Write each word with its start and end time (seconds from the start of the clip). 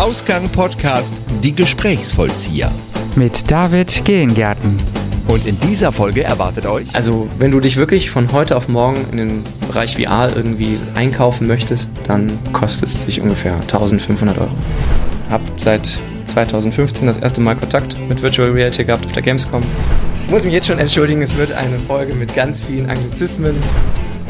Ausgang 0.00 0.48
Podcast 0.48 1.12
Die 1.42 1.54
Gesprächsvollzieher. 1.54 2.72
Mit 3.16 3.50
David 3.50 4.02
Gehengärten. 4.06 4.78
Und 5.28 5.46
in 5.46 5.60
dieser 5.60 5.92
Folge 5.92 6.24
erwartet 6.24 6.64
euch. 6.64 6.86
Also, 6.94 7.28
wenn 7.38 7.50
du 7.50 7.60
dich 7.60 7.76
wirklich 7.76 8.10
von 8.10 8.32
heute 8.32 8.56
auf 8.56 8.66
morgen 8.68 9.04
in 9.12 9.18
den 9.18 9.44
Bereich 9.68 9.98
VR 9.98 10.34
irgendwie 10.34 10.78
einkaufen 10.94 11.46
möchtest, 11.46 11.92
dann 12.04 12.32
kostet 12.54 12.88
es 12.88 13.02
sich 13.02 13.20
ungefähr 13.20 13.56
1500 13.56 14.38
Euro. 14.38 14.48
Hab 15.28 15.42
seit 15.58 16.00
2015 16.24 17.06
das 17.06 17.18
erste 17.18 17.42
Mal 17.42 17.56
Kontakt 17.56 17.98
mit 18.08 18.22
Virtual 18.22 18.52
Reality 18.52 18.84
gehabt 18.86 19.04
auf 19.04 19.12
der 19.12 19.22
Gamescom. 19.22 19.62
Ich 20.24 20.30
muss 20.30 20.44
mich 20.44 20.54
jetzt 20.54 20.68
schon 20.68 20.78
entschuldigen, 20.78 21.20
es 21.20 21.36
wird 21.36 21.52
eine 21.52 21.78
Folge 21.78 22.14
mit 22.14 22.34
ganz 22.34 22.62
vielen 22.62 22.88
Anglizismen. 22.88 23.54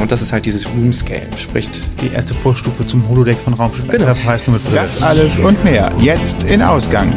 Und 0.01 0.11
das 0.11 0.23
ist 0.23 0.33
halt 0.33 0.47
dieses 0.47 0.67
Room 0.67 0.93
Scale, 0.93 1.27
spricht 1.37 1.83
die 2.01 2.09
erste 2.13 2.33
Vorstufe 2.35 2.87
zum 2.87 3.07
Holodeck 3.09 3.37
von 3.39 3.53
Raumschiff 3.55 3.87
Genau. 3.89 4.07
Enterprise 4.07 4.51
nur 4.51 4.59
mit. 4.59 4.75
Das 4.75 5.03
alles 5.03 5.39
und 5.39 5.63
mehr 5.63 5.93
jetzt 6.01 6.45
in 6.45 6.63
Ausgang. 6.63 7.13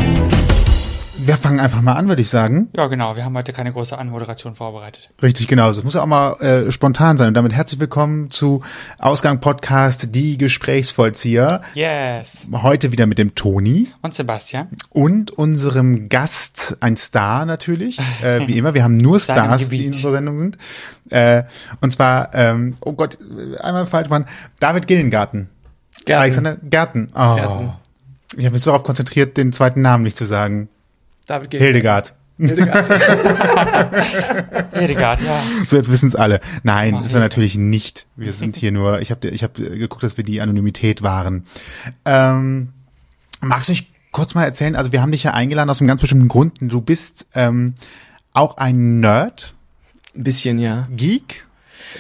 Wir 1.26 1.38
fangen 1.38 1.62
einfach 1.62 1.82
mal 1.82 1.94
an, 1.94 2.10
würde 2.10 2.22
ich 2.22 2.28
sagen. 2.28 2.68
Ja, 2.76 2.88
genau. 2.88 3.16
Wir 3.16 3.24
haben 3.24 3.38
heute 3.38 3.54
keine 3.54 3.72
große 3.72 3.98
Anmoderation 3.98 4.56
vorbereitet. 4.56 5.10
Richtig, 5.22 5.48
genau. 5.48 5.70
Es 5.70 5.82
muss 5.82 5.94
ja 5.94 6.02
auch 6.02 6.06
mal 6.06 6.34
äh, 6.42 6.70
spontan 6.70 7.18
sein. 7.18 7.30
Und 7.30 7.34
damit 7.36 7.54
herzlich 7.54 7.80
willkommen 7.80 8.30
zu 8.30 8.62
Ausgang 9.00 9.40
Podcast 9.40 10.14
Die 10.14 10.38
Gesprächsvollzieher. 10.38 11.62
Yes. 11.76 12.50
Heute 12.52 12.92
wieder 12.92 13.06
mit 13.06 13.20
dem 13.20 13.36
Toni 13.36 13.88
Und 14.02 14.14
Sebastian? 14.14 14.68
und 14.90 15.32
unserem 15.32 16.10
Gast, 16.10 16.76
ein 16.82 16.98
Star 16.98 17.46
natürlich, 17.46 18.00
äh, 18.22 18.42
wie 18.48 18.58
immer. 18.58 18.74
Wir 18.74 18.84
haben 18.84 18.98
nur 18.98 19.18
Stars, 19.22 19.70
die 19.70 19.86
in 19.86 19.94
unserer 19.94 20.12
Sendung 20.12 20.40
sind. 20.40 20.58
Äh, 21.10 21.44
und 21.80 21.94
zwar, 21.94 22.36
ähm, 22.36 22.76
oh 22.82 22.92
Gott, 22.92 23.18
äh, 23.22 23.60
einmal 23.60 23.86
falsch 23.86 24.10
waren, 24.10 24.26
David 24.60 24.88
Gillengarten. 24.88 25.48
Gärten. 26.04 26.22
Alexander 26.22 26.58
Gärten. 26.58 27.12
Oh. 27.16 27.36
Gärten. 27.36 27.74
Ich 28.36 28.44
habe 28.44 28.54
mich 28.54 28.64
so 28.64 28.72
darauf 28.72 28.84
konzentriert, 28.84 29.38
den 29.38 29.54
zweiten 29.54 29.82
Namen 29.82 30.04
nicht 30.04 30.18
zu 30.18 30.26
sagen. 30.26 30.68
David 31.26 31.50
Gehlen. 31.52 31.64
Hildegard. 31.66 32.14
Hildegard. 32.38 32.88
Hildegard, 34.74 35.22
ja. 35.22 35.40
So, 35.66 35.78
jetzt 35.78 35.92
wissen 35.92 36.08
es 36.08 36.16
alle. 36.16 36.40
Nein, 36.64 36.92
Mach 36.94 37.06
ist 37.06 37.14
er 37.14 37.20
natürlich 37.20 37.56
nicht. 37.56 38.08
Wir 38.16 38.34
sind 38.34 38.56
hier 38.56 38.72
nur, 38.72 39.02
ich 39.02 39.12
habe 39.12 39.28
ich 39.30 39.44
hab 39.44 39.54
geguckt, 39.56 40.04
dass 40.04 40.18
wir 40.18 40.24
die 40.24 40.42
Anonymität 40.42 41.02
wahren. 41.04 41.46
Ähm, 42.06 42.70
magst 43.42 43.70
du 43.70 43.74
dich 43.74 43.92
kurz 44.12 44.36
mal 44.36 44.44
erzählen, 44.46 44.76
also 44.76 44.92
wir 44.92 45.02
haben 45.02 45.12
dich 45.12 45.24
ja 45.24 45.34
eingeladen 45.34 45.70
aus 45.70 45.80
einem 45.80 45.88
ganz 45.88 46.02
bestimmten 46.02 46.28
Grund. 46.28 46.54
Du 46.60 46.82
bist 46.82 47.28
ähm, 47.36 47.76
auch 48.34 48.58
ein 48.58 49.00
Nerd, 49.00 49.54
Ein 50.16 50.24
bisschen, 50.24 50.60
ja. 50.60 50.88
Geek. 50.96 51.46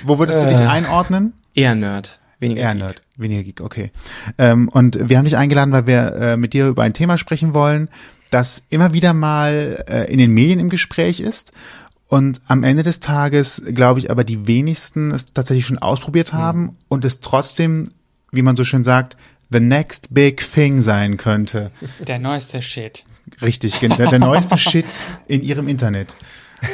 Wo 0.03 0.17
würdest 0.19 0.41
du 0.41 0.45
dich 0.47 0.57
Äh. 0.59 0.65
einordnen? 0.67 1.33
Eher 1.53 1.75
Nerd. 1.75 2.19
Weniger 2.39 2.61
Eher 2.61 2.71
Geek. 2.73 2.79
Nerd, 2.83 3.01
weniger 3.17 3.43
Geek, 3.43 3.61
okay. 3.61 3.91
Ähm, 4.37 4.67
und 4.69 5.09
wir 5.09 5.17
haben 5.17 5.25
dich 5.25 5.37
eingeladen, 5.37 5.71
weil 5.71 5.85
wir 5.87 6.15
äh, 6.15 6.37
mit 6.37 6.53
dir 6.53 6.67
über 6.67 6.81
ein 6.83 6.93
Thema 6.93 7.17
sprechen 7.17 7.53
wollen, 7.53 7.87
das 8.33 8.65
immer 8.69 8.93
wieder 8.93 9.13
mal 9.13 9.83
äh, 9.87 10.11
in 10.11 10.17
den 10.17 10.31
Medien 10.31 10.59
im 10.59 10.69
Gespräch 10.69 11.19
ist. 11.19 11.51
Und 12.07 12.41
am 12.47 12.63
Ende 12.63 12.83
des 12.83 12.99
Tages, 12.99 13.63
glaube 13.73 13.99
ich, 13.99 14.11
aber 14.11 14.23
die 14.23 14.45
wenigsten 14.47 15.11
es 15.11 15.33
tatsächlich 15.33 15.65
schon 15.65 15.79
ausprobiert 15.79 16.33
haben 16.33 16.77
und 16.87 17.05
es 17.05 17.21
trotzdem, 17.21 17.89
wie 18.31 18.41
man 18.41 18.55
so 18.55 18.63
schön 18.63 18.83
sagt, 18.83 19.17
the 19.49 19.59
next 19.59 20.13
big 20.13 20.37
thing 20.37 20.81
sein 20.81 21.17
könnte. 21.17 21.71
Der 21.99 22.19
neueste 22.19 22.61
Shit. 22.61 23.03
Richtig, 23.41 23.79
der, 23.79 23.89
der 23.89 24.19
neueste 24.19 24.57
Shit 24.57 25.03
in 25.27 25.41
ihrem 25.41 25.67
Internet. 25.67 26.15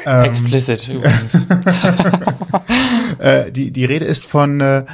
Ähm. 0.06 0.24
Explicit 0.24 0.88
übrigens. 0.94 1.46
Äh, 3.20 3.52
die, 3.52 3.72
die 3.72 3.86
Rede 3.86 4.06
ist 4.06 4.28
von 4.28 4.62
äh, 4.62 4.86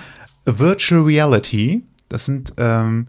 Virtual 0.46 1.02
Reality. 1.04 1.84
Das 2.10 2.26
sind 2.26 2.54
ähm, 2.58 3.08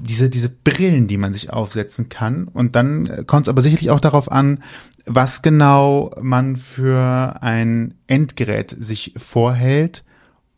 diese, 0.00 0.30
diese 0.30 0.48
Brillen, 0.48 1.08
die 1.08 1.16
man 1.16 1.32
sich 1.32 1.52
aufsetzen 1.52 2.08
kann. 2.08 2.48
Und 2.48 2.76
dann 2.76 3.26
kommt 3.26 3.46
es 3.46 3.48
aber 3.48 3.62
sicherlich 3.62 3.90
auch 3.90 4.00
darauf 4.00 4.30
an, 4.30 4.62
was 5.06 5.42
genau 5.42 6.10
man 6.20 6.56
für 6.56 7.42
ein 7.42 7.94
Endgerät 8.06 8.74
sich 8.78 9.14
vorhält, 9.16 10.04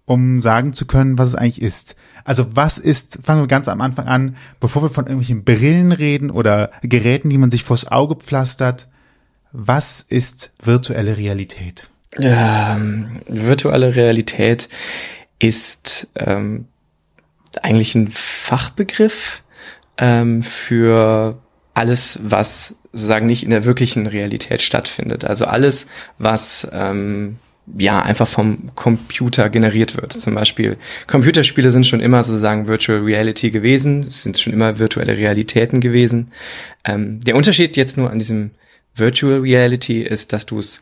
um 0.05 0.43
sagen 0.43 0.75
zu 0.75 0.87
können, 0.87 1.17
was 1.17 1.29
es 1.29 1.35
eigentlich 1.35 1.63
ist. 1.63 1.97
Also 2.25 2.55
was 2.55 2.79
ist, 2.79 3.21
fangen 3.23 3.43
wir 3.43 3.49
ganz 3.49 3.69
am 3.69 3.81
Anfang 3.81 4.07
an, 4.07 4.37
bevor 4.61 4.83
wir 4.83 4.91
von 4.91 5.07
irgendwelchen 5.07 5.45
Brillen 5.45 5.93
reden 5.93 6.31
oder 6.31 6.71
Geräten, 6.83 7.31
die 7.31 7.39
man 7.39 7.51
sich 7.51 7.65
vors 7.65 7.91
Auge 7.91 8.17
pflastert, 8.17 8.89
was 9.53 10.03
ist 10.03 10.53
virtuelle 10.63 11.17
Realität? 11.17 11.89
Ähm, 12.19 13.21
virtuelle 13.27 13.95
Realität 13.97 14.69
ist 15.39 16.09
ähm, 16.17 16.67
eigentlich 17.63 17.95
ein 17.95 18.09
Fachbegriff 18.09 19.43
ähm, 19.99 20.43
für 20.43 21.39
alles, 21.75 22.19
was 22.23 22.77
sozusagen 22.93 23.27
nicht 23.27 23.43
in 23.43 23.51
der 23.51 23.65
wirklichen 23.65 24.07
Realität 24.07 24.63
stattfindet. 24.63 25.25
Also 25.25 25.45
alles, 25.45 25.89
was 26.19 26.69
ähm, 26.73 27.37
ja 27.77 28.03
einfach 28.03 28.29
vom 28.29 28.59
Computer 28.75 29.49
generiert 29.49 29.97
wird. 29.97 30.13
Zum 30.13 30.35
Beispiel 30.35 30.77
Computerspiele 31.07 31.71
sind 31.71 31.87
schon 31.87 32.01
immer 32.01 32.23
sozusagen 32.23 32.69
Virtual 32.69 33.01
Reality 33.01 33.51
gewesen, 33.51 34.05
es 34.07 34.23
sind 34.23 34.39
schon 34.39 34.53
immer 34.53 34.79
virtuelle 34.79 35.17
Realitäten 35.17 35.81
gewesen. 35.81 36.31
Ähm, 36.85 37.21
der 37.21 37.37
Unterschied 37.37 37.77
jetzt 37.77 37.97
nur 37.97 38.11
an 38.11 38.19
diesem 38.19 38.53
Virtual 38.95 39.41
Reality 39.41 40.03
ist, 40.03 40.33
dass 40.33 40.47
du 40.47 40.59
es 40.59 40.81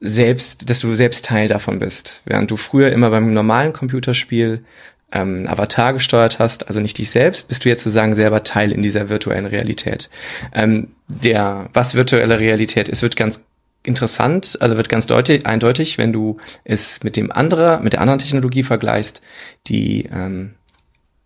selbst, 0.00 0.68
dass 0.68 0.80
du 0.80 0.94
selbst 0.94 1.24
Teil 1.24 1.48
davon 1.48 1.78
bist. 1.78 2.22
Während 2.26 2.50
du 2.50 2.56
früher 2.56 2.92
immer 2.92 3.10
beim 3.10 3.30
normalen 3.30 3.72
Computerspiel 3.72 4.64
ähm, 5.12 5.46
Avatar 5.48 5.92
gesteuert 5.92 6.38
hast, 6.38 6.66
also 6.66 6.80
nicht 6.80 6.98
dich 6.98 7.10
selbst, 7.10 7.48
bist 7.48 7.64
du 7.64 7.68
jetzt 7.68 7.84
sozusagen 7.84 8.14
selber 8.14 8.42
Teil 8.42 8.72
in 8.72 8.82
dieser 8.82 9.08
virtuellen 9.08 9.46
Realität. 9.46 10.10
Ähm, 10.52 10.88
der, 11.08 11.70
was 11.72 11.94
virtuelle 11.94 12.38
Realität 12.40 12.88
ist, 12.88 13.02
wird 13.02 13.16
ganz 13.16 13.44
interessant, 13.84 14.58
also 14.60 14.76
wird 14.76 14.88
ganz 14.88 15.06
deutlich, 15.06 15.46
eindeutig, 15.46 15.96
wenn 15.96 16.12
du 16.12 16.38
es 16.64 17.04
mit 17.04 17.16
dem 17.16 17.30
anderer, 17.30 17.80
mit 17.80 17.92
der 17.92 18.00
anderen 18.00 18.18
Technologie 18.18 18.64
vergleichst, 18.64 19.22
die 19.68 20.08
ähm, 20.12 20.54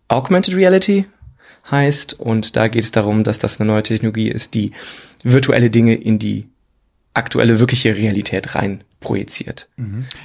Augmented 0.07 0.55
Reality 0.55 1.05
heißt 1.69 2.19
und 2.19 2.55
da 2.55 2.67
geht 2.67 2.83
es 2.83 2.91
darum, 2.91 3.23
dass 3.23 3.39
das 3.39 3.59
eine 3.59 3.67
neue 3.67 3.83
Technologie 3.83 4.29
ist, 4.29 4.53
die 4.53 4.71
virtuelle 5.23 5.71
Dinge 5.71 5.95
in 5.95 6.19
die 6.19 6.47
aktuelle 7.13 7.59
wirkliche 7.59 7.95
Realität 7.95 8.55
rein 8.55 8.83
projiziert. 9.01 9.67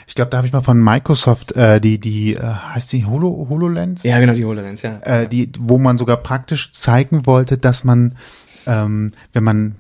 Ich 0.07 0.15
glaube, 0.15 0.31
da 0.31 0.37
habe 0.37 0.47
ich 0.47 0.53
mal 0.53 0.61
von 0.63 0.81
Microsoft 0.83 1.53
äh, 1.53 1.81
die 1.81 1.99
die 1.99 2.35
äh, 2.35 2.41
heißt 2.43 2.93
die 2.93 3.05
Holo 3.05 3.47
HoloLens, 3.49 4.05
Ja, 4.05 4.21
genau, 4.21 4.35
die 4.35 4.45
HoloLens, 4.45 4.83
ja. 4.83 4.99
äh, 5.01 5.27
die 5.27 5.51
wo 5.59 5.79
man 5.79 5.97
sogar 5.99 6.19
praktisch 6.19 6.71
zeigen 6.73 7.27
wollte, 7.27 7.59
dass 7.59 7.83
man 7.83 8.15
ähm, 8.67 9.13
wenn 9.33 9.43
man 9.45 9.75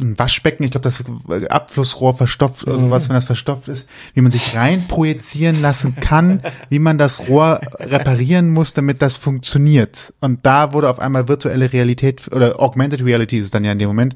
ein 0.00 0.18
Waschbecken, 0.18 0.64
ich 0.64 0.70
glaube, 0.70 0.84
das 0.84 1.02
Abflussrohr 1.50 2.14
verstopft 2.14 2.66
oder 2.66 2.78
sowas, 2.78 3.08
wenn 3.08 3.14
das 3.14 3.24
verstopft 3.24 3.68
ist, 3.68 3.88
wie 4.14 4.20
man 4.20 4.32
sich 4.32 4.54
rein 4.54 4.86
projizieren 4.86 5.60
lassen 5.60 5.96
kann, 5.96 6.42
wie 6.68 6.78
man 6.78 6.98
das 6.98 7.28
Rohr 7.28 7.60
reparieren 7.80 8.50
muss, 8.50 8.74
damit 8.74 9.02
das 9.02 9.16
funktioniert. 9.16 10.12
Und 10.20 10.46
da 10.46 10.72
wurde 10.72 10.88
auf 10.88 11.00
einmal 11.00 11.28
virtuelle 11.28 11.72
Realität 11.72 12.22
oder 12.32 12.60
Augmented 12.60 13.04
Reality 13.04 13.38
ist 13.38 13.46
es 13.46 13.50
dann 13.50 13.64
ja 13.64 13.72
in 13.72 13.78
dem 13.78 13.88
Moment 13.88 14.14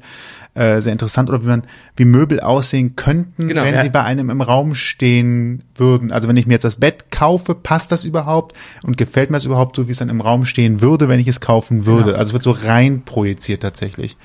äh, 0.55 0.81
sehr 0.81 0.91
interessant 0.91 1.29
oder 1.29 1.41
wie 1.41 1.47
man 1.47 1.63
wie 1.95 2.05
Möbel 2.05 2.39
aussehen 2.39 2.95
könnten, 2.95 3.47
Genau, 3.47 3.63
wenn 3.63 3.75
ja. 3.75 3.81
sie 3.81 3.89
bei 3.89 4.03
einem 4.03 4.29
im 4.29 4.41
Raum 4.41 4.75
stehen 4.75 5.63
würden. 5.75 6.11
Also 6.11 6.27
wenn 6.27 6.37
ich 6.37 6.45
mir 6.45 6.53
jetzt 6.53 6.63
das 6.63 6.75
Bett 6.75 7.11
kaufe, 7.11 7.55
passt 7.55 7.91
das 7.91 8.05
überhaupt 8.05 8.55
und 8.83 8.97
gefällt 8.97 9.31
mir 9.31 9.37
das 9.37 9.45
überhaupt 9.45 9.75
so, 9.75 9.87
wie 9.87 9.91
es 9.91 9.97
dann 9.97 10.09
im 10.09 10.21
Raum 10.21 10.45
stehen 10.45 10.81
würde, 10.81 11.09
wenn 11.09 11.19
ich 11.19 11.27
es 11.27 11.41
kaufen 11.41 11.85
würde. 11.85 12.05
Genau. 12.05 12.17
Also 12.17 12.29
es 12.29 12.33
wird 12.33 12.43
so 12.43 12.51
rein 12.51 13.01
projiziert 13.03 13.63
tatsächlich. 13.63 14.15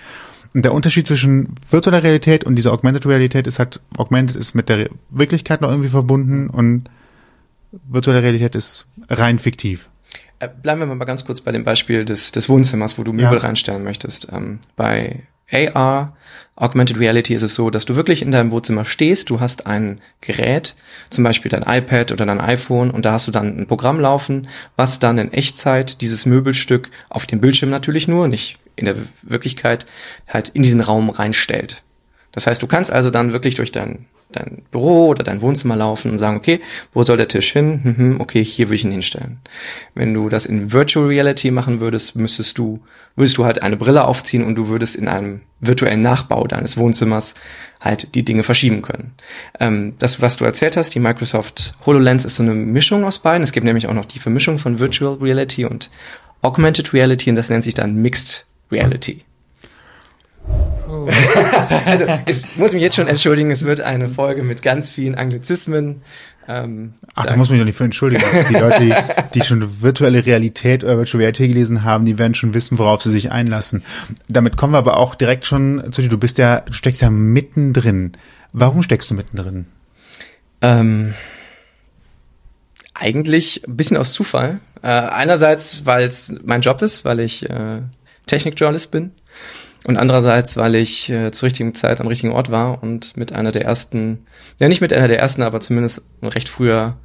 Und 0.55 0.65
der 0.65 0.73
Unterschied 0.73 1.07
zwischen 1.07 1.55
virtueller 1.71 2.03
Realität 2.03 2.45
und 2.45 2.57
dieser 2.57 2.73
Augmented 2.73 3.07
Realität 3.07 3.47
ist 3.47 3.59
halt, 3.59 3.81
Augmented 3.97 4.37
ist 4.37 4.55
mit 4.55 4.69
der 4.69 4.89
Wirklichkeit 5.11 5.61
noch 5.61 5.71
irgendwie 5.71 5.91
verbunden 5.91 6.49
und 6.49 6.85
virtuelle 7.89 8.23
Realität 8.23 8.55
ist 8.55 8.87
rein 9.11 9.39
fiktiv. 9.39 9.89
Äh, 10.39 10.49
Bleiben 10.63 10.81
wir 10.81 10.87
mal 10.87 11.05
ganz 11.05 11.25
kurz 11.25 11.41
bei 11.43 11.53
dem 11.53 11.65
Beispiel 11.65 12.05
des, 12.05 12.33
des 12.33 12.49
Wohnzimmers, 12.49 12.99
wo 12.99 13.03
du 13.03 13.13
Möbel 13.13 13.35
Ja. 13.39 13.45
reinstellen 13.45 13.85
möchtest. 13.85 14.29
Ähm, 14.33 14.59
bei 14.77 15.23
AR, 15.51 16.17
Augmented 16.57 16.99
Reality, 16.99 17.35
ist 17.35 17.43
es 17.43 17.55
so, 17.55 17.71
dass 17.71 17.85
du 17.87 17.95
wirklich 17.97 18.23
in 18.23 18.31
deinem 18.33 18.51
Wohnzimmer 18.51 18.85
stehst, 18.85 19.31
du 19.31 19.41
hast 19.41 19.67
ein 19.67 20.01
Gerät, 20.21 20.77
zum 21.11 21.25
Beispiel 21.25 21.51
dein 21.51 21.63
iPad 21.63 22.13
oder 22.13 22.27
dein 22.27 22.41
iPhone, 22.41 22.91
und 22.91 23.05
da 23.07 23.13
hast 23.13 23.27
du 23.27 23.33
dann 23.33 23.59
ein 23.59 23.67
Programm 23.67 23.99
laufen, 24.01 24.49
was 24.77 24.99
dann 24.99 25.19
in 25.19 25.33
Echtzeit 25.33 26.01
dieses 26.01 26.27
Möbelstück 26.27 26.91
auf 27.09 27.27
dem 27.27 27.41
Bildschirm 27.41 27.71
natürlich 27.71 28.09
nur, 28.09 28.29
nicht 28.29 28.59
in 28.79 28.87
der 28.87 28.97
Wirklichkeit, 29.23 29.87
halt 30.27 30.51
in 30.51 30.63
diesen 30.63 30.81
Raum 30.81 31.11
reinstellt. 31.11 31.83
Das 32.33 32.47
heißt, 32.47 32.63
du 32.63 32.67
kannst 32.67 32.93
also 32.93 33.11
dann 33.11 33.33
wirklich 33.33 33.55
durch 33.55 33.73
dein, 33.73 34.07
dein 34.33 34.63
Büro 34.71 35.09
oder 35.09 35.25
dein 35.25 35.41
Wohnzimmer 35.41 35.77
laufen 35.77 36.11
und 36.11 36.19
sagen, 36.19 36.37
okay, 36.37 36.61
wo 36.93 37.03
soll 37.03 37.17
der 37.17 37.29
Tisch 37.29 37.53
hin? 37.53 37.81
Mhm, 37.83 38.21
okay, 38.21 38.45
hier 38.45 38.69
würde 38.69 38.77
ich 38.77 38.85
ihn 38.85 38.93
hinstellen. 38.93 39.39
Wenn 39.95 40.13
du 40.13 40.29
das 40.29 40.47
in 40.47 40.73
Virtual 40.73 41.07
Reality 41.07 41.51
machen 41.51 41.81
würdest, 41.81 42.17
müsstest 42.17 42.59
du, 42.59 42.81
würdest 43.17 43.39
du 43.39 43.45
halt 43.45 43.63
eine 43.63 43.77
Brille 43.77 44.05
aufziehen 44.05 44.45
und 44.45 44.57
du 44.57 44.69
würdest 44.69 44.95
in 44.95 45.09
einem 45.09 45.41
virtuellen 45.61 46.03
Nachbau 46.03 46.47
deines 46.47 46.77
Wohnzimmers 46.77 47.35
halt 47.81 48.15
die 48.15 48.25
Dinge 48.25 48.43
verschieben 48.43 48.83
können. 48.83 49.15
Ähm, 49.59 49.95
das, 49.99 50.21
was 50.21 50.37
du 50.37 50.45
erzählt 50.45 50.77
hast, 50.77 50.95
die 50.95 51.01
Microsoft 51.01 51.75
HoloLens 51.87 52.25
ist 52.25 52.37
so 52.37 52.43
eine 52.43 52.55
Mischung 52.55 53.05
aus 53.05 53.19
beiden. 53.19 53.43
Es 53.43 53.53
gibt 53.53 53.65
nämlich 53.65 53.87
auch 53.89 53.95
noch 53.95 54.05
die 54.05 54.19
Vermischung 54.19 54.59
von 54.59 54.79
Virtual 54.79 55.15
Reality 55.15 55.65
und 55.65 55.91
Augmented 56.43 56.93
Reality 56.93 57.31
und 57.31 57.37
das 57.37 57.49
nennt 57.49 57.65
sich 57.65 57.75
dann 57.75 57.97
Mixed 57.97 58.48
Reality. 58.71 59.25
also, 61.85 62.07
ich 62.27 62.57
muss 62.57 62.73
mich 62.73 62.83
jetzt 62.83 62.97
schon 62.97 63.09
entschuldigen, 63.09 63.51
es 63.51 63.65
wird 63.65 63.81
eine 63.81 64.09
Folge 64.09 64.43
mit 64.43 64.63
ganz 64.63 64.91
vielen 64.91 65.15
Anglizismen. 65.15 66.03
Ähm, 66.49 66.95
Ach, 67.15 67.27
da 67.27 67.37
muss 67.37 67.51
man 67.51 67.57
mich 67.57 67.61
doch 67.61 67.67
nicht 67.67 67.77
für 67.77 67.85
entschuldigen. 67.85 68.25
Die 68.49 68.55
Leute, 68.55 68.81
die, 68.81 68.95
die 69.35 69.45
schon 69.45 69.83
virtuelle 69.83 70.25
Realität 70.25 70.83
oder 70.83 70.97
Virtual 70.97 71.21
Reality 71.21 71.49
gelesen 71.49 71.85
haben, 71.85 72.07
die 72.07 72.19
werden 72.19 72.35
schon 72.35 72.55
wissen, 72.55 72.79
worauf 72.79 73.03
sie 73.03 73.11
sich 73.11 73.31
einlassen. 73.31 73.85
Damit 74.29 74.57
kommen 74.57 74.73
wir 74.73 74.79
aber 74.79 74.97
auch 74.97 75.15
direkt 75.15 75.45
schon 75.45 75.93
zu 75.93 76.01
dir. 76.01 76.09
Du 76.09 76.17
bist 76.17 76.39
ja, 76.39 76.61
du 76.61 76.73
steckst 76.73 77.03
ja 77.03 77.11
mittendrin. 77.11 78.13
Warum 78.55 78.83
steckst 78.83 79.11
du 79.11 79.15
mittendrin? 79.15 79.67
Ähm, 80.63 81.13
eigentlich 82.95 83.69
ein 83.69 83.77
bisschen 83.77 83.99
aus 83.99 84.15
Zufall. 84.15 84.61
Äh, 84.83 84.89
einerseits, 84.89 85.85
weil 85.85 86.07
es 86.07 86.33
mein 86.45 86.63
Job 86.63 86.81
ist, 86.81 87.05
weil 87.05 87.21
ich 87.21 87.49
äh, 87.49 87.83
Technikjournalist 88.29 88.91
bin. 88.91 89.13
Und 89.85 89.97
andererseits, 89.97 90.57
weil 90.57 90.75
ich 90.75 91.09
äh, 91.11 91.31
zur 91.31 91.47
richtigen 91.47 91.75
Zeit 91.75 92.01
am 92.01 92.09
richtigen 92.09 92.33
Ort 92.33 92.51
war 92.51 92.83
und 92.83 93.17
mit 93.17 93.33
einer 93.33 93.53
der 93.53 93.65
ersten, 93.65 94.27
ja 94.59 94.69
nicht 94.69 94.81
mit 94.81 94.93
einer 94.93 95.09
der 95.09 95.21
ersten, 95.21 95.43
aber 95.43 95.61
zumindest 95.61 96.03
recht 96.23 96.49
früher 96.49 96.97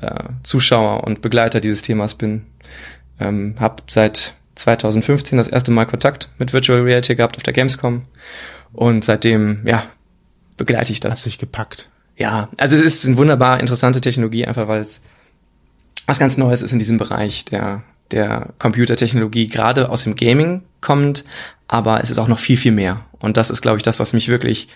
äh, 0.00 0.24
Zuschauer 0.42 1.04
und 1.04 1.22
Begleiter 1.22 1.60
dieses 1.60 1.82
Themas 1.82 2.14
bin. 2.14 2.46
Ähm, 3.20 3.56
hab 3.58 3.82
seit 3.90 4.34
2015 4.54 5.38
das 5.38 5.48
erste 5.48 5.70
Mal 5.70 5.86
Kontakt 5.86 6.28
mit 6.38 6.52
Virtual 6.52 6.80
Reality 6.80 7.16
gehabt 7.16 7.36
auf 7.36 7.42
der 7.42 7.52
Gamescom 7.52 8.02
und 8.72 9.04
seitdem, 9.04 9.62
ja, 9.64 9.82
begleite 10.56 10.92
ich 10.92 11.00
das. 11.00 11.12
Hat 11.12 11.18
sich 11.18 11.38
gepackt. 11.38 11.88
Ja, 12.16 12.48
also 12.56 12.76
es 12.76 12.82
ist 12.82 13.06
eine 13.06 13.16
wunderbar 13.16 13.60
interessante 13.60 14.00
Technologie, 14.00 14.46
einfach 14.46 14.68
weil 14.68 14.82
es 14.82 15.00
was 16.06 16.18
ganz 16.18 16.36
Neues 16.36 16.62
ist 16.62 16.72
in 16.72 16.78
diesem 16.78 16.98
Bereich 16.98 17.44
der 17.44 17.82
der 18.10 18.54
Computertechnologie, 18.58 19.48
gerade 19.48 19.88
aus 19.88 20.04
dem 20.04 20.14
Gaming 20.14 20.62
kommt, 20.80 21.24
aber 21.68 22.00
es 22.02 22.10
ist 22.10 22.18
auch 22.18 22.28
noch 22.28 22.38
viel, 22.38 22.56
viel 22.56 22.72
mehr. 22.72 23.04
Und 23.18 23.36
das 23.36 23.50
ist, 23.50 23.62
glaube 23.62 23.78
ich, 23.78 23.82
das, 23.82 24.00
was 24.00 24.12
mich 24.12 24.28
wirklich 24.28 24.68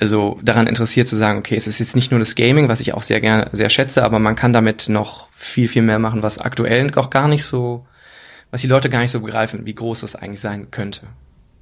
so 0.00 0.38
daran 0.42 0.66
interessiert 0.66 1.06
zu 1.06 1.16
sagen, 1.16 1.38
okay, 1.38 1.56
es 1.56 1.66
ist 1.66 1.78
jetzt 1.78 1.94
nicht 1.94 2.10
nur 2.10 2.18
das 2.18 2.34
Gaming, 2.34 2.68
was 2.68 2.80
ich 2.80 2.94
auch 2.94 3.02
sehr 3.02 3.20
gerne, 3.20 3.48
sehr 3.52 3.68
schätze, 3.68 4.02
aber 4.02 4.18
man 4.18 4.34
kann 4.34 4.52
damit 4.52 4.88
noch 4.88 5.28
viel, 5.34 5.68
viel 5.68 5.82
mehr 5.82 5.98
machen, 5.98 6.22
was 6.22 6.38
aktuell 6.38 6.92
auch 6.96 7.10
gar 7.10 7.28
nicht 7.28 7.44
so, 7.44 7.86
was 8.50 8.62
die 8.62 8.66
Leute 8.66 8.88
gar 8.88 9.00
nicht 9.00 9.10
so 9.10 9.20
begreifen, 9.20 9.66
wie 9.66 9.74
groß 9.74 10.00
das 10.00 10.16
eigentlich 10.16 10.40
sein 10.40 10.70
könnte. 10.70 11.06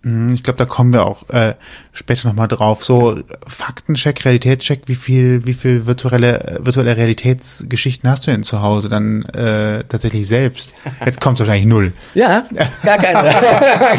Mhm, 0.09 0.33
ich 0.33 0.43
glaube, 0.43 0.57
da 0.57 0.65
kommen 0.65 0.93
wir 0.93 1.05
auch 1.05 1.29
äh, 1.29 1.55
später 1.93 2.29
nochmal 2.29 2.49
drauf. 2.49 2.85
So 2.85 3.23
Faktencheck, 3.47 4.25
Realitätscheck, 4.25 4.83
wie 4.87 4.95
viel, 4.95 5.45
wie 5.45 5.53
viel 5.53 5.87
virtuelle, 5.87 6.59
virtuelle 6.63 6.97
Realitätsgeschichten 6.97 8.09
hast 8.09 8.27
du 8.27 8.31
denn 8.31 8.43
zu 8.43 8.63
Hause 8.63 8.89
dann 8.89 9.25
äh, 9.25 9.85
tatsächlich 9.85 10.27
selbst? 10.27 10.75
Jetzt 11.05 11.21
kommt 11.21 11.39
wahrscheinlich 11.39 11.67
null. 11.67 11.93
Ja, 12.15 12.47
gar 12.83 12.99
keine. 12.99 13.31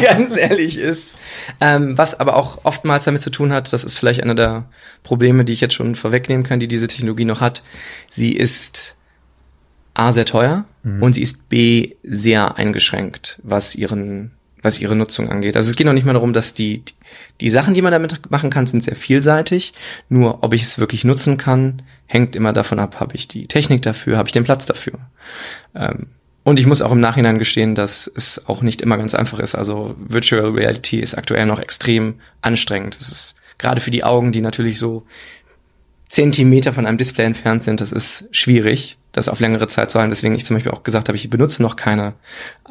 Ganz 0.02 0.36
ehrlich 0.36 0.78
ist. 0.78 1.14
Ähm, 1.60 1.96
was 1.96 2.18
aber 2.18 2.36
auch 2.36 2.64
oftmals 2.64 3.04
damit 3.04 3.20
zu 3.20 3.30
tun 3.30 3.52
hat, 3.52 3.72
das 3.72 3.84
ist 3.84 3.96
vielleicht 3.96 4.22
einer 4.22 4.34
der 4.34 4.64
Probleme, 5.04 5.44
die 5.44 5.52
ich 5.52 5.60
jetzt 5.60 5.74
schon 5.74 5.94
vorwegnehmen 5.94 6.44
kann, 6.44 6.58
die 6.58 6.68
diese 6.68 6.88
Technologie 6.88 7.24
noch 7.24 7.40
hat. 7.40 7.62
Sie 8.08 8.32
ist 8.32 8.96
A 9.94 10.10
sehr 10.10 10.24
teuer 10.24 10.64
mhm. 10.82 11.02
und 11.02 11.12
sie 11.12 11.22
ist 11.22 11.48
B 11.48 11.94
sehr 12.02 12.56
eingeschränkt, 12.56 13.38
was 13.44 13.76
ihren 13.76 14.32
was 14.62 14.80
ihre 14.80 14.96
Nutzung 14.96 15.30
angeht. 15.30 15.56
Also 15.56 15.70
es 15.70 15.76
geht 15.76 15.86
noch 15.86 15.92
nicht 15.92 16.06
mal 16.06 16.12
darum, 16.12 16.32
dass 16.32 16.54
die, 16.54 16.82
die 17.40 17.50
Sachen, 17.50 17.74
die 17.74 17.82
man 17.82 17.92
damit 17.92 18.30
machen 18.30 18.50
kann, 18.50 18.66
sind 18.66 18.82
sehr 18.82 18.96
vielseitig. 18.96 19.72
Nur 20.08 20.42
ob 20.42 20.52
ich 20.52 20.62
es 20.62 20.78
wirklich 20.78 21.04
nutzen 21.04 21.36
kann, 21.36 21.82
hängt 22.06 22.36
immer 22.36 22.52
davon 22.52 22.78
ab, 22.78 23.00
habe 23.00 23.14
ich 23.14 23.28
die 23.28 23.46
Technik 23.46 23.82
dafür, 23.82 24.18
habe 24.18 24.28
ich 24.28 24.32
den 24.32 24.44
Platz 24.44 24.66
dafür. 24.66 24.94
Ähm, 25.74 26.08
und 26.42 26.58
ich 26.58 26.66
muss 26.66 26.82
auch 26.82 26.92
im 26.92 27.00
Nachhinein 27.00 27.38
gestehen, 27.38 27.74
dass 27.74 28.10
es 28.14 28.48
auch 28.48 28.62
nicht 28.62 28.80
immer 28.80 28.96
ganz 28.96 29.14
einfach 29.14 29.38
ist. 29.38 29.54
Also 29.54 29.94
Virtual 29.98 30.50
Reality 30.50 31.00
ist 31.00 31.14
aktuell 31.14 31.46
noch 31.46 31.60
extrem 31.60 32.14
anstrengend. 32.40 32.96
Es 32.98 33.12
ist 33.12 33.36
gerade 33.58 33.80
für 33.80 33.90
die 33.90 34.04
Augen, 34.04 34.32
die 34.32 34.40
natürlich 34.40 34.78
so 34.78 35.06
Zentimeter 36.08 36.72
von 36.72 36.86
einem 36.86 36.98
Display 36.98 37.24
entfernt 37.24 37.62
sind, 37.62 37.80
das 37.80 37.92
ist 37.92 38.28
schwierig, 38.32 38.98
das 39.12 39.28
auf 39.28 39.40
längere 39.40 39.66
Zeit 39.66 39.90
zu 39.90 39.98
halten. 39.98 40.10
Deswegen 40.10 40.34
ich 40.34 40.44
zum 40.44 40.56
Beispiel 40.56 40.72
auch 40.72 40.82
gesagt 40.82 41.08
habe, 41.08 41.16
ich 41.16 41.30
benutze 41.30 41.62
noch 41.62 41.76
keine 41.76 42.14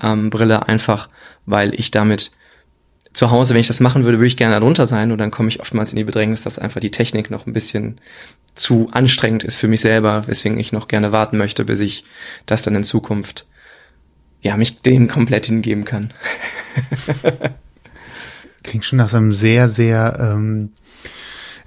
ähm, 0.01 0.29
Brille, 0.29 0.67
einfach 0.67 1.09
weil 1.45 1.73
ich 1.73 1.91
damit 1.91 2.31
zu 3.13 3.31
Hause, 3.31 3.53
wenn 3.53 3.61
ich 3.61 3.67
das 3.67 3.79
machen 3.79 4.03
würde, 4.03 4.19
würde 4.19 4.27
ich 4.27 4.37
gerne 4.37 4.59
darunter 4.59 4.85
sein 4.85 5.11
und 5.11 5.17
dann 5.17 5.31
komme 5.31 5.49
ich 5.49 5.59
oftmals 5.59 5.91
in 5.91 5.97
die 5.97 6.03
Bedrängnis, 6.03 6.43
dass 6.43 6.59
einfach 6.59 6.79
die 6.79 6.91
Technik 6.91 7.31
noch 7.31 7.47
ein 7.47 7.53
bisschen 7.53 7.99
zu 8.53 8.87
anstrengend 8.91 9.43
ist 9.43 9.57
für 9.57 9.67
mich 9.67 9.81
selber, 9.81 10.27
weswegen 10.27 10.59
ich 10.59 10.71
noch 10.71 10.87
gerne 10.87 11.11
warten 11.11 11.37
möchte, 11.37 11.65
bis 11.65 11.79
ich 11.79 12.03
das 12.45 12.61
dann 12.61 12.75
in 12.75 12.83
Zukunft 12.83 13.47
ja 14.41 14.55
mich 14.57 14.81
dem 14.81 15.07
komplett 15.07 15.47
hingeben 15.47 15.85
kann. 15.85 16.13
Klingt 18.63 18.85
schon 18.85 18.97
nach 18.97 19.13
einem 19.13 19.33
sehr, 19.33 19.69
sehr 19.69 20.17
ähm, 20.19 20.73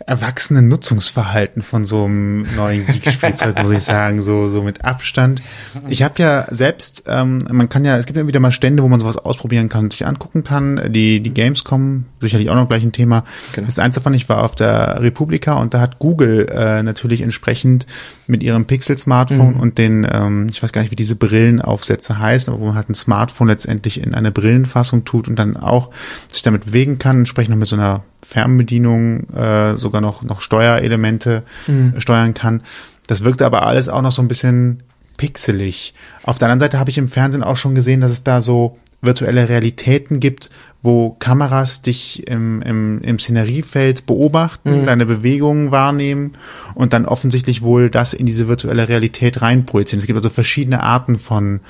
erwachsenen 0.06 0.68
Nutzungsverhalten 0.68 1.62
von 1.62 1.84
so 1.84 2.04
einem 2.04 2.46
neuen 2.56 2.86
Geek-Spielzeug, 2.86 3.60
muss 3.60 3.70
ich 3.70 3.82
sagen, 3.82 4.22
so, 4.22 4.48
so 4.48 4.62
mit 4.62 4.84
Abstand. 4.84 5.42
Ich 5.88 6.02
habe 6.02 6.14
ja 6.22 6.46
selbst, 6.50 7.04
ähm, 7.06 7.46
man 7.50 7.68
kann 7.68 7.84
ja, 7.84 7.96
es 7.96 8.06
gibt 8.06 8.16
ja 8.16 8.26
wieder 8.26 8.40
mal 8.40 8.52
Stände, 8.52 8.82
wo 8.82 8.88
man 8.88 9.00
sowas 9.00 9.16
ausprobieren 9.16 9.68
kann 9.68 9.84
und 9.84 9.92
sich 9.92 10.06
angucken 10.06 10.44
kann. 10.44 10.80
Die, 10.92 11.20
die 11.20 11.34
Gamescom, 11.34 12.06
sicherlich 12.20 12.50
auch 12.50 12.54
noch 12.54 12.68
gleich 12.68 12.82
ein 12.82 12.92
Thema. 12.92 13.24
Genau. 13.52 13.66
Das 13.66 13.78
eins 13.78 13.94
davon, 13.94 14.14
ich 14.14 14.28
war 14.28 14.42
auf 14.42 14.54
der 14.54 15.02
Republika 15.02 15.54
und 15.54 15.74
da 15.74 15.80
hat 15.80 15.98
Google 15.98 16.46
äh, 16.50 16.82
natürlich 16.82 17.20
entsprechend 17.20 17.86
mit 18.26 18.42
ihrem 18.42 18.66
Pixel-Smartphone 18.66 19.54
mhm. 19.54 19.60
und 19.60 19.78
den, 19.78 20.06
ähm, 20.10 20.46
ich 20.50 20.62
weiß 20.62 20.72
gar 20.72 20.82
nicht, 20.82 20.90
wie 20.90 20.96
diese 20.96 21.16
Brillenaufsätze 21.16 22.18
heißen, 22.18 22.52
aber 22.52 22.62
wo 22.62 22.66
man 22.66 22.74
halt 22.74 22.88
ein 22.88 22.94
Smartphone 22.94 23.48
letztendlich 23.48 24.02
in 24.02 24.14
eine 24.14 24.32
Brillenfassung 24.32 25.04
tut 25.04 25.28
und 25.28 25.38
dann 25.38 25.56
auch 25.56 25.90
sich 26.30 26.42
damit 26.42 26.66
bewegen 26.66 26.98
kann, 26.98 27.18
entsprechend 27.18 27.50
noch 27.50 27.58
mit 27.58 27.68
so 27.68 27.76
einer 27.76 28.02
Fernbedienung 28.24 29.28
äh, 29.30 29.76
sogar 29.76 30.00
noch, 30.00 30.22
noch 30.22 30.40
Steuerelemente 30.40 31.42
mhm. 31.66 31.94
steuern 31.98 32.34
kann. 32.34 32.62
Das 33.06 33.24
wirkte 33.24 33.44
aber 33.46 33.66
alles 33.66 33.88
auch 33.88 34.02
noch 34.02 34.12
so 34.12 34.22
ein 34.22 34.28
bisschen 34.28 34.82
pixelig. 35.16 35.94
Auf 36.22 36.38
der 36.38 36.46
anderen 36.46 36.60
Seite 36.60 36.78
habe 36.78 36.90
ich 36.90 36.98
im 36.98 37.08
Fernsehen 37.08 37.42
auch 37.42 37.56
schon 37.56 37.74
gesehen, 37.74 38.00
dass 38.00 38.12
es 38.12 38.24
da 38.24 38.40
so 38.40 38.76
virtuelle 39.02 39.48
Realitäten 39.48 40.20
gibt, 40.20 40.48
wo 40.80 41.10
Kameras 41.18 41.82
dich 41.82 42.26
im, 42.28 42.62
im, 42.62 43.00
im 43.02 43.18
Szeneriefeld 43.18 44.06
beobachten, 44.06 44.82
mhm. 44.82 44.86
deine 44.86 45.06
Bewegungen 45.06 45.72
wahrnehmen 45.72 46.32
und 46.74 46.92
dann 46.92 47.06
offensichtlich 47.06 47.62
wohl 47.62 47.90
das 47.90 48.14
in 48.14 48.26
diese 48.26 48.48
virtuelle 48.48 48.88
Realität 48.88 49.42
reinprojizieren. 49.42 49.98
Es 49.98 50.06
gibt 50.06 50.16
also 50.16 50.30
verschiedene 50.30 50.82
Arten 50.82 51.18
von 51.18 51.60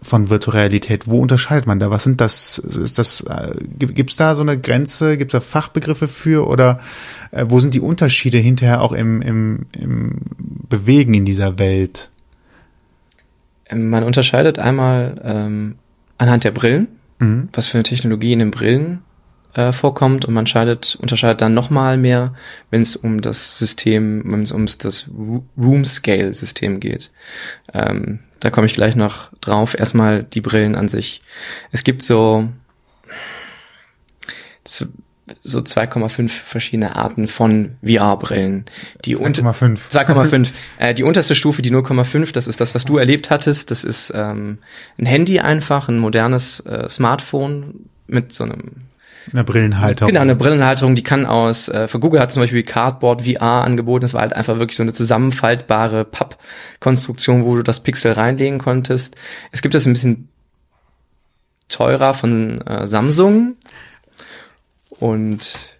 von 0.00 0.30
Virtualität? 0.30 1.06
Wo 1.06 1.20
unterscheidet 1.20 1.66
man 1.66 1.78
da? 1.78 1.90
Was 1.90 2.04
sind 2.04 2.20
das? 2.20 2.58
Ist 2.58 2.98
das 2.98 3.22
äh, 3.22 3.52
gibt 3.78 4.10
es 4.10 4.16
da 4.16 4.34
so 4.34 4.42
eine 4.42 4.58
Grenze? 4.58 5.16
Gibt 5.16 5.32
es 5.34 5.40
da 5.40 5.40
Fachbegriffe 5.40 6.08
für 6.08 6.46
oder 6.46 6.80
äh, 7.30 7.46
wo 7.48 7.60
sind 7.60 7.74
die 7.74 7.80
Unterschiede 7.80 8.38
hinterher 8.38 8.80
auch 8.80 8.92
im, 8.92 9.20
im, 9.22 9.66
im 9.72 10.20
Bewegen 10.68 11.14
in 11.14 11.24
dieser 11.24 11.58
Welt? 11.58 12.10
Ähm, 13.68 13.90
man 13.90 14.04
unterscheidet 14.04 14.58
einmal 14.58 15.20
ähm, 15.24 15.76
anhand 16.16 16.44
der 16.44 16.52
Brillen, 16.52 16.88
mhm. 17.18 17.48
was 17.52 17.66
für 17.66 17.78
eine 17.78 17.84
Technologie 17.84 18.32
in 18.32 18.38
den 18.38 18.50
Brillen 18.50 19.00
äh, 19.54 19.72
vorkommt 19.72 20.24
und 20.24 20.34
man 20.34 20.46
scheidet, 20.46 20.96
unterscheidet 21.00 21.40
dann 21.40 21.54
nochmal 21.54 21.96
mehr, 21.96 22.34
wenn 22.70 22.82
es 22.82 22.96
um 22.96 23.20
das 23.20 23.58
System, 23.58 24.22
wenn 24.26 24.42
es 24.42 24.52
um 24.52 24.66
das 24.66 25.10
Room 25.56 25.84
Scale 25.84 26.32
System 26.34 26.80
geht. 26.80 27.10
Ähm, 27.72 28.20
da 28.40 28.50
komme 28.50 28.66
ich 28.66 28.74
gleich 28.74 28.94
noch 28.94 29.30
drauf. 29.40 29.76
Erstmal 29.76 30.22
die 30.22 30.40
Brillen 30.40 30.74
an 30.74 30.88
sich. 30.88 31.22
Es 31.72 31.84
gibt 31.84 32.02
so 32.02 32.48
so 35.42 35.60
2,5 35.60 36.28
verschiedene 36.28 36.96
Arten 36.96 37.28
von 37.28 37.76
VR-Brillen. 37.84 38.66
2,5. 39.14 39.90
2,5. 39.90 40.52
Äh, 40.78 40.94
die 40.94 41.02
unterste 41.02 41.34
Stufe, 41.34 41.62
die 41.62 41.72
0,5, 41.72 42.32
das 42.32 42.48
ist 42.48 42.60
das, 42.60 42.74
was 42.74 42.84
du 42.84 42.98
erlebt 42.98 43.30
hattest. 43.30 43.70
Das 43.70 43.84
ist 43.84 44.12
ähm, 44.14 44.58
ein 44.98 45.06
Handy 45.06 45.40
einfach, 45.40 45.88
ein 45.88 45.98
modernes 45.98 46.60
äh, 46.60 46.88
Smartphone 46.88 47.88
mit 48.06 48.32
so 48.32 48.44
einem 48.44 48.87
eine 49.32 49.44
Brillenhalterung. 49.44 50.08
Genau, 50.08 50.20
eine 50.20 50.34
Brillenhalterung, 50.34 50.94
die 50.94 51.02
kann 51.02 51.26
aus, 51.26 51.68
äh, 51.68 51.86
für 51.88 51.98
Google 51.98 52.20
hat 52.20 52.32
zum 52.32 52.42
Beispiel 52.42 52.62
Cardboard 52.62 53.22
VR 53.22 53.64
angeboten. 53.64 54.02
Das 54.02 54.14
war 54.14 54.22
halt 54.22 54.32
einfach 54.32 54.58
wirklich 54.58 54.76
so 54.76 54.82
eine 54.82 54.92
zusammenfaltbare 54.92 56.04
Pappkonstruktion, 56.04 57.44
wo 57.44 57.56
du 57.56 57.62
das 57.62 57.80
Pixel 57.80 58.12
reinlegen 58.12 58.58
konntest. 58.58 59.16
Es 59.52 59.62
gibt 59.62 59.74
das 59.74 59.86
ein 59.86 59.92
bisschen 59.92 60.28
teurer 61.68 62.14
von 62.14 62.60
äh, 62.62 62.86
Samsung. 62.86 63.56
Und 64.90 65.78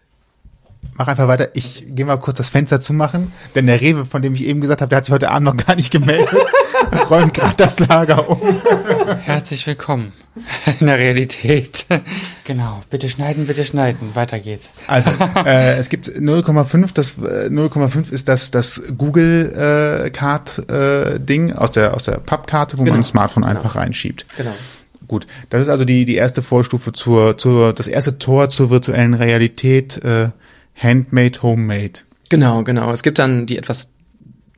Mach 0.98 1.06
einfach 1.06 1.28
weiter. 1.28 1.50
Ich 1.54 1.94
gehe 1.94 2.04
mal 2.04 2.16
kurz 2.16 2.38
das 2.38 2.50
Fenster 2.50 2.80
zumachen, 2.80 3.32
denn 3.54 3.68
der 3.68 3.80
Rewe, 3.80 4.04
von 4.04 4.20
dem 4.20 4.34
ich 4.34 4.44
eben 4.44 4.60
gesagt 4.60 4.80
habe, 4.80 4.88
der 4.88 4.96
hat 4.96 5.04
sich 5.04 5.14
heute 5.14 5.30
Abend 5.30 5.44
noch 5.44 5.56
gar 5.56 5.76
nicht 5.76 5.92
gemeldet. 5.92 6.28
räumt 7.11 7.35
gerade 7.35 7.54
das 7.56 7.78
Lager 7.78 8.28
um. 8.28 8.40
Herzlich 9.20 9.66
willkommen 9.66 10.12
in 10.80 10.87
der 10.87 10.99
Realität. 10.99 11.87
Genau. 12.44 12.82
Bitte 12.90 13.08
schneiden, 13.08 13.47
bitte 13.47 13.64
schneiden. 13.64 14.14
Weiter 14.14 14.38
geht's. 14.38 14.70
Also, 14.87 15.11
äh, 15.44 15.76
es 15.76 15.88
gibt 15.88 16.08
0,5. 16.08 16.94
Das 16.94 17.18
äh, 17.18 17.49
0,5 17.49 18.12
ist 18.12 18.28
das, 18.28 18.50
das 18.50 18.94
Google 18.97 20.04
äh, 20.06 20.11
Card 20.11 20.70
äh, 20.70 21.18
Ding 21.18 21.52
aus 21.52 21.73
der, 21.73 21.94
aus 21.94 22.04
der 22.04 22.18
Pappkarte, 22.18 22.78
wo 22.78 22.82
genau. 22.82 22.92
man 22.92 23.00
ein 23.00 23.04
Smartphone 23.04 23.44
genau. 23.44 23.56
einfach 23.56 23.76
reinschiebt. 23.76 24.26
Genau. 24.37 24.54
Gut, 25.06 25.26
das 25.49 25.62
ist 25.62 25.68
also 25.68 25.85
die, 25.85 26.04
die 26.04 26.16
erste 26.16 26.42
Vorstufe 26.42 26.92
zur, 26.92 27.38
zur, 27.38 27.73
das 27.73 27.88
erste 27.88 28.18
Tor 28.18 28.50
zur 28.50 28.70
virtuellen 28.70 29.14
Realität, 29.14 30.02
äh, 30.04 30.28
Handmade, 30.75 31.42
Homemade. 31.42 32.00
Genau, 32.28 32.62
genau. 32.62 32.92
Es 32.92 33.02
gibt 33.02 33.18
dann 33.18 33.47
die 33.47 33.56
etwas 33.56 33.92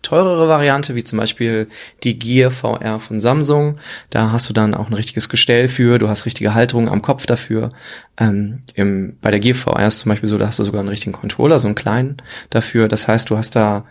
teurere 0.03 0.49
Variante, 0.49 0.95
wie 0.95 1.05
zum 1.05 1.19
Beispiel 1.19 1.69
die 2.03 2.19
Gear 2.19 2.51
VR 2.51 3.01
von 3.01 3.21
Samsung. 3.21 3.77
Da 4.11 4.33
hast 4.33 4.49
du 4.49 4.53
dann 4.53 4.75
auch 4.75 4.89
ein 4.89 4.95
richtiges 4.95 5.29
Gestell 5.29 5.69
für, 5.69 5.99
du 5.99 6.09
hast 6.09 6.27
richtige 6.27 6.55
Halterung 6.55 6.89
am 6.89 7.03
Kopf 7.03 7.27
dafür. 7.27 7.73
Ähm, 8.19 8.63
im, 8.75 9.17
bei 9.21 9.31
der 9.31 9.41
Gear 9.41 9.55
VR 9.55 9.87
ist 9.87 10.01
zum 10.01 10.11
Beispiel 10.11 10.29
so, 10.29 10.39
da 10.39 10.47
hast 10.47 10.59
du 10.59 10.65
sogar 10.65 10.81
einen 10.81 10.89
richtigen 10.89 11.13
Controller, 11.13 11.59
so 11.59 11.69
einen 11.69 11.75
kleinen 11.75 12.17
dafür. 12.51 12.89
Das 12.89 13.09
heißt, 13.09 13.31
du 13.31 13.37
hast 13.37 13.57
da 13.57 13.85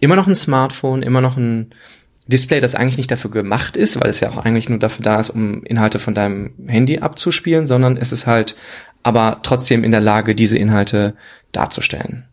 immer 0.00 0.16
noch 0.16 0.26
ein 0.26 0.36
Smartphone, 0.36 1.02
immer 1.02 1.20
noch 1.20 1.36
ein 1.36 1.72
Display, 2.28 2.60
das 2.60 2.74
eigentlich 2.74 2.98
nicht 2.98 3.10
dafür 3.10 3.30
gemacht 3.30 3.76
ist, 3.76 3.98
weil 4.00 4.10
es 4.10 4.20
ja 4.20 4.28
auch 4.28 4.38
eigentlich 4.38 4.68
nur 4.68 4.78
dafür 4.78 5.02
da 5.02 5.18
ist, 5.18 5.30
um 5.30 5.64
Inhalte 5.64 5.98
von 5.98 6.14
deinem 6.14 6.52
Handy 6.66 6.98
abzuspielen, 6.98 7.66
sondern 7.66 7.96
es 7.96 8.12
ist 8.12 8.26
halt 8.26 8.54
aber 9.02 9.40
trotzdem 9.42 9.82
in 9.82 9.92
der 9.92 10.02
Lage, 10.02 10.34
diese 10.34 10.58
Inhalte 10.58 11.14
darzustellen. 11.52 12.27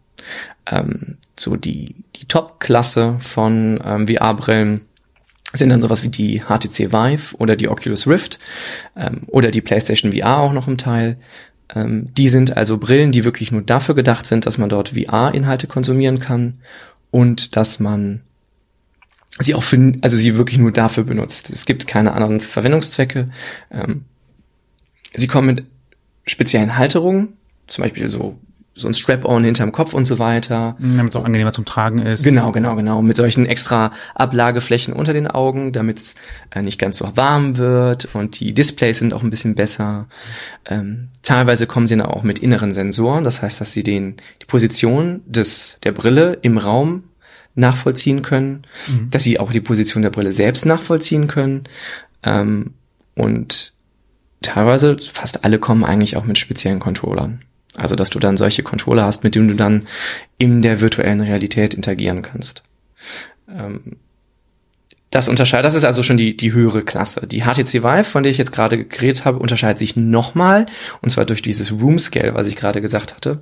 Ähm, 0.66 1.18
so 1.38 1.56
die, 1.56 1.96
die 2.16 2.26
Top-Klasse 2.26 3.18
von 3.20 3.80
ähm, 3.84 4.08
VR-Brillen 4.08 4.82
sind 5.54 5.70
dann 5.70 5.82
sowas 5.82 6.04
wie 6.04 6.10
die 6.10 6.42
HTC 6.42 6.92
Vive 6.92 7.36
oder 7.38 7.56
die 7.56 7.70
Oculus 7.70 8.08
Rift 8.08 8.40
ähm, 8.96 9.24
oder 9.28 9.52
die 9.52 9.62
PlayStation 9.62 10.12
VR 10.12 10.38
auch 10.38 10.54
noch 10.54 10.68
im 10.68 10.78
Teil. 10.78 11.18
Ähm, 11.74 12.14
die 12.16 12.30
sind 12.30 12.58
also 12.58 12.78
Brillen, 12.78 13.12
die 13.12 13.26
wirklich 13.26 13.52
nur 13.52 13.62
dafür 13.62 13.96
gedacht 13.96 14.26
sind, 14.26 14.46
dass 14.46 14.58
man 14.58 14.70
dort 14.70 14.90
VR-Inhalte 14.90 15.68
konsumieren 15.68 16.20
kann 16.20 16.60
und 17.12 17.56
dass 17.56 17.80
man 17.80 18.22
sie 19.40 19.56
auch 19.56 19.64
für, 19.64 19.94
also 20.02 20.16
sie 20.16 20.36
wirklich 20.36 20.60
nur 20.60 20.72
dafür 20.72 21.04
benutzt. 21.04 21.50
Es 21.50 21.66
gibt 21.66 21.88
keine 21.88 22.14
anderen 22.14 22.42
Verwendungszwecke. 22.42 23.26
Ähm, 23.72 24.06
sie 25.14 25.28
kommen 25.28 25.48
mit 25.48 25.66
speziellen 26.26 26.78
Halterungen, 26.78 27.34
zum 27.68 27.84
Beispiel 27.84 28.08
so 28.08 28.38
so 28.78 28.90
ein 28.90 28.94
Strap-on 28.94 29.46
hinterm 29.46 29.72
Kopf 29.72 29.94
und 29.94 30.06
so 30.06 30.20
weiter. 30.20 30.76
Damit 30.98 31.14
es 31.14 31.16
auch 31.16 31.24
angenehmer 31.24 31.54
zum 31.54 31.64
Tragen 31.64 32.00
ist. 32.00 32.26
Genau, 32.26 32.52
genau, 32.52 32.76
genau. 32.76 33.02
Mit 33.02 33.16
solchen 33.16 33.46
extra 33.46 33.94
Ablageflächen 34.16 34.94
unter 34.94 35.14
den 35.14 35.28
Augen, 35.28 35.72
damit 35.72 35.98
es 35.98 36.16
äh, 36.52 36.62
nicht 36.62 36.78
ganz 36.78 36.98
so 36.98 37.16
warm 37.16 37.58
wird 37.58 38.14
und 38.14 38.40
die 38.40 38.54
Displays 38.54 39.00
sind 39.00 39.14
auch 39.14 39.24
ein 39.24 39.30
bisschen 39.30 39.56
besser. 39.56 40.08
Ähm, 40.66 41.08
teilweise 41.24 41.68
kommen 41.68 41.88
sie 41.88 41.96
dann 41.96 42.06
auch 42.06 42.24
mit 42.24 42.40
inneren 42.40 42.74
Sensoren, 42.74 43.24
das 43.24 43.42
heißt, 43.42 43.62
dass 43.62 43.72
sie 43.72 43.84
den 43.84 44.18
die 44.42 44.46
Position 44.46 45.22
des 45.26 45.80
der 45.84 45.94
Brille 45.94 46.40
im 46.42 46.58
Raum 46.58 47.04
nachvollziehen 47.56 48.24
können, 48.24 48.64
mhm. 48.88 49.10
dass 49.10 49.24
sie 49.24 49.40
auch 49.40 49.54
die 49.54 49.62
Position 49.62 50.04
der 50.04 50.10
Brille 50.10 50.34
selbst 50.34 50.66
nachvollziehen 50.66 51.28
können 51.28 51.64
ähm, 52.24 52.74
und 53.16 53.72
teilweise 54.42 54.98
fast 55.00 55.46
alle 55.46 55.60
kommen 55.60 55.86
eigentlich 55.86 56.18
auch 56.18 56.26
mit 56.26 56.38
speziellen 56.38 56.80
Controllern. 56.80 57.45
Also, 57.78 57.96
dass 57.96 58.10
du 58.10 58.20
dann 58.20 58.38
solche 58.38 58.64
Controller 58.64 59.06
hast, 59.06 59.24
mit 59.24 59.36
denen 59.36 59.50
du 59.50 59.56
dann 59.56 59.88
in 60.38 60.62
der 60.62 60.82
virtuellen 60.82 61.22
Realität 61.22 61.74
interagieren 61.74 62.22
kannst. 62.22 62.64
Ähm, 63.50 63.98
das 65.10 65.30
unterscheidet, 65.30 65.66
das 65.66 65.76
ist 65.76 65.84
also 65.84 66.04
schon 66.04 66.18
die, 66.18 66.36
die 66.36 66.54
höhere 66.54 66.84
Klasse. 66.84 67.28
Die 67.28 67.42
HTC 67.42 67.84
Vive, 67.84 68.04
von 68.04 68.24
der 68.24 68.32
ich 68.32 68.38
jetzt 68.38 68.52
gerade 68.52 68.86
geredet 68.86 69.24
habe, 69.26 69.40
unterscheidet 69.40 69.78
sich 69.78 69.96
nochmal, 69.96 70.66
und 71.02 71.10
zwar 71.10 71.26
durch 71.26 71.42
dieses 71.42 71.72
Room 71.72 72.00
Scale, 72.00 72.34
was 72.34 72.48
ich 72.48 72.56
gerade 72.56 72.82
gesagt 72.82 73.16
hatte. 73.16 73.42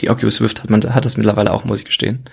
Die 0.00 0.10
Oculus 0.10 0.40
Rift 0.40 0.62
hat 0.62 0.70
man, 0.70 0.82
hat 0.94 1.04
das 1.04 1.16
mittlerweile 1.16 1.52
auch, 1.52 1.64
muss 1.64 1.78
ich 1.78 1.84
gestehen. 1.84 2.24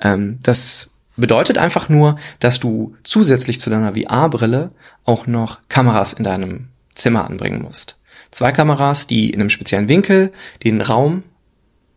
Ähm, 0.00 0.38
das 0.42 0.94
bedeutet 1.16 1.58
einfach 1.58 1.88
nur, 1.88 2.16
dass 2.40 2.60
du 2.60 2.96
zusätzlich 3.04 3.60
zu 3.60 3.70
deiner 3.70 3.94
VR-Brille 3.94 4.70
auch 5.04 5.26
noch 5.26 5.60
Kameras 5.68 6.12
in 6.12 6.24
deinem 6.24 6.68
Zimmer 6.94 7.28
anbringen 7.28 7.62
musst 7.62 7.98
zwei 8.34 8.52
Kameras, 8.52 9.06
die 9.06 9.30
in 9.30 9.40
einem 9.40 9.50
speziellen 9.50 9.88
Winkel 9.88 10.32
den 10.62 10.80
Raum 10.80 11.22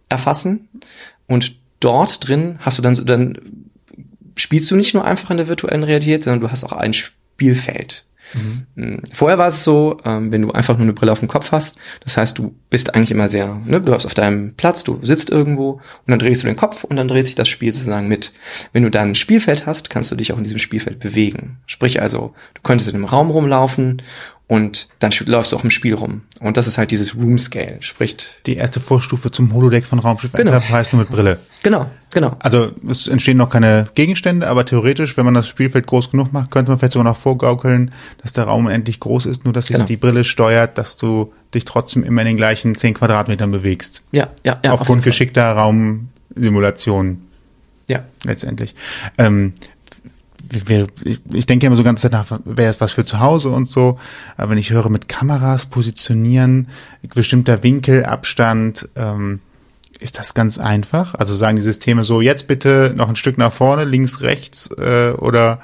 erfassen 0.10 0.70
und 1.28 1.56
dort 1.80 2.28
drin 2.28 2.60
hast 2.62 2.78
du 2.78 2.82
dann, 2.82 2.96
dann 3.06 3.38
spielst 4.36 4.70
du 4.72 4.76
nicht 4.76 4.94
nur 4.94 5.04
einfach 5.04 5.32
in 5.32 5.38
der 5.38 5.50
virtuellen 5.50 5.84
Realität, 5.84 6.24
sondern 6.24 6.42
du 6.42 6.52
hast 6.52 6.64
auch 6.64 6.74
ein 6.74 6.94
Spielfeld. 6.94 8.06
Mhm. 8.76 9.02
Vorher 9.14 9.38
war 9.38 9.48
es 9.48 9.64
so, 9.64 10.00
ähm, 10.04 10.32
wenn 10.32 10.42
du 10.42 10.52
einfach 10.52 10.76
nur 10.76 10.84
eine 10.84 10.94
Brille 10.94 11.12
auf 11.12 11.20
dem 11.20 11.28
Kopf 11.28 11.52
hast, 11.52 11.78
das 12.02 12.18
heißt, 12.18 12.38
du 12.38 12.54
bist 12.70 12.94
eigentlich 12.94 13.12
immer 13.12 13.28
sehr, 13.28 13.62
ne, 13.66 13.80
du 13.80 13.94
hast 13.94 14.06
auf 14.06 14.14
deinem 14.14 14.54
Platz, 14.54 14.84
du 14.84 15.00
sitzt 15.02 15.30
irgendwo 15.30 15.72
und 15.72 15.82
dann 16.08 16.20
drehst 16.20 16.44
du 16.44 16.48
den 16.48 16.56
Kopf 16.56 16.84
und 16.84 16.98
dann 16.98 17.08
dreht 17.08 17.26
sich 17.26 17.36
das 17.36 17.48
Spiel 17.48 17.74
sozusagen 17.74 18.08
mit. 18.08 18.34
Wenn 18.74 18.84
du 18.84 18.92
dann 18.92 19.10
ein 19.10 19.16
Spielfeld 19.16 19.66
hast, 19.66 19.90
kannst 19.90 20.12
du 20.12 20.16
dich 20.16 20.34
auch 20.34 20.38
in 20.38 20.44
diesem 20.44 20.60
Spielfeld 20.60 21.00
bewegen. 21.00 21.58
Sprich 21.68 22.02
also, 22.02 22.34
du 22.54 22.62
könntest 22.64 22.90
in 22.90 22.96
einem 22.96 23.06
Raum 23.06 23.30
rumlaufen 23.30 24.02
und 24.48 24.88
dann 25.00 25.12
läufst 25.26 25.52
du 25.52 25.58
auch 25.58 25.64
im 25.66 25.70
Spiel 25.70 25.94
rum. 25.94 26.22
Und 26.40 26.56
das 26.56 26.68
ist 26.68 26.78
halt 26.78 26.92
dieses 26.92 27.16
Room 27.16 27.38
Scale, 27.38 27.78
spricht. 27.82 28.40
Die 28.46 28.56
erste 28.56 28.80
Vorstufe 28.80 29.30
zum 29.30 29.54
Holodeck 29.54 29.86
von 29.86 30.00
Raumschiff 30.00 30.32
genau. 30.32 30.54
Enterprise 30.54 30.96
nur 30.96 31.02
mit 31.02 31.12
Brille. 31.12 31.40
Genau, 31.64 31.92
genau. 32.12 32.38
Also 32.40 32.72
es 32.90 33.10
entstehen 33.10 33.36
noch 33.36 33.50
keine 33.50 33.86
Gegenstände, 33.94 34.48
aber 34.48 34.66
theoretisch, 34.66 35.18
wenn 35.18 35.26
man 35.26 35.34
das 35.34 35.50
Spielfeld 35.50 35.86
groß 35.86 36.12
genug 36.12 36.32
macht, 36.32 36.50
könnte 36.50 36.72
man 36.72 36.80
vielleicht 36.80 36.94
sogar 36.94 37.04
noch 37.04 37.18
vorgaukeln, 37.18 37.92
dass 38.22 38.32
der 38.32 38.46
Raum 38.46 38.70
endlich 38.70 39.02
groß 39.02 39.26
ist, 39.26 39.44
nur 39.44 39.54
dass 39.54 39.68
sich 39.68 39.76
genau. 39.76 39.86
die 39.86 39.98
Brille 39.98 40.24
steuert, 40.24 40.78
dass 40.78 40.96
du 40.96 41.34
dich 41.54 41.66
trotzdem 41.66 42.04
immer 42.04 42.22
in 42.22 42.28
den 42.28 42.38
gleichen 42.38 42.74
10 42.74 42.94
Quadratmetern 42.94 43.52
bewegst. 43.52 44.06
Ja, 44.14 44.30
ja, 44.46 44.60
ja. 44.64 44.72
Aufgrund 44.72 45.00
auf 45.00 45.06
geschickter 45.06 45.52
Raumsimulation. 45.52 47.22
Ja. 47.90 48.06
Letztendlich. 48.24 48.76
Ähm, 49.18 49.54
ich, 51.04 51.20
ich 51.34 51.46
denke 51.46 51.66
immer 51.66 51.76
so 51.76 51.84
ganz 51.84 52.04
nach, 52.04 52.40
wäre 52.46 52.70
es 52.70 52.82
was 52.82 52.92
für 52.92 53.06
zu 53.06 53.20
Hause 53.20 53.50
und 53.50 53.70
so. 53.70 54.00
Aber 54.38 54.52
wenn 54.52 54.58
ich 54.58 54.72
höre 54.72 54.90
mit 54.90 55.08
Kameras 55.08 55.66
positionieren, 55.66 56.68
bestimmter 57.14 57.64
Winkel, 57.64 58.06
Abstand, 58.06 58.90
ähm, 58.96 59.40
ist 60.00 60.20
das 60.20 60.34
ganz 60.34 60.60
einfach? 60.60 61.16
Also 61.16 61.36
sagen 61.36 61.56
die 61.56 61.62
Systeme 61.62 62.04
so, 62.04 62.22
jetzt 62.22 62.48
bitte 62.48 62.94
noch 62.96 63.10
ein 63.10 63.16
Stück 63.16 63.38
nach 63.38 63.52
vorne, 63.52 63.84
links, 63.84 64.22
rechts, 64.22 64.70
äh, 64.78 65.14
oder 65.18 65.60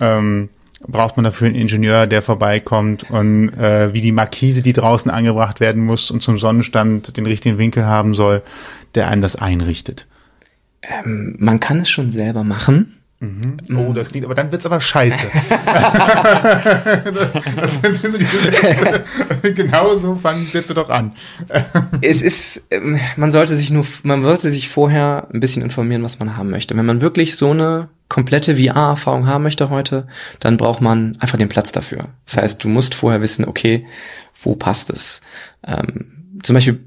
ähm, 0.00 0.48
braucht 0.86 1.16
man 1.16 1.24
dafür 1.24 1.46
einen 1.46 1.56
Ingenieur, 1.56 2.06
der 2.06 2.22
vorbeikommt 2.22 3.10
und 3.10 3.50
äh, 3.50 3.92
wie 3.92 4.00
die 4.00 4.12
Markise, 4.12 4.62
die 4.62 4.72
draußen 4.72 5.10
angebracht 5.10 5.60
werden 5.60 5.84
muss 5.84 6.10
und 6.10 6.22
zum 6.22 6.38
Sonnenstand 6.38 7.16
den 7.16 7.26
richtigen 7.26 7.58
Winkel 7.58 7.86
haben 7.86 8.14
soll, 8.14 8.42
der 8.94 9.08
einen 9.08 9.22
das 9.22 9.36
einrichtet? 9.36 10.06
Ähm, 10.82 11.36
man 11.38 11.60
kann 11.60 11.80
es 11.80 11.90
schon 11.90 12.10
selber 12.10 12.44
machen. 12.44 12.99
Mhm. 13.22 13.58
Oh, 13.76 13.92
das 13.92 14.10
klingt, 14.10 14.24
aber 14.24 14.34
dann 14.34 14.50
wird's 14.50 14.64
aber 14.64 14.80
scheiße. 14.80 15.26
das 17.56 17.82
sind 17.82 18.12
so 18.12 18.16
die 18.16 18.24
Sätze. 18.24 19.04
genau 19.54 19.94
so 19.96 20.14
fangen 20.16 20.46
Sätze 20.46 20.72
doch 20.72 20.88
an. 20.88 21.12
es 22.00 22.22
ist, 22.22 22.68
ähm, 22.70 22.98
man 23.16 23.30
sollte 23.30 23.56
sich 23.56 23.70
nur, 23.70 23.84
man 24.04 24.22
sollte 24.22 24.50
sich 24.50 24.70
vorher 24.70 25.28
ein 25.34 25.40
bisschen 25.40 25.62
informieren, 25.62 26.02
was 26.02 26.18
man 26.18 26.38
haben 26.38 26.48
möchte. 26.48 26.74
Wenn 26.78 26.86
man 26.86 27.02
wirklich 27.02 27.36
so 27.36 27.50
eine 27.50 27.90
komplette 28.08 28.56
VR-Erfahrung 28.56 29.26
haben 29.26 29.42
möchte 29.42 29.68
heute, 29.68 30.06
dann 30.40 30.56
braucht 30.56 30.80
man 30.80 31.16
einfach 31.20 31.36
den 31.36 31.50
Platz 31.50 31.72
dafür. 31.72 32.08
Das 32.24 32.38
heißt, 32.38 32.64
du 32.64 32.68
musst 32.68 32.94
vorher 32.94 33.20
wissen, 33.20 33.44
okay, 33.44 33.86
wo 34.42 34.56
passt 34.56 34.88
es? 34.88 35.20
Ähm, 35.66 36.38
zum 36.42 36.54
Beispiel 36.54 36.80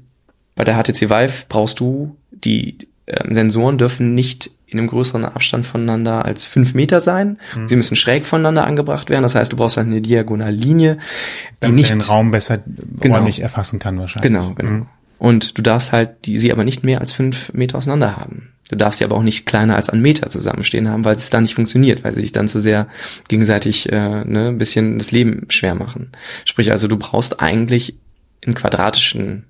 bei 0.56 0.64
der 0.64 0.74
HTC 0.82 1.10
Vive 1.10 1.44
brauchst 1.48 1.78
du 1.78 2.16
die 2.32 2.76
ähm, 3.06 3.32
Sensoren 3.32 3.78
dürfen 3.78 4.14
nicht 4.14 4.50
in 4.74 4.80
einem 4.80 4.88
größeren 4.88 5.24
Abstand 5.24 5.66
voneinander 5.66 6.24
als 6.24 6.44
fünf 6.44 6.74
Meter 6.74 7.00
sein. 7.00 7.38
Mhm. 7.56 7.68
Sie 7.68 7.76
müssen 7.76 7.96
schräg 7.96 8.26
voneinander 8.26 8.66
angebracht 8.66 9.08
werden. 9.10 9.22
Das 9.22 9.34
heißt, 9.34 9.52
du 9.52 9.56
brauchst 9.56 9.76
halt 9.76 9.86
eine 9.86 10.00
Diagonallinie, 10.00 10.96
die 10.96 11.60
Damit 11.60 11.76
nicht 11.76 11.90
den 11.90 12.00
Raum 12.02 12.30
besser 12.30 12.58
genau, 13.00 13.16
räumlich 13.16 13.40
erfassen 13.40 13.78
kann 13.78 13.98
wahrscheinlich. 13.98 14.30
Genau, 14.30 14.54
genau. 14.54 14.70
Mhm. 14.70 14.86
Und 15.18 15.56
du 15.56 15.62
darfst 15.62 15.92
halt 15.92 16.26
die 16.26 16.36
sie 16.36 16.52
aber 16.52 16.64
nicht 16.64 16.84
mehr 16.84 17.00
als 17.00 17.12
fünf 17.12 17.52
Meter 17.54 17.78
auseinander 17.78 18.16
haben. 18.16 18.50
Du 18.70 18.76
darfst 18.76 18.98
sie 18.98 19.04
aber 19.04 19.16
auch 19.16 19.22
nicht 19.22 19.46
kleiner 19.46 19.76
als 19.76 19.90
einen 19.90 20.02
Meter 20.02 20.30
zusammenstehen 20.30 20.88
haben, 20.88 21.04
weil 21.04 21.14
es 21.14 21.30
dann 21.30 21.42
nicht 21.42 21.54
funktioniert, 21.54 22.02
weil 22.02 22.14
sie 22.14 22.22
sich 22.22 22.32
dann 22.32 22.48
zu 22.48 22.60
sehr 22.60 22.88
gegenseitig 23.28 23.90
äh, 23.92 24.24
ne, 24.24 24.48
ein 24.48 24.58
bisschen 24.58 24.98
das 24.98 25.12
Leben 25.12 25.46
schwer 25.48 25.74
machen. 25.74 26.12
Sprich 26.44 26.70
also, 26.70 26.88
du 26.88 26.96
brauchst 26.96 27.40
eigentlich 27.40 27.96
in 28.40 28.54
quadratischen 28.54 29.44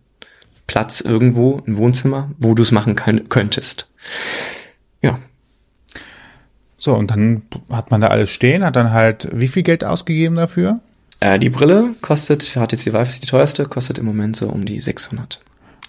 Platz 0.67 1.01
irgendwo, 1.01 1.63
ein 1.67 1.77
Wohnzimmer, 1.77 2.31
wo 2.39 2.55
du 2.55 2.63
es 2.63 2.73
machen 2.73 2.97
können, 2.97 3.29
könntest. 3.29 3.89
Ja. 5.05 5.19
So, 6.77 6.95
und 6.95 7.11
dann 7.11 7.43
hat 7.71 7.91
man 7.91 8.01
da 8.01 8.09
alles 8.09 8.31
stehen, 8.31 8.65
hat 8.65 8.77
dann 8.77 8.93
halt 8.93 9.29
wie 9.33 9.49
viel 9.49 9.63
Geld 9.63 9.85
ausgegeben 9.85 10.37
dafür? 10.37 10.81
Äh, 11.21 11.39
die 11.39 11.49
Brille 11.49 11.95
kostet, 12.03 12.43
HTC 12.43 12.93
Vive 12.93 13.03
ist 13.03 13.23
die 13.23 13.27
teuerste, 13.27 13.65
kostet 13.65 13.99
im 13.99 14.05
Moment 14.05 14.37
so 14.37 14.49
um 14.49 14.67
die 14.67 14.79
600. 14.79 15.41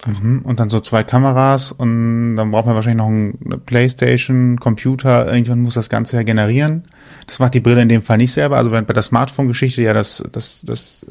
Mhm. 0.05 0.41
Und 0.43 0.59
dann 0.59 0.69
so 0.69 0.79
zwei 0.79 1.03
Kameras 1.03 1.71
und 1.71 2.35
dann 2.35 2.51
braucht 2.51 2.65
man 2.65 2.75
wahrscheinlich 2.75 3.03
noch 3.03 3.07
eine 3.07 3.57
Playstation, 3.57 4.59
Computer, 4.59 5.31
irgendwann 5.31 5.61
muss 5.61 5.73
das 5.73 5.89
Ganze 5.89 6.17
ja 6.17 6.23
generieren. 6.23 6.83
Das 7.27 7.39
macht 7.39 7.53
die 7.53 7.59
Brille 7.59 7.81
in 7.81 7.89
dem 7.89 8.03
Fall 8.03 8.17
nicht 8.17 8.33
selber. 8.33 8.57
Also 8.57 8.69
bei 8.69 8.81
der 8.81 9.01
Smartphone-Geschichte 9.01 9.81
ja 9.81 9.93
das, 9.93 10.23
das, 10.31 10.61
das 10.61 11.05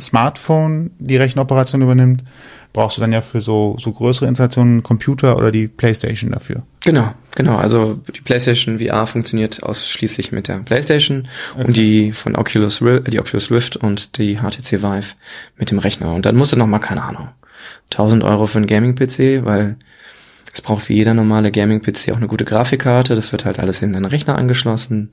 Smartphone 0.00 0.90
die 0.98 1.16
Rechenoperation 1.16 1.82
übernimmt, 1.82 2.24
brauchst 2.72 2.96
du 2.96 3.00
dann 3.00 3.12
ja 3.12 3.20
für 3.20 3.40
so, 3.40 3.76
so 3.78 3.92
größere 3.92 4.26
Installationen 4.26 4.72
einen 4.72 4.82
Computer 4.82 5.38
oder 5.38 5.52
die 5.52 5.68
Playstation 5.68 6.32
dafür. 6.32 6.64
Genau, 6.80 7.14
genau. 7.36 7.56
Also 7.56 7.94
die 7.94 8.20
PlayStation 8.20 8.80
VR 8.80 9.06
funktioniert 9.06 9.62
ausschließlich 9.62 10.32
mit 10.32 10.48
der 10.48 10.56
PlayStation 10.56 11.28
okay. 11.54 11.64
und 11.64 11.76
die 11.76 12.12
von 12.12 12.34
Oculus, 12.34 12.82
die 13.08 13.20
Oculus 13.20 13.50
Rift 13.50 13.76
und 13.76 14.18
die 14.18 14.38
HTC 14.38 14.82
Vive 14.82 15.14
mit 15.56 15.70
dem 15.70 15.78
Rechner. 15.78 16.12
Und 16.12 16.26
dann 16.26 16.36
musst 16.36 16.52
du 16.52 16.56
noch 16.56 16.66
mal, 16.66 16.80
keine 16.80 17.04
Ahnung, 17.04 17.28
1000 17.90 18.24
Euro 18.24 18.46
für 18.46 18.58
einen 18.58 18.66
Gaming-PC, 18.66 19.44
weil 19.44 19.76
es 20.52 20.62
braucht 20.62 20.88
wie 20.88 20.94
jeder 20.94 21.14
normale 21.14 21.50
Gaming-PC 21.50 22.12
auch 22.12 22.16
eine 22.16 22.28
gute 22.28 22.44
Grafikkarte. 22.44 23.14
Das 23.14 23.32
wird 23.32 23.44
halt 23.44 23.58
alles 23.58 23.82
in 23.82 23.92
den 23.92 24.04
Rechner 24.04 24.38
angeschlossen. 24.38 25.10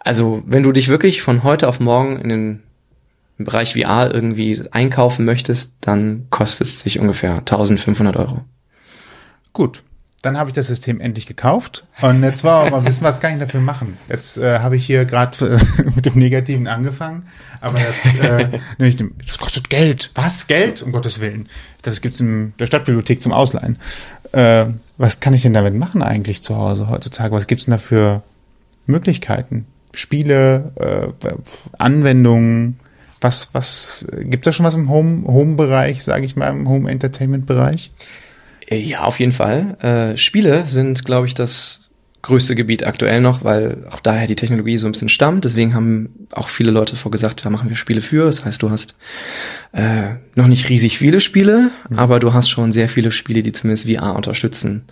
Also 0.00 0.42
wenn 0.46 0.62
du 0.62 0.72
dich 0.72 0.88
wirklich 0.88 1.22
von 1.22 1.42
heute 1.42 1.68
auf 1.68 1.80
morgen 1.80 2.18
in 2.18 2.28
den 2.28 2.62
Bereich 3.36 3.74
VR 3.74 4.12
irgendwie 4.12 4.62
einkaufen 4.70 5.24
möchtest, 5.24 5.74
dann 5.80 6.26
kostet 6.30 6.66
es 6.66 6.80
sich 6.80 6.98
ungefähr 6.98 7.38
1500 7.38 8.16
Euro. 8.16 8.44
Gut, 9.52 9.82
dann 10.22 10.36
habe 10.36 10.50
ich 10.50 10.54
das 10.54 10.66
System 10.66 11.00
endlich 11.00 11.26
gekauft 11.26 11.86
und 12.02 12.22
jetzt 12.22 12.44
war 12.44 12.66
aber 12.66 12.84
wissen, 12.84 13.04
was 13.04 13.20
kann 13.20 13.32
ich 13.32 13.38
dafür 13.38 13.60
machen? 13.60 13.96
Jetzt 14.08 14.36
äh, 14.36 14.58
habe 14.58 14.76
ich 14.76 14.84
hier 14.84 15.06
gerade 15.06 15.58
äh, 15.78 15.82
mit 15.94 16.04
dem 16.04 16.18
Negativen 16.18 16.66
angefangen, 16.66 17.24
aber 17.60 17.78
das, 17.78 18.04
äh, 18.20 18.48
nämlich 18.78 18.96
dem, 18.96 19.14
das 19.26 19.38
kostet 19.38 19.70
Geld. 19.70 20.10
Was? 20.14 20.46
Geld? 20.46 20.82
Um 20.82 20.92
Gottes 20.92 21.20
Willen. 21.20 21.48
Das 21.82 22.02
gibt's 22.02 22.20
in 22.20 22.52
der 22.58 22.66
Stadtbibliothek 22.66 23.22
zum 23.22 23.32
Ausleihen. 23.32 23.78
Äh, 24.32 24.66
was 24.98 25.20
kann 25.20 25.32
ich 25.32 25.42
denn 25.42 25.54
damit 25.54 25.74
machen 25.74 26.02
eigentlich 26.02 26.42
zu 26.42 26.56
Hause 26.56 26.90
heutzutage? 26.90 27.34
Was 27.34 27.46
gibt's 27.46 27.64
denn 27.64 27.72
da 27.72 27.78
für 27.78 28.22
Möglichkeiten? 28.86 29.66
Spiele, 29.94 30.72
äh, 30.76 31.30
Anwendungen, 31.78 32.78
was, 33.22 33.50
was, 33.52 34.04
gibt's 34.20 34.44
da 34.44 34.52
schon 34.52 34.66
was 34.66 34.74
im 34.74 34.90
Home, 34.90 35.26
Home-Bereich, 35.26 36.04
sage 36.04 36.24
ich 36.26 36.36
mal, 36.36 36.48
im 36.48 36.68
Home-Entertainment-Bereich? 36.68 37.90
Äh, 38.70 38.78
ja, 38.80 39.02
auf 39.02 39.20
jeden 39.20 39.32
Fall. 39.32 39.76
Äh, 39.80 40.16
Spiele 40.16 40.64
sind, 40.66 41.04
glaube 41.04 41.26
ich, 41.26 41.34
das 41.34 41.90
größte 42.22 42.54
Gebiet 42.54 42.86
aktuell 42.86 43.20
noch, 43.20 43.44
weil 43.44 43.86
auch 43.90 44.00
daher 44.00 44.26
die 44.26 44.36
Technologie 44.36 44.76
so 44.76 44.86
ein 44.86 44.92
bisschen 44.92 45.08
stammt. 45.08 45.44
Deswegen 45.44 45.74
haben 45.74 46.26
auch 46.32 46.48
viele 46.48 46.70
Leute 46.70 46.94
vorgesagt, 46.94 47.44
da 47.44 47.50
machen 47.50 47.70
wir 47.70 47.76
Spiele 47.76 48.02
für. 48.02 48.26
Das 48.26 48.44
heißt, 48.44 48.62
du 48.62 48.70
hast 48.70 48.94
äh, 49.72 50.16
noch 50.34 50.46
nicht 50.46 50.68
riesig 50.68 50.98
viele 50.98 51.20
Spiele, 51.20 51.70
mhm. 51.88 51.98
aber 51.98 52.18
du 52.18 52.34
hast 52.34 52.50
schon 52.50 52.72
sehr 52.72 52.88
viele 52.88 53.10
Spiele, 53.10 53.42
die 53.42 53.52
zumindest 53.52 53.88
VR 53.88 54.14
unterstützen. 54.16 54.84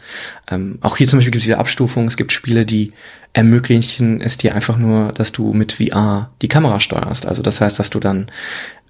Ähm, 0.51 0.79
auch 0.81 0.97
hier 0.97 1.07
zum 1.07 1.19
Beispiel 1.19 1.33
gibt 1.33 1.43
es 1.43 1.49
wieder 1.49 1.59
Abstufungen. 1.59 2.09
Es 2.09 2.17
gibt 2.17 2.33
Spiele, 2.33 2.65
die 2.65 2.93
ermöglichen 3.35 4.23
es 4.23 4.39
dir 4.39 4.55
einfach 4.55 4.79
nur, 4.79 5.13
dass 5.13 5.31
du 5.31 5.53
mit 5.53 5.73
VR 5.73 6.31
die 6.41 6.49
Kamera 6.49 6.81
steuerst. 6.81 7.27
Also 7.27 7.43
das 7.43 7.61
heißt, 7.61 7.79
dass 7.79 7.91
du 7.91 8.01
dann, 8.01 8.31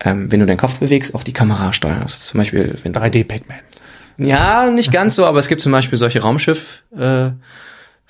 ähm, 0.00 0.30
wenn 0.30 0.38
du 0.38 0.46
deinen 0.46 0.58
Kopf 0.58 0.78
bewegst, 0.78 1.12
auch 1.14 1.24
die 1.24 1.32
Kamera 1.32 1.72
steuerst. 1.72 2.28
Zum 2.28 2.38
Beispiel, 2.38 2.76
wenn 2.84 2.94
3D 2.94 3.24
Pac-Man. 3.24 3.58
Ja, 4.18 4.70
nicht 4.70 4.92
ganz 4.92 5.14
so, 5.14 5.24
aber 5.26 5.38
es 5.38 5.48
gibt 5.48 5.60
zum 5.60 5.72
Beispiel 5.72 5.98
solche 5.98 6.20
Raumschiff. 6.20 6.82
Äh, 6.96 7.30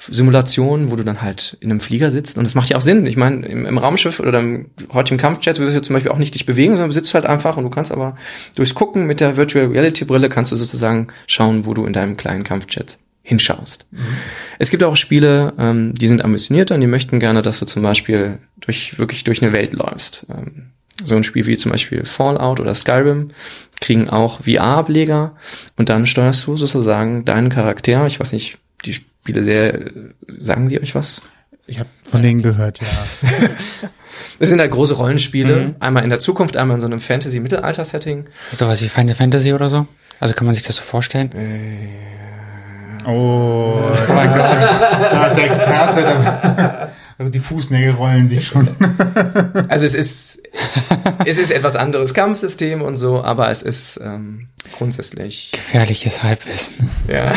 Simulationen, 0.01 0.93
wo 0.93 0.97
du 0.97 1.03
dann 1.03 1.23
halt 1.23 1.57
in 1.61 1.71
einem 1.71 1.81
Flieger 1.81 2.13
sitzt. 2.13 2.39
Und 2.39 2.45
das 2.45 2.55
macht 2.55 2.71
ja 2.71 2.77
auch 2.77 2.81
Sinn. 2.81 3.05
Ich 3.05 3.17
meine, 3.17 3.45
im, 3.47 3.67
im 3.67 3.79
Raumschiff 3.79 4.21
oder 4.21 4.39
im 4.39 4.67
heutigen 4.93 5.19
Kampfjet 5.19 5.59
würdest 5.59 5.77
du 5.77 5.83
zum 5.83 5.95
Beispiel 5.95 6.13
auch 6.13 6.19
nicht 6.19 6.35
dich 6.35 6.47
bewegen, 6.47 6.75
sondern 6.75 6.91
du 6.91 6.95
sitzt 6.95 7.15
halt 7.15 7.27
einfach 7.27 7.57
und 7.57 7.65
du 7.65 7.71
kannst 7.71 7.91
aber 7.91 8.17
durchs 8.55 8.77
Gucken 8.77 9.07
mit 9.07 9.19
der 9.19 9.37
Virtual 9.37 9.67
Reality 9.67 10.05
Brille 10.05 10.29
kannst 10.29 10.53
du 10.53 10.57
sozusagen 10.57 11.09
schauen, 11.27 11.67
wo 11.67 11.75
du 11.75 11.85
in 11.85 11.93
deinem 11.93 12.17
kleinen 12.17 12.45
Kampfjet 12.45 12.99
hinschaust. 13.23 13.87
Mhm. 13.91 13.99
Es 14.61 14.71
gibt 14.71 14.85
auch 14.85 14.97
Spiele, 14.97 15.53
ähm, 15.59 15.95
die 15.95 16.07
sind 16.07 16.25
ambitionierter 16.25 16.77
und 16.77 16.81
die 16.81 16.87
möchten 16.87 17.19
gerne, 17.19 17.43
dass 17.43 17.59
du 17.59 17.67
zum 17.67 17.83
Beispiel 17.83 18.39
durch, 18.61 18.99
wirklich 18.99 19.25
durch 19.25 19.43
eine 19.43 19.53
Welt 19.53 19.73
läufst. 19.73 20.27
Ähm, 20.31 20.71
so 21.05 21.17
ein 21.17 21.25
Spiel 21.25 21.47
wie 21.47 21.57
zum 21.57 21.73
Beispiel 21.73 22.05
Fallout 22.05 22.61
oder 22.61 22.75
Skyrim 22.75 23.29
kriegen 23.81 24.09
auch 24.09 24.41
VR-Ableger 24.43 25.33
und 25.77 25.89
dann 25.89 26.07
steuerst 26.07 26.47
du 26.47 26.57
sozusagen 26.57 27.25
deinen 27.25 27.51
Charakter, 27.51 28.07
ich 28.07 28.21
weiß 28.21 28.33
nicht, 28.33 28.59
die 28.85 28.95
Spiele 28.95 29.43
sehr, 29.43 29.87
sagen 30.41 30.69
die 30.69 30.81
euch 30.81 30.95
was? 30.95 31.23
Ich 31.67 31.79
habe 31.79 31.89
von 32.05 32.23
denen 32.23 32.43
gehört, 32.43 32.81
ja. 32.81 33.29
Das 34.39 34.49
sind 34.49 34.61
halt 34.61 34.71
große 34.71 34.95
Rollenspiele, 34.95 35.57
mhm. 35.57 35.77
einmal 35.81 36.05
in 36.05 36.11
der 36.11 36.21
Zukunft, 36.21 36.57
einmal 36.57 36.77
in 36.77 36.81
so 36.81 36.87
einem 36.87 37.01
Fantasy-Mittelalter-Setting. 37.01 38.27
So 38.53 38.69
was 38.69 38.83
wie 38.83 38.89
Final 38.89 39.15
Fantasy 39.17 39.53
oder 39.53 39.69
so? 39.69 39.87
Also 40.21 40.35
kann 40.35 40.47
man 40.47 40.55
sich 40.55 40.65
das 40.65 40.77
so 40.77 40.85
vorstellen? 40.85 41.33
Äh, 41.33 41.89
oh, 43.05 43.81
oh 43.81 44.13
mein 44.13 44.29
Gott, 44.29 44.39
da 44.39 45.27
ist 45.27 45.37
der 45.37 45.45
Experte. 45.45 46.89
Also 47.19 47.33
die 47.33 47.41
Fußnägel 47.41 47.95
rollen 47.95 48.29
sich 48.29 48.47
schon. 48.47 48.69
Also 49.69 49.85
es 49.85 49.95
ist, 49.95 50.43
es 51.27 51.37
ist 51.37 51.51
etwas 51.51 51.77
anderes 51.77 52.15
Kampfsystem 52.15 52.81
und 52.81 52.97
so, 52.97 53.23
aber 53.23 53.51
es 53.51 53.63
ist 53.63 54.01
ähm, 54.03 54.47
grundsätzlich 54.77 55.51
gefährliches 55.53 56.23
Halbwissen. 56.23 56.89
Ja. 57.09 57.35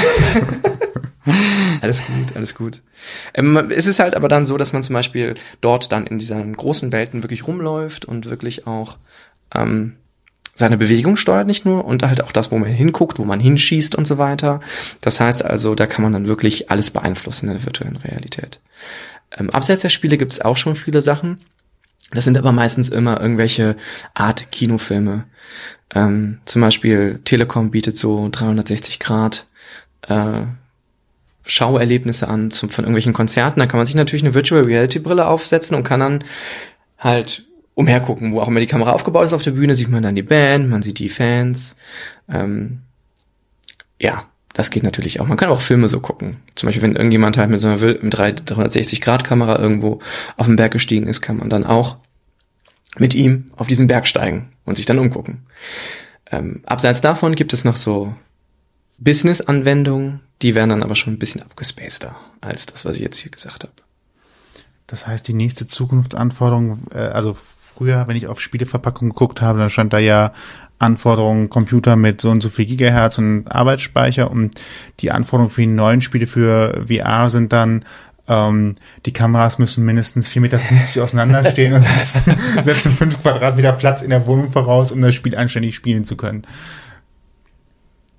alles 1.82 2.04
gut, 2.06 2.36
alles 2.36 2.56
gut. 2.56 2.82
Ähm, 3.34 3.58
es 3.72 3.88
ist 3.88 4.00
halt 4.00 4.15
aber 4.15 4.28
dann 4.28 4.46
so, 4.46 4.58
dass 4.58 4.72
man 4.72 4.84
zum 4.84 4.94
Beispiel 4.94 5.36
dort 5.62 5.91
dann 5.91 6.08
in 6.08 6.20
diesen 6.20 6.56
großen 6.56 6.91
Welten 6.91 7.24
wirklich 7.24 7.48
rumläuft 7.48 8.06
und 8.06 8.30
wirklich 8.30 8.67
auch 8.67 8.98
ähm, 9.54 9.98
seine 10.56 10.78
Bewegung 10.78 11.17
steuert 11.17 11.48
nicht 11.48 11.65
nur 11.65 11.86
und 11.86 12.04
halt 12.04 12.24
auch 12.24 12.32
das, 12.32 12.52
wo 12.52 12.58
man 12.58 12.70
hinguckt, 12.70 13.20
wo 13.20 13.24
man 13.24 13.39
hinschießt 13.39 13.96
und 13.96 14.06
so 14.06 14.17
weiter. 14.17 14.62
Das 15.02 15.20
heißt 15.20 15.44
also, 15.44 15.76
da 15.76 15.88
kann 15.88 16.04
man 16.04 16.13
dann 16.13 16.28
wirklich 16.28 16.70
alles 16.70 16.91
beeinflussen 16.91 17.48
in 17.48 17.56
der 17.56 17.65
virtuellen 17.65 17.98
Realität. 17.98 18.60
Ähm, 19.38 19.50
abseits 19.50 19.82
der 19.82 19.89
Spiele 19.89 20.17
gibt 20.17 20.34
es 20.34 20.41
auch 20.41 20.58
schon 20.58 20.76
viele 20.76 21.02
Sachen. 21.02 21.39
Das 22.12 22.26
sind 22.26 22.38
aber 22.38 22.52
meistens 22.52 22.89
immer 22.89 23.22
irgendwelche 23.22 23.76
Art 24.13 24.52
Kinofilme. 24.52 25.26
Ähm, 25.94 26.39
zum 26.46 26.62
Beispiel 26.62 27.22
Telekom 27.24 27.72
bietet 27.72 27.98
so 27.98 28.28
360 28.30 29.00
Grad 29.00 29.48
äh, 30.08 30.41
Schauerlebnisse 31.46 32.28
an 32.28 32.52
zum, 32.52 32.70
von 32.70 32.84
irgendwelchen 32.84 33.13
Konzerten. 33.13 33.60
Da 33.60 33.65
kann 33.65 33.78
man 33.78 33.86
sich 33.86 33.96
natürlich 33.96 34.24
eine 34.24 34.34
Virtual 34.34 34.63
Reality 34.63 35.00
Brille 35.00 35.28
aufsetzen 35.28 35.76
und 35.76 35.84
kann 35.84 36.00
dann 36.00 36.24
halt 36.98 37.48
umhergucken, 37.74 38.34
wo 38.34 38.41
auch 38.41 38.48
immer 38.48 38.60
die 38.60 38.67
Kamera 38.67 38.91
aufgebaut 38.91 39.26
ist 39.26 39.34
auf 39.34 39.44
der 39.44 39.52
Bühne, 39.52 39.76
sieht 39.76 39.89
man 39.89 40.04
dann 40.04 40.15
die 40.15 40.22
Band, 40.22 40.70
man 40.70 40.82
sieht 40.82 41.00
die 41.00 41.10
Fans. 41.10 41.78
Ähm, 42.30 42.82
ja, 44.00 44.26
das 44.54 44.70
geht 44.70 44.84
natürlich 44.84 45.20
auch. 45.20 45.28
Man 45.28 45.38
kann 45.38 45.50
auch 45.50 45.62
Filme 45.62 45.88
so 45.88 46.00
gucken. 46.00 46.38
Zum 46.56 46.68
Beispiel, 46.68 46.84
wenn 46.84 46.96
irgendjemand 46.96 47.38
halt 47.38 47.50
mit 47.50 47.60
so 47.60 47.68
einer 47.68 47.78
360-Grad-Kamera 47.78 49.60
irgendwo 49.60 50.00
auf 50.38 50.48
den 50.48 50.58
Berg 50.58 50.74
gestiegen 50.74 51.08
ist, 51.08 51.22
kann 51.22 51.38
man 51.38 51.50
dann 51.50 51.66
auch 51.66 51.98
mit 52.98 53.16
ihm 53.16 53.46
auf 53.56 53.68
diesen 53.68 53.88
Berg 53.88 54.08
steigen 54.08 54.50
und 54.66 54.76
sich 54.76 54.86
dann 54.86 55.00
umgucken. 55.00 55.46
Ähm, 56.30 56.62
abseits 56.66 57.02
davon 57.02 57.36
gibt 57.36 57.54
es 57.54 57.64
noch 57.64 57.78
so 57.78 58.14
Business-Anwendungen, 58.98 60.20
die 60.42 60.56
werden 60.56 60.70
dann 60.70 60.84
aber 60.84 60.96
schon 60.96 61.14
ein 61.14 61.20
bisschen 61.20 61.42
abgespaceder 61.42 62.16
als 62.42 62.66
das, 62.66 62.86
was 62.86 62.96
ich 62.98 63.02
jetzt 63.02 63.18
hier 63.18 63.32
gesagt 63.32 63.64
habe. 63.64 63.74
Das 64.88 65.08
heißt, 65.08 65.28
die 65.28 65.34
nächste 65.34 65.68
Zukunftsanforderung, 65.68 66.84
äh, 66.94 66.98
also 66.98 67.34
früher, 67.34 68.08
wenn 68.08 68.18
ich 68.18 68.28
auf 68.28 68.42
Spieleverpackungen 68.42 69.14
geguckt 69.14 69.42
habe, 69.42 69.60
dann 69.60 69.70
stand 69.70 69.94
da 69.94 70.00
ja 70.00 70.34
Anforderungen 70.82 71.50
Computer 71.50 71.96
mit 71.96 72.22
so 72.22 72.30
und 72.30 72.41
so 72.41 72.50
viel 72.50 72.65
Gigahertz 72.65 73.17
und 73.17 73.48
Arbeitsspeicher 73.48 74.30
und 74.30 74.60
die 75.00 75.12
Anforderungen 75.12 75.50
für 75.50 75.62
die 75.62 75.67
neuen 75.67 76.02
Spiele 76.02 76.28
für 76.28 76.86
VR 76.88 77.30
sind 77.30 77.54
dann 77.54 77.86
ähm, 78.28 78.76
die 79.06 79.13
Kameras 79.13 79.60
müssen 79.60 79.84
mindestens 79.84 80.30
4,50 80.30 80.39
Meter 80.39 80.60
auseinanderstehen 81.04 81.74
und 81.74 81.84
setzen, 81.84 82.36
setzen 82.63 82.94
5 82.94 83.22
Quadratmeter 83.22 83.74
Platz 83.74 84.02
in 84.02 84.10
der 84.10 84.26
Wohnung 84.26 84.52
voraus, 84.52 84.91
um 84.91 85.02
das 85.02 85.15
Spiel 85.15 85.36
anständig 85.36 85.76
spielen 85.76 86.06
zu 86.06 86.15
können. 86.15 86.44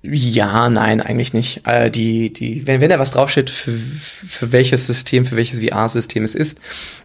Ja, 0.03 0.69
nein, 0.69 0.99
eigentlich 0.99 1.33
nicht. 1.33 1.65
Äh, 1.65 1.89
die, 1.89 2.33
die, 2.33 2.67
wenn, 2.67 2.81
wenn 2.81 2.89
da 2.89 2.99
was 2.99 3.11
draufsteht, 3.11 3.49
für, 3.49 3.71
für 3.71 4.51
welches 4.51 4.85
System, 4.85 5.25
für 5.25 5.37
welches 5.37 5.59
VR-System 5.59 6.23
es 6.23 6.35
ist, 6.35 6.59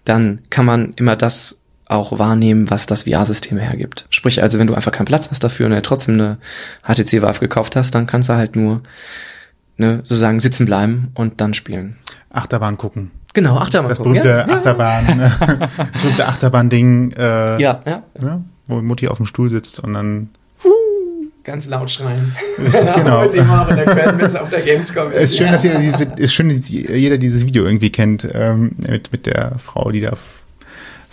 dann 0.04 0.40
kann 0.50 0.66
man 0.66 0.94
immer 0.96 1.14
das 1.14 1.62
auch 1.88 2.18
wahrnehmen, 2.18 2.70
was 2.70 2.86
das 2.86 3.04
VR-System 3.04 3.58
hergibt. 3.58 4.06
Sprich 4.10 4.42
also, 4.42 4.58
wenn 4.58 4.66
du 4.66 4.74
einfach 4.74 4.92
keinen 4.92 5.06
Platz 5.06 5.30
hast 5.30 5.42
dafür 5.42 5.66
und 5.66 5.72
ja 5.72 5.80
trotzdem 5.80 6.14
eine 6.14 6.38
HTC 6.82 7.22
Vive 7.22 7.40
gekauft 7.40 7.76
hast, 7.76 7.94
dann 7.94 8.06
kannst 8.06 8.28
du 8.28 8.34
halt 8.34 8.56
nur 8.56 8.82
ne, 9.78 10.00
sozusagen 10.02 10.38
sitzen 10.38 10.66
bleiben 10.66 11.08
und 11.14 11.40
dann 11.40 11.54
spielen. 11.54 11.96
Achterbahn 12.30 12.76
gucken. 12.76 13.10
Genau, 13.32 13.56
Achterbahn 13.56 13.88
das 13.88 13.98
gucken. 13.98 14.14
Berühmte 14.14 14.44
ja? 14.48 14.54
Achterbahn, 14.54 15.18
das 15.92 16.02
berühmte 16.02 16.26
Achterbahn-Ding, 16.26 17.12
äh, 17.12 17.60
ja, 17.60 17.80
ja. 17.86 18.02
ja, 18.20 18.42
wo 18.66 18.82
Mutti 18.82 19.08
auf 19.08 19.16
dem 19.16 19.26
Stuhl 19.26 19.48
sitzt 19.48 19.80
und 19.80 19.94
dann 19.94 20.28
ganz 21.48 21.66
laut 21.66 21.90
schreien. 21.90 22.34
Richtig, 22.58 22.94
genau. 22.94 23.22
Wir 23.22 24.42
auf 24.42 24.50
der 24.50 24.60
Gamescom 24.60 25.10
ist. 25.12 25.16
Es 25.16 25.30
ist 25.30 25.38
schön, 25.38 25.50
dass 25.50 25.64
jeder, 25.64 26.18
ist 26.18 26.34
schön, 26.34 26.50
dass 26.50 26.68
jeder 26.68 27.16
dieses 27.16 27.46
Video 27.46 27.64
irgendwie 27.64 27.90
kennt, 27.90 28.28
ähm, 28.34 28.72
mit, 28.86 29.10
mit 29.12 29.24
der 29.24 29.52
Frau, 29.58 29.90
die 29.90 30.02
da 30.02 30.12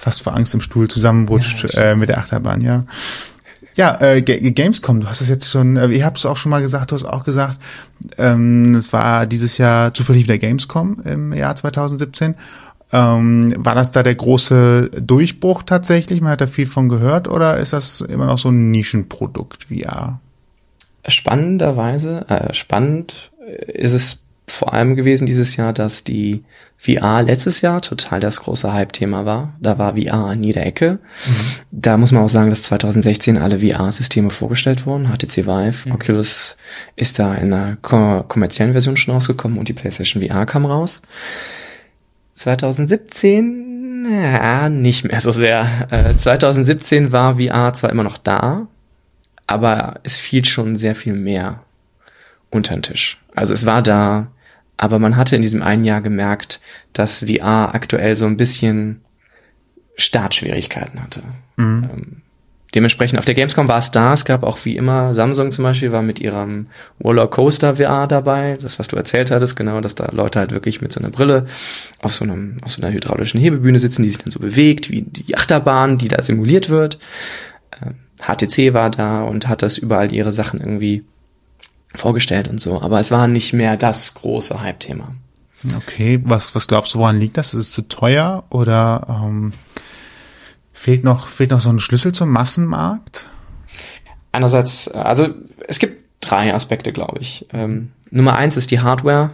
fast 0.05 0.21
vor 0.21 0.35
Angst 0.35 0.53
im 0.53 0.61
Stuhl 0.61 0.87
zusammenrutscht 0.87 1.73
ja, 1.73 1.81
äh, 1.81 1.95
mit 1.95 2.09
der 2.09 2.19
Achterbahn, 2.19 2.61
ja. 2.61 2.85
Ja, 3.73 3.99
äh, 3.99 4.21
Gamescom, 4.21 5.01
du 5.01 5.07
hast 5.07 5.21
es 5.21 5.29
jetzt 5.29 5.49
schon, 5.49 5.77
äh, 5.77 5.87
ihr 5.87 6.05
habt 6.05 6.19
es 6.19 6.27
auch 6.27 6.37
schon 6.37 6.51
mal 6.51 6.61
gesagt, 6.61 6.91
du 6.91 6.95
hast 6.95 7.05
auch 7.05 7.23
gesagt, 7.23 7.59
ähm, 8.19 8.75
es 8.75 8.93
war 8.93 9.25
dieses 9.25 9.57
Jahr 9.57 9.95
zufällig 9.95 10.25
wieder 10.25 10.37
Gamescom 10.37 11.01
im 11.01 11.33
Jahr 11.33 11.55
2017. 11.55 12.35
Ähm, 12.93 13.55
war 13.57 13.73
das 13.73 13.89
da 13.89 14.03
der 14.03 14.13
große 14.13 14.91
Durchbruch 15.01 15.63
tatsächlich? 15.63 16.21
Man 16.21 16.33
hat 16.33 16.41
da 16.41 16.45
viel 16.45 16.67
von 16.67 16.87
gehört 16.87 17.27
oder 17.27 17.57
ist 17.57 17.73
das 17.73 18.01
immer 18.01 18.27
noch 18.27 18.37
so 18.37 18.49
ein 18.49 18.69
Nischenprodukt 18.69 19.65
VR? 19.69 20.19
Spannenderweise, 21.07 22.29
äh, 22.29 22.53
spannend 22.53 23.31
ist 23.65 23.93
es 23.93 24.24
vor 24.47 24.73
allem 24.73 24.95
gewesen 24.95 25.25
dieses 25.25 25.55
Jahr, 25.55 25.73
dass 25.73 26.03
die 26.03 26.43
VR 26.77 27.23
letztes 27.23 27.61
Jahr 27.61 27.81
total 27.81 28.19
das 28.19 28.41
große 28.41 28.71
Hype-Thema 28.71 29.25
war. 29.25 29.53
Da 29.59 29.77
war 29.77 29.95
VR 29.95 30.25
an 30.25 30.43
jeder 30.43 30.65
Ecke. 30.65 30.99
Mhm. 31.25 31.45
Da 31.71 31.97
muss 31.97 32.11
man 32.11 32.23
auch 32.23 32.29
sagen, 32.29 32.49
dass 32.49 32.63
2016 32.63 33.37
alle 33.37 33.59
VR-Systeme 33.59 34.29
vorgestellt 34.29 34.85
wurden. 34.85 35.07
HTC 35.07 35.47
Vive, 35.47 35.89
mhm. 35.89 35.95
Oculus 35.95 36.57
ist 36.95 37.17
da 37.17 37.33
in 37.33 37.53
einer 37.53 37.75
kommerziellen 37.77 38.73
Version 38.73 38.97
schon 38.97 39.15
rausgekommen 39.15 39.57
und 39.57 39.67
die 39.67 39.73
PlayStation 39.73 40.23
VR 40.23 40.45
kam 40.45 40.65
raus. 40.65 41.01
2017, 42.33 44.07
ja, 44.11 44.69
nicht 44.69 45.05
mehr 45.05 45.21
so 45.21 45.31
sehr. 45.31 45.67
Äh, 45.89 46.15
2017 46.15 47.11
war 47.11 47.39
VR 47.39 47.73
zwar 47.73 47.89
immer 47.89 48.03
noch 48.03 48.17
da, 48.17 48.67
aber 49.47 49.99
es 50.03 50.19
fiel 50.19 50.45
schon 50.45 50.75
sehr 50.75 50.95
viel 50.95 51.13
mehr 51.13 51.61
unter 52.51 52.75
den 52.75 52.83
Tisch. 52.83 53.21
Also 53.33 53.53
es 53.53 53.65
war 53.65 53.81
da, 53.81 54.31
aber 54.77 54.99
man 54.99 55.15
hatte 55.15 55.35
in 55.35 55.41
diesem 55.41 55.61
einen 55.61 55.85
Jahr 55.85 56.01
gemerkt, 56.01 56.59
dass 56.93 57.25
VR 57.25 57.73
aktuell 57.73 58.15
so 58.15 58.25
ein 58.25 58.37
bisschen 58.37 59.01
Startschwierigkeiten 59.95 61.01
hatte. 61.01 61.21
Mhm. 61.55 61.89
Ähm, 61.93 62.21
dementsprechend 62.73 63.17
auf 63.17 63.25
der 63.25 63.35
Gamescom 63.35 63.69
war 63.69 63.77
es 63.77 63.91
da. 63.91 64.11
Es 64.13 64.25
gab 64.25 64.43
auch 64.43 64.59
wie 64.65 64.75
immer, 64.75 65.13
Samsung 65.13 65.51
zum 65.51 65.63
Beispiel 65.63 65.93
war 65.93 66.01
mit 66.01 66.19
ihrem 66.19 66.67
Roller 67.01 67.27
Coaster 67.27 67.77
VR 67.77 68.07
dabei. 68.07 68.57
Das, 68.61 68.77
was 68.77 68.89
du 68.89 68.97
erzählt 68.97 69.31
hattest, 69.31 69.55
genau, 69.55 69.79
dass 69.79 69.95
da 69.95 70.09
Leute 70.11 70.39
halt 70.39 70.51
wirklich 70.51 70.81
mit 70.81 70.91
so 70.91 70.99
einer 70.99 71.09
Brille 71.09 71.45
auf 72.01 72.13
so 72.13 72.25
einem, 72.25 72.57
auf 72.63 72.73
so 72.73 72.81
einer 72.81 72.93
hydraulischen 72.93 73.39
Hebebühne 73.39 73.79
sitzen, 73.79 74.03
die 74.03 74.09
sich 74.09 74.19
dann 74.19 74.31
so 74.31 74.39
bewegt, 74.39 74.89
wie 74.89 75.03
die 75.03 75.37
Achterbahn, 75.37 75.97
die 75.97 76.09
da 76.09 76.21
simuliert 76.21 76.69
wird. 76.69 76.99
HTC 78.21 78.57
ähm, 78.59 78.73
war 78.73 78.89
da 78.89 79.23
und 79.23 79.47
hat 79.47 79.61
das 79.61 79.77
überall 79.77 80.13
ihre 80.13 80.33
Sachen 80.33 80.59
irgendwie 80.59 81.05
vorgestellt 81.97 82.47
und 82.47 82.59
so. 82.59 82.81
Aber 82.81 82.99
es 82.99 83.11
war 83.11 83.27
nicht 83.27 83.53
mehr 83.53 83.77
das 83.77 84.13
große 84.15 84.61
Hype-Thema. 84.61 85.15
Okay, 85.77 86.19
was, 86.23 86.53
was 86.53 86.67
glaubst 86.67 86.93
du, 86.93 86.99
woran 86.99 87.19
liegt 87.19 87.37
das? 87.37 87.53
Ist 87.53 87.67
es 87.67 87.71
zu 87.71 87.83
teuer 87.83 88.43
oder 88.49 89.23
ähm, 89.23 89.53
fehlt, 90.73 91.03
noch, 91.03 91.27
fehlt 91.27 91.51
noch 91.51 91.59
so 91.59 91.69
ein 91.69 91.79
Schlüssel 91.79 92.11
zum 92.11 92.29
Massenmarkt? 92.29 93.27
Einerseits, 94.31 94.89
also 94.89 95.29
es 95.67 95.79
gibt 95.79 96.03
drei 96.21 96.53
Aspekte, 96.53 96.91
glaube 96.91 97.19
ich. 97.19 97.47
Ähm, 97.53 97.91
Nummer 98.11 98.35
eins 98.35 98.57
ist 98.57 98.71
die 98.71 98.81
Hardware. 98.81 99.31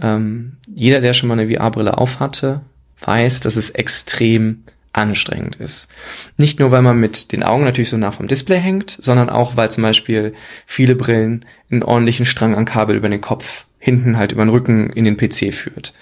Ähm, 0.00 0.56
jeder, 0.66 1.00
der 1.00 1.14
schon 1.14 1.28
mal 1.28 1.38
eine 1.38 1.54
VR-Brille 1.54 1.96
aufhatte, 1.96 2.60
weiß, 3.00 3.40
dass 3.40 3.56
es 3.56 3.70
extrem 3.70 4.64
anstrengend 4.94 5.56
ist. 5.56 5.88
Nicht 6.36 6.60
nur, 6.60 6.70
weil 6.70 6.82
man 6.82 6.98
mit 6.98 7.32
den 7.32 7.42
Augen 7.42 7.64
natürlich 7.64 7.90
so 7.90 7.96
nah 7.96 8.10
vom 8.10 8.28
Display 8.28 8.60
hängt, 8.60 8.96
sondern 9.00 9.28
auch, 9.28 9.56
weil 9.56 9.70
zum 9.70 9.82
Beispiel 9.82 10.32
viele 10.66 10.94
Brillen 10.94 11.44
einen 11.70 11.82
ordentlichen 11.82 12.26
Strang 12.26 12.54
an 12.54 12.64
Kabel 12.64 12.96
über 12.96 13.08
den 13.08 13.20
Kopf, 13.20 13.66
hinten 13.78 14.16
halt 14.16 14.32
über 14.32 14.44
den 14.44 14.50
Rücken 14.50 14.90
in 14.90 15.04
den 15.04 15.16
PC 15.16 15.52
führt. 15.52 15.92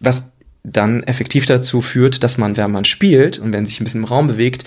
Was 0.00 0.32
dann 0.62 1.04
effektiv 1.04 1.46
dazu 1.46 1.80
führt, 1.80 2.24
dass 2.24 2.38
man, 2.38 2.56
wenn 2.56 2.70
man 2.70 2.84
spielt 2.84 3.38
und 3.38 3.52
wenn 3.52 3.64
sich 3.64 3.80
ein 3.80 3.84
bisschen 3.84 4.02
im 4.02 4.08
Raum 4.08 4.26
bewegt, 4.26 4.64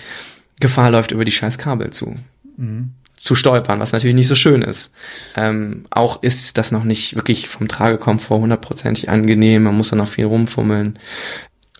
Gefahr 0.60 0.90
läuft, 0.90 1.12
über 1.12 1.24
die 1.24 1.32
scheiß 1.32 1.58
Kabel 1.58 1.90
zu. 1.90 2.16
Mhm 2.56 2.92
zu 3.20 3.34
stolpern, 3.34 3.80
was 3.80 3.92
natürlich 3.92 4.14
nicht 4.14 4.28
so 4.28 4.34
schön 4.34 4.62
ist. 4.62 4.94
Ähm, 5.36 5.84
auch 5.90 6.22
ist 6.22 6.56
das 6.56 6.72
noch 6.72 6.84
nicht 6.84 7.16
wirklich 7.16 7.48
vom 7.48 7.68
Tragekomfort 7.68 8.40
hundertprozentig 8.40 9.10
angenehm, 9.10 9.64
man 9.64 9.76
muss 9.76 9.90
da 9.90 9.96
noch 9.96 10.08
viel 10.08 10.24
rumfummeln. 10.24 10.98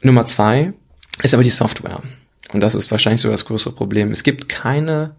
Nummer 0.02 0.26
zwei, 0.26 0.74
ist 1.22 1.35
aber 1.35 1.42
die 1.42 1.50
Software. 1.50 2.02
Und 2.52 2.61
das 2.61 2.74
ist 2.74 2.90
wahrscheinlich 2.90 3.20
sogar 3.20 3.35
das 3.35 3.44
größere 3.44 3.74
Problem. 3.74 4.11
Es 4.11 4.22
gibt 4.22 4.48
keine, 4.48 5.12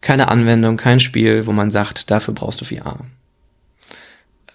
keine 0.00 0.28
Anwendung, 0.28 0.76
kein 0.76 1.00
Spiel, 1.00 1.46
wo 1.46 1.52
man 1.52 1.70
sagt, 1.70 2.10
dafür 2.10 2.34
brauchst 2.34 2.60
du 2.60 2.64
VR. 2.64 3.00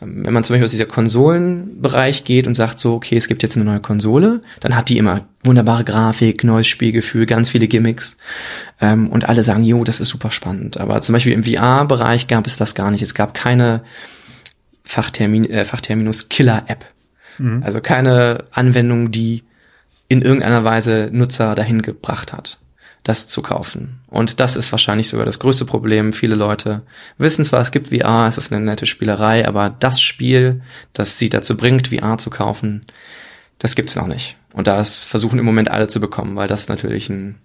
Ähm, 0.02 0.26
wenn 0.26 0.34
man 0.34 0.44
zum 0.44 0.54
Beispiel 0.54 0.66
aus 0.66 0.72
dieser 0.72 0.86
Konsolenbereich 0.86 2.24
geht 2.24 2.48
und 2.48 2.54
sagt 2.54 2.80
so, 2.80 2.94
okay, 2.94 3.18
es 3.18 3.28
gibt 3.28 3.44
jetzt 3.44 3.56
eine 3.56 3.66
neue 3.66 3.80
Konsole, 3.80 4.42
dann 4.60 4.76
hat 4.76 4.90
die 4.90 4.98
immer 4.98 5.26
wunderbare 5.44 5.84
Grafik, 5.84 6.44
neues 6.44 6.68
Spielgefühl, 6.68 7.26
ganz 7.26 7.50
viele 7.50 7.68
Gimmicks 7.68 8.18
ähm, 8.80 9.10
und 9.10 9.28
alle 9.28 9.44
sagen, 9.44 9.64
jo, 9.64 9.84
das 9.84 10.00
ist 10.00 10.10
super 10.10 10.32
spannend. 10.32 10.78
Aber 10.78 11.02
zum 11.02 11.14
Beispiel 11.14 11.34
im 11.34 11.44
VR-Bereich 11.44 12.28
gab 12.28 12.48
es 12.48 12.58
das 12.58 12.76
gar 12.76 12.92
nicht. 12.92 13.02
Es 13.02 13.14
gab 13.14 13.34
keine 13.34 13.84
Fachtermin, 14.84 15.50
äh, 15.50 15.66
Fachterminus 15.66 16.30
Killer-App. 16.30 16.86
Mhm. 17.38 17.62
Also 17.64 17.82
keine 17.82 18.46
Anwendung, 18.52 19.12
die 19.12 19.44
in 20.12 20.22
irgendeiner 20.22 20.66
Weise 20.66 21.10
Nutzer 21.14 21.56
dahin 21.56 21.82
gebracht 21.82 22.34
hat, 22.34 22.60
das 23.04 23.30
zu 23.30 23.42
kaufen. 23.42 24.02
Und 24.08 24.42
das 24.42 24.58
ist 24.58 24.74
wahrscheinlich 24.74 25.08
sogar 25.08 25.26
das 25.26 25.40
größte 25.40 25.64
Problem. 25.64 26.12
Viele 26.12 26.36
Leute 26.36 26.82
wissen 27.18 27.46
zwar, 27.46 27.62
es 27.62 27.72
gibt 27.72 27.96
VR, 27.96 28.28
es 28.28 28.38
ist 28.38 28.52
eine 28.52 28.66
nette 28.66 28.86
Spielerei, 28.86 29.48
aber 29.48 29.70
das 29.70 30.02
Spiel, 30.02 30.64
das 30.92 31.18
sie 31.18 31.30
dazu 31.30 31.56
bringt, 31.56 31.88
VR 31.88 32.18
zu 32.18 32.30
kaufen, 32.30 32.82
das 33.58 33.76
gibt's 33.76 33.96
noch 33.96 34.08
nicht. 34.08 34.36
Und 34.52 34.68
das 34.68 35.06
versuchen 35.06 35.40
im 35.40 35.46
Moment 35.46 35.72
alle 35.72 35.88
zu 35.88 36.02
bekommen, 36.02 36.36
weil 36.36 36.50
das 36.50 36.68
natürlich 36.68 37.10
ein, 37.10 37.38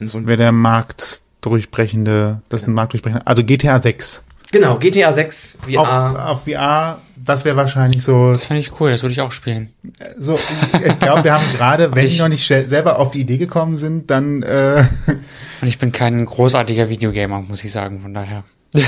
ein 0.00 0.06
so 0.06 0.26
wäre 0.26 0.38
der 0.38 0.52
marktdurchbrechende, 0.52 2.40
das 2.48 2.62
ist 2.62 2.66
ein 2.66 2.72
marktdurchbrechende, 2.72 3.26
also 3.26 3.44
GTA 3.44 3.78
6. 3.78 4.24
Genau, 4.52 4.78
GTA 4.78 5.12
6 5.12 5.58
VR. 5.66 5.80
Auf, 5.80 6.16
auf 6.16 6.44
VR, 6.44 7.02
das 7.24 7.44
wäre 7.44 7.56
wahrscheinlich 7.56 8.02
so. 8.02 8.32
Das 8.34 8.46
fände 8.46 8.60
ich 8.60 8.80
cool, 8.80 8.90
das 8.90 9.02
würde 9.02 9.12
ich 9.12 9.20
auch 9.20 9.32
spielen. 9.32 9.70
So, 10.18 10.38
ich 10.84 10.98
glaube, 10.98 11.24
wir 11.24 11.32
haben 11.34 11.44
gerade, 11.56 11.94
wenn 11.94 12.06
ich 12.06 12.18
noch 12.18 12.28
nicht 12.28 12.46
selber 12.46 12.98
auf 12.98 13.10
die 13.10 13.20
Idee 13.20 13.38
gekommen 13.38 13.78
sind, 13.78 14.10
dann. 14.10 14.42
Äh 14.42 14.84
Und 15.62 15.68
ich 15.68 15.78
bin 15.78 15.92
kein 15.92 16.24
großartiger 16.24 16.88
Videogamer, 16.88 17.40
muss 17.42 17.62
ich 17.62 17.72
sagen, 17.72 18.00
von 18.00 18.14
daher. 18.14 18.44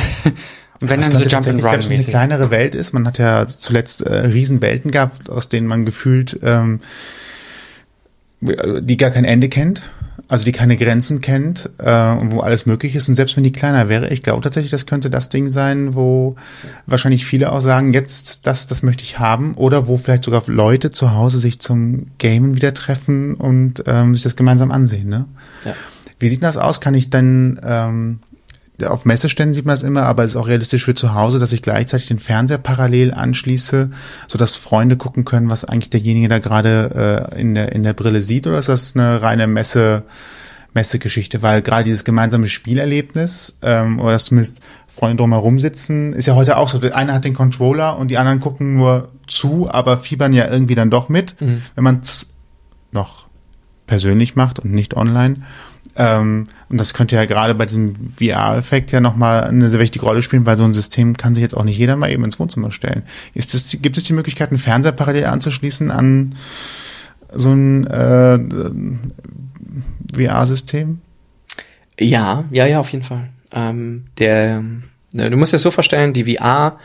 Und 0.81 0.91
wenn 0.91 1.01
das 1.01 1.11
dann 1.11 1.23
so 1.23 1.29
Jump 1.29 1.47
and 1.47 1.65
Run 1.65 1.71
selbst 1.71 1.91
eine 1.91 2.05
kleinere 2.05 2.51
Welt 2.51 2.75
ist, 2.75 2.93
man 2.93 3.07
hat 3.07 3.19
ja 3.19 3.47
zuletzt 3.47 4.03
äh, 4.03 4.27
Riesenwelten 4.27 4.91
gehabt, 4.91 5.31
aus 5.31 5.49
denen 5.49 5.69
man 5.69 5.85
gefühlt 5.85 6.39
ähm, 6.43 6.81
die 8.41 8.97
gar 8.97 9.11
kein 9.11 9.25
Ende 9.25 9.49
kennt 9.49 9.83
also 10.29 10.45
die 10.45 10.53
keine 10.53 10.77
Grenzen 10.77 11.21
kennt 11.21 11.71
äh, 11.79 12.13
und 12.13 12.33
wo 12.33 12.41
alles 12.41 12.67
möglich 12.67 12.95
ist. 12.95 13.09
Und 13.09 13.15
selbst 13.15 13.37
wenn 13.37 13.45
die 13.45 13.53
kleiner 13.53 13.89
wäre, 13.89 14.09
ich 14.09 14.23
glaube 14.23 14.43
tatsächlich, 14.43 14.71
das 14.71 14.87
könnte 14.87 15.11
das 15.11 15.29
Ding 15.29 15.51
sein, 15.51 15.95
wo 15.95 16.37
wahrscheinlich 16.87 17.25
viele 17.27 17.53
auch 17.53 17.61
sagen, 17.61 17.93
jetzt 17.93 18.47
das, 18.47 18.67
das 18.67 18.83
möchte 18.83 19.05
ich 19.05 19.19
haben. 19.19 19.55
Oder 19.55 19.87
wo 19.87 19.97
vielleicht 19.97 20.25
sogar 20.25 20.43
Leute 20.47 20.91
zu 20.91 21.15
Hause 21.15 21.39
sich 21.39 21.61
zum 21.61 22.07
Gamen 22.19 22.57
wieder 22.57 22.75
treffen 22.75 23.35
und 23.35 23.85
ähm, 23.87 24.15
sich 24.15 24.23
das 24.23 24.37
gemeinsam 24.37 24.71
ansehen. 24.71 25.09
Ne? 25.09 25.27
Ja. 25.65 25.75
Wie 26.19 26.29
sieht 26.29 26.43
das 26.43 26.57
aus? 26.57 26.81
Kann 26.81 26.95
ich 26.95 27.11
denn 27.11 27.61
ähm, 27.65 28.21
auf 28.83 29.05
Messeständen 29.05 29.55
sieht 29.55 29.67
man 29.67 29.75
das 29.75 29.83
immer, 29.83 30.03
aber 30.03 30.25
es 30.25 30.33
ist 30.33 30.37
auch 30.37 30.49
realistisch 30.49 30.85
für 30.85 30.95
zu 30.95 31.15
Hause, 31.15 31.39
dass 31.39 31.53
ich 31.53 31.63
gleichzeitig 31.63 32.09
den 32.09 32.19
Fernseher 32.19 32.59
parallel 32.59 33.15
anschließe, 33.15 33.91
so 34.27 34.39
dass 34.39 34.57
Freunde 34.57 34.97
gucken 34.97 35.25
können, 35.25 35.49
was 35.49 35.65
eigentlich 35.65 35.91
derjenige 35.91 36.29
da 36.29 36.41
gerade 36.41 37.31
äh, 37.33 37.41
in 37.41 37.55
der 37.55 37.73
in 37.73 37.85
der 37.85 37.93
Brille 37.93 38.23
sieht, 38.23 38.47
oder 38.47 38.59
ist 38.59 38.69
das 38.69 38.97
eine 38.97 39.23
reine 39.23 39.47
Messe 39.47 40.03
Messegeschichte? 40.73 41.41
Weil 41.43 41.63
gerade 41.63 41.85
dieses 41.85 42.05
gemeinsame 42.05 42.49
Spielerlebnis 42.49 43.59
ähm, 43.63 44.01
oder 44.01 44.13
dass 44.13 44.25
zumindest 44.25 44.61
Freunde 44.89 45.19
drumherum 45.19 45.61
sitzen, 45.61 46.13
ist 46.13 46.27
ja 46.27 46.35
heute 46.35 46.57
auch 46.57 46.69
so. 46.69 46.79
Der 46.79 46.97
eine 46.97 47.13
hat 47.13 47.25
den 47.25 47.35
Controller 47.35 47.97
und 47.99 48.11
die 48.11 48.19
anderen 48.19 48.41
gucken 48.41 48.75
nur 48.75 49.09
zu, 49.29 49.69
aber 49.71 49.99
fiebern 49.99 50.33
ja 50.33 50.51
irgendwie 50.51 50.75
dann 50.75 50.91
doch 50.91 51.09
mit, 51.09 51.41
mhm. 51.41 51.63
wenn 51.77 51.85
man 51.85 52.01
es 52.01 52.35
noch 52.91 53.29
persönlich 53.87 54.35
macht 54.35 54.59
und 54.61 54.73
nicht 54.73 54.95
online. 54.95 55.43
Ähm, 55.97 56.45
und 56.69 56.81
das 56.81 56.95
könnte 56.95 57.17
ja 57.17 57.25
gerade 57.25 57.55
bei 57.55 57.67
diesem 57.67 57.95
VR-Effekt 58.19 58.93
ja 58.93 59.01
nochmal 59.01 59.45
eine 59.45 59.71
sehr 59.71 59.81
wichtige 59.81 60.05
Rolle 60.05 60.23
spielen, 60.23 60.47
weil 60.47 60.57
so 60.57 60.65
ein 60.65 60.75
System 60.75 61.17
kann 61.17 61.35
sich 61.35 61.43
jetzt 61.43 61.57
auch 61.57 61.65
nicht 61.65 61.79
jeder 61.79 61.97
mal 61.97 62.11
eben 62.11 62.25
ins 62.25 62.39
Wohnzimmer 62.39 62.71
stellen. 62.71 63.03
Ist 63.35 63.55
das, 63.55 63.77
gibt 63.81 63.97
es 63.97 64.05
die 64.05 64.13
Möglichkeit, 64.13 64.51
einen 64.51 64.59
Fernseher 64.59 64.93
parallel 64.93 65.27
anzuschließen 65.27 65.91
an 65.91 66.35
so 67.33 67.53
ein 67.53 67.87
äh, 67.87 68.39
VR-System? 70.15 71.01
Ja, 72.01 72.45
ja, 72.51 72.67
ja, 72.67 72.81
auf 72.81 72.91
jeden 72.91 73.05
Fall. 73.05 73.29
Ähm, 73.53 74.07
der 74.19 74.65
du 75.15 75.37
musst 75.37 75.53
dir 75.53 75.57
das 75.57 75.63
so 75.63 75.71
vorstellen, 75.71 76.13
die 76.13 76.35
VR, 76.35 76.79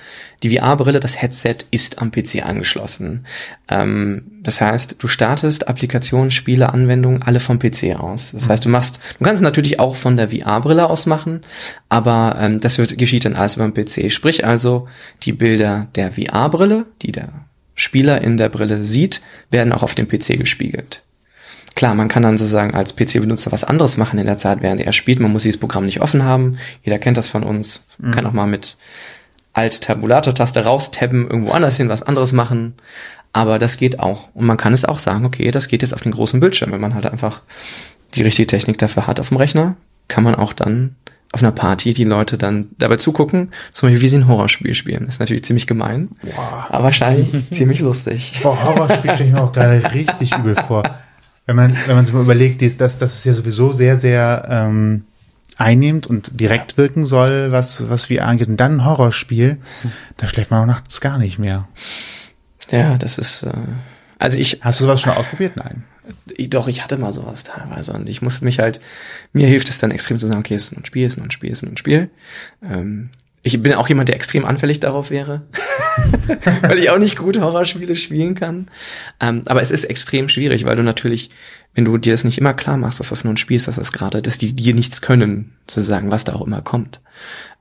die 0.43 0.55
VR-Brille, 0.55 0.99
das 0.99 1.19
Headset 1.21 1.57
ist 1.71 1.99
am 1.99 2.11
PC 2.11 2.45
angeschlossen. 2.45 3.25
Ähm, 3.69 4.23
das 4.41 4.61
heißt, 4.61 4.97
du 4.99 5.07
startest 5.07 5.67
Applikationen, 5.67 6.29
Spiele, 6.29 6.71
Anwendungen 6.71 7.23
alle 7.23 7.39
vom 7.39 7.57
PC 7.57 7.99
aus. 7.99 8.31
Das 8.31 8.45
mhm. 8.45 8.51
heißt, 8.51 8.65
du 8.65 8.69
machst, 8.69 8.99
du 9.17 9.25
kannst 9.25 9.41
es 9.41 9.43
natürlich 9.43 9.79
auch 9.79 9.95
von 9.95 10.15
der 10.15 10.29
VR-Brille 10.29 10.89
aus 10.89 11.07
machen, 11.07 11.41
aber 11.89 12.37
ähm, 12.39 12.59
das 12.59 12.77
wird, 12.77 12.97
geschieht 12.97 13.25
dann 13.25 13.35
alles 13.35 13.55
über 13.55 13.67
den 13.67 13.73
PC. 13.73 14.11
Sprich 14.11 14.45
also, 14.45 14.87
die 15.23 15.33
Bilder 15.33 15.87
der 15.95 16.11
VR-Brille, 16.11 16.85
die 17.01 17.11
der 17.11 17.29
Spieler 17.73 18.21
in 18.21 18.37
der 18.37 18.49
Brille 18.49 18.83
sieht, 18.83 19.21
werden 19.49 19.73
auch 19.73 19.83
auf 19.83 19.95
dem 19.95 20.07
PC 20.07 20.37
gespiegelt. 20.37 21.01
Klar, 21.79 21.95
man 21.95 22.09
kann 22.09 22.23
dann 22.23 22.37
sozusagen 22.37 22.75
als 22.75 22.97
PC-Benutzer 22.97 23.53
was 23.53 23.63
anderes 23.63 23.95
machen 23.95 24.19
in 24.19 24.25
der 24.25 24.37
Zeit, 24.37 24.61
während 24.61 24.81
er 24.81 24.91
spielt. 24.91 25.21
Man 25.21 25.31
muss 25.31 25.43
dieses 25.43 25.61
Programm 25.61 25.85
nicht 25.85 26.01
offen 26.01 26.25
haben. 26.25 26.57
Jeder 26.83 26.99
kennt 26.99 27.15
das 27.15 27.29
von 27.29 27.41
uns. 27.41 27.85
Man 27.97 28.11
mhm. 28.11 28.15
kann 28.15 28.25
auch 28.25 28.33
mal 28.33 28.47
mit 28.47 28.75
Alt-Tabulator-Taste 29.53 30.65
raustabben, 30.65 31.29
irgendwo 31.29 31.53
anders 31.53 31.77
hin 31.77 31.87
was 31.87 32.03
anderes 32.03 32.33
machen. 32.33 32.73
Aber 33.31 33.59
das 33.59 33.77
geht 33.77 34.01
auch. 34.01 34.29
Und 34.33 34.45
man 34.45 34.57
kann 34.57 34.73
es 34.73 34.83
auch 34.83 34.99
sagen, 34.99 35.23
okay, 35.23 35.51
das 35.51 35.69
geht 35.69 35.81
jetzt 35.81 35.93
auf 35.93 36.01
den 36.01 36.11
großen 36.11 36.41
Bildschirm. 36.41 36.73
Wenn 36.73 36.81
man 36.81 36.95
halt 36.95 37.05
einfach 37.05 37.43
die 38.13 38.23
richtige 38.23 38.47
Technik 38.47 38.77
dafür 38.77 39.07
hat 39.07 39.21
auf 39.21 39.29
dem 39.29 39.37
Rechner, 39.37 39.77
kann 40.09 40.25
man 40.25 40.35
auch 40.35 40.51
dann 40.51 40.97
auf 41.31 41.41
einer 41.41 41.53
Party 41.53 41.93
die 41.93 42.03
Leute 42.03 42.37
dann 42.37 42.67
dabei 42.77 42.97
zugucken, 42.97 43.51
zum 43.71 43.87
Beispiel 43.87 44.01
wie 44.01 44.07
sie 44.09 44.17
ein 44.17 44.27
Horrorspiel 44.27 44.73
spielen. 44.73 45.05
Das 45.05 45.15
ist 45.15 45.19
natürlich 45.19 45.45
ziemlich 45.45 45.65
gemein, 45.65 46.09
Boah. 46.23 46.67
aber 46.71 46.83
wahrscheinlich 46.83 47.49
ziemlich 47.51 47.79
lustig. 47.79 48.41
Boah, 48.43 48.61
Horrorspiel 48.65 49.13
stelle 49.13 49.29
ich 49.29 49.33
mir 49.33 49.43
auch 49.43 49.53
gerade 49.53 49.93
richtig 49.93 50.35
übel 50.35 50.55
vor. 50.55 50.83
Wenn 51.49 51.55
man, 51.55 51.75
wenn 51.87 51.95
man 51.95 52.05
sich 52.05 52.13
mal 52.13 52.21
überlegt, 52.21 52.61
dass 52.61 52.77
das, 52.77 52.99
das 52.99 53.15
ist 53.15 53.25
ja 53.25 53.33
sowieso 53.33 53.73
sehr, 53.73 53.99
sehr 53.99 54.45
ähm, 54.49 55.03
einnehmend 55.57 56.05
und 56.05 56.39
direkt 56.39 56.77
wirken 56.77 57.05
soll, 57.05 57.51
was, 57.51 57.89
was 57.89 58.05
VR 58.05 58.27
angeht. 58.27 58.47
Und 58.49 58.57
dann 58.57 58.77
ein 58.77 58.85
Horrorspiel, 58.85 59.57
da 60.17 60.27
schläft 60.27 60.51
man 60.51 60.61
auch 60.61 60.67
nachts 60.67 61.01
gar 61.01 61.17
nicht 61.17 61.39
mehr. 61.39 61.67
Ja, 62.69 62.95
das 62.97 63.17
ist, 63.17 63.41
äh, 63.43 63.51
also 64.19 64.37
ich, 64.37 64.59
Hast 64.61 64.79
du 64.79 64.83
sowas 64.83 65.01
schon 65.01 65.13
ausprobiert? 65.13 65.57
Nein. 65.57 65.85
ich- 66.37 66.51
doch, 66.51 66.67
ich 66.67 66.83
hatte 66.83 66.97
mal 66.97 67.11
sowas 67.13 67.43
teilweise 67.45 67.93
und 67.93 68.07
ich 68.09 68.21
musste 68.21 68.45
mich 68.45 68.59
halt, 68.59 68.79
mir 69.33 69.47
hilft 69.47 69.69
es 69.69 69.79
dann 69.79 69.89
extrem 69.89 70.19
zu 70.19 70.27
sagen, 70.27 70.39
okay, 70.41 70.53
es 70.53 70.65
ist 70.65 70.71
nur 70.73 70.81
ein 70.81 70.85
Spiel, 70.85 71.07
es 71.07 71.13
ist 71.13 71.17
nur 71.17 71.25
ein 71.25 71.31
Spiel, 71.31 71.51
es 71.51 71.57
ist 71.59 71.63
nur 71.63 71.73
ein 71.73 71.77
Spiel. 71.77 72.09
Ähm, 72.63 73.09
ich 73.41 73.61
bin 73.61 73.73
auch 73.73 73.87
jemand, 73.87 74.09
der 74.09 74.15
extrem 74.15 74.45
anfällig 74.45 74.79
darauf 74.79 75.11
wäre, 75.11 75.43
weil 76.61 76.79
ich 76.79 76.89
auch 76.89 76.97
nicht 76.97 77.17
gut 77.17 77.39
Horrorspiele 77.39 77.95
spielen 77.95 78.35
kann. 78.35 78.67
Ähm, 79.19 79.43
aber 79.45 79.61
es 79.61 79.71
ist 79.71 79.85
extrem 79.85 80.27
schwierig, 80.27 80.65
weil 80.65 80.75
du 80.75 80.83
natürlich, 80.83 81.29
wenn 81.73 81.85
du 81.85 81.97
dir 81.97 82.13
das 82.13 82.25
nicht 82.25 82.37
immer 82.37 82.53
klar 82.53 82.77
machst, 82.77 82.99
dass 82.99 83.09
das 83.09 83.23
nur 83.23 83.33
ein 83.33 83.37
Spiel 83.37 83.57
ist, 83.57 83.67
dass 83.67 83.77
das 83.77 83.93
gerade, 83.93 84.21
dass 84.21 84.37
die 84.37 84.53
dir 84.53 84.73
nichts 84.73 85.01
können, 85.01 85.53
sozusagen, 85.67 86.11
was 86.11 86.25
da 86.25 86.33
auch 86.33 86.45
immer 86.45 86.61
kommt. 86.61 86.99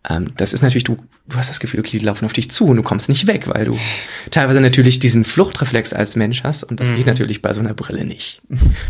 Ähm, 0.09 0.33
das 0.37 0.53
ist 0.53 0.63
natürlich, 0.63 0.85
du, 0.85 0.97
du 1.29 1.37
hast 1.37 1.51
das 1.51 1.61
Gefühl, 1.61 1.81
okay, 1.81 1.99
die 1.99 2.05
laufen 2.05 2.25
auf 2.25 2.33
dich 2.33 2.51
zu 2.51 2.67
und 2.67 2.77
du 2.77 2.83
kommst 2.83 3.09
nicht 3.09 3.29
weg, 3.29 3.47
weil 3.47 3.65
du 3.65 3.79
teilweise 4.31 4.61
natürlich 4.61 4.99
diesen 4.99 5.25
Fluchtreflex 5.25 5.93
als 5.93 6.17
Mensch 6.17 6.43
hast 6.43 6.65
und 6.65 6.81
das 6.81 6.93
geht 6.95 7.07
natürlich 7.07 7.41
bei 7.41 7.53
so 7.53 7.61
einer 7.61 7.75
Brille 7.75 8.05
nicht. 8.05 8.43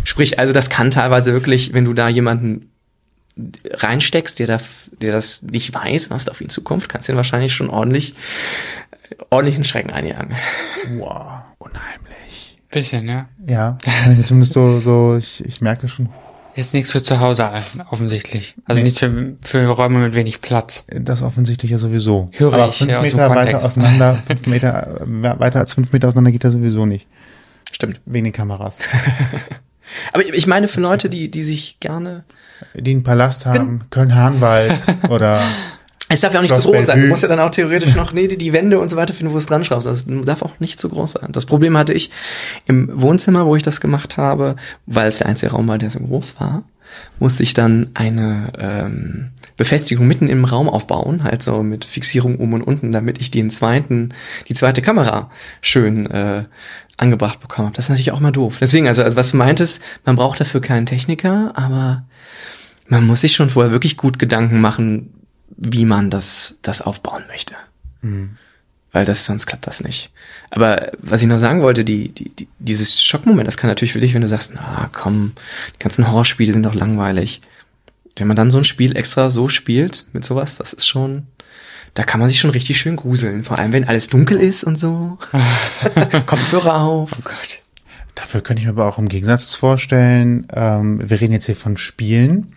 Sprich, 0.05 0.39
also 0.39 0.55
das 0.55 0.71
kann 0.71 0.91
teilweise 0.91 1.33
wirklich, 1.35 1.75
wenn 1.75 1.85
du 1.85 1.93
da 1.93 2.09
jemanden 2.09 2.71
reinsteckst, 3.71 4.39
der, 4.39 4.47
da, 4.47 4.61
der 5.01 5.13
das 5.13 5.43
nicht 5.43 5.75
weiß, 5.75 6.11
was 6.11 6.25
da 6.25 6.33
auf 6.33 6.41
ihn 6.41 6.49
zukommt, 6.49 6.89
kannst 6.89 7.09
du 7.09 7.13
ihn 7.13 7.17
wahrscheinlich 7.17 7.55
schon 7.55 7.71
ordentlich, 7.71 8.15
ordentlichen 9.31 9.65
Schrecken 9.65 9.91
einjagen. 9.91 10.35
Wow, 10.97 11.43
unheimlich. 11.59 12.59
Bisschen, 12.71 13.09
ja. 13.09 13.29
Ja, 13.47 13.79
kann 13.83 14.13
ich 14.13 14.19
mir 14.19 14.25
zumindest 14.25 14.53
so, 14.53 14.81
so, 14.81 15.17
ich, 15.17 15.45
ich 15.45 15.61
merke 15.63 15.89
schon, 15.89 16.11
Ist 16.55 16.75
nichts 16.75 16.93
für 16.93 17.03
zu 17.03 17.19
Hause 17.21 17.51
offensichtlich. 17.91 18.57
Also 18.67 18.81
Nee. 18.81 18.85
nichts 18.85 18.99
für, 18.99 19.37
für 19.41 19.67
Räume 19.69 20.01
mit 20.01 20.15
wenig 20.15 20.41
Platz. 20.41 20.85
das 20.89 21.23
offensichtlich 21.23 21.71
ja 21.71 21.79
sowieso. 21.79 22.31
Höre 22.37 22.53
Aber 22.53 22.69
ich, 22.69 22.77
fünf 22.79 22.93
aus 22.93 23.11
dem 23.11 23.17
Meter 23.17 23.31
weiter 23.31 23.65
auseinander, 23.65 24.23
fünf 24.27 24.47
Meter, 24.47 25.01
äh, 25.01 25.41
weiter 25.41 25.61
als 25.61 25.75
fünf 25.75 25.93
Meter 25.93 26.09
auseinander 26.09 26.33
geht 26.33 26.45
er 26.45 26.51
sowieso 26.51 26.85
nicht. 26.85 27.07
Stimmt. 27.73 28.01
Wegen 28.07 28.25
den 28.25 28.33
Kameras. 28.33 28.81
Aber 30.13 30.27
ich 30.27 30.47
meine 30.47 30.69
für 30.69 30.81
Leute, 30.81 31.09
die, 31.09 31.29
die 31.29 31.43
sich 31.43 31.81
gerne 31.81 32.25
Die 32.75 32.91
einen 32.93 33.03
Palast 33.03 33.47
haben, 33.47 33.83
Köln-Hahnwald 33.91 34.85
oder 35.09 35.41
Es 36.09 36.21
darf 36.21 36.33
ja 36.33 36.39
auch 36.39 36.43
nicht 36.43 36.53
Schloss 36.53 36.65
zu 36.65 36.73
groß 36.73 36.87
sein. 36.87 37.03
Du 37.03 37.09
musst 37.09 37.23
ja 37.23 37.29
dann 37.29 37.41
auch 37.41 37.51
theoretisch 37.51 37.95
noch 37.95 38.13
nee, 38.13 38.29
die 38.29 38.53
Wände 38.53 38.79
und 38.79 38.89
so 38.89 38.97
weiter 38.97 39.13
finden, 39.13 39.33
wo 39.33 39.39
es 39.39 39.47
dran 39.47 39.65
schraubst. 39.65 39.87
Das 39.87 40.05
darf 40.07 40.43
auch 40.43 40.59
nicht 40.59 40.81
zu 40.81 40.89
groß 40.89 41.13
sein. 41.13 41.33
Das 41.33 41.47
Problem 41.47 41.77
hatte 41.77 41.93
ich 41.93 42.11
im 42.67 42.91
Wohnzimmer, 43.01 43.47
wo 43.47 43.57
ich 43.57 43.63
das 43.63 43.81
gemacht 43.81 44.17
habe, 44.17 44.57
weil 44.87 45.09
es 45.09 45.19
der 45.19 45.27
einzige 45.27 45.53
Raum 45.53 45.69
war, 45.69 45.79
der 45.79 45.91
so 45.91 46.01
groß 46.01 46.41
war, 46.41 46.65
musste 47.19 47.43
ich 47.43 47.53
dann 47.53 47.91
eine 47.95 48.53
ähm, 48.59 49.31
Befestigung 49.59 50.07
mitten 50.07 50.29
im 50.29 50.45
Raum 50.45 50.69
aufbauen, 50.69 51.25
halt 51.25 51.43
so 51.43 51.63
mit 51.63 51.85
Fixierung 51.85 52.37
oben 52.37 52.55
und 52.55 52.63
unten, 52.63 52.93
damit 52.93 53.21
ich 53.21 53.31
den 53.31 53.51
zweiten, 53.51 54.15
die 54.49 54.55
zweite 54.55 54.81
Kamera 54.81 55.31
schön 55.61 56.07
äh, 56.07 56.45
angebracht 56.97 57.41
bekommen 57.41 57.67
habe. 57.67 57.77
Das 57.77 57.87
ist 57.87 57.91
natürlich 57.91 58.13
auch 58.13 58.21
mal 58.21 58.33
doof. 58.33 58.57
Deswegen, 58.61 58.89
also, 58.89 59.03
also 59.03 59.17
was 59.17 59.33
du 59.33 59.37
meintest, 59.37 59.83
man 60.05 60.17
braucht 60.17 60.41
dafür 60.41 60.61
keinen 60.61 60.87
Techniker, 60.87 61.53
aber 61.55 62.05
man 62.87 63.07
muss 63.07 63.21
sich 63.21 63.35
schon 63.35 63.51
vorher 63.51 63.73
wirklich 63.73 63.97
gut 63.97 64.19
Gedanken 64.19 64.61
machen, 64.61 65.13
wie 65.57 65.85
man 65.85 66.11
das, 66.11 66.59
das 66.63 66.83
aufbauen 66.83 67.25
möchte. 67.29 67.55
Weil 68.93 69.05
das, 69.05 69.25
sonst 69.25 69.47
klappt 69.47 69.67
das 69.67 69.83
nicht. 69.83 70.11
Aber 70.51 70.93
was 70.99 71.21
ich 71.21 71.29
noch 71.29 71.39
sagen 71.39 71.63
wollte, 71.63 71.85
die, 71.85 72.09
die, 72.09 72.31
die, 72.31 72.49
dieses 72.59 73.03
Schockmoment, 73.03 73.47
das 73.47 73.57
kann 73.57 73.69
natürlich 73.69 73.93
für 73.93 74.01
dich, 74.01 74.15
wenn 74.15 74.23
du 74.23 74.29
sagst, 74.29 74.53
na 74.55 74.89
komm, 74.93 75.33
die 75.75 75.79
ganzen 75.79 76.09
Horrorspiele 76.09 76.53
sind 76.53 76.65
doch 76.65 76.75
langweilig. 76.75 77.43
Wenn 78.17 78.29
man 78.29 78.37
dann 78.37 78.51
so 78.51 78.59
ein 78.59 78.65
Spiel 78.65 78.97
extra 78.97 79.31
so 79.31 79.49
spielt, 79.49 80.07
mit 80.13 80.25
sowas, 80.25 80.57
das 80.57 80.73
ist 80.73 80.87
schon, 80.87 81.27
da 81.95 82.03
kann 82.03 82.19
man 82.21 82.29
sich 82.29 82.41
schon 82.41 82.51
richtig 82.51 82.79
schön 82.79 82.97
gruseln. 82.97 83.45
Vor 83.45 83.59
allem, 83.59 83.73
wenn 83.73 83.87
alles 83.87 84.09
dunkel 84.09 84.39
ist 84.39 84.65
und 84.65 84.79
so. 84.79 85.19
Kopfhörer 86.27 86.81
auf. 86.81 87.13
Oh 87.13 87.23
Gott. 87.23 87.59
Dafür 88.15 88.41
könnte 88.41 88.61
ich 88.61 88.67
mir 88.67 88.73
aber 88.73 88.87
auch 88.87 88.99
im 88.99 89.09
Gegensatz 89.09 89.55
vorstellen, 89.55 90.49
ähm, 90.53 90.99
wir 91.09 91.21
reden 91.21 91.33
jetzt 91.33 91.47
hier 91.47 91.55
von 91.55 91.77
Spielen, 91.77 92.53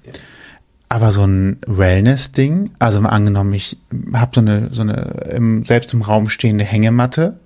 aber 0.92 1.14
so 1.14 1.24
ein 1.24 1.58
Wellness-Ding, 1.68 2.72
also 2.80 3.00
mal 3.00 3.10
angenommen, 3.10 3.54
ich 3.54 3.78
habe 4.14 4.32
so 4.36 4.42
eine, 4.42 4.68
so 4.72 4.82
eine 4.82 5.24
im, 5.34 5.64
selbst 5.64 5.94
im 5.94 6.02
Raum 6.02 6.28
stehende 6.28 6.66
Hängematte 6.66 7.40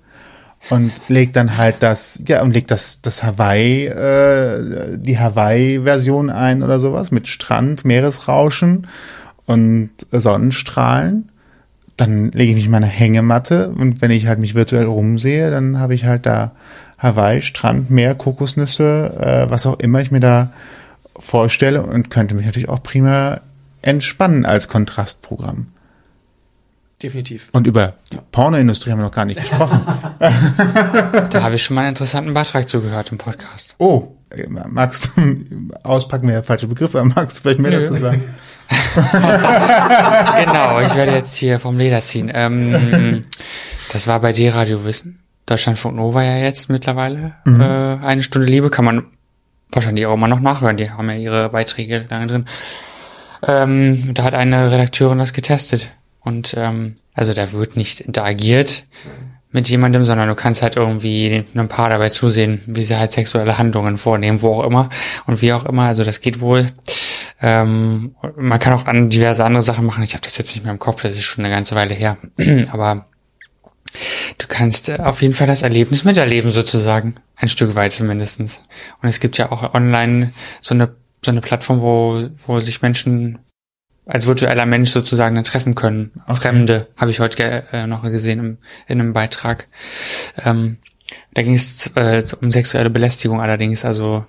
und 0.68 0.90
leg 1.08 1.32
dann 1.32 1.56
halt 1.56 1.76
das, 1.78 2.24
ja, 2.26 2.42
und 2.42 2.52
leg 2.52 2.66
das, 2.66 3.02
das 3.02 3.22
Hawaii, 3.22 3.86
äh, 3.86 4.98
die 4.98 5.20
Hawaii-Version 5.20 6.28
ein 6.28 6.64
oder 6.64 6.80
sowas 6.80 7.12
mit 7.12 7.28
Strand, 7.28 7.84
Meeresrauschen 7.84 8.88
und 9.46 9.90
Sonnenstrahlen. 10.10 11.30
Dann 11.96 12.32
lege 12.32 12.50
ich 12.50 12.56
mich 12.56 12.66
in 12.66 12.72
meine 12.72 12.86
Hängematte 12.86 13.68
und 13.68 14.00
wenn 14.02 14.10
ich 14.10 14.26
halt 14.26 14.40
mich 14.40 14.56
virtuell 14.56 14.86
rumsehe, 14.86 15.52
dann 15.52 15.78
habe 15.78 15.94
ich 15.94 16.04
halt 16.04 16.26
da 16.26 16.50
Hawaii, 16.98 17.42
Strand, 17.42 17.90
Meer, 17.90 18.16
Kokosnüsse, 18.16 19.46
äh, 19.46 19.50
was 19.50 19.66
auch 19.66 19.78
immer 19.78 20.00
ich 20.00 20.10
mir 20.10 20.20
da 20.20 20.50
vorstelle 21.18 21.82
und 21.82 22.10
könnte 22.10 22.34
mich 22.34 22.46
natürlich 22.46 22.68
auch 22.68 22.82
prima 22.82 23.40
entspannen 23.82 24.44
als 24.46 24.68
Kontrastprogramm. 24.68 25.68
Definitiv. 27.02 27.50
Und 27.52 27.66
über 27.66 27.94
die 28.12 28.18
Pornoindustrie 28.32 28.90
haben 28.90 28.98
wir 28.98 29.04
noch 29.04 29.12
gar 29.12 29.26
nicht 29.26 29.38
gesprochen. 29.40 29.80
Da 30.18 31.42
habe 31.42 31.54
ich 31.56 31.62
schon 31.62 31.74
mal 31.74 31.82
einen 31.82 31.90
interessanten 31.90 32.32
Beitrag 32.32 32.68
zugehört 32.68 33.12
im 33.12 33.18
Podcast. 33.18 33.76
Oh, 33.78 34.16
äh, 34.30 34.46
magst 34.48 35.10
du, 35.16 35.68
auspacken 35.82 36.28
wir 36.28 36.36
ja 36.36 36.42
falsche 36.42 36.66
Begriffe, 36.66 37.04
magst 37.04 37.38
du 37.38 37.42
vielleicht 37.42 37.60
mehr 37.60 37.70
Nö. 37.72 37.80
dazu 37.80 37.96
sagen? 37.96 38.24
genau, 38.94 40.80
ich 40.80 40.94
werde 40.96 41.12
jetzt 41.12 41.36
hier 41.36 41.60
vom 41.60 41.78
Leder 41.78 42.04
ziehen. 42.04 42.30
Ähm, 42.34 43.24
das 43.92 44.08
war 44.08 44.18
bei 44.20 44.32
D-Radio 44.32 44.84
Wissen. 44.84 45.20
Deutschlandfunk 45.44 45.94
Nova 45.94 46.24
ja 46.24 46.38
jetzt 46.38 46.68
mittlerweile. 46.68 47.34
Äh, 47.46 48.04
eine 48.04 48.24
Stunde 48.24 48.48
Liebe 48.48 48.68
kann 48.70 48.84
man 48.84 49.06
wahrscheinlich 49.70 50.06
auch 50.06 50.14
immer 50.14 50.28
noch 50.28 50.40
nachhören. 50.40 50.76
Die 50.76 50.90
haben 50.90 51.08
ja 51.08 51.16
ihre 51.16 51.48
Beiträge 51.50 52.06
lange 52.08 52.26
drin. 52.26 52.44
Ähm, 53.46 54.14
da 54.14 54.24
hat 54.24 54.34
eine 54.34 54.70
Redakteurin 54.70 55.18
das 55.18 55.32
getestet. 55.32 55.92
Und 56.20 56.54
ähm, 56.58 56.94
also 57.14 57.34
da 57.34 57.52
wird 57.52 57.76
nicht 57.76 58.00
interagiert 58.00 58.84
mit 59.52 59.68
jemandem, 59.68 60.04
sondern 60.04 60.28
du 60.28 60.34
kannst 60.34 60.62
halt 60.62 60.76
irgendwie 60.76 61.44
einem 61.54 61.68
Paar 61.68 61.88
dabei 61.88 62.08
zusehen, 62.10 62.60
wie 62.66 62.82
sie 62.82 62.96
halt 62.96 63.12
sexuelle 63.12 63.58
Handlungen 63.58 63.96
vornehmen, 63.96 64.42
wo 64.42 64.54
auch 64.54 64.64
immer 64.64 64.90
und 65.26 65.40
wie 65.40 65.52
auch 65.52 65.64
immer. 65.64 65.84
Also 65.84 66.04
das 66.04 66.20
geht 66.20 66.40
wohl. 66.40 66.66
Ähm, 67.40 68.14
man 68.36 68.58
kann 68.58 68.72
auch 68.72 68.86
an 68.86 69.08
diverse 69.08 69.44
andere 69.44 69.62
Sachen 69.62 69.86
machen. 69.86 70.02
Ich 70.02 70.14
habe 70.14 70.22
das 70.22 70.36
jetzt 70.38 70.54
nicht 70.54 70.64
mehr 70.64 70.72
im 70.72 70.78
Kopf, 70.78 71.02
das 71.02 71.12
ist 71.12 71.24
schon 71.24 71.44
eine 71.44 71.54
ganze 71.54 71.74
Weile 71.74 71.94
her. 71.94 72.16
Aber 72.72 73.06
du 74.38 74.46
kannst 74.48 74.88
äh, 74.88 74.98
auf 74.98 75.22
jeden 75.22 75.34
Fall 75.34 75.46
das 75.46 75.62
Erlebnis 75.62 76.04
miterleben, 76.04 76.50
sozusagen. 76.50 77.16
Ein 77.36 77.48
Stück 77.48 77.74
weit 77.74 77.92
zumindestens. 77.92 78.62
Und 79.02 79.08
es 79.08 79.20
gibt 79.20 79.38
ja 79.38 79.52
auch 79.52 79.74
online 79.74 80.32
so 80.60 80.74
eine, 80.74 80.94
so 81.24 81.30
eine 81.30 81.40
Plattform, 81.40 81.80
wo, 81.80 82.28
wo 82.46 82.60
sich 82.60 82.82
Menschen 82.82 83.38
als 84.06 84.26
virtueller 84.26 84.66
Mensch 84.66 84.90
sozusagen 84.90 85.34
dann 85.34 85.44
treffen 85.44 85.74
können. 85.74 86.12
Fremde 86.28 86.86
habe 86.96 87.10
ich 87.10 87.20
heute 87.20 87.36
ge 87.36 87.62
äh, 87.72 87.86
noch 87.86 88.02
gesehen 88.02 88.38
im, 88.38 88.58
in 88.86 89.00
einem 89.00 89.12
Beitrag. 89.12 89.68
Ähm, 90.44 90.78
da 91.34 91.42
ging 91.42 91.54
es 91.54 91.88
äh, 91.96 92.22
um 92.40 92.50
sexuelle 92.50 92.90
Belästigung 92.90 93.40
allerdings. 93.40 93.84
Also 93.84 94.24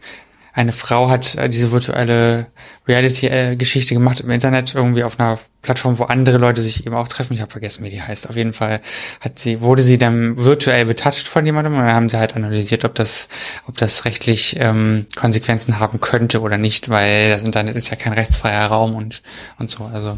eine 0.58 0.72
Frau 0.72 1.08
hat 1.10 1.36
äh, 1.36 1.50
diese 1.50 1.72
virtuelle 1.72 2.48
Reality-Geschichte 2.88 3.94
gemacht 3.94 4.22
im 4.22 4.32
Internet, 4.32 4.74
irgendwie 4.74 5.04
auf 5.04 5.20
einer 5.20 5.38
Plattform, 5.62 6.00
wo 6.00 6.06
andere 6.06 6.38
Leute 6.40 6.62
sich 6.62 6.86
eben 6.88 6.96
auch 6.96 7.08
treffen. 7.08 7.34
Ich 7.36 7.42
habe 7.42 7.52
vergessen, 7.52 7.84
wie 7.84 7.92
die 7.92 8.02
heißt. 8.02 8.28
Auf 8.28 8.36
jeden 8.36 8.54
Fall 8.54 8.82
hat 9.22 9.38
sie, 9.38 9.62
wurde 9.62 9.84
sie 9.84 10.00
dann 10.00 10.36
virtuell 10.36 10.86
betatscht 10.86 11.28
von 11.28 11.46
jemandem 11.46 11.74
und 11.74 11.82
dann 11.82 11.94
haben 11.94 12.10
sie 12.10 12.18
halt 12.18 12.36
analysiert, 12.36 12.86
ob 12.86 12.96
das, 12.96 13.28
ob 13.68 13.78
das 13.78 14.06
rechtlich 14.06 14.56
ähm, 14.60 15.06
Konsequenzen 15.16 15.80
haben 15.80 16.00
könnte 16.02 16.42
oder 16.42 16.58
nicht, 16.58 16.90
weil 16.90 17.30
das 17.30 17.44
Internet 17.44 17.76
ist 17.76 17.90
ja 17.92 17.96
kein 17.96 18.14
rechtsfreier 18.14 18.66
Raum 18.66 18.96
und, 18.96 19.22
und 19.60 19.70
so. 19.70 19.86
Also 19.94 20.18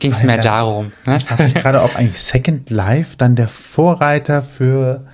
ging 0.00 0.10
es 0.10 0.22
mehr 0.24 0.38
da- 0.38 0.42
darum. 0.42 0.92
Ne? 1.06 1.18
Ich 1.18 1.24
frage 1.24 1.44
mich 1.44 1.54
gerade, 1.54 1.82
ob 1.82 1.94
eigentlich 1.94 2.20
Second 2.20 2.68
Life 2.70 3.14
dann 3.16 3.36
der 3.36 3.48
Vorreiter 3.48 4.42
für 4.42 5.06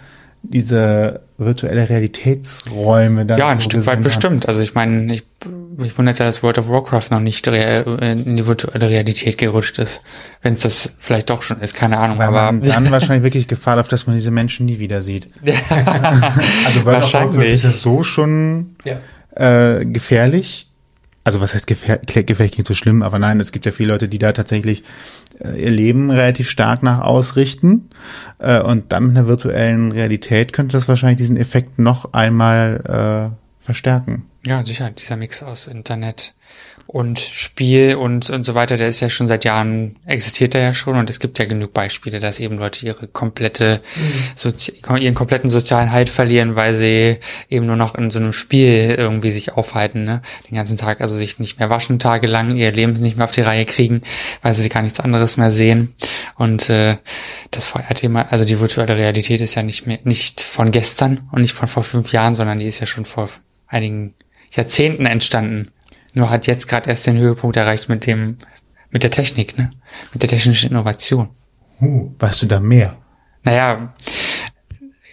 diese 0.43 1.21
virtuelle 1.41 1.89
Realitätsräume 1.89 3.27
dann 3.27 3.39
Ja, 3.39 3.49
ein 3.49 3.57
so 3.57 3.63
Stück 3.63 3.87
weit 3.87 3.97
hat. 3.99 4.05
bestimmt. 4.05 4.49
Also 4.49 4.63
ich 4.63 4.75
meine, 4.75 5.13
ich 5.15 5.25
mich 5.77 5.97
wundert 5.97 6.19
ja, 6.19 6.27
dass 6.27 6.43
World 6.43 6.59
of 6.59 6.69
Warcraft 6.69 7.11
noch 7.11 7.21
nicht 7.21 7.47
in 7.47 8.37
die 8.37 8.47
virtuelle 8.47 8.91
Realität 8.91 9.39
gerutscht 9.39 9.79
ist. 9.79 10.03
Wenn 10.43 10.53
es 10.53 10.61
das 10.61 10.93
vielleicht 10.99 11.31
doch 11.31 11.43
schon 11.43 11.61
ist, 11.61 11.75
keine 11.75 11.99
Ahnung. 11.99 12.19
Weil 12.19 12.29
aber 12.29 12.43
man 12.53 12.63
dann 12.63 12.91
wahrscheinlich 12.91 13.23
wirklich 13.23 13.49
Gefahr 13.49 13.77
läuft, 13.77 13.91
dass 13.93 14.07
man 14.07 14.15
diese 14.17 14.31
Menschen 14.31 14.67
nie 14.67 14.79
wieder 14.79 15.01
sieht. 15.01 15.29
also 16.67 16.85
World 16.85 17.05
of 17.05 17.15
Warcraft 17.15 17.43
ist 17.45 17.65
ja 17.65 17.71
so 17.71 18.03
schon 18.03 18.77
Ja. 18.85 18.99
äh, 19.79 19.85
gefährlich. 19.87 20.70
Also 21.31 21.41
was 21.41 21.55
heißt 21.55 21.69
gefähr 21.69 21.99
gefährlich 21.99 22.59
nicht 22.59 22.67
so 22.67 22.75
schlimm, 22.75 23.05
aber 23.05 23.21
nein, 23.21 23.39
es 23.39 23.53
gibt 23.53 23.65
ja 23.65 23.71
viele 23.71 23.93
Leute, 23.93 24.09
die 24.09 24.19
da 24.19 24.33
tatsächlich 24.33 24.83
äh, 25.39 25.63
ihr 25.63 25.71
Leben 25.71 26.11
relativ 26.11 26.51
stark 26.51 26.83
nach 26.83 27.03
ausrichten. 27.03 27.89
Äh, 28.41 28.61
und 28.61 28.91
dann 28.91 29.07
mit 29.07 29.17
einer 29.17 29.29
virtuellen 29.29 29.93
Realität 29.93 30.53
könnte 30.53 30.77
das 30.77 30.89
wahrscheinlich 30.89 31.19
diesen 31.19 31.37
Effekt 31.37 31.79
noch 31.79 32.15
einmal 32.15 33.31
äh, 33.31 33.65
verstärken. 33.65 34.27
Ja, 34.45 34.65
sicher, 34.67 34.91
dieser 34.91 35.17
Mix 35.17 35.45
aus 35.45 35.69
Internet 35.69 36.35
und 36.93 37.21
Spiel 37.21 37.95
und, 37.95 38.31
und 38.31 38.45
so 38.45 38.57
weiter, 38.57 38.77
der 38.77 38.89
ist 38.89 38.99
ja 38.99 39.09
schon 39.09 39.29
seit 39.29 39.45
Jahren, 39.45 39.95
existiert 40.07 40.57
er 40.57 40.63
ja 40.63 40.75
schon 40.75 40.97
und 40.97 41.09
es 41.09 41.21
gibt 41.21 41.39
ja 41.39 41.45
genug 41.45 41.73
Beispiele, 41.73 42.19
dass 42.19 42.41
eben 42.41 42.59
Leute 42.59 42.85
ihre 42.85 43.07
komplette, 43.07 43.81
Sozi 44.35 44.83
ihren 44.99 45.15
kompletten 45.15 45.51
sozialen 45.51 45.93
Halt 45.93 46.09
verlieren, 46.09 46.57
weil 46.57 46.75
sie 46.75 47.19
eben 47.49 47.67
nur 47.67 47.77
noch 47.77 47.95
in 47.95 48.11
so 48.11 48.19
einem 48.19 48.33
Spiel 48.33 48.97
irgendwie 48.99 49.31
sich 49.31 49.53
aufhalten, 49.53 50.05
ne? 50.05 50.21
Den 50.51 50.57
ganzen 50.57 50.77
Tag, 50.77 51.01
also 51.01 51.15
sich 51.15 51.39
nicht 51.39 51.61
mehr 51.61 51.71
waschen 51.71 52.01
tagelang, 52.01 52.57
ihr 52.57 52.73
Leben 52.73 52.95
nicht 52.95 53.17
mehr 53.17 53.27
auf 53.27 53.31
die 53.31 53.43
Reihe 53.43 53.67
kriegen, 53.67 54.01
weil 54.43 54.53
sie 54.53 54.69
gar 54.69 54.83
nichts 54.83 54.99
anderes 54.99 55.37
mehr 55.37 55.53
sehen. 55.53 55.95
Und 56.35 56.71
äh, 56.71 56.97
das 57.53 57.67
VR-Thema, 57.67 58.33
also 58.33 58.45
die 58.45 58.59
virtuelle 58.59 58.97
Realität 58.97 59.41
ist 59.41 59.55
ja 59.55 59.63
nicht 59.63 59.87
mehr 59.87 60.01
nicht 60.03 60.41
von 60.41 60.73
gestern 60.73 61.29
und 61.31 61.43
nicht 61.43 61.55
von 61.55 61.69
vor 61.69 61.85
fünf 61.85 62.11
Jahren, 62.11 62.35
sondern 62.35 62.59
die 62.59 62.67
ist 62.67 62.81
ja 62.81 62.87
schon 62.87 63.05
vor 63.05 63.29
einigen 63.69 64.15
Jahrzehnten 64.53 65.07
entstanden. 65.07 65.71
Nur 66.15 66.31
hat 66.31 66.47
jetzt 66.47 66.69
gerade 66.69 66.91
erst 66.91 67.07
den 67.07 67.19
Höhepunkt 67.19 67.57
erreicht 67.57 67.89
mit 67.89 68.07
dem, 68.07 68.37
mit 68.91 69.03
der 69.03 69.11
Technik, 69.11 69.57
ne? 69.57 69.71
Mit 70.13 70.23
der 70.23 70.29
technischen 70.29 70.71
Innovation. 70.71 71.29
Uh, 71.81 72.11
weißt 72.19 72.43
du 72.43 72.47
da 72.47 72.61
mehr? 72.61 72.97
Naja, 73.45 73.95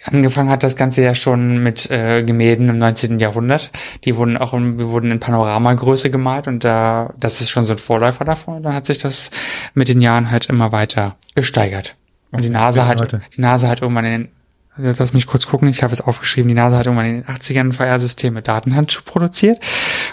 angefangen 0.04 0.50
hat 0.50 0.62
das 0.62 0.76
Ganze 0.76 1.02
ja 1.02 1.14
schon 1.14 1.62
mit 1.62 1.90
äh, 1.90 2.22
Gemälden 2.22 2.68
im 2.68 2.78
19. 2.78 3.18
Jahrhundert. 3.18 3.70
Die 4.04 4.16
wurden 4.16 4.36
auch 4.36 4.52
in, 4.54 4.78
wir 4.78 4.88
wurden 4.88 5.10
in 5.10 5.20
Panoramagröße 5.20 6.10
gemalt 6.10 6.46
und 6.46 6.64
da, 6.64 7.14
das 7.18 7.40
ist 7.40 7.50
schon 7.50 7.64
so 7.64 7.72
ein 7.72 7.78
Vorläufer 7.78 8.24
davon. 8.24 8.56
Und 8.56 8.62
dann 8.64 8.74
hat 8.74 8.86
sich 8.86 8.98
das 8.98 9.30
mit 9.74 9.88
den 9.88 10.00
Jahren 10.00 10.30
halt 10.30 10.46
immer 10.46 10.72
weiter 10.72 11.16
gesteigert. 11.34 11.96
Und 12.30 12.44
die 12.44 12.50
NASA 12.50 12.86
hat, 12.86 13.00
heute. 13.00 13.22
die 13.36 13.40
NASA 13.40 13.68
hat 13.68 13.80
irgendwann 13.80 14.04
in 14.04 14.10
den 14.10 14.28
Lass 14.80 15.12
mich 15.12 15.26
kurz 15.26 15.48
gucken, 15.48 15.68
ich 15.68 15.82
habe 15.82 15.92
es 15.92 16.00
aufgeschrieben, 16.00 16.48
die 16.48 16.54
NASA 16.54 16.78
hat 16.78 16.86
irgendwann 16.86 17.06
in 17.06 17.22
den 17.22 17.24
80ern 17.24 17.60
ein 17.60 17.72
VR-System 17.72 18.34
mit 18.34 18.46
Datenhandschuh 18.46 19.02
produziert. 19.04 19.58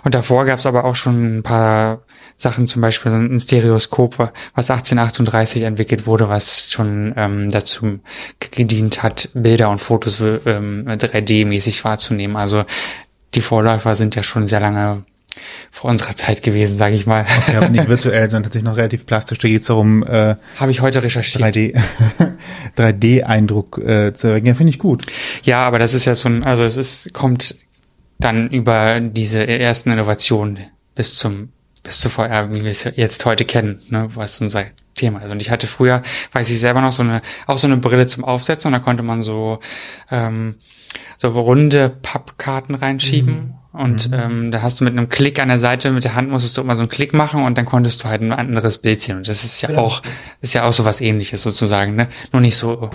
Und 0.03 0.15
davor 0.15 0.45
gab 0.45 0.59
es 0.59 0.65
aber 0.65 0.85
auch 0.85 0.95
schon 0.95 1.37
ein 1.37 1.43
paar 1.43 2.01
Sachen, 2.37 2.67
zum 2.67 2.81
Beispiel 2.81 3.11
ein 3.11 3.39
Stereoskop, 3.39 4.17
was 4.19 4.69
1838 4.69 5.63
entwickelt 5.63 6.05
wurde, 6.05 6.29
was 6.29 6.69
schon 6.69 7.13
ähm, 7.15 7.49
dazu 7.49 7.99
gedient 8.39 9.03
hat, 9.03 9.29
Bilder 9.33 9.69
und 9.69 9.79
Fotos 9.79 10.21
ähm, 10.21 10.85
3D-mäßig 10.87 11.83
wahrzunehmen. 11.83 12.35
Also 12.35 12.65
die 13.33 13.41
Vorläufer 13.41 13.95
sind 13.95 14.15
ja 14.15 14.23
schon 14.23 14.47
sehr 14.47 14.59
lange 14.59 15.03
vor 15.71 15.89
unserer 15.89 16.15
Zeit 16.15 16.41
gewesen, 16.41 16.77
sage 16.77 16.95
ich 16.95 17.05
mal. 17.05 17.25
Ja, 17.51 17.57
aber 17.57 17.69
nicht 17.69 17.87
virtuell, 17.87 18.29
sondern 18.29 18.43
tatsächlich 18.43 18.69
noch 18.69 18.77
relativ 18.77 19.05
plastisch. 19.05 19.37
Da 19.37 19.47
geht 19.47 19.61
es 19.61 19.67
darum, 19.67 20.03
äh, 20.03 20.35
Habe 20.57 20.71
ich 20.71 20.81
heute 20.81 21.03
recherchiert. 21.03 21.43
3D, 21.43 21.81
3D-Eindruck 22.77 23.77
äh, 23.85 24.13
zu 24.13 24.27
erwecken. 24.27 24.47
Ja, 24.47 24.53
finde 24.53 24.69
ich 24.69 24.79
gut. 24.79 25.05
Ja, 25.43 25.65
aber 25.65 25.79
das 25.79 25.93
ist 25.93 26.05
ja 26.05 26.15
so 26.15 26.29
ein, 26.29 26.43
also 26.43 26.63
es 26.63 26.77
ist, 26.77 27.13
kommt 27.13 27.55
dann 28.19 28.49
über 28.49 28.99
diese 28.99 29.47
ersten 29.47 29.91
Innovationen 29.91 30.59
bis 30.95 31.17
zum, 31.17 31.49
bis 31.83 31.99
zu 31.99 32.09
VR, 32.09 32.53
wie 32.53 32.63
wir 32.63 32.71
es 32.71 32.83
jetzt 32.83 33.25
heute 33.25 33.45
kennen, 33.45 33.81
ne, 33.89 34.09
was 34.15 34.39
unser 34.41 34.65
Thema 34.95 35.19
ist. 35.19 35.31
Und 35.31 35.41
ich 35.41 35.51
hatte 35.51 35.67
früher, 35.67 36.01
weiß 36.31 36.49
ich 36.49 36.59
selber 36.59 36.81
noch, 36.81 36.91
so 36.91 37.03
eine, 37.03 37.21
auch 37.47 37.57
so 37.57 37.67
eine 37.67 37.77
Brille 37.77 38.07
zum 38.07 38.23
Aufsetzen 38.23 38.69
und 38.69 38.73
da 38.73 38.79
konnte 38.79 39.03
man 39.03 39.21
so, 39.21 39.59
ähm, 40.09 40.55
so 41.17 41.29
runde 41.29 41.89
Pappkarten 41.89 42.75
reinschieben. 42.75 43.55
Und 43.77 44.09
ähm, 44.13 44.51
da 44.51 44.61
hast 44.61 44.79
du 44.79 44.83
mit 44.85 44.93
einem 44.97 45.09
Klick 45.09 45.39
an 45.39 45.49
der 45.49 45.59
Seite, 45.59 45.91
mit 45.91 46.03
der 46.03 46.15
Hand 46.15 46.29
musstest 46.29 46.57
du 46.57 46.61
immer 46.61 46.75
so 46.75 46.83
einen 46.83 46.89
Klick 46.89 47.13
machen 47.13 47.43
und 47.43 47.57
dann 47.57 47.65
konntest 47.65 48.03
du 48.03 48.07
halt 48.07 48.21
ein 48.21 48.31
anderes 48.31 48.77
Bild 48.77 49.01
sehen. 49.01 49.17
Und 49.17 49.27
das 49.27 49.43
ist 49.43 49.61
ja 49.61 49.77
auch, 49.77 50.01
ist 50.41 50.53
ja 50.53 50.63
auch 50.63 50.73
so 50.73 50.85
was 50.85 51.01
ähnliches 51.01 51.43
sozusagen, 51.43 51.95
ne? 51.95 52.07
Nur 52.31 52.41
nicht 52.41 52.55
so, 52.55 52.89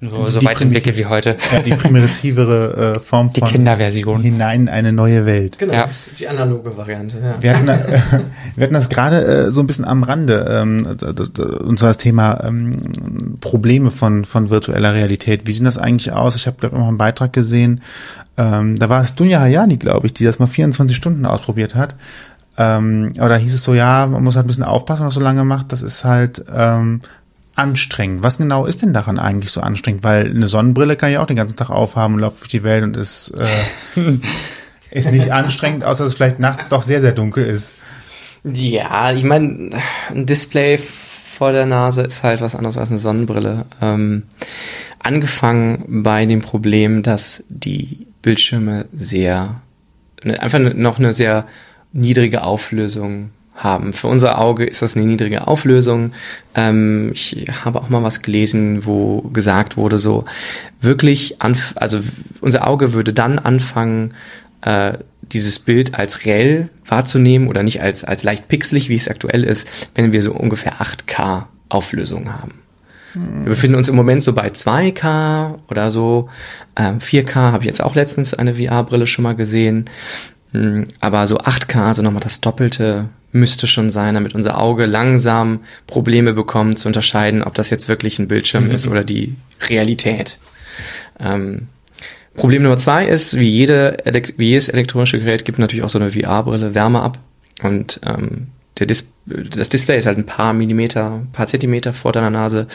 nur 0.00 0.30
so 0.30 0.40
Die 0.40 0.46
weit 0.46 0.60
entwickelt 0.60 0.96
wie 0.98 1.06
heute. 1.06 1.36
Ja, 1.52 1.60
die 1.60 1.72
primitivere 1.74 2.94
äh, 2.96 3.00
Form 3.00 3.32
Die 3.32 3.40
von 3.40 3.48
Kinderversion. 3.48 4.20
hinein 4.22 4.62
in 4.62 4.68
eine 4.68 4.92
neue 4.92 5.26
Welt. 5.26 5.58
Genau, 5.58 5.72
Ja. 5.74 5.88
die 6.18 6.28
analoge 6.28 6.76
Variante. 6.76 7.18
Ja. 7.18 7.34
Wir 7.40 7.56
hatten, 7.56 7.68
äh, 7.68 7.78
wir 8.56 8.64
hatten 8.64 8.74
das 8.74 8.88
gerade 8.88 9.24
äh, 9.24 9.50
so 9.50 9.60
ein 9.62 9.66
bisschen 9.66 9.84
am 9.84 10.02
Rande, 10.02 10.46
ähm, 10.60 10.86
und 11.64 11.78
zwar 11.78 11.88
das 11.90 11.98
Thema 11.98 12.44
ähm, 12.44 13.36
Probleme 13.40 13.90
von, 13.90 14.24
von 14.24 14.50
virtueller 14.50 14.94
Realität. 14.94 15.46
Wie 15.46 15.52
sieht 15.52 15.66
das 15.66 15.78
eigentlich 15.78 16.12
aus? 16.12 16.36
Ich 16.36 16.46
habe, 16.46 16.56
glaube 16.58 16.76
ich, 16.76 16.80
noch 16.80 16.88
einen 16.88 16.98
Beitrag 16.98 17.32
gesehen. 17.32 17.80
Ähm, 18.38 18.76
da 18.76 18.88
war 18.88 19.02
es 19.02 19.16
Dunja 19.16 19.40
Hayani, 19.40 19.76
glaube 19.76 20.06
ich, 20.06 20.14
die 20.14 20.24
das 20.24 20.38
mal 20.38 20.46
24 20.46 20.96
Stunden 20.96 21.26
ausprobiert 21.26 21.74
hat. 21.74 21.96
Ähm, 22.56 23.12
aber 23.18 23.30
da 23.30 23.36
hieß 23.36 23.52
es 23.52 23.64
so, 23.64 23.74
ja, 23.74 24.06
man 24.06 24.22
muss 24.22 24.36
halt 24.36 24.46
ein 24.46 24.48
bisschen 24.48 24.64
aufpassen, 24.64 25.00
was 25.00 25.14
man 25.16 25.20
so 25.20 25.20
lange 25.20 25.44
macht. 25.44 25.72
Das 25.72 25.82
ist 25.82 26.04
halt 26.04 26.44
ähm, 26.54 27.00
anstrengend. 27.56 28.22
Was 28.22 28.38
genau 28.38 28.64
ist 28.64 28.82
denn 28.82 28.92
daran 28.92 29.18
eigentlich 29.18 29.50
so 29.50 29.60
anstrengend? 29.60 30.04
Weil 30.04 30.30
eine 30.30 30.48
Sonnenbrille 30.48 30.96
kann 30.96 31.10
ich 31.10 31.18
auch 31.18 31.26
den 31.26 31.36
ganzen 31.36 31.56
Tag 31.56 31.70
aufhaben 31.70 32.14
und 32.14 32.20
laufe 32.20 32.38
durch 32.38 32.48
die 32.48 32.62
Welt 32.62 32.84
und 32.84 32.96
ist, 32.96 33.34
äh, 33.96 34.18
ist 34.90 35.10
nicht 35.10 35.32
anstrengend, 35.32 35.84
außer 35.84 36.04
dass 36.04 36.12
es 36.12 36.16
vielleicht 36.16 36.38
nachts 36.38 36.68
doch 36.68 36.82
sehr, 36.82 37.00
sehr 37.00 37.12
dunkel 37.12 37.44
ist. 37.44 37.74
Ja, 38.44 39.12
ich 39.12 39.24
meine, 39.24 39.70
ein 40.10 40.26
Display 40.26 40.78
vor 40.78 41.52
der 41.52 41.66
Nase 41.66 42.02
ist 42.02 42.22
halt 42.22 42.40
was 42.40 42.54
anderes 42.54 42.78
als 42.78 42.90
eine 42.90 42.98
Sonnenbrille. 42.98 43.66
Ähm, 43.80 44.24
angefangen 45.00 46.02
bei 46.02 46.26
dem 46.26 46.40
Problem, 46.40 47.02
dass 47.02 47.44
die 47.48 48.07
Bildschirme 48.22 48.86
sehr, 48.92 49.60
ne, 50.22 50.40
einfach 50.40 50.58
ne- 50.58 50.74
noch 50.74 50.98
eine 50.98 51.12
sehr 51.12 51.46
niedrige 51.92 52.42
Auflösung 52.42 53.30
haben. 53.54 53.92
Für 53.92 54.06
unser 54.06 54.38
Auge 54.38 54.64
ist 54.64 54.82
das 54.82 54.96
eine 54.96 55.06
niedrige 55.06 55.46
Auflösung. 55.48 56.12
Ähm, 56.54 57.10
ich 57.12 57.46
habe 57.64 57.80
auch 57.80 57.88
mal 57.88 58.02
was 58.02 58.22
gelesen, 58.22 58.84
wo 58.84 59.22
gesagt 59.22 59.76
wurde, 59.76 59.98
so 59.98 60.24
wirklich, 60.80 61.42
anf 61.42 61.74
also 61.76 62.00
unser 62.40 62.66
Auge 62.68 62.92
würde 62.92 63.12
dann 63.12 63.38
anfangen, 63.38 64.14
äh, 64.62 64.94
dieses 65.22 65.58
Bild 65.58 65.94
als 65.94 66.24
reell 66.24 66.70
wahrzunehmen 66.86 67.48
oder 67.48 67.62
nicht 67.62 67.82
als, 67.82 68.04
als 68.04 68.22
leicht 68.22 68.48
pixelig, 68.48 68.88
wie 68.88 68.94
es 68.94 69.08
aktuell 69.08 69.44
ist, 69.44 69.90
wenn 69.94 70.12
wir 70.12 70.22
so 70.22 70.32
ungefähr 70.32 70.80
8K 70.80 71.46
Auflösung 71.68 72.32
haben. 72.32 72.54
Wir 73.14 73.50
befinden 73.50 73.76
uns 73.76 73.88
im 73.88 73.96
Moment 73.96 74.22
so 74.22 74.32
bei 74.32 74.48
2K 74.48 75.54
oder 75.70 75.90
so. 75.90 76.28
Ähm, 76.76 76.98
4K 76.98 77.34
habe 77.34 77.62
ich 77.62 77.66
jetzt 77.66 77.82
auch 77.82 77.94
letztens 77.94 78.34
eine 78.34 78.54
VR-Brille 78.54 79.06
schon 79.06 79.22
mal 79.22 79.34
gesehen. 79.34 79.86
Mm, 80.52 80.82
Aber 81.00 81.26
so 81.26 81.38
8K, 81.38 81.86
also 81.86 82.02
nochmal 82.02 82.22
das 82.22 82.40
Doppelte, 82.40 83.08
müsste 83.32 83.66
schon 83.66 83.90
sein, 83.90 84.14
damit 84.14 84.34
unser 84.34 84.60
Auge 84.60 84.86
langsam 84.86 85.60
Probleme 85.86 86.32
bekommt, 86.32 86.78
zu 86.78 86.88
unterscheiden, 86.88 87.42
ob 87.42 87.54
das 87.54 87.70
jetzt 87.70 87.88
wirklich 87.88 88.18
ein 88.18 88.28
Bildschirm 88.28 88.70
ist 88.70 88.88
oder 88.88 89.04
die 89.04 89.34
Realität. 89.68 90.38
Ähm, 91.18 91.68
Problem 92.34 92.62
Nummer 92.62 92.78
zwei 92.78 93.06
ist, 93.06 93.36
wie, 93.36 93.50
jede, 93.50 93.96
wie 94.36 94.50
jedes 94.50 94.68
elektronische 94.68 95.18
Gerät 95.18 95.44
gibt 95.44 95.58
natürlich 95.58 95.84
auch 95.84 95.88
so 95.88 95.98
eine 95.98 96.12
VR-Brille 96.12 96.74
Wärme 96.74 97.00
ab. 97.00 97.18
Und 97.62 98.00
ähm, 98.06 98.48
der 98.78 98.86
Dis 98.86 99.08
das 99.28 99.68
Display 99.68 99.98
ist 99.98 100.06
halt 100.06 100.18
ein 100.18 100.26
paar 100.26 100.52
Millimeter, 100.52 101.12
ein 101.12 101.32
paar 101.32 101.46
Zentimeter 101.46 101.92
vor 101.92 102.12
deiner 102.12 102.30
Nase. 102.30 102.66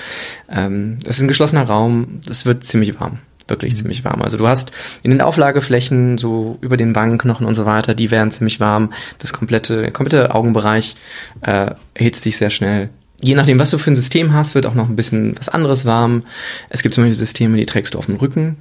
Ähm, 0.50 1.00
es 1.06 1.18
ist 1.18 1.24
ein 1.24 1.28
geschlossener 1.28 1.64
Raum, 1.64 2.20
es 2.30 2.46
wird 2.46 2.64
ziemlich 2.64 3.00
warm. 3.00 3.20
Wirklich 3.48 3.76
ziemlich 3.76 4.06
warm. 4.06 4.22
Also 4.22 4.38
du 4.38 4.48
hast 4.48 4.72
in 5.04 5.12
den 5.12 5.20
Auflageflächen, 5.20 6.18
so 6.18 6.58
über 6.62 6.78
den 6.78 6.96
Wangenknochen 6.96 7.46
und 7.46 7.56
so 7.56 7.66
weiter, 7.66 7.94
die 7.94 8.10
werden 8.10 8.32
ziemlich 8.32 8.62
warm. 8.62 8.94
Das 9.20 9.34
komplette, 9.34 9.92
komplette 9.92 10.34
Augenbereich 10.34 10.96
äh, 11.42 11.72
erhitzt 11.94 12.24
sich 12.24 12.38
sehr 12.38 12.50
schnell. 12.50 12.90
Je 13.22 13.36
nachdem, 13.36 13.60
was 13.60 13.70
du 13.70 13.78
für 13.78 13.92
ein 13.92 13.96
System 13.96 14.34
hast, 14.34 14.56
wird 14.56 14.66
auch 14.66 14.76
noch 14.76 14.90
ein 14.90 14.96
bisschen 14.96 15.38
was 15.38 15.50
anderes 15.50 15.86
warm. 15.86 16.24
Es 16.70 16.84
gibt 16.84 16.96
zum 16.96 17.04
Beispiel 17.04 17.16
Systeme, 17.16 17.58
die 17.58 17.66
trägst 17.66 17.94
du 17.94 17.98
auf 17.98 18.06
dem 18.06 18.16
Rücken, 18.16 18.58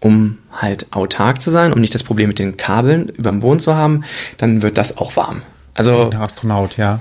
um 0.00 0.38
halt 0.52 0.92
autark 0.92 1.40
zu 1.40 1.50
sein, 1.50 1.72
um 1.72 1.80
nicht 1.80 1.94
das 1.94 2.02
Problem 2.02 2.28
mit 2.28 2.38
den 2.38 2.56
Kabeln 2.56 3.08
über 3.08 3.30
dem 3.30 3.40
Boden 3.40 3.60
zu 3.60 3.74
haben, 3.74 4.04
dann 4.38 4.62
wird 4.62 4.78
das 4.78 4.96
auch 4.96 5.16
warm. 5.16 5.42
Also 5.78 6.10
Der 6.10 6.20
Astronaut, 6.20 6.76
ja. 6.76 7.00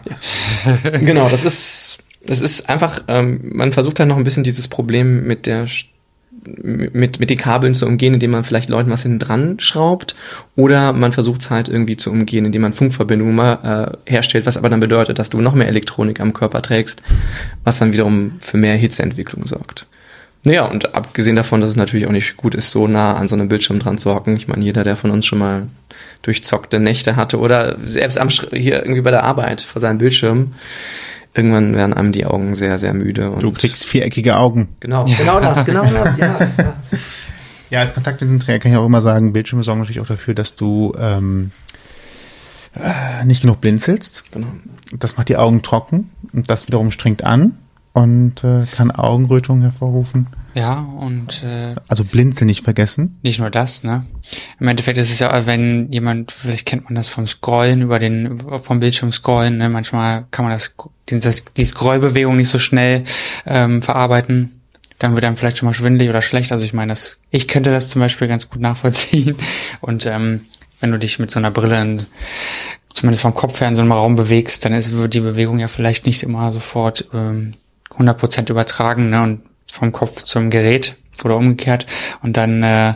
genau, 0.84 1.30
das 1.30 1.44
ist 1.44 1.98
das 2.26 2.42
ist 2.42 2.70
einfach, 2.70 3.04
ähm, 3.08 3.40
man 3.54 3.72
versucht 3.72 4.00
halt 4.00 4.10
noch 4.10 4.18
ein 4.18 4.24
bisschen 4.24 4.44
dieses 4.44 4.68
Problem 4.68 5.26
mit 5.26 5.46
der 5.46 5.68
mit, 6.44 7.20
mit 7.20 7.30
den 7.30 7.38
Kabeln 7.38 7.74
zu 7.74 7.86
umgehen, 7.86 8.14
indem 8.14 8.32
man 8.32 8.44
vielleicht 8.44 8.70
Leuten 8.70 8.90
was 8.90 9.04
hinten 9.04 9.20
dran 9.20 9.60
schraubt 9.60 10.16
oder 10.56 10.94
man 10.94 11.12
versucht 11.12 11.42
es 11.42 11.50
halt 11.50 11.68
irgendwie 11.68 11.98
zu 11.98 12.12
umgehen, 12.12 12.46
indem 12.46 12.62
man 12.62 12.74
Funkverbindungen 12.74 13.36
mal 13.36 13.98
äh, 14.06 14.12
herstellt, 14.12 14.46
was 14.46 14.56
aber 14.56 14.70
dann 14.70 14.80
bedeutet, 14.80 15.20
dass 15.20 15.30
du 15.30 15.42
noch 15.42 15.56
mehr 15.56 15.68
Elektronik 15.68 16.20
am 16.20 16.34
Körper 16.34 16.62
trägst, 16.62 17.02
was 17.64 17.80
dann 17.80 17.92
wiederum 17.92 18.34
für 18.40 18.58
mehr 18.58 18.76
Hitzeentwicklung 18.76 19.46
sorgt. 19.46 19.88
Naja, 20.48 20.64
und 20.64 20.96
abgesehen 20.96 21.36
davon, 21.36 21.60
dass 21.60 21.70
es 21.70 21.76
natürlich 21.76 22.08
auch 22.08 22.12
nicht 22.12 22.38
gut 22.38 22.56
ist, 22.56 22.72
so 22.72 22.88
nah 22.88 23.18
an 23.18 23.28
so 23.28 23.36
einem 23.36 23.50
Bildschirm 23.50 23.80
dran 23.80 23.98
zu 23.98 24.16
hocken. 24.16 24.38
Ich 24.38 24.48
meine, 24.48 24.64
jeder, 24.64 24.86
der 24.86 24.96
von 24.96 25.12
uns 25.12 25.26
schon 25.26 25.40
mal 25.40 25.68
durchzockte 26.22 26.80
Nächte 26.80 27.18
hatte 27.18 27.40
oder 27.40 27.76
selbst 27.86 28.18
am 28.18 28.30
hier 28.30 28.82
irgendwie 28.82 29.02
bei 29.02 29.12
der 29.12 29.26
Arbeit 29.26 29.60
vor 29.60 29.82
seinem 29.82 29.98
Bildschirm, 29.98 30.54
irgendwann 31.34 31.76
werden 31.76 31.94
einem 31.94 32.14
die 32.14 32.26
Augen 32.26 32.56
sehr, 32.56 32.78
sehr 32.78 32.94
müde. 32.94 33.30
Und 33.30 33.44
Du 33.44 33.52
kriegst 33.52 33.84
viereckige 33.84 34.38
Augen. 34.38 34.70
genau, 34.80 35.04
genau 35.04 35.42
das, 35.42 35.66
genau 35.66 35.84
das, 36.04 36.18
ja. 36.18 36.40
ja. 36.58 36.74
Ja, 37.70 37.80
als 37.82 37.94
Kontaktlinsenträger 37.94 38.60
kann 38.60 38.72
ich 38.72 38.78
auch 38.78 38.86
immer 38.86 39.02
sagen, 39.02 39.34
Bildschirme 39.34 39.64
sorgen 39.64 39.82
natürlich 39.82 40.00
auch 40.00 40.08
dafür, 40.08 40.34
dass 40.34 40.56
du 40.56 40.94
ähm, 40.98 41.52
äh, 42.74 43.26
nicht 43.26 43.42
genug 43.42 43.60
blinzelst. 43.60 44.32
Genau. 44.32 44.48
Das 44.98 45.18
macht 45.18 45.28
die 45.28 45.36
Augen 45.36 45.62
trocken 45.62 46.10
und 46.32 46.50
das 46.50 46.68
wiederum 46.70 46.90
strengt 46.90 47.26
an 47.26 47.58
und 47.98 48.44
äh, 48.44 48.66
kann 48.76 48.92
Augenrötungen 48.92 49.64
hervorrufen. 49.64 50.28
Ja, 50.54 50.88
und 51.00 51.44
äh, 51.44 51.74
Also 51.88 52.04
Blinzeln 52.04 52.46
nicht 52.46 52.64
vergessen. 52.64 53.18
nicht 53.24 53.40
nur 53.40 53.50
das, 53.50 53.82
ne? 53.84 54.06
Im 54.60 54.68
Endeffekt 54.68 55.00
ist 55.00 55.12
es 55.12 55.18
ja, 55.18 55.46
wenn 55.48 55.92
jemand, 55.92 56.32
vielleicht 56.32 56.68
kennt 56.68 56.84
man 56.86 56.94
das 56.94 57.08
vom 57.08 57.26
Scrollen 57.26 57.82
über 57.82 57.98
den, 57.98 58.40
vom 58.62 58.80
Bildschirm 58.80 59.12
scrollen, 59.12 59.58
ne? 59.58 59.70
Manchmal 59.70 60.26
kann 60.30 60.46
man 60.46 60.52
das, 60.52 60.76
die, 61.10 61.20
das, 61.20 61.44
die 61.56 61.66
Scrollbewegung 61.66 62.38
nicht 62.38 62.50
so 62.50 62.60
schnell 62.60 63.04
ähm, 63.48 63.82
verarbeiten. 63.82 64.62
Dann 65.00 65.16
wird 65.16 65.26
einem 65.26 65.38
vielleicht 65.38 65.58
schon 65.58 65.68
mal 65.68 65.74
schwindelig 65.74 66.10
oder 66.10 66.22
schlecht. 66.22 66.52
Also 66.52 66.66
ich 66.66 66.74
meine, 66.74 66.92
das, 66.92 67.20
ich 67.32 67.48
könnte 67.48 67.72
das 67.72 67.90
zum 67.90 68.00
Beispiel 68.02 68.28
ganz 68.28 68.48
gut 68.48 68.62
nachvollziehen. 68.62 69.36
Und 69.82 70.06
ähm, 70.06 70.42
wenn 70.82 70.92
du 70.92 71.00
dich 71.00 71.18
mit 71.18 71.32
so 71.32 71.40
einer 71.40 71.52
Brille 71.52 71.82
in, 71.82 72.06
zumindest 72.94 73.24
vom 73.24 73.34
Kopf 73.34 73.60
her 73.62 73.68
in 73.70 73.76
so 73.76 73.82
einem 73.82 73.92
Raum 73.92 74.16
bewegst, 74.16 74.66
dann 74.66 74.74
ist 74.74 74.92
wird 74.92 75.16
die 75.16 75.20
Bewegung 75.20 75.58
ja 75.60 75.68
vielleicht 75.68 76.06
nicht 76.06 76.22
immer 76.22 76.52
sofort 76.52 77.06
ähm, 77.14 77.54
100% 77.98 78.50
übertragen 78.50 79.10
ne? 79.10 79.22
und 79.22 79.42
vom 79.72 79.92
Kopf 79.92 80.24
zum 80.24 80.50
Gerät 80.50 80.96
oder 81.24 81.36
umgekehrt. 81.36 81.86
Und 82.22 82.38
dann 82.38 82.64
äh, 82.64 82.94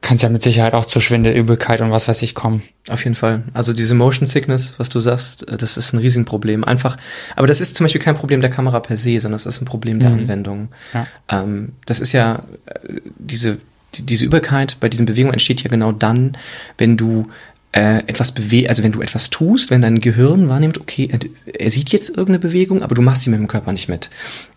kann 0.00 0.16
es 0.16 0.22
ja 0.22 0.28
mit 0.28 0.42
Sicherheit 0.42 0.74
auch 0.74 0.84
zu 0.84 1.00
Schwindel, 1.00 1.34
Übelkeit 1.34 1.80
und 1.80 1.90
was 1.90 2.08
weiß 2.08 2.22
ich 2.22 2.34
kommen. 2.34 2.62
Auf 2.88 3.04
jeden 3.04 3.16
Fall. 3.16 3.42
Also 3.52 3.72
diese 3.72 3.94
Motion 3.94 4.26
Sickness, 4.26 4.74
was 4.78 4.88
du 4.88 5.00
sagst, 5.00 5.46
äh, 5.48 5.56
das 5.56 5.76
ist 5.76 5.92
ein 5.92 5.98
Riesenproblem. 5.98 6.64
Einfach, 6.64 6.96
aber 7.36 7.46
das 7.46 7.60
ist 7.60 7.76
zum 7.76 7.84
Beispiel 7.84 8.00
kein 8.00 8.14
Problem 8.14 8.40
der 8.40 8.50
Kamera 8.50 8.80
per 8.80 8.96
se, 8.96 9.18
sondern 9.18 9.36
das 9.36 9.46
ist 9.46 9.60
ein 9.60 9.66
Problem 9.66 9.98
der 9.98 10.10
Mhm. 10.10 10.20
Anwendung. 10.20 10.68
Ja. 10.94 11.06
Ähm, 11.28 11.72
das 11.86 12.00
ist 12.00 12.12
ja 12.12 12.42
äh, 12.66 13.00
diese 13.18 13.58
die, 13.94 14.02
diese 14.02 14.26
Übelkeit 14.26 14.76
bei 14.80 14.88
diesen 14.88 15.06
Bewegungen 15.06 15.32
entsteht 15.32 15.62
ja 15.62 15.70
genau 15.70 15.92
dann, 15.92 16.36
wenn 16.76 16.96
du 16.98 17.28
äh, 17.72 17.98
etwas 18.06 18.32
bewe 18.32 18.68
also 18.68 18.82
wenn 18.82 18.92
du 18.92 19.02
etwas 19.02 19.30
tust, 19.30 19.70
wenn 19.70 19.82
dein 19.82 20.00
Gehirn 20.00 20.48
wahrnimmt, 20.48 20.80
okay, 20.80 21.08
er, 21.10 21.18
er 21.52 21.70
sieht 21.70 21.90
jetzt 21.90 22.10
irgendeine 22.10 22.38
Bewegung, 22.38 22.82
aber 22.82 22.94
du 22.94 23.02
machst 23.02 23.22
sie 23.22 23.30
mit 23.30 23.38
dem 23.38 23.48
Körper 23.48 23.72
nicht 23.72 23.88
mit. 23.88 24.10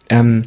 Ähm, 0.10 0.46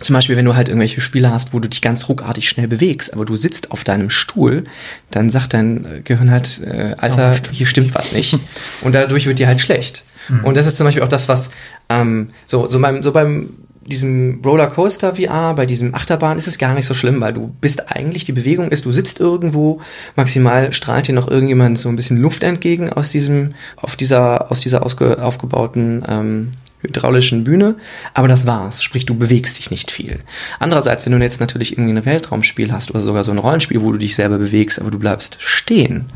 zum 0.00 0.14
Beispiel, 0.14 0.36
wenn 0.36 0.44
du 0.44 0.56
halt 0.56 0.68
irgendwelche 0.68 1.00
Spiele 1.00 1.30
hast, 1.30 1.52
wo 1.52 1.60
du 1.60 1.68
dich 1.68 1.80
ganz 1.80 2.08
ruckartig 2.08 2.48
schnell 2.48 2.66
bewegst, 2.66 3.12
aber 3.12 3.24
du 3.24 3.36
sitzt 3.36 3.70
auf 3.70 3.84
deinem 3.84 4.10
Stuhl, 4.10 4.64
dann 5.10 5.30
sagt 5.30 5.54
dein 5.54 6.02
Gehirn 6.04 6.30
halt, 6.30 6.60
äh, 6.64 6.96
Alter, 6.98 7.36
hier 7.52 7.66
stimmt 7.66 7.94
was 7.94 8.12
nicht. 8.12 8.36
Und 8.80 8.94
dadurch 8.94 9.26
wird 9.26 9.38
dir 9.38 9.46
halt 9.46 9.60
schlecht. 9.60 10.04
Und 10.42 10.56
das 10.56 10.66
ist 10.66 10.76
zum 10.76 10.86
Beispiel 10.86 11.02
auch 11.02 11.08
das, 11.08 11.28
was 11.28 11.50
ähm, 11.88 12.30
so, 12.46 12.68
so 12.68 12.80
beim, 12.80 13.02
so 13.02 13.12
beim 13.12 13.50
diesem 13.86 14.40
Rollercoaster 14.44 15.16
VR, 15.16 15.54
bei 15.54 15.66
diesem 15.66 15.94
Achterbahn 15.94 16.38
ist 16.38 16.46
es 16.46 16.58
gar 16.58 16.74
nicht 16.74 16.86
so 16.86 16.94
schlimm, 16.94 17.20
weil 17.20 17.32
du 17.32 17.52
bist 17.60 17.90
eigentlich, 17.90 18.24
die 18.24 18.32
Bewegung 18.32 18.70
ist, 18.70 18.84
du 18.84 18.92
sitzt 18.92 19.20
irgendwo, 19.20 19.80
maximal 20.16 20.72
strahlt 20.72 21.08
dir 21.08 21.14
noch 21.14 21.28
irgendjemand 21.28 21.78
so 21.78 21.88
ein 21.88 21.96
bisschen 21.96 22.16
Luft 22.16 22.42
entgegen 22.42 22.92
aus 22.92 23.10
diesem, 23.10 23.54
auf 23.76 23.96
dieser, 23.96 24.50
aus 24.50 24.60
dieser 24.60 24.84
ausge, 24.84 25.22
aufgebauten 25.22 26.04
ähm, 26.08 26.50
hydraulischen 26.82 27.44
Bühne, 27.44 27.76
aber 28.12 28.28
das 28.28 28.46
war's. 28.46 28.82
Sprich, 28.82 29.06
du 29.06 29.14
bewegst 29.14 29.58
dich 29.58 29.70
nicht 29.70 29.90
viel. 29.90 30.18
Andererseits, 30.58 31.06
wenn 31.06 31.12
du 31.12 31.18
jetzt 31.18 31.40
natürlich 31.40 31.72
irgendwie 31.78 31.96
ein 31.96 32.04
Weltraumspiel 32.04 32.72
hast 32.72 32.90
oder 32.90 33.00
sogar 33.00 33.24
so 33.24 33.30
ein 33.30 33.38
Rollenspiel, 33.38 33.82
wo 33.82 33.92
du 33.92 33.98
dich 33.98 34.14
selber 34.14 34.38
bewegst, 34.38 34.80
aber 34.80 34.90
du 34.90 34.98
bleibst 34.98 35.38
stehen, 35.40 36.06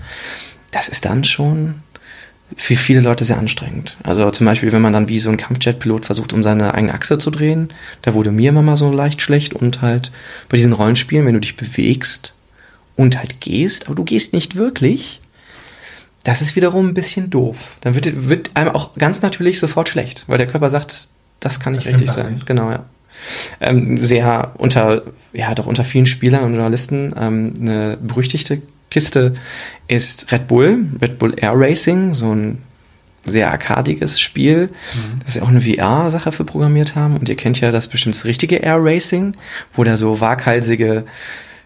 das 0.73 0.89
ist 0.89 1.05
dann 1.05 1.25
schon 1.25 1.77
für 2.55 2.76
viele 2.76 3.01
Leute 3.01 3.24
sehr 3.24 3.38
anstrengend. 3.38 3.97
Also 4.05 4.30
zum 4.30 4.47
Beispiel, 4.47 4.70
wenn 4.72 4.82
man 4.82 4.92
dann 4.92 5.09
wie 5.09 5.18
so 5.18 5.30
ein 5.30 5.36
Kampfjet-Pilot 5.36 6.07
versucht, 6.07 6.32
um 6.32 6.42
seine 6.42 6.74
eigene 6.74 6.94
Achse 6.94 7.18
zu 7.18 7.30
drehen, 7.30 7.70
da 8.03 8.14
wurde 8.14 8.30
mir 8.30 8.51
immer 8.51 8.62
mal 8.62 8.76
so 8.76 8.90
leicht 8.90 9.20
schlecht 9.20 9.55
und 9.55 9.82
halt 9.82 10.12
bei 10.49 10.57
diesen 10.57 10.72
Rollenspielen, 10.72 11.26
wenn 11.26 11.34
du 11.34 11.40
dich 11.40 11.57
bewegst 11.57 12.34
und 12.94 13.18
halt 13.18 13.40
gehst, 13.40 13.86
aber 13.86 13.97
du 13.97 14.05
gehst 14.05 14.32
nicht 14.32 14.57
wirklich, 14.57 15.20
das 16.22 16.40
ist 16.40 16.57
wiederum 16.57 16.88
ein 16.88 16.94
bisschen 16.94 17.30
doof. 17.30 17.76
Dann 17.80 17.94
wird, 17.94 18.28
wird 18.28 18.51
einem 18.55 18.70
auch 18.70 18.94
ganz 18.94 19.22
natürlich 19.22 19.59
sofort 19.59 19.88
schlecht, 19.88 20.24
weil 20.28 20.38
der 20.38 20.47
Körper 20.47 20.70
sagt, 20.70 21.09
das 21.40 21.61
kann 21.61 21.74
nicht 21.74 21.82
stimmt 21.82 21.97
richtig 22.01 22.11
sein. 22.11 22.34
nicht. 22.34 22.47
Genau, 22.47 22.70
ja. 22.70 22.84
Ähm, 23.61 23.97
sehr 23.97 24.53
unter, 24.59 25.03
ja, 25.32 25.55
doch 25.55 25.66
unter 25.66 25.84
vielen 25.84 26.07
Spielern 26.07 26.44
und 26.44 26.53
Journalisten 26.55 27.14
ähm, 27.18 27.55
eine 27.61 27.97
berüchtigte 27.97 28.61
Kiste 28.97 29.34
ist 29.88 30.32
Red 30.32 30.49
Bull, 30.49 30.86
Red 31.03 31.18
Bull 31.18 31.34
Air 31.36 31.53
Racing, 31.55 32.14
so 32.14 32.34
ein 32.34 32.62
sehr 33.26 33.51
arkadiges 33.51 34.18
Spiel, 34.18 34.70
das 35.22 35.34
sie 35.34 35.42
auch 35.42 35.49
eine 35.49 35.61
VR-Sache 35.61 36.32
für 36.32 36.44
programmiert 36.44 36.97
haben. 36.97 37.18
Und 37.18 37.28
ihr 37.28 37.36
kennt 37.36 37.61
ja 37.61 37.70
das 37.70 37.88
bestimmt 37.88 38.14
das 38.14 38.24
richtige 38.24 38.57
Air 38.57 38.78
Racing, 38.80 39.36
wo 39.74 39.84
da 39.84 39.99
so 39.99 40.22
waghalsige 40.22 41.05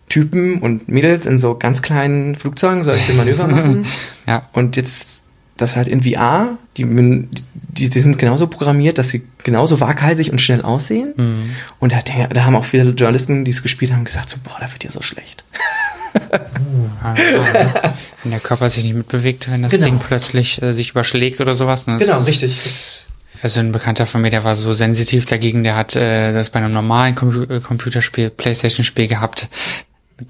Typen 0.09 0.59
und 0.59 0.89
Mädels 0.89 1.25
in 1.25 1.39
so 1.39 1.55
ganz 1.55 1.83
kleinen 1.83 2.35
Flugzeugen 2.35 2.83
solche 2.83 3.13
Manöver 3.17 3.47
machen. 3.47 3.87
Ja. 4.27 4.49
Und 4.53 4.75
jetzt 4.75 5.23
das 5.57 5.77
halt 5.77 5.87
in 5.87 6.03
VR, 6.03 6.59
die, 6.79 6.85
die, 6.85 7.89
die 7.91 8.01
sind 8.01 8.19
genauso 8.19 8.49
programmiert, 8.49 8.99
dass 8.99 9.11
sie 9.11 9.23
genauso 9.45 9.81
waghalsig 9.81 10.33
und 10.33 10.41
schnell 10.41 10.63
aussehen. 10.63 11.15
Mhm. 11.17 11.51
Und 11.79 11.93
da, 11.93 12.01
da 12.29 12.45
haben 12.45 12.57
auch 12.57 12.65
viele 12.65 12.91
Journalisten, 12.91 13.45
die 13.45 13.53
es 13.53 13.63
gespielt 13.63 13.93
haben, 13.93 14.05
gesagt 14.05 14.31
so, 14.31 14.39
boah, 14.43 14.57
da 14.59 14.73
wird 14.73 14.83
ja 14.83 14.91
so 14.91 15.03
schlecht. 15.03 15.45
Ah, 17.03 17.15
wenn 18.23 18.31
der 18.31 18.41
Körper 18.41 18.69
sich 18.71 18.85
nicht 18.85 18.95
mitbewegt, 18.95 19.51
wenn 19.51 19.63
das 19.63 19.73
Genau. 19.73 19.87
Ding 19.87 19.99
plötzlich 19.99 20.61
äh, 20.63 20.73
sich 20.75 20.91
überschlägt 20.91 21.41
oder 21.41 21.55
sowas. 21.55 21.87
Ne? 21.87 21.99
Ist- 22.01 22.27
richtig. 22.27 22.61
Das, 22.65 23.07
Also 23.43 23.61
ein 23.61 23.73
Bekannter 23.73 24.07
von 24.07 24.21
mir, 24.21 24.31
der 24.31 24.45
war 24.45 24.55
so 24.57 24.73
sensitiv 24.73 25.25
dagegen, 25.27 25.63
der 25.65 25.77
hat 25.77 25.97
äh, 25.97 26.33
das 26.33 26.51
bei 26.51 26.59
einem 26.61 26.73
normalen 26.73 27.15
Com 27.15 27.47
äh, 27.51 27.61
Computerspiel, 27.61 28.31
Playstation-Spiel 28.31 29.07
gehabt. 29.09 29.49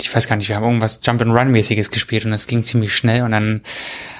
Ich 0.00 0.14
weiß 0.14 0.28
gar 0.28 0.36
nicht, 0.36 0.48
wir 0.48 0.54
haben 0.56 0.62
irgendwas 0.64 1.00
Jump-and-Run-mäßiges 1.02 1.90
gespielt 1.90 2.24
und 2.24 2.30
das 2.30 2.46
ging 2.46 2.62
ziemlich 2.62 2.94
schnell 2.94 3.22
und 3.22 3.32
dann 3.32 3.62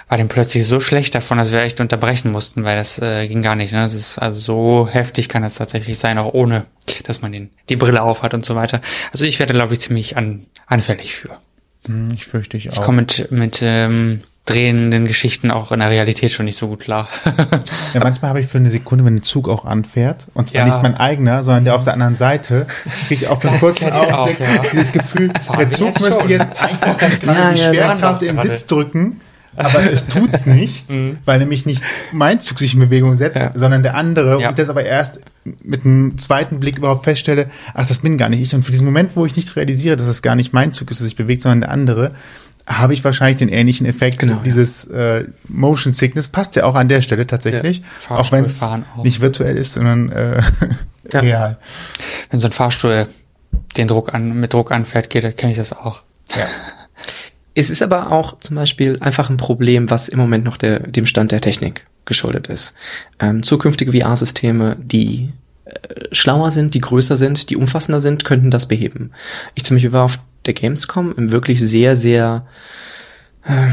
war 0.09 0.19
dem 0.19 0.27
plötzlich 0.27 0.67
so 0.67 0.81
schlecht 0.81 1.15
davon, 1.15 1.39
dass 1.39 1.53
wir 1.53 1.63
echt 1.63 1.81
unterbrechen 1.81 2.33
mussten, 2.33 2.65
weil 2.65 2.77
das 2.77 2.99
äh, 2.99 3.29
ging 3.29 3.43
gar 3.43 3.55
nicht. 3.55 3.73
Ne? 3.73 3.85
Das 3.85 3.95
ist 3.95 4.19
also 4.19 4.41
so 4.41 4.89
heftig 4.91 5.29
kann 5.29 5.43
das 5.45 5.55
tatsächlich 5.55 5.97
sein, 6.01 6.19
auch 6.19 6.35
ohne, 6.35 6.67
dass 7.05 7.23
man 7.23 7.31
den, 7.31 7.51
die 7.69 7.77
Brille 7.77 8.03
aufhat 8.03 8.35
und 8.35 8.45
so 8.45 8.57
weiter. 8.57 8.81
Also 9.13 9.25
ich 9.25 9.39
werde, 9.39 9.55
glaube 9.55 9.75
ich, 9.75 9.79
ziemlich 9.79 10.17
an, 10.17 10.47
anfällig 10.67 11.15
für. 11.15 11.39
Hm, 11.87 12.09
ich 12.15 12.27
fürchte 12.27 12.57
ich 12.57 12.71
auch. 12.71 12.75
Ich 12.75 12.81
komme 12.81 13.03
mit, 13.03 13.31
mit 13.31 13.61
ähm, 13.63 14.21
drehenden 14.47 15.07
Geschichten 15.07 15.51
auch 15.51 15.71
in 15.71 15.81
der 15.81 15.91
Realität 15.91 16.33
schon 16.33 16.47
nicht 16.47 16.59
so 16.59 16.69
gut 16.69 16.81
klar. 16.81 17.09
Ja, 17.95 18.01
manchmal 18.01 18.31
habe 18.31 18.41
ich 18.41 18.47
für 18.47 18.59
eine 18.59 18.71
Sekunde, 18.71 19.05
wenn 19.05 19.17
ein 19.17 19.23
Zug 19.23 19.49
auch 19.49 19.65
anfährt, 19.65 20.27
und 20.35 20.49
zwar 20.49 20.61
Ja. 20.61 20.67
nicht 20.67 20.83
mein 20.83 20.97
eigener, 20.97 21.43
sondern 21.43 21.65
der 21.65 21.75
auf 21.75 21.85
der 21.85 21.93
anderen 21.95 22.17
Seite, 22.17 22.67
kriege 23.07 23.25
ich 23.25 23.29
auf 23.29 23.45
einen 23.45 23.59
kurzen 23.61 23.93
auch, 23.93 24.13
Augenblick 24.13 24.49
ja. 24.49 24.63
dieses 24.73 24.93
Gefühl, 24.93 25.33
der 25.59 25.71
Zug 25.71 26.01
müsste 26.01 26.27
jetzt 26.29 26.61
eigentlich 26.61 26.99
gerade 27.21 27.55
die 27.55 27.61
Schwerkraft 27.61 28.23
ja. 28.23 28.31
im. 28.31 28.41
Sitz 28.41 28.67
drücken, 28.67 29.21
aber 29.57 29.91
es 29.91 30.07
tut's 30.07 30.47
nicht, 30.47 30.87
weil 31.25 31.39
nämlich 31.39 31.67
nicht 31.67 31.83
mein 32.13 32.41
Zug 32.41 32.59
sich 32.59 32.75
in 32.75 32.81
Bewegung 32.81 33.17
setzt, 33.17 33.37
Ja. 33.37 33.53
sondern 33.55 33.83
der 33.83 33.95
andere 33.97 34.41
Ja. 34.41 34.49
und 34.51 34.59
das 34.59 34.69
aber 34.71 34.85
erst 34.85 35.21
mit 35.65 35.85
einem 35.85 36.19
zweiten 36.19 36.61
Blick 36.61 36.79
überhaupt 36.79 37.05
feststelle, 37.05 37.49
ach, 37.75 37.87
das 37.87 38.01
bin 38.01 38.19
gar 38.19 38.29
nicht 38.29 38.41
ich. 38.41 38.55
Und 38.55 38.63
für 38.65 38.73
diesen 38.73 38.85
Moment, 38.85 39.13
wo 39.15 39.25
ich 39.27 39.37
nicht 39.37 39.57
realisiere, 39.57 39.97
dass 39.97 40.07
es 40.07 40.23
gar 40.23 40.35
nicht 40.37 40.53
mein 40.53 40.73
Zug 40.73 40.91
ist, 40.91 41.01
der 41.01 41.07
sich 41.07 41.17
bewegt, 41.17 41.43
sondern 41.43 41.61
der 41.63 41.71
andere, 41.71 42.15
habe 42.67 42.93
ich 42.95 43.03
wahrscheinlich 43.03 43.39
den 43.39 43.49
ähnlichen 43.49 43.87
Effekt. 43.87 44.19
Genau, 44.19 44.35
ja. 44.35 44.41
Dieses 44.45 44.85
äh, 44.85 45.25
Motion 45.49 45.93
Sickness 45.95 46.29
passt 46.29 46.55
ja 46.57 46.65
auch 46.65 46.75
an 46.75 46.89
der 46.89 47.01
Stelle 47.03 47.27
tatsächlich, 47.27 47.83
Ja. 48.09 48.17
auch 48.17 48.31
wenn 48.33 48.45
es 48.45 48.65
nicht 49.03 49.21
virtuell 49.21 49.57
ist, 49.57 49.73
sondern 49.73 50.13
äh, 50.13 50.41
Ja. 51.13 51.21
real. 51.21 51.59
Wenn 52.31 52.39
so 52.39 52.47
ein 52.47 52.53
Fahrstuhl 52.53 53.09
den 53.77 53.89
Druck 53.89 54.15
an, 54.15 54.39
mit 54.39 54.53
Druck 54.53 54.71
anfährt, 54.71 55.11
geht, 55.11 55.37
kenne 55.39 55.51
ich 55.53 55.59
das 55.59 55.73
auch. 55.73 56.03
Ja. 56.37 56.47
Es 57.55 57.71
ist 57.71 57.83
aber 57.83 58.13
auch 58.13 58.39
zum 58.39 58.57
Beispiel 58.57 58.99
einfach 59.01 59.29
ein 59.29 59.37
Problem, 59.37 59.91
was 59.91 60.09
im 60.09 60.19
Moment 60.19 60.45
noch 60.45 60.57
der, 60.57 60.81
dem 60.81 61.07
Stand 61.07 61.33
der 61.33 61.41
Technik 61.41 61.87
geschuldet 62.05 62.49
ist. 62.49 62.75
Ähm, 63.19 63.43
zukünftige 63.43 63.93
VR-Systeme, 63.93 64.77
die 64.81 65.33
äh, 65.65 66.05
schlauer 66.13 66.51
sind, 66.51 66.75
die 66.75 66.81
größer 66.81 67.17
sind, 67.17 67.51
die 67.51 67.57
umfassender 67.57 68.01
sind, 68.01 68.25
könnten 68.25 68.51
das 68.51 68.69
beheben. 68.69 69.13
Ich 69.55 69.65
zum 69.65 69.77
Beispiel 69.77 69.93
war 69.93 70.05
auf 70.05 70.21
der 70.47 70.55
Gamescom 70.55 71.15
im 71.17 71.33
wirklich 71.33 71.61
sehr, 71.61 71.97
sehr 71.97 72.47
äh, 73.45 73.69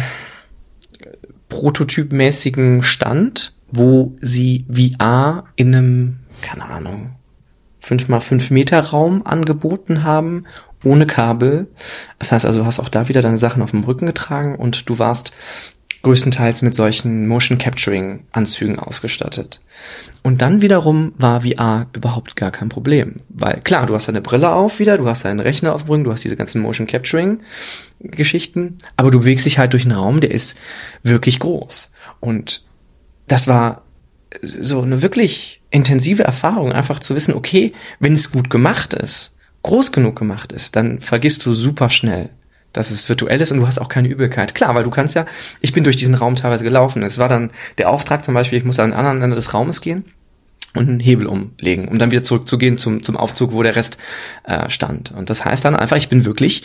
prototypmäßigen 1.50 2.84
Stand, 2.84 3.54
wo 3.72 4.16
sie 4.22 4.66
VR 4.72 5.46
in 5.56 5.76
einem, 5.76 6.20
keine 6.42 6.66
Ahnung, 6.66 7.12
5 7.80 8.10
mal 8.10 8.20
5 8.20 8.52
Meter 8.52 8.80
Raum 8.80 9.26
angeboten 9.26 10.04
haben, 10.04 10.46
ohne 10.88 11.06
Kabel. 11.06 11.68
Das 12.20 12.32
heißt 12.32 12.46
also, 12.46 12.60
du 12.62 12.66
hast 12.66 12.80
auch 12.80 12.90
da 12.90 13.08
wieder 13.10 13.22
deine 13.22 13.38
Sachen 13.38 13.62
auf 13.62 13.72
dem 13.72 13.84
Rücken 13.84 14.06
getragen 14.06 14.56
und 14.56 14.90
du 14.90 15.00
warst 15.00 15.32
größtenteils 16.04 16.62
mit 16.62 16.76
solchen 16.76 17.28
Motion 17.28 17.58
Capturing 17.58 18.26
Anzügen 18.32 18.80
ausgestattet. 18.80 19.60
Und 20.24 20.42
dann 20.42 20.62
wiederum 20.62 21.14
war 21.18 21.42
VR 21.42 21.88
überhaupt 21.94 22.36
gar 22.36 22.52
kein 22.52 22.70
Problem, 22.70 23.16
weil 23.30 23.60
klar, 23.62 23.86
du 23.86 23.96
hast 23.96 24.08
deine 24.08 24.22
Brille 24.22 24.52
auf 24.52 24.80
wieder, 24.80 24.98
du 24.98 25.08
hast 25.08 25.26
deinen 25.26 25.40
Rechner 25.40 25.74
aufbringen, 25.74 26.04
du 26.04 26.12
hast 26.12 26.24
diese 26.24 26.36
ganzen 26.36 26.62
Motion 26.62 26.88
Capturing 26.88 27.40
Geschichten, 28.00 28.78
aber 28.96 29.12
du 29.12 29.20
bewegst 29.20 29.46
dich 29.46 29.58
halt 29.58 29.74
durch 29.74 29.84
einen 29.84 29.98
Raum, 29.98 30.20
der 30.20 30.32
ist 30.32 30.58
wirklich 31.04 31.40
groß. 31.40 31.92
Und 32.20 32.64
das 33.28 33.48
war 33.48 33.84
so 34.42 34.82
eine 34.82 35.02
wirklich 35.02 35.62
intensive 35.70 36.24
Erfahrung, 36.24 36.72
einfach 36.72 37.00
zu 37.00 37.16
wissen, 37.16 37.34
okay, 37.34 37.74
wenn 38.00 38.14
es 38.14 38.32
gut 38.32 38.50
gemacht 38.50 38.94
ist, 38.94 39.37
groß 39.68 39.92
genug 39.92 40.16
gemacht 40.16 40.52
ist, 40.52 40.76
dann 40.76 41.00
vergisst 41.00 41.46
du 41.46 41.54
super 41.54 41.90
schnell, 41.90 42.30
dass 42.74 42.90
es 42.90 43.08
virtuell 43.08 43.40
ist 43.42 43.52
und 43.52 43.60
du 43.60 43.68
hast 43.68 43.80
auch 43.80 43.90
keine 43.90 44.08
Übelkeit. 44.08 44.56
Klar, 44.56 44.74
weil 44.76 44.84
du 44.84 44.90
kannst 44.90 45.16
ja, 45.16 45.26
ich 45.62 45.74
bin 45.74 45.84
durch 45.84 45.96
diesen 45.96 46.16
Raum 46.16 46.36
teilweise 46.36 46.64
gelaufen. 46.64 47.04
Es 47.04 47.18
war 47.18 47.30
dann 47.30 47.52
der 47.78 47.90
Auftrag 47.90 48.26
zum 48.26 48.34
Beispiel, 48.34 48.58
ich 48.58 48.66
muss 48.66 48.80
an 48.80 48.92
den 48.92 48.98
anderen 48.98 49.22
Ende 49.22 49.36
des 49.36 49.54
Raumes 49.54 49.82
gehen 49.82 50.04
und 50.74 50.90
einen 50.90 51.00
Hebel 51.00 51.28
umlegen, 51.28 51.88
um 51.88 52.00
dann 52.00 52.12
wieder 52.12 52.24
zurückzugehen 52.24 52.78
zum, 52.78 53.04
zum 53.04 53.18
Aufzug, 53.18 53.52
wo 53.52 53.64
der 53.64 53.76
Rest 53.76 53.98
äh, 54.44 54.70
stand. 54.70 55.12
Und 55.12 55.30
das 55.30 55.46
heißt 55.46 55.66
dann 55.66 55.76
einfach, 55.76 55.98
ich 55.98 56.10
bin 56.10 56.26
wirklich 56.26 56.64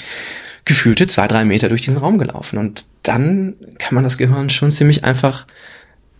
gefühlte 0.64 1.06
zwei, 1.06 1.26
drei 1.26 1.44
Meter 1.44 1.68
durch 1.68 1.80
diesen 1.80 1.98
Raum 1.98 2.18
gelaufen. 2.18 2.58
Und 2.58 2.84
dann 3.02 3.54
kann 3.78 3.94
man 3.94 4.04
das 4.04 4.18
Gehirn 4.18 4.50
schon 4.50 4.70
ziemlich 4.70 5.04
einfach 5.04 5.46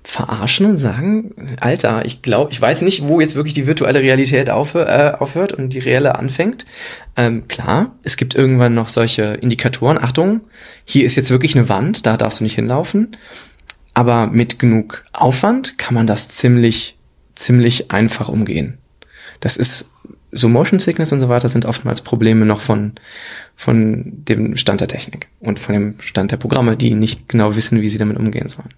verarschen 0.05 0.67
und 0.67 0.77
sagen, 0.77 1.57
Alter, 1.61 2.05
ich 2.05 2.23
glaube, 2.23 2.51
ich 2.51 2.61
weiß 2.61 2.83
nicht, 2.83 3.07
wo 3.07 3.21
jetzt 3.21 3.37
wirklich 3.37 3.55
die 3.55 3.67
virtuelle 3.67 4.01
Realität 4.01 4.51
aufhör, 4.51 4.89
äh, 4.89 5.19
aufhört 5.19 5.53
und 5.53 5.71
die 5.71 5.79
reelle 5.79 6.17
anfängt. 6.17 6.65
Ähm, 7.17 7.47
klar, 7.47 7.95
es 8.03 8.17
gibt 8.17 8.35
irgendwann 8.35 8.75
noch 8.75 8.89
solche 8.89 9.23
Indikatoren. 9.35 9.99
Achtung, 9.99 10.41
hier 10.85 11.07
ist 11.07 11.17
jetzt 11.17 11.31
wirklich 11.31 11.57
eine 11.57 11.69
Wand, 11.69 12.07
da 12.07 12.17
darfst 12.17 12.41
du 12.41 12.45
nicht 12.45 12.57
hinlaufen. 12.57 13.17
Aber 13.95 14.27
mit 14.27 14.59
genug 14.59 15.05
Aufwand 15.13 15.79
kann 15.79 15.95
man 15.95 16.07
das 16.07 16.29
ziemlich, 16.29 16.99
ziemlich 17.35 17.91
einfach 17.91 18.29
umgehen. 18.29 18.79
Das 19.41 19.57
ist 19.57 19.93
so 20.33 20.49
Motion 20.49 20.79
Sickness 20.79 21.13
und 21.13 21.21
so 21.21 21.29
weiter 21.29 21.49
sind 21.49 21.67
oftmals 21.67 22.01
Probleme 22.01 22.47
noch 22.47 22.63
von, 22.63 22.93
von 23.55 24.25
dem 24.25 24.57
Stand 24.57 24.81
der 24.81 24.89
Technik 24.89 25.29
und 25.41 25.59
von 25.59 25.75
dem 25.75 25.95
Stand 26.01 26.33
der 26.33 26.39
Programme, 26.39 26.77
die 26.77 26.95
nicht 26.95 27.29
genau 27.29 27.55
wissen, 27.55 27.83
wie 27.83 27.89
sie 27.89 27.99
damit 27.99 28.17
umgehen 28.17 28.49
sollen. 28.49 28.73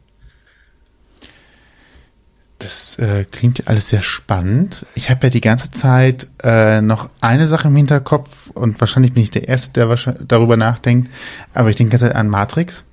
Das 2.59 2.98
äh, 2.98 3.24
klingt 3.30 3.66
alles 3.68 3.88
sehr 3.88 4.02
spannend. 4.02 4.86
Ich 4.94 5.11
habe 5.11 5.26
ja 5.26 5.30
die 5.30 5.40
ganze 5.40 5.70
Zeit 5.70 6.28
äh, 6.42 6.80
noch 6.80 7.11
eine 7.20 7.46
Sache 7.46 7.68
im 7.68 7.76
Hinterkopf 7.76 8.50
und 8.50 8.80
wahrscheinlich 8.80 9.12
bin 9.12 9.22
ich 9.22 9.30
der 9.30 9.48
Erste, 9.48 9.72
der 9.72 9.88
wahrscheinlich 9.88 10.26
darüber 10.28 10.57
nachdenkt, 10.57 11.11
aber 11.52 11.68
ich 11.68 11.76
denke 11.76 11.90
die 11.90 11.94
ganze 11.98 12.07
Zeit 12.07 12.16
an 12.16 12.28
Matrix. 12.28 12.86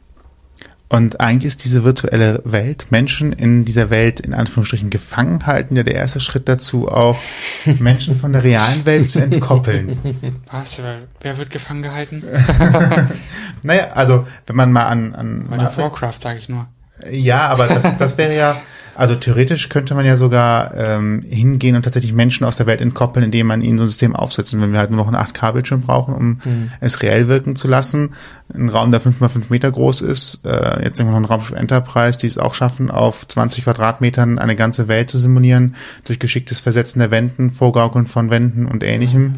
Und 0.91 1.21
eigentlich 1.21 1.47
ist 1.47 1.63
diese 1.63 1.85
virtuelle 1.85 2.41
Welt, 2.43 2.87
Menschen 2.89 3.31
in 3.31 3.63
dieser 3.63 3.89
Welt 3.89 4.19
in 4.19 4.33
Anführungsstrichen 4.33 4.89
gefangen 4.89 5.45
halten, 5.45 5.77
ja 5.77 5.83
der 5.83 5.95
erste 5.95 6.19
Schritt 6.19 6.49
dazu, 6.49 6.89
auch 6.89 7.17
Menschen 7.79 8.19
von 8.19 8.33
der 8.33 8.43
realen 8.43 8.85
Welt 8.85 9.07
zu 9.07 9.19
entkoppeln. 9.19 9.97
Was? 10.51 10.81
Wer, 11.21 11.37
wird 11.37 11.49
gefangen 11.49 11.81
gehalten? 11.81 12.23
naja, 13.63 13.91
also 13.91 14.27
wenn 14.47 14.57
man 14.57 14.73
mal 14.73 14.83
an, 14.83 15.15
an 15.15 15.49
Warcraft, 15.49 16.19
sage 16.19 16.39
ich 16.39 16.49
nur. 16.49 16.67
Ja, 17.09 17.47
aber 17.47 17.67
das, 17.67 17.97
das 17.97 18.17
wäre 18.17 18.35
ja, 18.35 18.61
also 18.95 19.15
theoretisch 19.15 19.69
könnte 19.69 19.95
man 19.95 20.05
ja 20.05 20.17
sogar 20.17 20.75
ähm, 20.75 21.23
hingehen 21.27 21.75
und 21.75 21.83
tatsächlich 21.83 22.13
Menschen 22.13 22.45
aus 22.45 22.55
der 22.55 22.65
Welt 22.65 22.81
entkoppeln, 22.81 23.25
indem 23.25 23.47
man 23.47 23.61
ihnen 23.61 23.77
so 23.77 23.85
ein 23.85 23.87
System 23.87 24.15
aufsetzt. 24.15 24.53
Und 24.53 24.61
wenn 24.61 24.73
wir 24.73 24.79
halt 24.79 24.91
nur 24.91 24.97
noch 24.97 25.07
einen 25.07 25.23
8K-Bildschirm 25.23 25.81
brauchen, 25.81 26.13
um 26.13 26.25
mhm. 26.43 26.71
es 26.81 27.01
reell 27.01 27.27
wirken 27.27 27.55
zu 27.55 27.67
lassen, 27.67 28.11
ein 28.53 28.69
Raum, 28.69 28.91
der 28.91 29.01
5x5 29.01 29.45
Meter 29.49 29.71
groß 29.71 30.01
ist, 30.01 30.45
äh, 30.45 30.83
jetzt 30.83 30.99
noch 30.99 31.15
ein 31.15 31.25
Raumschiff 31.25 31.57
Enterprise, 31.57 32.19
die 32.19 32.27
es 32.27 32.37
auch 32.37 32.53
schaffen, 32.53 32.91
auf 32.91 33.27
20 33.27 33.63
Quadratmetern 33.63 34.39
eine 34.39 34.55
ganze 34.55 34.87
Welt 34.87 35.09
zu 35.09 35.17
simulieren, 35.17 35.75
durch 36.03 36.19
geschicktes 36.19 36.59
Versetzen 36.59 36.99
der 36.99 37.11
Wänden, 37.11 37.51
Vorgaukeln 37.51 38.07
von 38.07 38.29
Wänden 38.29 38.65
und 38.65 38.83
ähnlichem. 38.83 39.23
Mhm. 39.23 39.35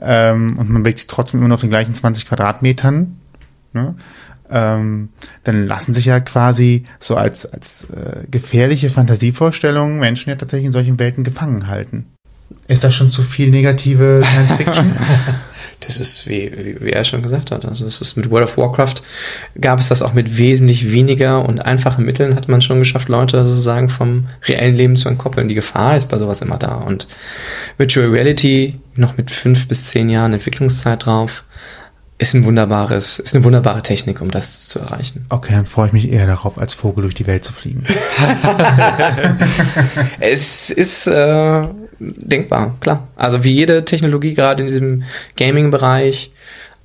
Ähm, 0.00 0.58
und 0.58 0.70
man 0.70 0.82
bewegt 0.82 0.98
sich 0.98 1.06
trotzdem 1.06 1.40
immer 1.40 1.48
noch 1.48 1.56
auf 1.56 1.60
den 1.60 1.70
gleichen 1.70 1.94
20 1.94 2.26
Quadratmetern. 2.26 3.16
Ne? 3.72 3.94
Ähm, 4.50 5.08
dann 5.44 5.66
lassen 5.66 5.92
sich 5.92 6.06
ja 6.06 6.20
quasi 6.20 6.84
so 7.00 7.16
als, 7.16 7.46
als 7.46 7.84
äh, 7.90 8.26
gefährliche 8.30 8.90
Fantasievorstellungen 8.90 9.98
Menschen 9.98 10.30
ja 10.30 10.36
tatsächlich 10.36 10.66
in 10.66 10.72
solchen 10.72 10.98
Welten 10.98 11.24
gefangen 11.24 11.68
halten. 11.68 12.06
Ist 12.66 12.82
das 12.82 12.94
schon 12.94 13.10
zu 13.10 13.22
viel 13.22 13.50
negative 13.50 14.22
Science 14.24 14.52
Fiction? 14.54 14.92
das 15.80 15.98
ist, 15.98 16.26
wie, 16.28 16.50
wie, 16.56 16.80
wie 16.80 16.90
er 16.90 17.04
schon 17.04 17.22
gesagt 17.22 17.50
hat, 17.50 17.66
also 17.66 17.84
es 17.86 18.00
ist 18.00 18.16
mit 18.16 18.30
World 18.30 18.44
of 18.48 18.56
Warcraft 18.56 19.02
gab 19.60 19.80
es 19.80 19.88
das 19.88 20.00
auch 20.00 20.14
mit 20.14 20.38
wesentlich 20.38 20.90
weniger 20.90 21.44
und 21.44 21.64
einfachen 21.64 22.06
Mitteln 22.06 22.34
hat 22.34 22.48
man 22.48 22.62
schon 22.62 22.78
geschafft, 22.78 23.08
Leute 23.08 23.44
sozusagen 23.44 23.90
vom 23.90 24.28
reellen 24.46 24.76
Leben 24.76 24.96
zu 24.96 25.10
entkoppeln. 25.10 25.48
Die 25.48 25.54
Gefahr 25.54 25.96
ist 25.96 26.08
bei 26.08 26.16
sowas 26.16 26.40
immer 26.40 26.56
da 26.56 26.76
und 26.76 27.06
Virtual 27.76 28.08
Reality 28.08 28.78
noch 28.94 29.18
mit 29.18 29.30
fünf 29.30 29.68
bis 29.68 29.88
zehn 29.88 30.08
Jahren 30.08 30.32
Entwicklungszeit 30.32 31.04
drauf 31.04 31.44
ist 32.28 32.34
ein 32.34 32.44
wunderbares, 32.44 33.18
ist 33.18 33.34
eine 33.34 33.44
wunderbare 33.44 33.82
Technik, 33.82 34.20
um 34.20 34.30
das 34.30 34.68
zu 34.68 34.78
erreichen. 34.78 35.26
Okay, 35.28 35.52
dann 35.52 35.66
freue 35.66 35.88
ich 35.88 35.92
mich 35.92 36.10
eher 36.10 36.26
darauf, 36.26 36.58
als 36.58 36.72
Vogel 36.72 37.02
durch 37.02 37.14
die 37.14 37.26
Welt 37.26 37.44
zu 37.44 37.52
fliegen. 37.52 37.84
es 40.20 40.70
ist 40.70 41.06
äh, 41.06 41.68
denkbar, 41.98 42.76
klar. 42.80 43.08
Also 43.16 43.44
wie 43.44 43.52
jede 43.52 43.84
Technologie, 43.84 44.34
gerade 44.34 44.62
in 44.62 44.68
diesem 44.68 45.02
Gaming-Bereich, 45.36 46.32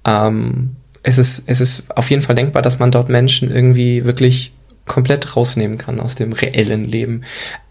ähm, 0.06 0.76
es 1.04 1.18
ist, 1.18 1.44
es 1.48 1.62
ist 1.62 1.84
auf 1.96 2.10
jeden 2.10 2.22
Fall 2.22 2.36
denkbar, 2.36 2.62
dass 2.62 2.80
man 2.80 2.92
dort 2.92 3.10
Menschen 3.10 3.50
irgendwie 3.50 4.06
wirklich 4.06 4.54
komplett 4.90 5.38
rausnehmen 5.38 5.78
kann 5.78 6.02
aus 6.02 6.16
dem 6.16 6.34
reellen 6.34 6.86
Leben. 6.86 7.22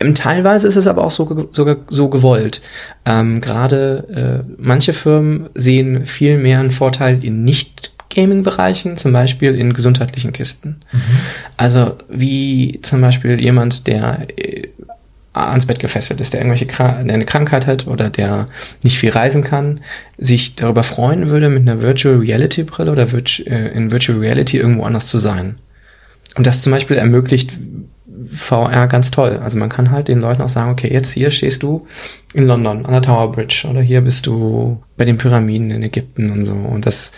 Ähm, 0.01 0.15
teilweise 0.15 0.67
ist 0.67 0.77
es 0.77 0.87
aber 0.87 1.05
auch 1.05 1.11
so, 1.11 1.51
sogar 1.53 1.77
so 1.91 2.09
gewollt. 2.09 2.63
Ähm, 3.05 3.43
Gerade 3.43 4.45
äh, 4.49 4.53
manche 4.57 4.95
Firmen 4.95 5.51
sehen 5.55 6.07
viel 6.07 6.39
mehr 6.39 6.61
einen 6.61 6.71
Vorteil 6.71 7.23
in 7.23 7.45
nicht 7.45 7.93
Gaming-Bereichen, 8.15 8.97
zum 8.97 9.13
Beispiel 9.13 9.55
in 9.55 9.75
gesundheitlichen 9.75 10.33
Kisten. 10.33 10.81
Mhm. 10.91 11.01
Also 11.59 11.97
wie 12.09 12.81
zum 12.81 13.03
Beispiel 13.03 13.39
jemand, 13.39 13.87
der 13.87 14.27
äh, 14.39 14.69
ans 15.35 15.67
Bett 15.67 15.79
gefesselt 15.79 16.21
ist, 16.21 16.33
der 16.33 16.41
irgendwelche 16.41 16.67
Kr 16.67 17.03
der 17.05 17.15
eine 17.15 17.25
Krankheit 17.25 17.67
hat 17.67 17.87
oder 17.87 18.11
der 18.11 18.49
nicht 18.83 18.99
viel 18.99 19.11
reisen 19.11 19.45
kann, 19.45 19.81
sich 20.17 20.57
darüber 20.57 20.83
freuen 20.83 21.29
würde, 21.29 21.49
mit 21.49 21.69
einer 21.69 21.83
Virtual 21.83 22.17
Reality 22.17 22.63
Brille 22.63 22.91
oder 22.91 23.13
Virtu 23.13 23.43
äh, 23.43 23.69
in 23.69 23.93
Virtual 23.93 24.19
Reality 24.19 24.59
irgendwo 24.59 24.85
anders 24.85 25.09
zu 25.09 25.19
sein. 25.19 25.57
Und 26.37 26.47
das 26.47 26.63
zum 26.63 26.73
Beispiel 26.73 26.97
ermöglicht 26.97 27.53
VR 28.31 28.87
ganz 28.89 29.11
toll. 29.11 29.41
Also 29.43 29.59
man 29.59 29.69
kann 29.69 29.91
halt 29.91 30.09
den 30.09 30.21
Leuten 30.21 30.43
auch 30.43 30.49
sagen, 30.49 30.71
okay, 30.71 30.93
jetzt 30.93 31.13
hier 31.13 31.31
stehst 31.31 31.63
du 31.63 31.87
in 32.35 32.47
London 32.47 32.85
an 32.85 32.93
der 32.93 33.03
Tower 33.03 33.33
Bridge 33.33 33.67
oder 33.69 33.81
hier 33.81 34.01
bist 34.01 34.27
du 34.27 34.83
bei 34.97 35.05
den 35.05 35.19
Pyramiden 35.19 35.71
in 35.71 35.83
Ägypten 35.83 36.31
und 36.31 36.45
so. 36.45 36.55
Und 36.55 36.87
das 36.87 37.13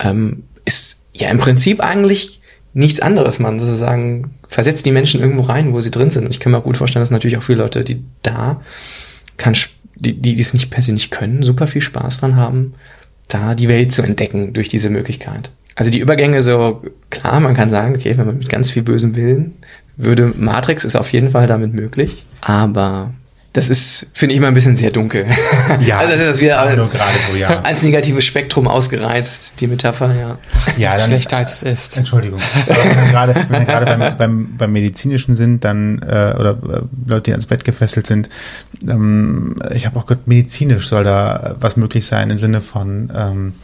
ähm, 0.00 0.44
ist 0.64 1.02
ja 1.12 1.28
im 1.30 1.38
Prinzip 1.38 1.80
eigentlich 1.80 2.40
nichts 2.72 3.00
anderes. 3.00 3.38
Man 3.38 3.58
sozusagen 3.58 4.34
versetzt 4.48 4.86
die 4.86 4.92
Menschen 4.92 5.20
irgendwo 5.20 5.42
rein, 5.42 5.72
wo 5.72 5.80
sie 5.80 5.90
drin 5.90 6.10
sind. 6.10 6.24
Und 6.24 6.30
ich 6.30 6.40
kann 6.40 6.52
mir 6.52 6.60
gut 6.60 6.76
vorstellen, 6.76 7.02
dass 7.02 7.10
natürlich 7.10 7.36
auch 7.36 7.42
viele 7.42 7.58
Leute, 7.58 7.84
die 7.84 8.02
da 8.22 8.60
kann, 9.36 9.54
die, 9.96 10.14
die 10.14 10.38
es 10.38 10.54
nicht 10.54 10.70
persönlich 10.70 11.10
können, 11.10 11.42
super 11.42 11.66
viel 11.66 11.82
Spaß 11.82 12.18
dran 12.18 12.36
haben, 12.36 12.74
da 13.28 13.54
die 13.54 13.68
Welt 13.68 13.92
zu 13.92 14.02
entdecken 14.02 14.52
durch 14.52 14.68
diese 14.68 14.90
Möglichkeit. 14.90 15.50
Also 15.76 15.90
die 15.90 15.98
Übergänge 15.98 16.40
so, 16.42 16.82
klar, 17.10 17.40
man 17.40 17.54
kann 17.54 17.70
sagen, 17.70 17.96
okay, 17.96 18.16
wenn 18.16 18.26
man 18.26 18.38
mit 18.38 18.48
ganz 18.48 18.70
viel 18.70 18.82
bösem 18.82 19.16
Willen 19.16 19.54
würde, 19.96 20.32
Matrix 20.36 20.84
ist 20.84 20.96
auf 20.96 21.12
jeden 21.12 21.30
Fall 21.30 21.46
damit 21.46 21.72
möglich, 21.72 22.24
aber 22.40 23.10
das 23.54 23.70
ist, 23.70 24.08
finde 24.14 24.34
ich 24.34 24.40
mal 24.40 24.48
ein 24.48 24.54
bisschen 24.54 24.74
sehr 24.74 24.90
dunkel. 24.90 25.26
Ja, 25.80 25.98
also 25.98 26.12
das 26.12 26.36
ist 26.36 26.42
wieder 26.42 26.76
nur 26.76 26.88
gerade 26.88 27.16
so, 27.30 27.36
ja. 27.36 27.60
Als 27.62 27.82
negatives 27.82 28.24
Spektrum 28.24 28.66
ausgereizt, 28.66 29.54
die 29.60 29.68
Metapher, 29.68 30.12
ja. 30.14 30.38
Ach, 30.58 30.78
ja, 30.78 30.90
dann, 30.96 31.08
schlechter 31.08 31.36
als 31.36 31.62
es 31.62 31.62
ist. 31.62 31.96
Entschuldigung. 31.96 32.40
wenn 32.66 32.76
wir 32.76 33.10
gerade, 33.12 33.34
wenn 33.48 33.60
wir 33.60 33.66
gerade 33.66 33.86
beim, 33.86 34.16
beim, 34.18 34.56
beim 34.56 34.72
Medizinischen 34.72 35.36
sind, 35.36 35.64
dann, 35.64 36.00
äh, 36.02 36.34
oder 36.38 36.50
äh, 36.50 36.80
Leute, 37.06 37.22
die 37.22 37.30
ans 37.30 37.46
Bett 37.46 37.64
gefesselt 37.64 38.06
sind, 38.08 38.28
ähm, 38.88 39.56
ich 39.72 39.86
habe 39.86 39.98
auch 39.98 40.06
gehört, 40.06 40.26
medizinisch 40.26 40.88
soll 40.88 41.04
da 41.04 41.54
was 41.60 41.76
möglich 41.76 42.06
sein 42.06 42.30
im 42.30 42.40
Sinne 42.40 42.60
von, 42.60 43.12
ähm, 43.16 43.54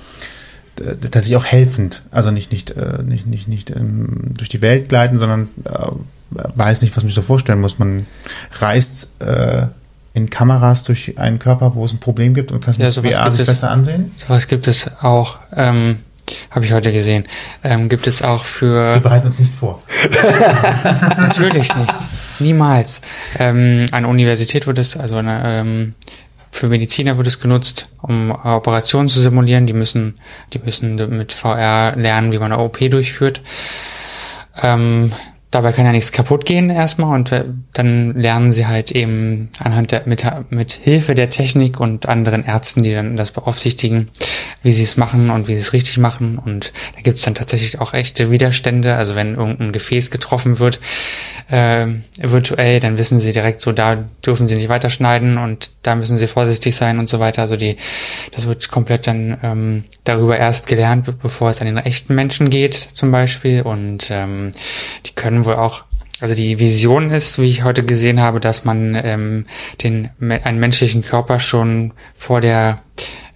äh, 0.80 0.96
tatsächlich 0.96 1.36
auch 1.36 1.44
helfend, 1.44 2.02
also 2.10 2.30
nicht 2.30 2.52
nicht 2.52 2.72
äh, 2.72 3.02
nicht 3.04 3.26
nicht 3.26 3.48
nicht 3.48 3.70
ähm, 3.70 4.34
durch 4.36 4.48
die 4.48 4.62
Welt 4.62 4.88
gleiten, 4.88 5.18
sondern 5.18 5.48
äh, 5.64 5.86
weiß 6.30 6.82
nicht, 6.82 6.96
was 6.96 7.02
man 7.02 7.08
sich 7.08 7.14
so 7.14 7.22
vorstellen 7.22 7.60
muss. 7.60 7.78
Man 7.78 8.06
reist 8.52 9.20
äh, 9.22 9.66
in 10.14 10.30
Kameras 10.30 10.84
durch 10.84 11.18
einen 11.18 11.38
Körper, 11.38 11.74
wo 11.74 11.84
es 11.84 11.92
ein 11.92 11.98
Problem 11.98 12.34
gibt 12.34 12.52
und 12.52 12.64
kann 12.64 12.74
ja, 12.78 12.86
mit 12.86 12.94
VR 13.14 13.30
sich 13.30 13.40
es, 13.40 13.46
besser 13.46 13.70
ansehen. 13.70 14.12
Sowas 14.16 14.48
gibt 14.48 14.66
es 14.68 14.90
auch. 15.00 15.38
Ähm, 15.54 16.00
habe 16.50 16.64
ich 16.64 16.72
heute 16.72 16.92
gesehen. 16.92 17.24
Ähm, 17.64 17.88
gibt 17.88 18.06
es 18.06 18.22
auch 18.22 18.44
für. 18.44 18.94
Wir 18.94 19.00
bereiten 19.00 19.26
uns 19.26 19.38
nicht 19.38 19.54
vor. 19.54 19.82
Natürlich 21.18 21.74
nicht. 21.74 21.94
Niemals. 22.38 23.00
Ähm, 23.38 23.86
an 23.92 24.02
der 24.02 24.10
Universität 24.10 24.66
wird 24.66 24.78
es, 24.78 24.96
also 24.96 25.16
eine, 25.16 25.42
ähm, 25.44 25.94
für 26.60 26.68
Mediziner 26.68 27.16
wird 27.16 27.26
es 27.26 27.40
genutzt, 27.40 27.88
um 28.02 28.30
Operationen 28.30 29.08
zu 29.08 29.18
simulieren. 29.18 29.66
Die 29.66 29.72
müssen, 29.72 30.20
die 30.52 30.58
müssen 30.58 30.96
mit 31.16 31.32
VR 31.32 31.96
lernen, 31.96 32.32
wie 32.32 32.38
man 32.38 32.52
eine 32.52 32.62
OP 32.62 32.78
durchführt. 32.90 33.40
Ähm, 34.62 35.10
dabei 35.50 35.72
kann 35.72 35.84
ja 35.84 35.92
nichts 35.92 36.12
kaputt 36.12 36.46
gehen 36.46 36.70
erstmal 36.70 37.14
und 37.14 37.32
äh, 37.32 37.44
dann 37.72 38.14
lernen 38.14 38.52
sie 38.52 38.66
halt 38.66 38.92
eben 38.92 39.48
anhand 39.58 39.92
der, 39.92 40.02
mit, 40.06 40.24
mit 40.50 40.72
Hilfe 40.72 41.14
der 41.14 41.30
Technik 41.30 41.80
und 41.80 42.08
anderen 42.08 42.44
Ärzten, 42.44 42.82
die 42.82 42.92
dann 42.92 43.16
das 43.16 43.32
beaufsichtigen, 43.32 44.08
wie 44.62 44.72
sie 44.72 44.84
es 44.84 44.96
machen 44.96 45.30
und 45.30 45.48
wie 45.48 45.54
sie 45.54 45.60
es 45.60 45.72
richtig 45.72 45.98
machen. 45.98 46.38
Und 46.38 46.72
da 46.94 47.02
gibt 47.02 47.18
es 47.18 47.24
dann 47.24 47.34
tatsächlich 47.34 47.80
auch 47.80 47.94
echte 47.94 48.30
Widerstände, 48.30 48.94
also 48.94 49.16
wenn 49.16 49.34
irgendein 49.34 49.72
Gefäß 49.72 50.10
getroffen 50.10 50.58
wird, 50.60 50.78
äh, 51.48 51.86
virtuell, 52.18 52.78
dann 52.78 52.98
wissen 52.98 53.18
sie 53.18 53.32
direkt 53.32 53.60
so, 53.60 53.72
da 53.72 54.04
dürfen 54.24 54.48
sie 54.48 54.54
nicht 54.54 54.68
weiterschneiden 54.68 55.36
und 55.38 55.72
da 55.82 55.96
müssen 55.96 56.18
sie 56.18 56.28
vorsichtig 56.28 56.76
sein 56.76 56.98
und 56.98 57.08
so 57.08 57.18
weiter, 57.18 57.42
also 57.42 57.56
die, 57.56 57.76
das 58.32 58.46
wird 58.46 58.68
komplett 58.70 59.06
dann 59.06 59.36
ähm, 59.42 59.84
darüber 60.04 60.38
erst 60.38 60.66
gelernt, 60.66 61.20
bevor 61.22 61.50
es 61.50 61.60
an 61.60 61.66
den 61.66 61.76
echten 61.78 62.14
Menschen 62.14 62.50
geht 62.50 62.74
zum 62.74 63.10
Beispiel. 63.10 63.62
Und 63.62 64.10
ähm, 64.10 64.52
die 65.06 65.14
können 65.14 65.39
wohl 65.44 65.54
auch 65.54 65.84
also 66.20 66.34
die 66.34 66.58
Vision 66.58 67.10
ist, 67.10 67.38
wie 67.38 67.48
ich 67.48 67.64
heute 67.64 67.82
gesehen 67.82 68.20
habe, 68.20 68.40
dass 68.40 68.64
man 68.64 68.94
ähm, 69.02 69.46
den 69.82 70.10
einen 70.20 70.60
menschlichen 70.60 71.02
Körper 71.02 71.40
schon 71.40 71.92
vor 72.14 72.42
der 72.42 72.78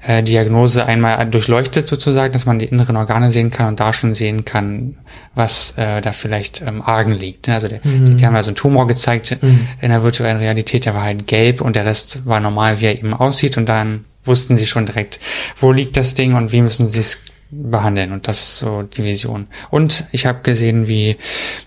äh, 0.07 0.23
Diagnose 0.23 0.85
einmal 0.85 1.27
durchleuchtet 1.27 1.89
sozusagen, 1.89 2.33
dass 2.33 2.45
man 2.45 2.59
die 2.59 2.67
inneren 2.67 2.97
Organe 2.97 3.33
sehen 3.33 3.51
kann 3.51 3.69
und 3.69 3.81
da 3.81 3.95
schon 3.95 4.15
sehen 4.15 4.45
kann, 4.45 4.99
was 5.35 5.75
äh, 5.79 6.03
da 6.03 6.13
vielleicht 6.13 6.61
ähm, 6.61 6.83
argen 6.83 7.13
liegt. 7.13 7.49
Also 7.49 7.69
der, 7.69 7.81
mhm. 7.83 8.07
die, 8.07 8.17
die, 8.17 8.27
haben 8.27 8.37
also 8.37 8.51
einen 8.51 8.57
Tumor 8.57 8.87
gezeigt 8.87 9.39
mhm. 9.41 9.67
in 9.81 9.89
der 9.89 10.03
virtuellen 10.03 10.37
Realität, 10.37 10.85
der 10.85 10.95
war 10.95 11.03
halt 11.03 11.27
gelb 11.27 11.63
und 11.63 11.77
der 11.77 11.87
Rest 11.87 12.27
war 12.27 12.41
normal, 12.41 12.81
wie 12.81 12.87
er 12.87 12.99
eben 12.99 13.15
aussieht 13.15 13.57
und 13.57 13.67
dann 13.67 14.05
wussten 14.25 14.57
sie 14.59 14.67
schon 14.67 14.87
direkt, 14.87 15.21
wo 15.57 15.73
liegt 15.73 15.97
das 15.97 16.15
Ding 16.15 16.35
und 16.35 16.53
wie 16.53 16.61
müssen 16.61 16.89
sie 16.91 17.01
es 17.01 17.19
behandeln. 17.51 18.13
Und 18.13 18.29
das 18.29 18.41
ist 18.41 18.59
so 18.59 18.83
die 18.83 19.05
Vision. 19.05 19.49
Und 19.71 20.05
ich 20.13 20.27
habe 20.27 20.41
gesehen, 20.43 20.89
wie 20.89 21.17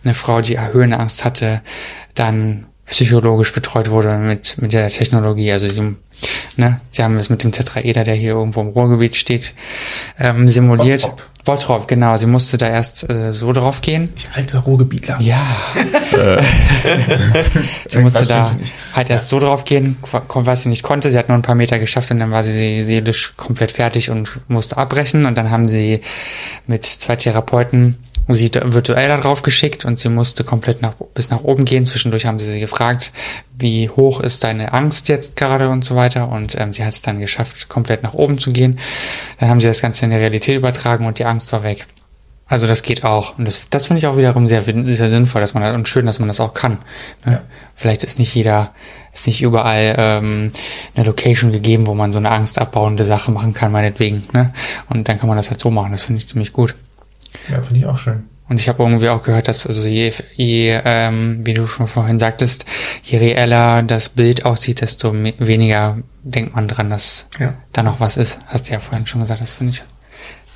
eine 0.03 0.13
Frau, 0.13 0.41
die 0.41 0.59
Höhenangst 0.59 1.25
hatte, 1.25 1.61
dann 2.13 2.67
psychologisch 2.88 3.53
betreut 3.53 3.89
wurde 3.89 4.17
mit, 4.17 4.61
mit 4.61 4.73
der 4.73 4.89
Technologie. 4.89 5.51
Also 5.51 5.69
sie, 5.69 5.95
ne, 6.55 6.81
sie 6.89 7.03
haben 7.03 7.17
es 7.17 7.29
mit 7.29 7.43
dem 7.43 7.51
Tetraeder, 7.51 8.03
der 8.03 8.15
hier 8.15 8.31
irgendwo 8.31 8.61
im 8.61 8.69
Ruhrgebiet 8.69 9.15
steht, 9.15 9.53
ähm, 10.19 10.47
simuliert. 10.47 11.03
Bottrop. 11.03 11.25
Bottrop, 11.47 11.88
genau. 11.88 12.17
Sie 12.17 12.25
musste 12.25 12.57
da 12.57 12.67
erst 12.67 13.09
äh, 13.09 13.31
so 13.31 13.53
drauf 13.53 13.79
gehen. 13.79 14.11
Ich 14.17 14.27
alter 14.33 14.59
Ruhrgebietler. 14.59 15.17
Ja. 15.21 15.45
sie 17.88 17.99
musste 17.99 18.25
da 18.25 18.53
halt 18.93 19.09
erst 19.09 19.29
so 19.29 19.39
drauf 19.39 19.63
gehen, 19.63 19.95
was 20.33 20.63
sie 20.63 20.69
nicht 20.69 20.83
konnte. 20.83 21.09
Sie 21.09 21.17
hat 21.17 21.29
nur 21.29 21.38
ein 21.38 21.43
paar 21.43 21.55
Meter 21.55 21.79
geschafft 21.79 22.11
und 22.11 22.19
dann 22.19 22.31
war 22.31 22.43
sie 22.43 22.83
seelisch 22.83 23.35
komplett 23.38 23.71
fertig 23.71 24.09
und 24.09 24.29
musste 24.49 24.75
abbrechen. 24.75 25.25
Und 25.25 25.38
dann 25.38 25.49
haben 25.49 25.69
sie 25.69 26.01
mit 26.67 26.85
zwei 26.85 27.15
Therapeuten 27.15 27.97
sie 28.36 28.51
virtuell 28.53 29.07
da 29.07 29.17
drauf 29.17 29.41
geschickt 29.41 29.86
und 29.86 29.99
sie 29.99 30.09
musste 30.09 30.43
komplett 30.43 30.82
nach, 30.82 30.93
bis 31.13 31.30
nach 31.30 31.43
oben 31.43 31.65
gehen. 31.65 31.86
Zwischendurch 31.86 32.25
haben 32.25 32.39
sie 32.39 32.51
sie 32.51 32.59
gefragt, 32.59 33.13
wie 33.57 33.89
hoch 33.89 34.19
ist 34.19 34.43
deine 34.43 34.73
Angst 34.73 35.07
jetzt 35.07 35.36
gerade 35.36 35.69
und 35.69 35.86
so 35.86 35.95
weiter. 35.95 36.30
Und 36.30 36.59
ähm, 36.59 36.73
sie 36.73 36.84
hat 36.84 36.93
es 36.93 37.01
dann 37.01 37.19
geschafft, 37.19 37.69
komplett 37.69 38.03
nach 38.03 38.13
oben 38.13 38.38
zu 38.38 38.51
gehen. 38.51 38.80
Dann 39.39 39.49
haben 39.49 39.59
sie 39.59 39.67
das 39.67 39.82
Ganze 39.82 40.05
in 40.05 40.11
die 40.11 40.17
Realität 40.17 40.57
übertragen 40.57 41.05
und 41.05 41.19
die 41.19 41.25
Angst 41.25 41.51
war 41.53 41.63
weg. 41.63 41.88
Also 42.49 42.65
das 42.65 42.82
geht 42.82 43.03
auch. 43.03 43.38
Und 43.38 43.45
das, 43.45 43.67
das 43.69 43.88
finde 43.88 43.99
ich 43.99 44.07
auch 44.07 44.17
wiederum 44.17 44.47
sehr, 44.47 44.61
sehr 44.61 45.09
sinnvoll, 45.09 45.41
dass 45.41 45.53
man 45.53 45.63
das, 45.63 45.75
und 45.75 45.89
schön, 45.89 46.05
dass 46.05 46.19
man 46.19 46.30
das 46.30 46.39
auch 46.39 46.53
kann. 46.53 46.80
Ne? 47.25 47.34
Ja. 47.34 47.41
Vielleicht 47.75 48.03
ist 48.05 48.19
nicht 48.19 48.34
jeder, 48.34 48.73
ist 49.13 49.28
nicht 49.28 49.41
überall 49.41 49.95
ähm, 49.97 50.51
eine 50.95 51.05
Location 51.05 51.51
gegeben, 51.51 51.88
wo 51.88 51.93
man 51.93 52.13
so 52.13 52.19
eine 52.19 52.32
angstabbauende 52.32 53.03
Sache 53.03 53.32
machen 53.32 53.53
kann, 53.53 53.73
meinetwegen. 53.73 54.23
Ne? 54.34 54.53
Und 54.89 55.09
dann 55.09 55.19
kann 55.19 55.28
man 55.28 55.38
das 55.38 55.49
halt 55.49 55.59
so 55.59 55.71
machen. 55.71 55.91
Das 55.91 56.03
finde 56.03 56.19
ich 56.19 56.28
ziemlich 56.28 56.53
gut. 56.53 56.73
Ja, 57.49 57.61
finde 57.61 57.79
ich 57.79 57.85
auch 57.85 57.97
schön. 57.97 58.25
Und 58.49 58.59
ich 58.59 58.69
habe 58.69 58.81
irgendwie 58.81 59.09
auch 59.09 59.23
gehört, 59.23 59.49
dass 59.49 59.67
also 59.67 59.88
je, 59.89 60.13
je 60.35 60.79
ähm, 60.85 61.45
wie 61.45 61.53
du 61.53 61.67
schon 61.67 61.88
vorhin 61.88 62.17
sagtest, 62.17 62.65
je 63.03 63.17
reeller 63.17 63.83
das 63.83 64.09
Bild 64.09 64.45
aussieht, 64.45 64.79
desto 64.79 65.13
weniger 65.13 65.97
denkt 66.23 66.55
man 66.55 66.67
dran, 66.67 66.89
dass 66.89 67.27
ja. 67.39 67.55
da 67.73 67.83
noch 67.83 67.99
was 67.99 68.15
ist. 68.15 68.39
Hast 68.47 68.69
du 68.69 68.73
ja 68.73 68.79
vorhin 68.79 69.05
schon 69.05 69.21
gesagt, 69.21 69.41
das 69.41 69.53
finde 69.53 69.73
ich 69.73 69.83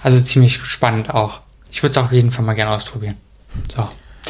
also 0.03 0.21
ziemlich 0.21 0.63
spannend 0.63 1.13
auch. 1.13 1.41
Ich 1.69 1.84
würde 1.84 1.91
es 1.91 1.97
auch 1.97 2.05
auf 2.05 2.11
jeden 2.11 2.32
Fall 2.32 2.45
mal 2.45 2.53
gerne 2.53 2.71
ausprobieren. 2.71 3.15
So. 3.69 3.88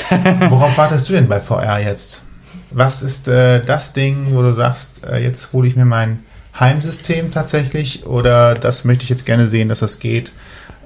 Worauf 0.50 0.78
wartest 0.78 1.08
du 1.10 1.14
denn 1.14 1.28
bei 1.28 1.40
VR 1.40 1.80
jetzt? 1.80 2.24
Was 2.72 3.04
ist 3.04 3.28
äh, 3.28 3.64
das 3.64 3.94
Ding, 3.94 4.34
wo 4.34 4.42
du 4.42 4.54
sagst, 4.54 5.06
äh, 5.06 5.20
jetzt 5.20 5.54
hole 5.54 5.68
ich 5.68 5.76
mir 5.76 5.86
mein 5.86 6.20
Heimsystem 6.60 7.32
tatsächlich 7.32 8.06
oder 8.06 8.56
das 8.56 8.86
möchte 8.86 9.04
ich 9.04 9.10
jetzt 9.10 9.26
gerne 9.26 9.48
sehen, 9.48 9.70
dass 9.70 9.80
das 9.80 10.00
geht? 10.00 10.34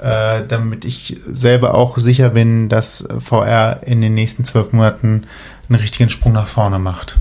Äh, 0.01 0.41
damit 0.47 0.85
ich 0.85 1.17
selber 1.27 1.75
auch 1.75 1.97
sicher 1.97 2.29
bin, 2.29 2.69
dass 2.69 3.07
VR 3.19 3.81
in 3.85 4.01
den 4.01 4.13
nächsten 4.13 4.43
zwölf 4.43 4.71
Monaten 4.71 5.23
einen 5.69 5.79
richtigen 5.79 6.09
Sprung 6.09 6.33
nach 6.33 6.47
vorne 6.47 6.79
macht. 6.79 7.17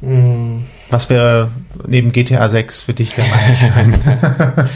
Mm. 0.00 0.60
Was 0.90 1.08
wäre 1.08 1.50
neben 1.86 2.12
GTA 2.12 2.46
6 2.48 2.82
für 2.82 2.92
dich 2.92 3.14
der 3.14 3.24
Meilenstein? 3.24 3.94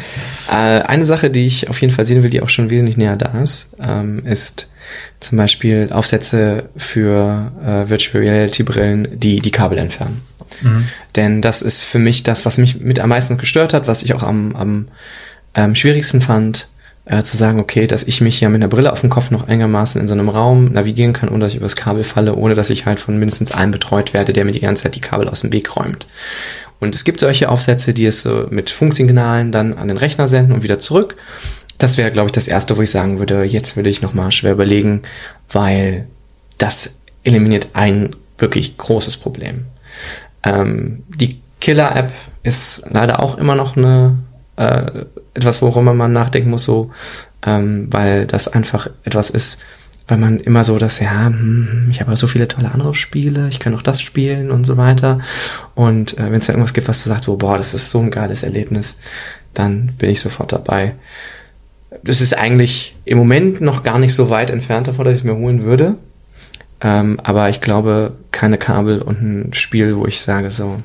äh, 0.50 0.52
eine 0.52 1.04
Sache, 1.04 1.28
die 1.28 1.46
ich 1.46 1.68
auf 1.68 1.78
jeden 1.82 1.92
Fall 1.92 2.06
sehen 2.06 2.22
will, 2.22 2.30
die 2.30 2.40
auch 2.40 2.48
schon 2.48 2.70
wesentlich 2.70 2.96
näher 2.96 3.16
da 3.16 3.38
ist, 3.42 3.68
ähm, 3.78 4.24
ist 4.24 4.68
zum 5.20 5.36
Beispiel 5.36 5.90
Aufsätze 5.92 6.70
für 6.74 7.52
äh, 7.62 7.90
Virtual 7.90 8.24
Reality 8.24 8.62
Brillen, 8.62 9.08
die 9.12 9.40
die 9.40 9.50
Kabel 9.50 9.76
entfernen. 9.76 10.22
Mhm. 10.62 10.88
Denn 11.16 11.42
das 11.42 11.60
ist 11.60 11.82
für 11.82 11.98
mich 11.98 12.22
das, 12.22 12.46
was 12.46 12.56
mich 12.56 12.80
mit 12.80 12.98
am 12.98 13.10
meisten 13.10 13.36
gestört 13.36 13.74
hat, 13.74 13.86
was 13.86 14.02
ich 14.02 14.14
auch 14.14 14.22
am, 14.22 14.56
am 14.56 14.88
ähm, 15.54 15.74
schwierigsten 15.74 16.22
fand, 16.22 16.68
äh, 17.06 17.22
zu 17.22 17.36
sagen, 17.36 17.60
okay, 17.60 17.86
dass 17.86 18.02
ich 18.02 18.20
mich 18.20 18.40
ja 18.40 18.48
mit 18.48 18.60
einer 18.60 18.68
Brille 18.68 18.92
auf 18.92 19.00
dem 19.00 19.10
Kopf 19.10 19.30
noch 19.30 19.46
einigermaßen 19.46 20.00
in 20.00 20.08
so 20.08 20.14
einem 20.14 20.28
Raum 20.28 20.72
navigieren 20.72 21.12
kann, 21.12 21.28
ohne 21.28 21.40
dass 21.40 21.52
ich 21.52 21.58
übers 21.58 21.76
Kabel 21.76 22.04
falle, 22.04 22.34
ohne 22.34 22.54
dass 22.54 22.68
ich 22.68 22.84
halt 22.84 23.00
von 23.00 23.16
mindestens 23.18 23.52
einem 23.52 23.70
betreut 23.70 24.12
werde, 24.12 24.32
der 24.32 24.44
mir 24.44 24.50
die 24.50 24.60
ganze 24.60 24.82
Zeit 24.82 24.96
die 24.96 25.00
Kabel 25.00 25.28
aus 25.28 25.40
dem 25.40 25.52
Weg 25.52 25.76
räumt. 25.76 26.06
Und 26.80 26.94
es 26.94 27.04
gibt 27.04 27.20
solche 27.20 27.48
Aufsätze, 27.48 27.94
die 27.94 28.06
es 28.06 28.20
so 28.20 28.48
mit 28.50 28.70
Funksignalen 28.70 29.52
dann 29.52 29.74
an 29.74 29.88
den 29.88 29.96
Rechner 29.96 30.28
senden 30.28 30.52
und 30.52 30.62
wieder 30.62 30.78
zurück. 30.78 31.16
Das 31.78 31.96
wäre, 31.96 32.10
glaube 32.10 32.26
ich, 32.26 32.32
das 32.32 32.48
erste, 32.48 32.76
wo 32.76 32.82
ich 32.82 32.90
sagen 32.90 33.18
würde, 33.18 33.44
jetzt 33.44 33.76
würde 33.76 33.88
ich 33.88 34.02
nochmal 34.02 34.32
schwer 34.32 34.52
überlegen, 34.52 35.02
weil 35.50 36.06
das 36.58 36.98
eliminiert 37.22 37.68
ein 37.74 38.16
wirklich 38.38 38.76
großes 38.76 39.16
Problem. 39.18 39.66
Ähm, 40.42 41.04
die 41.08 41.40
Killer-App 41.60 42.12
ist 42.42 42.84
leider 42.90 43.20
auch 43.20 43.38
immer 43.38 43.54
noch 43.54 43.76
eine 43.76 44.16
äh, 44.56 45.04
etwas, 45.34 45.62
worüber 45.62 45.94
man 45.94 46.12
nachdenken 46.12 46.50
muss, 46.50 46.64
so, 46.64 46.90
ähm, 47.44 47.88
weil 47.90 48.26
das 48.26 48.48
einfach 48.48 48.88
etwas 49.04 49.30
ist, 49.30 49.60
weil 50.08 50.18
man 50.18 50.38
immer 50.40 50.64
so 50.64 50.78
das, 50.78 51.00
ja, 51.00 51.26
hm, 51.26 51.88
ich 51.90 52.00
habe 52.00 52.14
so 52.16 52.26
viele 52.26 52.48
tolle 52.48 52.70
andere 52.72 52.94
Spiele, 52.94 53.48
ich 53.48 53.58
kann 53.58 53.74
auch 53.74 53.82
das 53.82 54.00
spielen 54.00 54.50
und 54.50 54.64
so 54.64 54.76
weiter. 54.76 55.20
Und 55.74 56.16
äh, 56.18 56.30
wenn 56.30 56.40
es 56.40 56.46
da 56.46 56.52
irgendwas 56.52 56.74
gibt, 56.74 56.88
was 56.88 57.02
du 57.02 57.08
sagst, 57.08 57.28
oh, 57.28 57.36
boah, 57.36 57.56
das 57.56 57.74
ist 57.74 57.90
so 57.90 58.00
ein 58.00 58.10
geiles 58.10 58.42
Erlebnis, 58.42 59.00
dann 59.54 59.92
bin 59.98 60.10
ich 60.10 60.20
sofort 60.20 60.52
dabei. 60.52 60.94
Das 62.02 62.20
ist 62.20 62.36
eigentlich 62.36 62.94
im 63.04 63.18
Moment 63.18 63.60
noch 63.60 63.82
gar 63.82 63.98
nicht 63.98 64.14
so 64.14 64.30
weit 64.30 64.50
entfernt 64.50 64.88
davon, 64.88 65.04
dass 65.04 65.14
ich 65.14 65.20
es 65.20 65.24
mir 65.24 65.36
holen 65.36 65.64
würde. 65.64 65.96
Ähm, 66.80 67.18
aber 67.22 67.48
ich 67.48 67.60
glaube, 67.60 68.12
keine 68.32 68.58
Kabel 68.58 69.00
und 69.00 69.22
ein 69.22 69.54
Spiel, 69.54 69.96
wo 69.96 70.06
ich 70.06 70.20
sage, 70.20 70.50
so, 70.50 70.80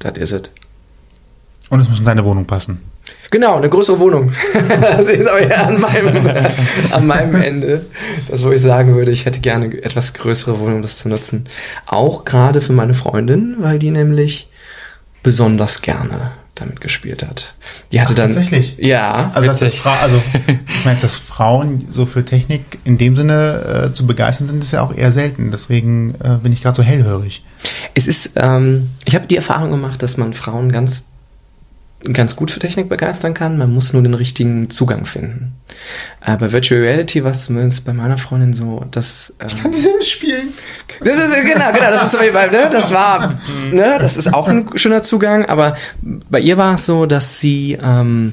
that 0.00 0.18
is 0.18 0.32
it. 0.32 0.50
Und 1.70 1.80
es 1.80 1.88
muss 1.88 2.00
in 2.00 2.04
deine 2.04 2.24
Wohnung 2.24 2.44
passen. 2.44 2.80
Genau, 3.30 3.56
eine 3.56 3.68
größere 3.68 3.98
Wohnung. 3.98 4.32
das 4.80 5.06
ist 5.06 5.28
aber 5.28 5.40
eher 5.40 5.66
an 5.66 5.80
meinem, 5.80 6.30
an 6.90 7.06
meinem 7.06 7.34
Ende. 7.34 7.86
Das, 8.28 8.44
wo 8.44 8.50
ich 8.52 8.62
sagen 8.62 8.94
würde, 8.94 9.10
ich 9.10 9.26
hätte 9.26 9.40
gerne 9.40 9.82
etwas 9.82 10.14
größere 10.14 10.58
Wohnung, 10.58 10.76
um 10.76 10.82
das 10.82 10.98
zu 10.98 11.08
nutzen. 11.08 11.44
Auch 11.86 12.24
gerade 12.24 12.60
für 12.60 12.72
meine 12.72 12.94
Freundin, 12.94 13.56
weil 13.58 13.78
die 13.78 13.90
nämlich 13.90 14.48
besonders 15.22 15.82
gerne 15.82 16.32
damit 16.54 16.80
gespielt 16.80 17.22
hat. 17.22 17.54
Die 17.92 18.00
hatte 18.00 18.12
Ach, 18.12 18.16
dann 18.16 18.30
tatsächlich. 18.30 18.78
Ja. 18.78 19.30
Also 19.34 19.46
dass 19.46 19.60
das 19.60 19.74
Fra 19.74 20.00
also 20.00 20.20
ich 20.46 20.84
meine, 20.84 20.98
dass 20.98 21.14
Frauen 21.14 21.86
so 21.90 22.06
für 22.06 22.24
Technik 22.24 22.62
in 22.84 22.98
dem 22.98 23.16
Sinne 23.16 23.86
äh, 23.86 23.92
zu 23.92 24.06
begeistern 24.06 24.48
sind, 24.48 24.64
ist 24.64 24.72
ja 24.72 24.82
auch 24.82 24.94
eher 24.94 25.12
selten. 25.12 25.50
Deswegen 25.50 26.14
äh, 26.22 26.38
bin 26.42 26.52
ich 26.52 26.62
gerade 26.62 26.76
so 26.76 26.82
hellhörig. 26.82 27.44
Es 27.94 28.06
ist, 28.06 28.32
ähm, 28.36 28.90
ich 29.04 29.14
habe 29.14 29.26
die 29.26 29.36
Erfahrung 29.36 29.70
gemacht, 29.70 30.02
dass 30.02 30.16
man 30.16 30.32
Frauen 30.34 30.72
ganz 30.72 31.08
ganz 32.12 32.36
gut 32.36 32.50
für 32.50 32.60
Technik 32.60 32.88
begeistern 32.88 33.34
kann. 33.34 33.58
Man 33.58 33.72
muss 33.72 33.92
nur 33.92 34.02
den 34.02 34.14
richtigen 34.14 34.70
Zugang 34.70 35.04
finden. 35.04 35.54
Äh, 36.24 36.36
bei 36.36 36.52
Virtual 36.52 36.80
Reality 36.80 37.24
war 37.24 37.32
es 37.32 37.44
zumindest 37.44 37.84
bei 37.84 37.92
meiner 37.92 38.18
Freundin 38.18 38.52
so, 38.52 38.84
dass 38.90 39.34
ähm, 39.40 39.46
ich 39.48 39.62
kann 39.62 39.72
die 39.72 39.78
Sims 39.78 40.08
spielen. 40.08 40.48
Das 41.00 41.18
ist 41.18 41.34
genau, 41.42 41.72
genau. 41.72 41.90
Das 41.90 42.14
ist 42.14 42.20
ne, 42.20 42.68
das 42.70 42.92
war, 42.92 43.40
ne, 43.72 43.98
das 43.98 44.16
ist 44.16 44.32
auch 44.32 44.48
ein 44.48 44.70
schöner 44.76 45.02
Zugang. 45.02 45.46
Aber 45.46 45.76
bei 46.02 46.40
ihr 46.40 46.56
war 46.56 46.74
es 46.74 46.86
so, 46.86 47.06
dass 47.06 47.40
sie 47.40 47.78
ähm, 47.82 48.32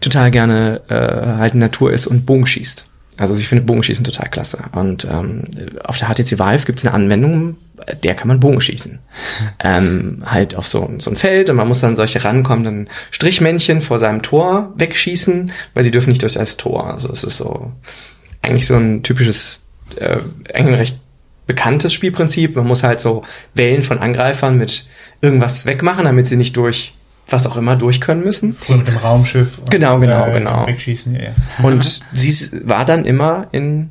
total 0.00 0.30
gerne 0.30 0.82
äh, 0.88 1.38
halt 1.38 1.54
in 1.54 1.60
Natur 1.60 1.92
ist 1.92 2.06
und 2.06 2.26
Bogen 2.26 2.46
schießt. 2.46 2.86
Also 3.16 3.34
ich 3.34 3.48
finde 3.48 3.64
Bogenschießen 3.64 4.04
total 4.04 4.28
klasse. 4.28 4.64
Und 4.72 5.04
ähm, 5.04 5.44
auf 5.84 5.98
der 5.98 6.08
HTC 6.08 6.38
Vive 6.38 6.64
gibt 6.66 6.78
es 6.78 6.84
eine 6.84 6.94
Anwendung, 6.94 7.56
der 8.02 8.14
kann 8.14 8.28
man 8.28 8.40
Bogen 8.40 8.60
schießen. 8.60 8.98
Ähm, 9.62 10.22
halt 10.26 10.56
auf 10.56 10.66
so, 10.66 10.90
so 10.98 11.10
ein 11.10 11.16
Feld 11.16 11.50
und 11.50 11.56
man 11.56 11.68
muss 11.68 11.80
dann 11.80 11.96
solche 11.96 12.24
rankommenden 12.24 12.88
Strichmännchen 13.10 13.82
vor 13.82 13.98
seinem 13.98 14.22
Tor 14.22 14.72
wegschießen, 14.76 15.52
weil 15.74 15.84
sie 15.84 15.90
dürfen 15.90 16.10
nicht 16.10 16.22
durch 16.22 16.34
das 16.34 16.56
Tor. 16.56 16.92
Also 16.92 17.10
es 17.10 17.24
ist 17.24 17.36
so 17.36 17.72
eigentlich 18.42 18.66
so 18.66 18.76
ein 18.76 19.02
typisches, 19.02 19.66
äh, 19.96 20.18
eigentlich 20.52 20.80
recht 20.80 21.00
bekanntes 21.46 21.92
Spielprinzip. 21.92 22.56
Man 22.56 22.66
muss 22.66 22.82
halt 22.82 23.00
so 23.00 23.22
Wellen 23.54 23.82
von 23.82 23.98
Angreifern 23.98 24.56
mit 24.56 24.86
irgendwas 25.20 25.66
wegmachen, 25.66 26.04
damit 26.04 26.26
sie 26.26 26.36
nicht 26.36 26.56
durch 26.56 26.94
was 27.28 27.46
auch 27.46 27.56
immer 27.56 27.76
durch 27.76 28.00
können 28.00 28.22
müssen. 28.22 28.52
Früher 28.52 28.78
mit 28.78 28.88
dem 28.88 28.96
Raumschiff. 28.96 29.58
Und, 29.58 29.70
Genau, 29.70 29.98
genau, 29.98 30.26
genau. 30.32 30.66
Wegschießen, 30.66 31.14
ja, 31.14 31.22
ja. 31.22 31.32
Und 31.62 32.00
sie 32.12 32.34
war 32.64 32.84
dann 32.84 33.04
immer 33.04 33.48
in 33.52 33.90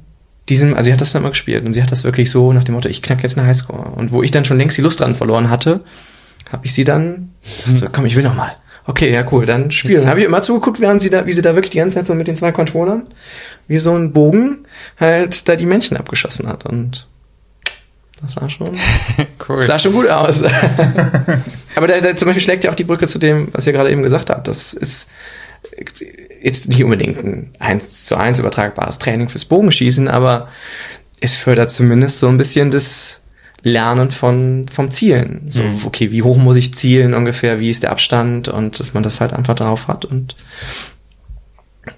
diesem, 0.49 0.73
also 0.73 0.85
sie 0.87 0.93
hat 0.93 1.01
das 1.01 1.11
dann 1.13 1.21
immer 1.21 1.29
gespielt 1.29 1.65
und 1.65 1.71
sie 1.71 1.81
hat 1.81 1.91
das 1.91 2.03
wirklich 2.03 2.29
so 2.29 2.53
nach 2.53 2.63
dem 2.63 2.75
Motto, 2.75 2.89
ich 2.89 3.01
knack 3.01 3.23
jetzt 3.23 3.37
eine 3.37 3.47
Highscore. 3.47 3.89
Und 3.91 4.11
wo 4.11 4.23
ich 4.23 4.31
dann 4.31 4.45
schon 4.45 4.57
längst 4.57 4.77
die 4.77 4.81
Lust 4.81 4.99
dran 4.99 5.15
verloren 5.15 5.49
hatte, 5.49 5.81
habe 6.51 6.65
ich 6.65 6.73
sie 6.73 6.83
dann 6.83 7.31
gesagt, 7.41 7.77
so, 7.77 7.87
komm, 7.91 8.05
ich 8.05 8.15
will 8.15 8.23
noch 8.23 8.35
mal. 8.35 8.55
Okay, 8.85 9.11
ja 9.13 9.25
cool, 9.31 9.45
dann 9.45 9.71
spielen. 9.71 10.01
Dann 10.01 10.09
habe 10.09 10.19
ich 10.19 10.25
immer 10.25 10.41
zugeguckt, 10.41 10.81
während 10.81 11.01
sie 11.01 11.09
da, 11.09 11.25
wie 11.25 11.31
sie 11.31 11.41
da 11.41 11.55
wirklich 11.55 11.71
die 11.71 11.77
ganze 11.77 11.95
Zeit 11.95 12.07
so 12.07 12.15
mit 12.15 12.27
den 12.27 12.35
zwei 12.35 12.51
Controllern, 12.51 13.07
wie 13.67 13.77
so 13.77 13.95
ein 13.95 14.11
Bogen, 14.11 14.67
halt 14.99 15.47
da 15.47 15.55
die 15.55 15.65
Menschen 15.65 15.95
abgeschossen 15.95 16.49
hat. 16.49 16.65
Und 16.65 17.07
das 18.23 18.33
sah 18.33 18.49
schon, 18.49 18.71
Cool. 19.47 19.63
sah 19.65 19.77
schon 19.77 19.93
gut 19.93 20.07
aus. 20.09 20.43
Aber 21.75 21.87
da, 21.87 21.99
da 21.99 22.15
zum 22.15 22.27
Beispiel 22.27 22.41
schlägt 22.41 22.63
ja 22.63 22.71
auch 22.71 22.75
die 22.75 22.83
Brücke 22.83 23.07
zu 23.07 23.19
dem, 23.19 23.49
was 23.51 23.67
ihr 23.67 23.73
gerade 23.73 23.91
eben 23.91 24.01
gesagt 24.01 24.29
habt. 24.29 24.47
Das 24.47 24.73
ist 24.73 25.11
jetzt 26.41 26.69
nicht 26.69 26.83
unbedingt 26.83 27.23
ein 27.23 27.51
eins 27.59 28.05
zu 28.05 28.15
eins 28.15 28.39
übertragbares 28.39 28.99
Training 28.99 29.29
fürs 29.29 29.45
Bogenschießen, 29.45 30.07
aber 30.07 30.47
es 31.19 31.35
fördert 31.35 31.71
zumindest 31.71 32.19
so 32.19 32.27
ein 32.27 32.37
bisschen 32.37 32.71
das 32.71 33.21
Lernen 33.63 34.11
von, 34.11 34.65
vom 34.67 34.91
Zielen. 34.91 35.45
So, 35.49 35.63
okay, 35.85 36.11
wie 36.11 36.21
hoch 36.21 36.37
muss 36.37 36.57
ich 36.57 36.73
zielen 36.73 37.13
ungefähr, 37.13 37.59
wie 37.61 37.69
ist 37.69 37.83
der 37.83 37.91
Abstand 37.91 38.49
und 38.49 38.79
dass 38.79 38.93
man 38.93 39.03
das 39.03 39.21
halt 39.21 39.31
einfach 39.31 39.55
drauf 39.55 39.87
hat 39.87 40.03
und 40.03 40.35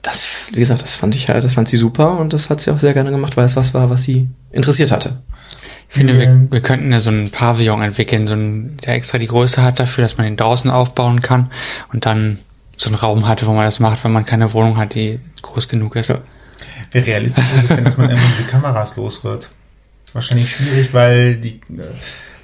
das, 0.01 0.27
wie 0.51 0.59
gesagt, 0.59 0.81
das 0.81 0.95
fand 0.95 1.15
ich 1.15 1.29
halt, 1.29 1.43
das 1.43 1.53
fand 1.53 1.67
sie 1.67 1.77
super 1.77 2.17
und 2.17 2.33
das 2.33 2.49
hat 2.49 2.61
sie 2.61 2.71
auch 2.71 2.79
sehr 2.79 2.93
gerne 2.93 3.11
gemacht, 3.11 3.37
weil 3.37 3.45
es 3.45 3.55
was 3.55 3.73
war, 3.73 3.89
was 3.89 4.03
sie 4.03 4.29
interessiert 4.51 4.91
hatte. 4.91 5.21
Ich 5.89 5.95
finde, 5.95 6.19
wir, 6.19 6.47
wir 6.51 6.61
könnten 6.61 6.91
ja 6.91 6.99
so 6.99 7.09
einen 7.09 7.31
Pavillon 7.31 7.81
entwickeln, 7.81 8.27
so 8.27 8.33
einen, 8.33 8.77
der 8.77 8.95
extra 8.95 9.17
die 9.17 9.27
Größe 9.27 9.61
hat 9.61 9.79
dafür, 9.79 10.03
dass 10.03 10.17
man 10.17 10.27
ihn 10.27 10.37
draußen 10.37 10.69
aufbauen 10.69 11.21
kann 11.21 11.49
und 11.93 12.05
dann 12.05 12.39
so 12.77 12.89
einen 12.89 12.95
Raum 12.95 13.27
hat, 13.27 13.45
wo 13.45 13.53
man 13.53 13.65
das 13.65 13.79
macht, 13.79 14.03
wenn 14.03 14.11
man 14.11 14.25
keine 14.25 14.51
Wohnung 14.53 14.77
hat, 14.77 14.95
die 14.95 15.19
groß 15.41 15.69
genug 15.69 15.95
ist. 15.95 16.09
Ja. 16.09 16.19
Wie 16.91 16.99
realistisch 16.99 17.45
ist 17.55 17.63
es 17.63 17.75
denn, 17.75 17.85
dass 17.85 17.97
man 17.97 18.09
irgendwann 18.09 18.31
diese 18.37 18.49
Kameras 18.49 18.95
los 18.97 19.23
wird? 19.23 19.49
Wahrscheinlich 20.13 20.51
schwierig, 20.51 20.93
weil 20.93 21.35
die 21.35 21.55
äh, 21.55 21.83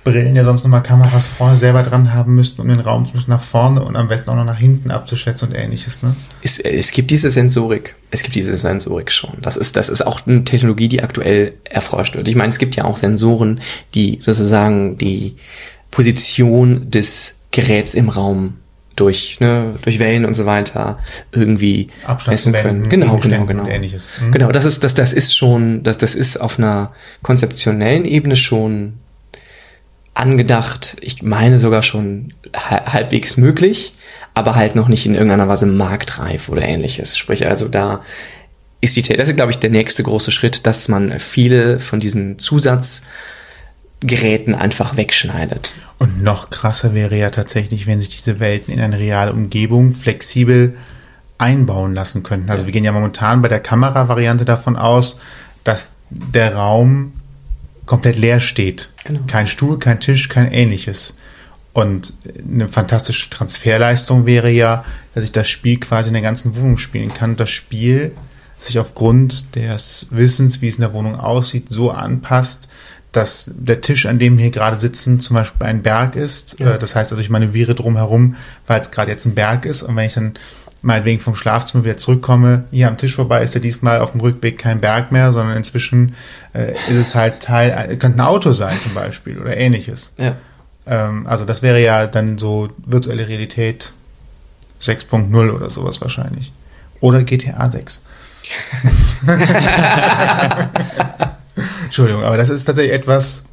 Brillen 0.04 0.36
ja 0.36 0.44
sonst 0.44 0.64
nochmal 0.64 0.82
Kameras 0.82 1.28
vorne 1.28 1.56
selber 1.56 1.84
dran 1.84 2.14
haben 2.14 2.34
müssten, 2.34 2.62
um 2.62 2.68
den 2.68 2.80
Raum 2.80 3.06
zumindest 3.06 3.30
nach 3.30 3.42
vorne 3.42 3.84
und 3.84 3.96
am 3.96 4.08
besten 4.08 4.32
auch 4.32 4.36
noch 4.36 4.46
nach 4.46 4.58
hinten 4.58 4.90
abzuschätzen 4.90 5.50
und 5.50 5.56
ähnliches, 5.56 6.02
ne? 6.02 6.16
Es, 6.42 6.58
es 6.60 6.92
gibt 6.92 7.12
diese 7.12 7.30
Sensorik. 7.30 7.96
Es 8.10 8.24
gibt 8.24 8.36
diese 8.36 8.56
Sensorik 8.56 9.12
schon. 9.12 9.38
Das 9.42 9.58
ist, 9.58 9.76
das 9.76 9.90
ist 9.90 10.02
auch 10.02 10.26
eine 10.26 10.44
Technologie, 10.44 10.88
die 10.88 11.04
aktuell 11.04 11.54
erforscht 11.70 12.16
wird. 12.16 12.28
Ich 12.28 12.36
meine, 12.36 12.50
es 12.50 12.58
gibt 12.58 12.76
ja 12.76 12.86
auch 12.86 12.98
Sensoren, 12.98 13.62
die 13.94 14.18
sozusagen 14.22 14.98
die 14.98 15.36
Position 15.92 16.90
des 16.90 17.40
Geräts 17.52 17.94
im 17.94 18.10
Raum 18.10 18.56
durch, 18.96 19.40
ne, 19.40 19.76
durch 19.84 20.00
Wellen 20.00 20.26
und 20.26 20.34
so 20.34 20.46
weiter 20.46 21.00
irgendwie 21.32 21.90
messen 22.28 22.54
können. 22.54 22.90
Genau, 22.90 23.18
genau, 23.18 23.46
genau. 23.46 23.64
und 23.64 23.70
ähnliches. 23.70 24.10
Mhm. 24.20 24.32
Genau, 24.32 24.52
das 24.52 24.66
ist, 24.66 24.84
das, 24.84 24.94
das 24.94 25.14
ist 25.14 25.36
schon, 25.36 25.84
das, 25.84 25.98
das 25.98 26.16
ist 26.16 26.38
auf 26.38 26.58
einer 26.58 26.92
konzeptionellen 27.22 28.06
Ebene 28.06 28.36
schon 28.36 29.01
angedacht. 30.14 30.98
Ich 31.02 31.24
meine 31.24 31.60
sogar 31.60 31.84
schon 31.84 32.34
ha- 32.56 32.94
halbwegs 32.94 33.38
möglich, 33.38 33.96
aber 34.34 34.56
halt 34.56 34.76
noch 34.76 34.88
nicht 34.88 35.06
in 35.06 35.14
irgendeiner 35.14 35.48
Weise 35.48 35.66
marktreif 35.66 36.50
oder 36.50 36.64
ähnliches. 36.64 37.18
Sprich, 37.18 37.48
also 37.48 37.68
da 37.68 38.02
ist 38.82 38.96
die, 38.96 39.04
das 39.04 39.30
ist 39.30 39.36
glaube 39.36 39.52
ich 39.52 39.60
der 39.60 39.70
nächste 39.70 40.04
große 40.04 40.32
Schritt, 40.32 40.66
dass 40.68 40.88
man 40.88 41.20
viele 41.20 41.80
von 41.80 42.00
diesen 42.00 42.40
Zusatzgeräten 42.40 44.56
einfach 44.56 44.98
wegschneidet. 44.98 45.74
Und 46.00 46.24
noch 46.24 46.50
krasser 46.50 46.94
wäre 46.94 47.16
ja 47.16 47.30
tatsächlich, 47.30 47.88
wenn 47.88 48.00
sich 48.00 48.10
diese 48.10 48.40
Welten 48.40 48.74
in 48.74 48.82
eine 48.82 49.00
reale 49.00 49.34
Umgebung 49.34 49.94
flexibel 49.94 50.76
einbauen 51.38 51.94
lassen 51.94 52.24
könnten. 52.24 52.50
Also 52.50 52.66
wir 52.66 52.74
gehen 52.74 52.84
ja 52.84 52.92
momentan 52.92 53.42
bei 53.42 53.48
der 53.48 53.60
Kameravariante 53.60 54.46
davon 54.46 54.76
aus, 54.76 55.20
dass 55.64 55.94
der 56.10 56.56
Raum 56.56 57.14
komplett 57.86 58.18
leer 58.18 58.40
steht. 58.40 58.90
Genau. 59.04 59.22
Kein 59.28 59.48
Stuhl, 59.48 59.80
kein 59.80 60.00
Tisch, 60.00 60.30
kein 60.30 60.52
ähnliches. 60.52 61.18
Und 61.74 62.14
eine 62.52 62.68
fantastische 62.68 63.30
Transferleistung 63.30 64.26
wäre 64.26 64.50
ja, 64.50 64.84
dass 65.16 65.24
ich 65.24 65.32
das 65.32 65.48
Spiel 65.50 65.80
quasi 65.80 66.10
in 66.10 66.14
der 66.14 66.22
ganzen 66.22 66.56
Wohnung 66.56 66.78
spielen 66.78 67.14
kann. 67.14 67.38
Das 67.38 67.50
Spiel 67.50 68.12
sich 68.58 68.78
aufgrund 68.78 69.56
des 69.56 70.08
Wissens, 70.12 70.62
wie 70.62 70.68
es 70.68 70.76
in 70.76 70.82
der 70.82 70.94
Wohnung 70.94 71.20
aussieht, 71.20 71.68
so 71.70 71.92
anpasst, 71.92 72.68
dass 73.12 73.52
der 73.54 73.82
Tisch, 73.82 74.06
an 74.06 74.20
dem 74.20 74.38
wir 74.38 74.44
hier 74.44 74.52
gerade 74.52 74.78
sitzen, 74.78 75.20
zum 75.20 75.36
Beispiel 75.36 75.68
ein 75.68 75.82
Berg 75.82 76.16
ist. 76.16 76.60
Ja. 76.60 76.72
Äh, 76.72 76.80
Das 76.80 76.96
heißt 76.96 77.12
also, 77.12 77.22
ich 77.22 77.30
manövriere 77.30 77.76
drumherum, 77.76 78.36
weil 78.68 78.80
es 78.80 78.92
gerade 78.92 79.12
jetzt 79.12 79.26
ein 79.26 79.36
Berg 79.36 79.66
ist. 79.66 79.84
Und 79.84 79.96
wenn 79.96 80.06
ich 80.06 80.14
dann 80.14 80.34
meinetwegen 80.82 81.20
vom 81.20 81.36
Schlafzimmer 81.36 81.84
wieder 81.84 81.98
zurückkomme, 81.98 82.64
hier 82.72 82.88
am 82.88 82.98
Tisch 82.98 83.16
vorbei, 83.16 83.44
ist 83.44 83.54
ja 83.54 83.62
diesmal 83.62 84.00
auf 84.00 84.12
dem 84.12 84.22
Rückweg 84.22 84.58
kein 84.58 84.82
Berg 84.82 85.12
mehr, 85.12 85.32
sondern 85.32 85.58
inzwischen 85.58 86.16
äh, 86.54 86.72
ist 86.72 86.98
es 86.98 87.16
halt 87.16 87.42
Teil, 87.42 87.70
äh, 87.70 87.96
könnte 87.96 88.18
ein 88.18 88.22
Auto 88.22 88.52
sein 88.52 88.80
zum 88.80 88.94
Beispiel 88.94 89.40
oder 89.40 89.56
ähnliches. 89.56 90.14
Ja. 90.18 90.36
Ähm, 90.88 91.28
also 91.28 91.46
das 91.46 91.62
wäre 91.62 91.82
ja 91.82 92.08
dann 92.08 92.38
so 92.38 92.70
virtuelle 92.86 93.28
Realität 93.28 93.94
6.0 94.82 95.52
oder 95.52 95.70
sowas 95.70 96.02
wahrscheinlich. 96.02 96.52
Oder 97.00 97.24
GTA 97.24 97.70
6. 97.70 98.04
Entschuldigung, 101.84 102.24
aber 102.24 102.38
das 102.38 102.50
ist 102.50 102.66
tatsächlich 102.66 102.94
etwas, 102.94 103.44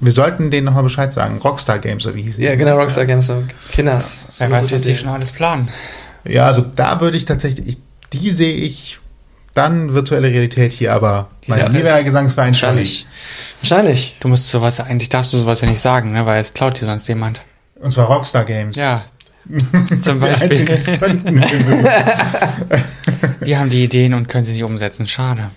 wir 0.00 0.12
sollten 0.12 0.50
denen 0.50 0.64
nochmal 0.66 0.82
Bescheid 0.82 1.12
sagen. 1.12 1.38
Rockstar 1.38 1.78
Games, 1.78 2.06
oder 2.06 2.14
wie 2.14 2.22
hieß 2.22 2.38
Ja, 2.38 2.54
genau, 2.56 2.76
Rockstar 2.78 3.04
Games, 3.04 3.26
so 3.26 3.42
Kinders. 3.72 4.26
So 4.30 4.44
Wer 4.44 4.50
weiß, 4.52 4.72
was 4.72 4.82
die 4.82 4.96
schon 4.96 5.08
alles 5.08 5.32
planen. 5.32 5.68
Ja, 6.28 6.46
also 6.46 6.64
da 6.76 7.00
würde 7.00 7.16
ich 7.16 7.24
tatsächlich, 7.24 7.66
ich, 7.66 7.78
die 8.12 8.30
sehe 8.30 8.54
ich, 8.54 9.00
dann 9.54 9.94
virtuelle 9.94 10.28
Realität 10.28 10.72
hier, 10.72 10.92
aber 10.92 11.28
mein 11.46 11.58
Ja, 11.58 11.66
lieber 11.66 12.00
Gesangsverein 12.02 12.50
Wahrscheinlich. 12.50 13.06
Wahrscheinlich. 13.60 14.16
Du 14.20 14.28
musst 14.28 14.50
sowas, 14.50 14.78
eigentlich 14.78 15.08
darfst 15.08 15.32
du 15.32 15.38
sowas 15.38 15.62
ja 15.62 15.68
nicht 15.68 15.80
sagen, 15.80 16.12
ne, 16.12 16.26
weil 16.26 16.40
es 16.40 16.54
klaut 16.54 16.80
dir 16.80 16.86
sonst 16.86 17.08
jemand. 17.08 17.40
Und 17.80 17.92
zwar 17.92 18.06
Rockstar 18.06 18.44
Games. 18.44 18.76
Ja. 18.76 19.04
Zum 20.02 20.20
Beispiel. 20.20 20.64
könnten. 20.98 21.40
Die 23.44 23.56
haben 23.56 23.70
die 23.70 23.82
Ideen 23.82 24.14
und 24.14 24.28
können 24.28 24.44
sie 24.44 24.52
nicht 24.52 24.64
umsetzen. 24.64 25.06
Schade. 25.06 25.50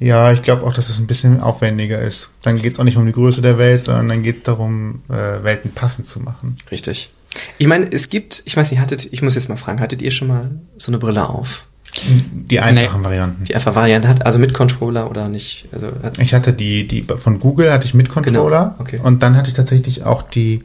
Ja, 0.00 0.32
ich 0.32 0.42
glaube 0.42 0.66
auch, 0.66 0.72
dass 0.72 0.88
es 0.88 0.98
ein 0.98 1.06
bisschen 1.06 1.40
aufwendiger 1.40 2.00
ist. 2.00 2.30
Dann 2.42 2.60
geht 2.60 2.72
es 2.72 2.80
auch 2.80 2.84
nicht 2.84 2.96
um 2.96 3.04
die 3.04 3.12
Größe 3.12 3.42
der 3.42 3.58
Welt, 3.58 3.84
sondern 3.84 4.08
dann 4.08 4.22
geht 4.22 4.36
es 4.36 4.42
darum, 4.42 5.02
äh, 5.10 5.44
Welten 5.44 5.72
passend 5.72 6.06
zu 6.06 6.20
machen. 6.20 6.56
Richtig. 6.70 7.10
Ich 7.58 7.66
meine, 7.66 7.86
es 7.92 8.08
gibt, 8.08 8.42
ich 8.46 8.56
weiß 8.56 8.70
nicht, 8.70 8.80
hattet, 8.80 9.12
ich 9.12 9.22
muss 9.22 9.34
jetzt 9.34 9.48
mal 9.50 9.56
fragen, 9.56 9.80
hattet 9.80 10.00
ihr 10.02 10.10
schon 10.10 10.28
mal 10.28 10.50
so 10.78 10.90
eine 10.90 10.98
Brille 10.98 11.28
auf? 11.28 11.66
Die 12.32 12.60
einfachen 12.60 13.04
Varianten. 13.04 13.44
Die 13.44 13.54
einfach 13.54 13.74
Variante 13.74 14.08
hat, 14.08 14.24
also 14.24 14.38
mit 14.38 14.54
Controller 14.54 15.10
oder 15.10 15.28
nicht? 15.28 15.68
Also 15.72 15.88
hat, 16.02 16.18
Ich 16.18 16.32
hatte 16.32 16.52
die, 16.52 16.86
die 16.88 17.02
von 17.02 17.38
Google 17.40 17.72
hatte 17.72 17.84
ich 17.84 17.94
mit 17.94 18.08
Controller 18.08 18.74
Genau, 18.78 18.80
okay. 18.80 19.00
und 19.02 19.22
dann 19.22 19.36
hatte 19.36 19.50
ich 19.50 19.54
tatsächlich 19.54 20.04
auch 20.04 20.22
die 20.22 20.64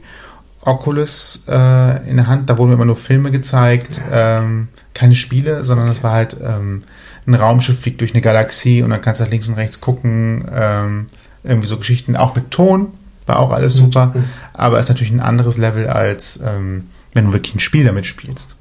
Oculus 0.62 1.44
äh, 1.48 2.08
in 2.08 2.16
der 2.16 2.26
Hand. 2.26 2.48
Da 2.48 2.58
wurden 2.58 2.70
mir 2.70 2.74
immer 2.74 2.84
nur 2.84 2.96
Filme 2.96 3.30
gezeigt, 3.30 4.00
ähm, 4.12 4.68
keine 4.94 5.14
Spiele, 5.14 5.64
sondern 5.64 5.88
es 5.88 6.02
war 6.02 6.12
halt 6.12 6.36
ähm, 6.42 6.84
ein 7.26 7.34
Raumschiff 7.34 7.80
fliegt 7.80 8.00
durch 8.00 8.12
eine 8.12 8.20
Galaxie 8.20 8.82
und 8.82 8.90
dann 8.90 9.00
kannst 9.00 9.20
du 9.20 9.24
halt 9.24 9.32
links 9.32 9.48
und 9.48 9.54
rechts 9.54 9.80
gucken, 9.80 10.46
ähm, 10.52 11.06
irgendwie 11.42 11.66
so 11.66 11.76
Geschichten, 11.76 12.16
auch 12.16 12.34
mit 12.34 12.50
Ton, 12.50 12.92
war 13.26 13.38
auch 13.38 13.50
alles 13.50 13.74
super, 13.74 14.14
aber 14.52 14.78
ist 14.78 14.88
natürlich 14.88 15.12
ein 15.12 15.20
anderes 15.20 15.58
Level 15.58 15.88
als 15.88 16.40
ähm, 16.44 16.88
wenn 17.12 17.26
du 17.26 17.32
wirklich 17.32 17.54
ein 17.54 17.60
Spiel 17.60 17.84
damit 17.84 18.06
spielst. 18.06 18.56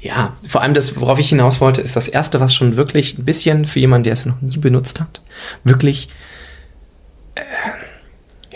ja, 0.00 0.34
vor 0.46 0.62
allem 0.62 0.74
das, 0.74 1.00
worauf 1.00 1.18
ich 1.18 1.28
hinaus 1.28 1.60
wollte, 1.60 1.80
ist 1.80 1.96
das 1.96 2.08
erste, 2.08 2.40
was 2.40 2.54
schon 2.54 2.76
wirklich 2.76 3.18
ein 3.18 3.24
bisschen 3.24 3.64
für 3.66 3.78
jemanden, 3.78 4.04
der 4.04 4.14
es 4.14 4.26
noch 4.26 4.40
nie 4.40 4.58
benutzt 4.58 5.00
hat, 5.00 5.22
wirklich, 5.64 6.08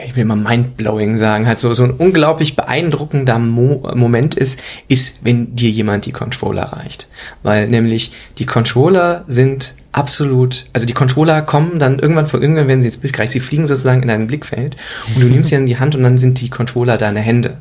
ich 0.05 0.17
will 0.17 0.25
mal 0.25 0.37
mindblowing 0.37 1.17
sagen, 1.17 1.47
halt 1.47 1.59
so, 1.59 1.73
so 1.75 1.85
ein 1.85 1.91
unglaublich 1.91 2.57
beeindruckender 2.57 3.39
Mo 3.39 3.91
Moment 3.95 4.35
ist, 4.35 4.63
ist, 4.89 5.25
wenn 5.25 5.55
dir 5.57 5.71
jemand 5.71 6.07
die 6.07 6.13
Controller 6.13 6.65
reicht. 6.65 7.09
Weil 7.43 7.69
nämlich 7.69 8.13
die 8.39 8.47
Controller 8.47 9.25
sind 9.27 9.75
absolut, 9.93 10.67
also 10.73 10.87
die 10.87 10.93
Controller 10.93 11.43
kommen 11.43 11.79
dann 11.79 11.99
irgendwann 11.99 12.27
von 12.27 12.43
irgendwann 12.43 12.69
werden 12.69 12.81
sie 12.81 12.89
ins 12.89 12.99
Bild 12.99 13.13
gereicht, 13.13 13.33
sie 13.33 13.41
fliegen 13.41 13.67
sozusagen 13.67 14.03
in 14.03 14.09
dein 14.09 14.27
Blickfeld 14.27 14.77
und 15.15 15.23
du 15.23 15.29
nimmst 15.29 15.51
sie 15.51 15.57
in 15.57 15.67
die 15.67 15.79
Hand 15.79 15.95
und 15.95 16.03
dann 16.03 16.19
sind 16.19 16.41
die 16.41 16.51
Controller 16.51 16.99
deine 16.99 17.21
Hände. 17.21 17.59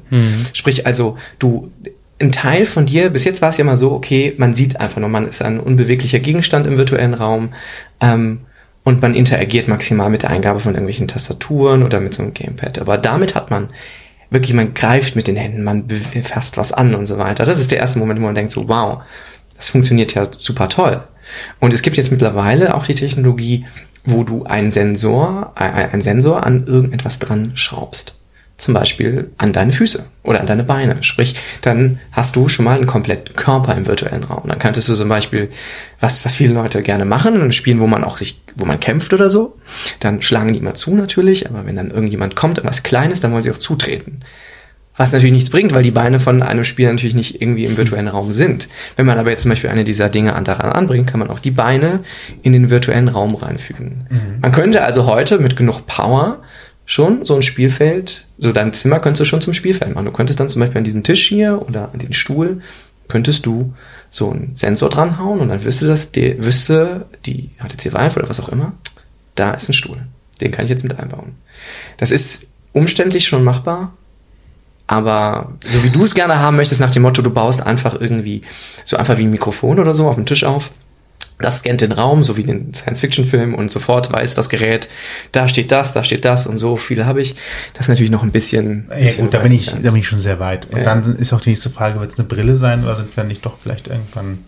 Sprich 0.54 0.86
also, 0.88 1.18
du, 1.38 1.72
ein 2.20 2.32
Teil 2.32 2.66
von 2.66 2.86
dir, 2.86 3.10
bis 3.10 3.24
jetzt 3.24 3.41
war 3.41 3.50
es 3.50 3.58
ja 3.58 3.64
immer 3.64 3.78
so, 3.78 3.91
okay, 3.91 4.34
man 4.38 4.54
sieht 4.54 4.80
einfach 4.80 5.00
nur, 5.00 5.10
man 5.10 5.28
ist 5.28 5.41
ein 5.41 5.60
unbeweglicher 5.60 6.20
Gegenstand 6.20 6.66
im 6.68 6.78
virtuellen 6.78 7.14
Raum 7.14 7.50
ähm, 8.00 8.39
und 8.84 9.02
man 9.02 9.16
interagiert 9.16 9.68
maximal 9.68 10.10
mit 10.10 10.24
der 10.24 10.30
Eingabe 10.30 10.60
von 10.60 10.74
irgendwelchen 10.74 11.08
Tastaturen 11.08 11.84
oder 11.84 12.00
mit 12.00 12.14
so 12.14 12.22
einem 12.22 12.34
Gamepad. 12.34 12.80
Aber 12.80 12.98
damit 12.98 13.36
hat 13.36 13.50
man 13.50 13.70
wirklich, 14.30 14.54
man 14.54 14.74
greift 14.74 15.16
mit 15.16 15.28
den 15.28 15.36
Händen, 15.36 15.64
man 15.64 15.88
fasst 16.24 16.58
was 16.58 16.74
an 16.74 16.96
und 16.96 17.06
so 17.06 17.18
weiter. 17.18 17.46
Das 17.46 17.60
ist 17.60 17.72
der 17.72 17.80
erste 17.80 18.00
Moment, 18.00 18.20
wo 18.20 18.26
man 18.26 18.36
denkt 18.36 18.52
so, 18.52 18.68
wow, 18.68 19.04
das 19.56 19.70
funktioniert 19.70 20.14
ja 20.16 20.28
super 20.38 20.68
toll. 20.68 21.04
Und 21.60 21.74
es 21.74 21.82
gibt 21.82 21.98
jetzt 21.98 22.12
mittlerweile 22.12 22.76
auch 22.76 22.86
die 22.86 22.96
Technologie, 22.96 23.66
wo 24.06 24.24
du 24.24 24.44
einen 24.44 24.72
Sensor, 24.72 25.54
ein, 25.56 25.92
ein 25.92 26.02
Sensor 26.02 26.46
an 26.46 26.68
irgendetwas 26.68 27.20
dran 27.20 27.54
schraubst. 27.56 28.16
Zum 28.56 28.76
Beispiel 28.76 29.32
an 29.38 29.51
deine 29.51 29.74
Füße 29.74 30.06
oder 30.22 30.39
an 30.39 30.45
deine 30.45 30.64
Beine. 30.64 31.01
Sprich, 31.01 31.36
dann 31.62 31.99
hast 32.12 32.36
du 32.36 32.49
schon 32.49 32.66
mal 32.66 32.78
einen 32.78 32.86
kompletten 32.86 33.36
Körper 33.36 33.76
im 33.76 33.88
virtuellen 33.88 34.24
Raum. 34.24 34.43
Dann 34.47 34.60
könntest 34.60 34.88
du 34.89 34.95
zum 34.95 35.10
Beispiel, 35.10 35.49
was, 35.99 36.24
was 36.24 36.36
viele 36.36 36.54
Leute 36.54 36.84
gerne 36.84 37.04
machen, 37.04 37.41
in 37.41 37.51
Spielen, 37.51 37.80
wo 37.80 37.88
man 37.88 38.04
auch 38.04 38.18
sich, 38.18 38.41
wo 38.56 38.66
man 38.66 38.80
kämpft 38.80 39.12
oder 39.12 39.30
so, 39.30 39.58
dann 39.99 40.22
schlagen 40.22 40.54
die 40.54 40.60
immer 40.60 40.76
zu 40.76 40.93
natürlich, 40.95 41.49
aber 41.49 41.66
wenn 41.66 41.76
dann 41.76 41.89
irgendjemand 41.89 42.36
kommt, 42.36 42.60
irgendwas 42.60 42.84
Kleines, 42.84 43.22
dann 43.22 43.32
wollen 43.32 43.41
sie 43.41 43.51
auch 43.51 43.58
zutreten. 43.58 44.24
Was 44.95 45.12
natürlich 45.12 45.34
nichts 45.34 45.49
bringt, 45.49 45.74
weil 45.74 45.82
die 45.82 45.91
Beine 45.91 46.20
von 46.20 46.43
einem 46.43 46.64
Spieler 46.64 46.91
natürlich 46.91 47.16
nicht 47.16 47.41
irgendwie 47.41 47.66
im 47.66 47.78
virtuellen 47.78 48.08
Raum 48.08 48.32
sind. 48.32 48.70
Wenn 48.95 49.08
man 49.08 49.18
aber 49.18 49.32
jetzt 49.32 49.41
zum 49.41 49.49
Beispiel 49.49 49.72
eine 49.72 49.84
dieser 49.84 50.08
Dinge 50.08 50.36
an 50.36 50.43
daran 50.43 50.72
anbringt, 50.72 51.08
kann 51.08 51.20
man 51.20 51.32
auch 51.32 51.39
die 51.39 51.51
Beine 51.51 52.01
in 52.43 52.54
den 52.54 52.70
virtuellen 52.70 53.08
Raum 53.08 53.34
reinfügen. 53.34 54.06
Mhm. 54.10 54.39
Man 54.41 54.51
könnte 54.51 54.84
also 54.84 55.08
heute 55.08 55.39
mit 55.39 55.56
genug 55.56 55.88
Power 55.88 56.43
schon 56.86 57.26
so 57.26 57.36
ein 57.36 57.42
Spielfeld, 57.42 58.28
so 58.38 58.52
dein 58.52 58.74
Zimmer 58.74 59.00
könntest 59.00 59.22
du 59.22 59.26
schon 59.26 59.42
zum 59.42 59.54
Spielfeld 59.54 59.94
machen. 59.94 60.06
Du 60.06 60.12
könntest 60.12 60.40
dann 60.40 60.50
zum 60.50 60.60
Beispiel 60.60 60.80
an 60.80 60.84
diesen 60.84 61.04
Tisch 61.04 61.28
hier 61.28 61.62
oder 61.62 61.92
an 61.94 62.00
den 62.00 62.14
Stuhl, 62.14 62.62
könntest 63.08 63.46
du 63.46 63.74
so 64.10 64.32
einen 64.32 64.56
Sensor 64.56 64.90
dranhauen 64.90 65.40
und 65.40 65.50
dann 65.50 65.64
wüsste 65.64 65.88
das, 65.88 66.12
die, 66.12 66.44
wüsste 66.44 67.06
die 67.26 67.52
HTC 67.60 67.94
Vive 67.94 68.20
oder 68.20 68.30
was 68.30 68.40
auch 68.40 68.50
immer, 68.50 68.74
da 69.36 69.54
ist 69.54 69.70
ein 69.70 69.74
Stuhl. 69.74 69.98
Den 70.42 70.52
kann 70.52 70.66
ich 70.66 70.70
jetzt 70.70 70.84
mit 70.84 71.00
einbauen. 71.00 71.36
Das 71.98 72.12
ist 72.12 72.52
umständlich 72.74 73.28
schon 73.28 73.44
machbar, 73.44 73.94
aber 74.88 75.54
so 75.64 75.84
wie 75.84 75.90
du 75.90 76.04
es 76.04 76.14
gerne 76.14 76.40
haben 76.40 76.58
möchtest, 76.58 76.82
nach 76.82 76.92
dem 76.92 77.04
Motto, 77.04 77.22
du 77.22 77.30
baust 77.30 77.66
einfach 77.66 78.00
irgendwie, 78.00 78.42
so 78.84 78.98
einfach 78.98 79.18
wie 79.18 79.24
ein 79.24 79.32
Mikrofon 79.32 79.80
oder 79.80 79.94
so 79.94 80.08
auf 80.08 80.16
dem 80.16 80.26
Tisch 80.26 80.44
auf. 80.44 80.72
Das 81.40 81.60
scannt 81.60 81.82
den 81.82 81.92
Raum, 81.92 82.24
so 82.24 82.38
wie 82.38 82.44
den 82.44 82.74
Science-Fiction-Film 82.74 83.56
und 83.56 83.70
sofort 83.72 84.12
weiß 84.12 84.36
das 84.36 84.50
Gerät, 84.50 84.88
da 85.32 85.48
steht 85.48 85.72
das, 85.72 85.94
da 85.94 86.04
steht 86.04 86.26
das 86.26 86.48
und 86.48 86.58
so 86.60 86.76
viel 86.76 87.06
habe 87.06 87.22
ich. 87.22 87.36
Das 87.74 87.82
ist 87.86 87.90
natürlich 87.90 88.12
noch 88.12 88.24
ein 88.24 88.32
bisschen. 88.32 88.88
Ja 88.90 88.96
bisschen 88.98 89.26
gut, 89.26 89.34
da 89.34 89.40
bin 89.40 89.52
ich, 89.52 89.66
da 89.68 89.92
bin 89.92 89.96
ich 89.98 90.08
schon 90.08 90.20
sehr 90.20 90.40
weit. 90.40 90.68
Und 90.72 90.78
Ja. 90.78 90.84
dann 90.84 91.16
ist 91.18 91.34
auch 91.34 91.42
die 91.42 91.50
nächste 91.50 91.70
Frage, 91.70 92.00
wird 92.00 92.12
es 92.12 92.20
eine 92.20 92.28
Brille 92.28 92.56
sein 92.56 92.84
oder 92.84 92.96
sind 92.96 93.16
wir 93.18 93.24
nicht 93.24 93.46
doch 93.46 93.58
vielleicht 93.58 93.88
irgendwann 93.88 94.40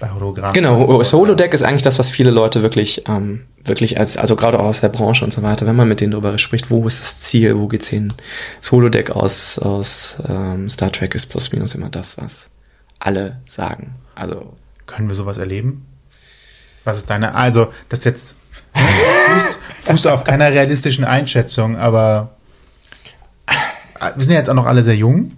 bei 0.00 0.10
Hologramm? 0.10 0.52
Genau, 0.52 0.98
das 0.98 1.12
Holodeck 1.12 1.54
ist 1.54 1.62
eigentlich 1.62 1.82
das, 1.82 1.98
was 1.98 2.10
viele 2.10 2.30
Leute 2.30 2.62
wirklich, 2.62 3.04
ähm, 3.08 3.42
wirklich 3.64 3.98
als, 3.98 4.16
also 4.16 4.36
gerade 4.36 4.58
auch 4.60 4.66
aus 4.66 4.80
der 4.80 4.88
Branche 4.90 5.24
und 5.24 5.32
so 5.32 5.42
weiter, 5.42 5.66
wenn 5.66 5.76
man 5.76 5.88
mit 5.88 6.00
denen 6.00 6.10
darüber 6.12 6.36
spricht, 6.38 6.70
wo 6.70 6.86
ist 6.86 7.00
das 7.00 7.20
Ziel, 7.20 7.56
wo 7.58 7.68
geht's 7.68 7.88
hin? 7.88 8.12
Das 8.60 8.70
Holodeck 8.72 9.10
aus, 9.10 9.58
aus 9.58 10.18
ähm, 10.28 10.68
Star 10.68 10.92
Trek 10.92 11.14
ist 11.14 11.26
plus 11.26 11.52
minus 11.52 11.74
immer 11.74 11.88
das, 11.88 12.18
was 12.18 12.50
alle 12.98 13.40
sagen. 13.46 13.94
Also 14.14 14.52
Können 14.86 15.08
wir 15.08 15.14
sowas 15.16 15.38
erleben? 15.38 15.86
Was 16.84 16.96
ist 16.96 17.10
deine, 17.10 17.34
also, 17.34 17.72
das 17.88 18.04
jetzt 18.04 18.36
fußt, 18.74 19.58
fußt 19.84 20.06
auf 20.08 20.24
keiner 20.24 20.50
realistischen 20.50 21.04
Einschätzung, 21.04 21.76
aber 21.76 22.36
äh, 23.46 24.10
wir 24.14 24.24
sind 24.24 24.32
ja 24.32 24.38
jetzt 24.38 24.50
auch 24.50 24.54
noch 24.54 24.66
alle 24.66 24.82
sehr 24.82 24.96
jung. 24.96 25.32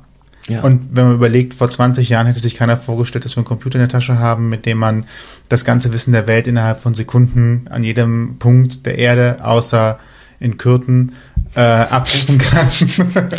ja. 0.48 0.60
Und 0.62 0.94
wenn 0.96 1.06
man 1.06 1.14
überlegt, 1.14 1.54
vor 1.54 1.68
20 1.68 2.08
Jahren 2.08 2.26
hätte 2.26 2.40
sich 2.40 2.54
keiner 2.54 2.76
vorgestellt, 2.76 3.24
dass 3.24 3.36
wir 3.36 3.38
einen 3.38 3.46
Computer 3.46 3.76
in 3.76 3.80
der 3.80 3.88
Tasche 3.88 4.18
haben, 4.18 4.48
mit 4.48 4.66
dem 4.66 4.78
man 4.78 5.04
das 5.48 5.64
ganze 5.64 5.92
Wissen 5.92 6.12
der 6.12 6.26
Welt 6.26 6.46
innerhalb 6.46 6.80
von 6.80 6.94
Sekunden 6.94 7.66
an 7.70 7.82
jedem 7.82 8.38
Punkt 8.38 8.86
der 8.86 8.98
Erde, 8.98 9.38
außer 9.42 9.98
in 10.40 10.58
Kürten, 10.58 11.12
äh, 11.54 11.60
abrufen 11.60 12.38
kann. 12.38 12.68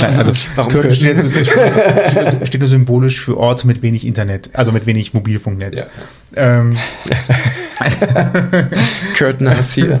Nein, 0.00 0.16
also 0.18 0.32
Warum 0.56 0.72
Kürten 0.72 0.94
steht, 0.94 1.18
Kürten? 1.18 1.44
steht, 2.10 2.48
steht 2.48 2.60
nur 2.60 2.68
symbolisch 2.68 3.20
für 3.20 3.36
Orte 3.36 3.66
mit 3.66 3.82
wenig 3.82 4.06
Internet, 4.06 4.50
also 4.54 4.72
mit 4.72 4.86
wenig 4.86 5.14
Mobilfunknetz. 5.14 5.80
Ja. 5.80 5.86
Ähm, 6.58 6.76
Kurt 9.16 9.40
Nass 9.40 9.72
hier. 9.72 10.00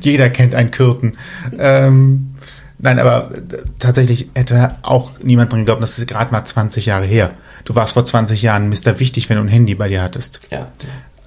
jeder 0.00 0.30
kennt 0.30 0.54
einen 0.54 0.70
Kürten. 0.70 1.16
Ähm, 1.58 2.34
nein, 2.78 2.98
aber 2.98 3.30
tatsächlich 3.78 4.30
hätte 4.34 4.76
auch 4.82 5.12
niemand 5.22 5.52
dran 5.52 5.60
geglaubt, 5.60 5.82
das 5.82 5.98
ist 5.98 6.06
gerade 6.06 6.32
mal 6.32 6.44
20 6.44 6.86
Jahre 6.86 7.06
her. 7.06 7.32
Du 7.64 7.74
warst 7.74 7.94
vor 7.94 8.04
20 8.04 8.40
Jahren 8.42 8.68
Mr. 8.68 8.98
Wichtig, 9.00 9.28
wenn 9.28 9.36
du 9.36 9.42
ein 9.42 9.48
Handy 9.48 9.74
bei 9.74 9.88
dir 9.88 10.02
hattest. 10.02 10.40
ja. 10.50 10.68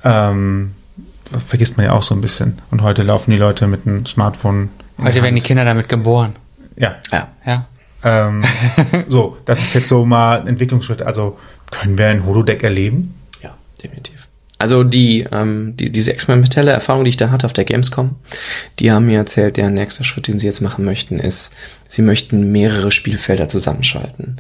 Ähm, 0.04 0.72
vergisst 1.40 1.78
man 1.78 1.86
ja 1.86 1.94
auch 1.94 2.04
so 2.04 2.16
ein 2.16 2.22
bisschen. 2.22 2.60
Und 2.72 2.82
heute 2.82 3.04
laufen 3.04 3.32
die 3.32 3.38
Leute 3.38 3.68
mit 3.68 3.86
einem 3.86 4.06
Smartphone. 4.06 4.70
Heute 5.02 5.24
werden 5.24 5.36
die. 5.36 5.42
Kinder 5.42 5.66
damit 5.66 5.90
geboren. 5.90 6.36
Ja. 6.76 6.96
Ja. 7.12 7.28
Ja. 7.46 7.68
Ähm, 8.04 8.44
so, 9.08 9.38
das 9.46 9.62
ist 9.62 9.74
jetzt 9.74 9.88
so 9.88 10.06
mal 10.06 10.42
ein 10.42 10.48
Entwicklungsschritt. 10.48 11.02
Also 11.02 11.38
können 11.70 11.98
wir 11.98 12.08
ein 12.08 12.26
Holodeck 12.26 12.64
erleben? 12.64 13.16
Ja, 13.42 13.56
definitiv. 13.82 14.28
Also 14.62 14.84
die, 14.84 15.26
ähm, 15.32 15.76
die, 15.76 15.92
diese 15.92 16.14
experimentelle 16.14 16.72
Erfahrung, 16.72 17.04
die 17.04 17.10
ich 17.10 17.18
da 17.18 17.32
hatte 17.32 17.48
auf 17.48 17.54
der 17.54 17.66
Gamescom, 17.66 18.16
die 18.78 18.92
haben 18.92 19.08
mir 19.08 19.18
erzählt, 19.18 19.58
der 19.58 19.72
nächste 19.72 20.04
Schritt, 20.04 20.28
den 20.28 20.38
sie 20.38 20.46
jetzt 20.46 20.62
machen 20.62 20.86
möchten, 20.86 21.20
ist, 21.20 21.56
sie 21.88 22.04
möchten 22.04 22.52
mehrere 22.52 22.92
Spielfelder 22.92 23.48
zusammenschalten. 23.48 24.40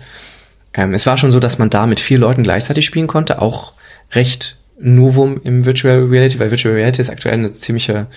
Ähm, 0.76 0.94
es 0.94 1.08
war 1.08 1.18
schon 1.18 1.32
so, 1.32 1.40
dass 1.40 1.58
man 1.58 1.72
da 1.72 1.88
mit 1.88 2.00
vier 2.00 2.20
Leuten 2.20 2.44
gleichzeitig 2.44 2.86
spielen 2.86 3.08
konnte, 3.08 3.42
auch 3.42 3.74
recht 4.12 4.58
Novum 4.82 5.40
im 5.44 5.66
Virtual 5.66 6.06
Reality, 6.06 6.40
weil 6.40 6.52
Virtual 6.52 6.74
Reality 6.74 7.02
ist 7.02 7.10
aktuell 7.10 7.36
eine 7.36 7.54
ziemliche. 7.54 8.08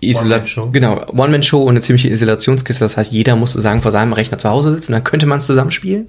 Isolation, 0.00 0.72
genau, 0.72 1.04
One-Man-Show 1.08 1.60
und 1.60 1.70
eine 1.70 1.80
ziemliche 1.80 2.08
Isolationskiste. 2.08 2.84
Das 2.84 2.96
heißt, 2.96 3.10
jeder 3.10 3.34
muss 3.34 3.52
sozusagen 3.52 3.82
vor 3.82 3.90
seinem 3.90 4.12
Rechner 4.12 4.38
zu 4.38 4.48
Hause 4.48 4.70
sitzen, 4.70 4.92
dann 4.92 5.02
könnte 5.02 5.26
man 5.26 5.38
es 5.38 5.46
zusammenspielen. 5.46 6.06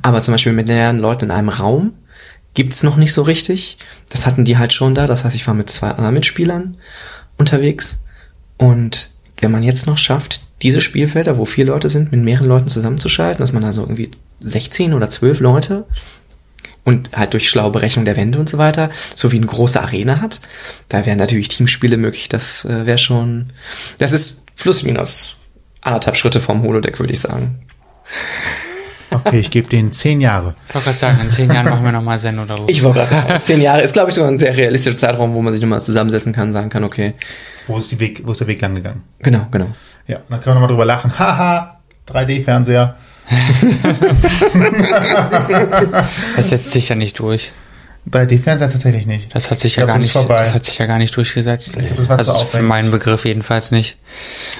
Aber 0.00 0.22
zum 0.22 0.32
Beispiel 0.32 0.54
mit 0.54 0.68
mehreren 0.68 0.98
Leuten 1.00 1.26
in 1.26 1.30
einem 1.30 1.50
Raum 1.50 1.92
gibt's 2.54 2.82
noch 2.82 2.96
nicht 2.96 3.12
so 3.12 3.22
richtig. 3.22 3.76
Das 4.08 4.26
hatten 4.26 4.46
die 4.46 4.56
halt 4.56 4.72
schon 4.72 4.94
da. 4.94 5.06
Das 5.06 5.24
heißt, 5.24 5.36
ich 5.36 5.46
war 5.46 5.54
mit 5.54 5.68
zwei 5.68 5.90
anderen 5.90 6.14
Mitspielern 6.14 6.78
unterwegs. 7.36 8.00
Und 8.56 9.10
wenn 9.38 9.52
man 9.52 9.62
jetzt 9.62 9.86
noch 9.86 9.98
schafft, 9.98 10.40
diese 10.62 10.80
Spielfelder, 10.80 11.36
wo 11.36 11.44
vier 11.44 11.66
Leute 11.66 11.90
sind, 11.90 12.10
mit 12.12 12.24
mehreren 12.24 12.48
Leuten 12.48 12.68
zusammenzuschalten, 12.68 13.40
dass 13.40 13.52
man 13.52 13.64
also 13.64 13.82
irgendwie 13.82 14.10
16 14.40 14.94
oder 14.94 15.10
12 15.10 15.40
Leute 15.40 15.84
und 16.86 17.10
halt 17.14 17.32
durch 17.34 17.50
schlaue 17.50 17.72
Berechnung 17.72 18.04
der 18.04 18.16
Wände 18.16 18.38
und 18.38 18.48
so 18.48 18.58
weiter, 18.58 18.90
so 19.16 19.32
wie 19.32 19.36
eine 19.38 19.46
große 19.46 19.80
Arena 19.80 20.20
hat, 20.20 20.40
da 20.88 21.04
wären 21.04 21.18
natürlich 21.18 21.48
Teamspiele 21.48 21.96
möglich. 21.96 22.28
Das 22.28 22.64
äh, 22.64 22.86
wäre 22.86 22.96
schon, 22.96 23.52
das 23.98 24.12
ist 24.12 24.46
plus 24.56 24.84
minus 24.84 25.36
anderthalb 25.82 26.16
Schritte 26.16 26.38
vom 26.40 26.62
Holodeck, 26.62 27.00
würde 27.00 27.12
ich 27.12 27.20
sagen. 27.20 27.58
Okay, 29.10 29.40
ich 29.40 29.50
gebe 29.50 29.68
denen 29.68 29.92
zehn 29.92 30.20
Jahre. 30.20 30.54
Ich 30.68 30.74
wollte 30.74 30.86
gerade 30.86 30.98
sagen, 30.98 31.18
in 31.22 31.30
zehn 31.30 31.52
Jahren 31.52 31.68
machen 31.68 31.84
wir 31.84 31.90
nochmal 31.92 32.18
Sendung 32.20 32.46
darüber. 32.46 32.68
Ich 32.68 32.82
wollte 32.84 33.00
gerade 33.00 33.10
sagen, 33.10 33.36
zehn 33.36 33.60
Jahre 33.60 33.82
ist, 33.82 33.92
glaube 33.92 34.10
ich, 34.10 34.14
sogar 34.14 34.30
ein 34.30 34.38
sehr 34.38 34.56
realistischer 34.56 34.96
Zeitraum, 34.96 35.34
wo 35.34 35.42
man 35.42 35.52
sich 35.52 35.62
nochmal 35.62 35.80
zusammensetzen 35.80 36.32
kann, 36.32 36.52
sagen 36.52 36.68
kann, 36.70 36.84
okay, 36.84 37.14
Wo 37.66 37.78
ist, 37.78 37.90
die 37.90 37.98
Weg, 37.98 38.22
wo 38.24 38.30
ist 38.32 38.40
der 38.40 38.46
Weg 38.46 38.60
lang 38.60 38.76
gegangen? 38.76 39.02
genau, 39.20 39.48
genau. 39.50 39.66
Ja, 40.06 40.18
dann 40.28 40.40
können 40.40 40.46
wir 40.46 40.54
nochmal 40.54 40.68
drüber 40.68 40.84
lachen. 40.84 41.18
Haha, 41.18 41.80
3D-Fernseher. 42.08 42.94
Das 46.36 46.48
setzt 46.50 46.70
sich 46.72 46.88
ja 46.88 46.96
nicht 46.96 47.18
durch. 47.18 47.52
3D-Fernseher 48.10 48.70
tatsächlich 48.70 49.06
nicht. 49.06 49.34
Das 49.34 49.50
hat 49.50 49.58
sich 49.58 49.72
Ich 49.72 49.76
ja 49.78 49.84
glaub, 49.84 49.96
gar 49.96 49.98
nicht, 49.98 50.12
vorbei. 50.12 50.38
das 50.38 50.54
hat 50.54 50.64
sich 50.64 50.78
ja 50.78 50.86
gar 50.86 50.98
nicht 50.98 51.16
durchgesetzt. 51.16 51.72
glaub, 51.76 51.96
das 51.96 52.08
war 52.08 52.18
zu 52.18 52.32
also 52.32 52.46
für 52.46 52.62
meinen 52.62 52.92
Begriff 52.92 53.24
jedenfalls 53.24 53.72
nicht. 53.72 53.96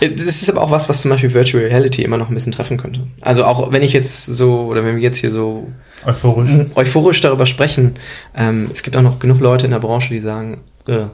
Das 0.00 0.20
ist 0.20 0.50
aber 0.50 0.62
auch 0.62 0.72
was, 0.72 0.88
was 0.88 1.02
zum 1.02 1.12
Beispiel 1.12 1.32
Virtual 1.32 1.62
Reality 1.64 2.02
immer 2.02 2.18
noch 2.18 2.28
ein 2.28 2.34
bisschen 2.34 2.50
treffen 2.50 2.76
könnte. 2.76 3.06
Also 3.20 3.44
auch 3.44 3.70
wenn 3.70 3.82
ich 3.82 3.92
jetzt 3.92 4.26
so, 4.26 4.62
oder 4.66 4.84
wenn 4.84 4.96
wir 4.96 5.02
jetzt 5.02 5.18
hier 5.18 5.30
so 5.30 5.68
Euphorisch. 6.04 6.50
euphorisch 6.74 7.20
darüber 7.20 7.46
sprechen, 7.46 7.94
ähm, 8.34 8.68
es 8.72 8.82
gibt 8.82 8.96
auch 8.96 9.02
noch 9.02 9.20
genug 9.20 9.38
Leute 9.38 9.66
in 9.66 9.70
der 9.72 9.78
Branche, 9.78 10.08
die 10.08 10.18
sagen, 10.18 10.62
äh, 10.88 11.04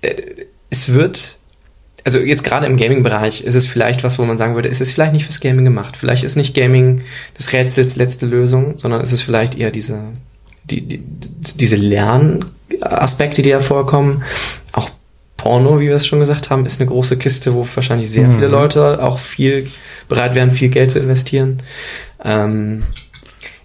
äh, 0.00 0.46
es 0.70 0.92
wird, 0.92 1.37
also 2.04 2.18
jetzt 2.18 2.44
gerade 2.44 2.66
im 2.66 2.76
Gaming-Bereich 2.76 3.42
ist 3.42 3.54
es 3.54 3.66
vielleicht 3.66 4.04
was, 4.04 4.18
wo 4.18 4.24
man 4.24 4.36
sagen 4.36 4.54
würde, 4.54 4.68
es 4.68 4.80
ist 4.80 4.92
vielleicht 4.92 5.12
nicht 5.12 5.24
fürs 5.24 5.40
Gaming 5.40 5.64
gemacht. 5.64 5.96
Vielleicht 5.96 6.24
ist 6.24 6.36
nicht 6.36 6.54
Gaming 6.54 7.02
des 7.36 7.52
Rätsels 7.52 7.96
letzte 7.96 8.26
Lösung, 8.26 8.78
sondern 8.78 9.00
es 9.00 9.12
ist 9.12 9.22
vielleicht 9.22 9.56
eher 9.56 9.70
diese, 9.70 9.98
die, 10.64 10.82
die, 10.82 11.02
diese 11.56 11.76
Lernaspekte, 11.76 13.42
die 13.42 13.50
da 13.50 13.60
vorkommen. 13.60 14.22
Auch 14.72 14.90
Porno, 15.36 15.80
wie 15.80 15.86
wir 15.86 15.94
es 15.94 16.06
schon 16.06 16.20
gesagt 16.20 16.50
haben, 16.50 16.66
ist 16.66 16.80
eine 16.80 16.90
große 16.90 17.16
Kiste, 17.16 17.54
wo 17.54 17.66
wahrscheinlich 17.74 18.10
sehr 18.10 18.30
viele 18.30 18.48
Leute 18.48 19.02
auch 19.02 19.18
viel 19.18 19.66
bereit 20.08 20.34
wären, 20.34 20.50
viel 20.50 20.68
Geld 20.68 20.90
zu 20.90 20.98
investieren. 20.98 21.62
Ähm, 22.24 22.82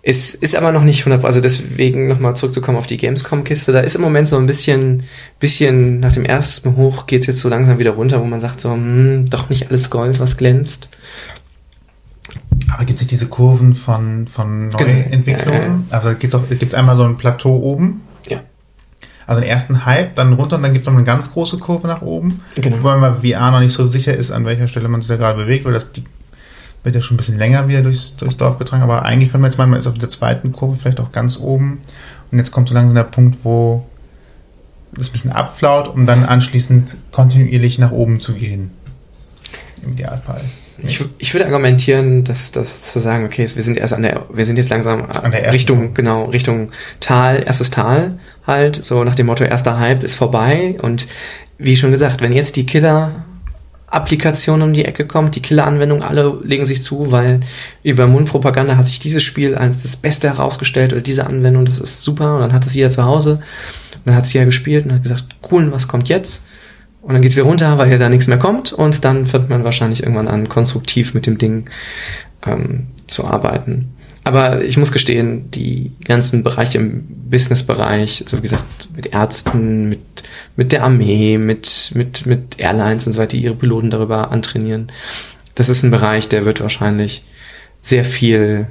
es 0.06 0.36
ist 0.36 0.56
aber 0.58 0.74
noch 0.74 0.84
nicht 0.84 1.00
100, 1.06 1.24
also 1.24 1.40
deswegen 1.40 2.10
nochmal 2.10 2.36
zurückzukommen 2.36 2.78
auf 2.78 2.88
die 2.88 2.98
Gamescom-Kiste, 2.98 3.72
da 3.72 3.80
ist 3.80 3.96
im 3.96 4.02
Moment 4.02 4.28
so 4.28 4.38
ein 4.38 4.46
bisschen, 4.46 5.04
bisschen 5.40 6.02
nach 6.02 6.12
dem 6.12 6.26
ersten 6.26 6.76
Hoch 6.76 7.06
geht's 7.08 7.26
jetzt 7.28 7.40
so 7.40 7.48
langsam 7.48 7.80
wieder 7.80 7.92
runter, 7.92 8.20
wo 8.20 8.26
man 8.26 8.42
sagt 8.42 8.60
so, 8.60 8.72
hm, 8.74 9.30
doch 9.30 9.50
nicht 9.50 9.70
alles 9.70 9.90
Gold, 9.90 10.20
was 10.20 10.36
glänzt. 10.36 10.90
Aber 12.74 12.86
gibt 12.86 12.98
es 12.98 13.04
nicht 13.04 13.12
diese 13.12 13.28
Kurven 13.28 13.74
von, 13.74 14.28
von 14.28 14.70
Genau. 14.72 14.84
Neuentwicklungen? 14.84 15.86
Also 15.90 16.10
es 16.10 16.20
gibt 16.20 16.34
doch, 16.34 16.44
es 16.50 16.60
gibt 16.60 16.76
einmal 16.76 16.96
so 16.98 17.04
ein 17.04 17.16
Plateau 17.18 17.56
oben, 17.56 18.02
Ja. 18.30 18.42
also 19.26 19.40
den 19.42 19.50
ersten 19.50 19.86
Hype, 19.86 20.16
dann 20.16 20.34
runter 20.34 20.58
und 20.58 20.64
dann 20.64 20.74
gibt 20.74 20.86
es 20.86 20.92
noch 20.92 20.98
eine 20.98 21.06
ganz 21.06 21.32
große 21.32 21.60
Kurve 21.60 21.88
nach 21.88 22.02
oben. 22.02 22.42
Genau. 22.56 22.78
Wobei 22.80 22.98
man 22.98 23.22
bei 23.22 23.30
VR 23.36 23.52
noch 23.52 23.60
nicht 23.62 23.74
so 23.74 23.88
sicher 23.88 24.14
ist, 24.14 24.32
an 24.32 24.44
welcher 24.46 24.68
Stelle 24.68 24.90
man 24.90 25.02
sich 25.02 25.08
da 25.08 25.16
gerade 25.16 25.40
bewegt, 25.44 25.64
weil 25.66 25.74
das 25.74 25.92
die 25.94 26.04
wird 26.84 26.96
ja 26.96 27.02
schon 27.02 27.16
ein 27.16 27.18
bisschen 27.18 27.38
länger 27.38 27.68
wieder 27.68 27.82
durchs, 27.82 28.18
durchs 28.18 28.38
Dorf 28.38 28.60
getragen, 28.60 28.84
aber 28.84 29.04
eigentlich 29.04 29.32
kann 29.32 29.42
man 29.42 29.50
jetzt 29.50 29.58
meinen, 29.58 29.72
man 29.72 29.80
ist 29.80 29.88
auf 29.88 29.98
der 29.98 30.10
zweiten 30.10 30.52
Kurve 30.52 30.76
vielleicht 30.76 31.00
auch 31.00 31.12
ganz 31.12 31.40
oben 31.40 31.80
und 32.32 32.38
jetzt 32.38 32.52
kommt 32.52 32.70
so 32.70 32.76
langsam 32.76 32.96
der 32.96 33.04
Punkt, 33.04 33.40
wo 33.44 33.86
das 34.94 35.10
ein 35.10 35.12
bisschen 35.14 35.32
abflaut, 35.32 35.88
um 35.88 36.06
dann 36.06 36.24
anschließend 36.24 36.98
kontinuierlich 37.12 37.80
nach 37.80 37.92
oben 37.92 38.20
zu 38.20 38.34
gehen. 38.34 38.72
Im 39.84 39.94
Idealfall. 39.94 40.42
Ich, 40.86 41.04
ich 41.18 41.34
würde 41.34 41.46
argumentieren, 41.46 42.24
dass 42.24 42.52
das 42.52 42.92
zu 42.92 43.00
sagen, 43.00 43.26
okay, 43.26 43.48
wir 43.54 43.64
sind 43.64 43.78
erst 43.78 43.94
an 43.94 44.02
der, 44.02 44.26
wir 44.34 44.46
sind 44.46 44.58
jetzt 44.58 44.70
langsam 44.70 45.08
ersten 45.10 45.28
Richtung, 45.28 45.78
Punkt. 45.78 45.96
genau, 45.96 46.26
Richtung 46.26 46.72
Tal, 47.00 47.44
erstes 47.46 47.70
Tal 47.70 48.20
halt, 48.46 48.76
so 48.76 49.04
nach 49.04 49.16
dem 49.16 49.28
Motto, 49.28 49.46
erster 49.46 49.80
Hype 49.80 50.04
ist 50.04 50.16
vorbei 50.16 50.76
und 50.82 51.08
wie 51.58 51.78
schon 51.78 51.92
gesagt, 51.92 52.22
wenn 52.22 52.34
jetzt 52.34 52.56
die 52.56 52.66
Killer 52.66 53.12
Applikation 53.94 54.62
um 54.62 54.74
die 54.74 54.86
Ecke 54.86 55.06
kommt, 55.06 55.36
die 55.36 55.42
Killer-Anwendung, 55.42 56.02
alle 56.02 56.40
legen 56.44 56.66
sich 56.66 56.82
zu, 56.82 57.12
weil 57.12 57.42
über 57.84 58.08
Mundpropaganda 58.08 58.76
hat 58.76 58.88
sich 58.88 59.00
dieses 59.00 59.22
Spiel 59.24 59.56
als 59.56 59.84
das 59.84 59.98
Beste 59.98 60.30
herausgestellt 60.30 60.94
oder 60.94 61.02
diese 61.02 61.28
Anwendung, 61.28 61.66
das 61.66 61.80
ist 61.80 62.02
super 62.02 62.36
und 62.36 62.42
dann 62.42 62.54
hat 62.54 62.66
das 62.66 62.74
jeder 62.74 62.90
zu 62.90 63.04
Hause 63.04 63.42
und 63.96 64.02
dann 64.06 64.16
hat 64.16 64.26
es 64.26 64.34
jeder 64.34 64.46
gespielt 64.46 64.86
und 64.86 64.94
hat 64.94 65.04
gesagt, 65.04 65.26
cool, 65.52 65.72
was 65.72 65.88
kommt 65.88 66.10
jetzt? 66.10 66.46
Und 67.02 67.14
dann 67.14 67.22
geht's 67.22 67.36
wieder 67.36 67.46
runter, 67.46 67.78
weil 67.78 67.92
ja 67.92 67.98
da 67.98 68.10
nichts 68.10 68.28
mehr 68.28 68.40
kommt 68.40 68.74
und 68.74 69.06
dann 69.06 69.26
fängt 69.26 69.50
man 69.50 69.64
wahrscheinlich 69.64 70.04
irgendwann 70.04 70.28
an, 70.28 70.50
konstruktiv 70.50 71.14
mit 71.14 71.28
dem 71.28 71.38
Ding 71.38 71.70
ähm, 72.46 72.88
zu 73.08 73.26
arbeiten. 73.26 73.93
Aber 74.24 74.64
ich 74.64 74.78
muss 74.78 74.92
gestehen, 74.92 75.52
die 75.52 75.92
ganzen 76.06 76.44
Bereiche 76.44 76.78
im 76.78 77.06
Business-Bereich, 77.30 78.24
so 78.26 78.38
wie 78.38 78.42
gesagt, 78.42 78.88
mit 78.96 79.08
Ärzten, 79.08 79.90
mit, 79.90 80.00
mit 80.56 80.72
der 80.72 80.84
Armee, 80.84 81.38
mit, 81.38 81.92
mit, 81.94 82.26
mit 82.26 82.60
Airlines 82.60 83.06
und 83.06 83.14
so 83.14 83.20
weiter, 83.20 83.36
die 83.36 83.44
ihre 83.44 83.56
Piloten 83.56 83.90
darüber 83.90 84.32
antrainieren, 84.32 84.92
das 85.56 85.70
ist 85.70 85.84
ein 85.84 85.92
Bereich, 85.92 86.30
der 86.30 86.46
wird 86.46 86.62
wahrscheinlich 86.62 87.24
sehr 87.82 88.06
viel 88.06 88.68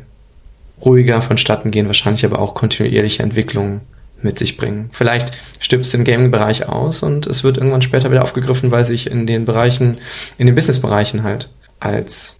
ruhiger 0.84 1.20
vonstatten 1.22 1.70
gehen, 1.70 1.86
wahrscheinlich 1.86 2.24
aber 2.24 2.38
auch 2.38 2.54
kontinuierliche 2.54 3.22
Entwicklung 3.22 3.82
mit 4.22 4.38
sich 4.38 4.56
bringen. 4.56 4.88
Vielleicht 4.92 5.36
stirbt 5.60 5.84
es 5.84 5.94
im 5.94 6.04
Gaming-Bereich 6.04 6.68
aus 6.68 7.02
und 7.02 7.26
es 7.26 7.44
wird 7.44 7.58
irgendwann 7.58 7.82
später 7.82 8.10
wieder 8.10 8.22
aufgegriffen, 8.22 8.70
weil 8.70 8.84
sich 8.84 9.10
in 9.10 9.26
den 9.26 9.44
Bereichen, 9.44 9.98
in 10.38 10.46
den 10.46 10.54
Business-Bereichen 10.54 11.22
halt 11.24 11.50
als 11.78 12.38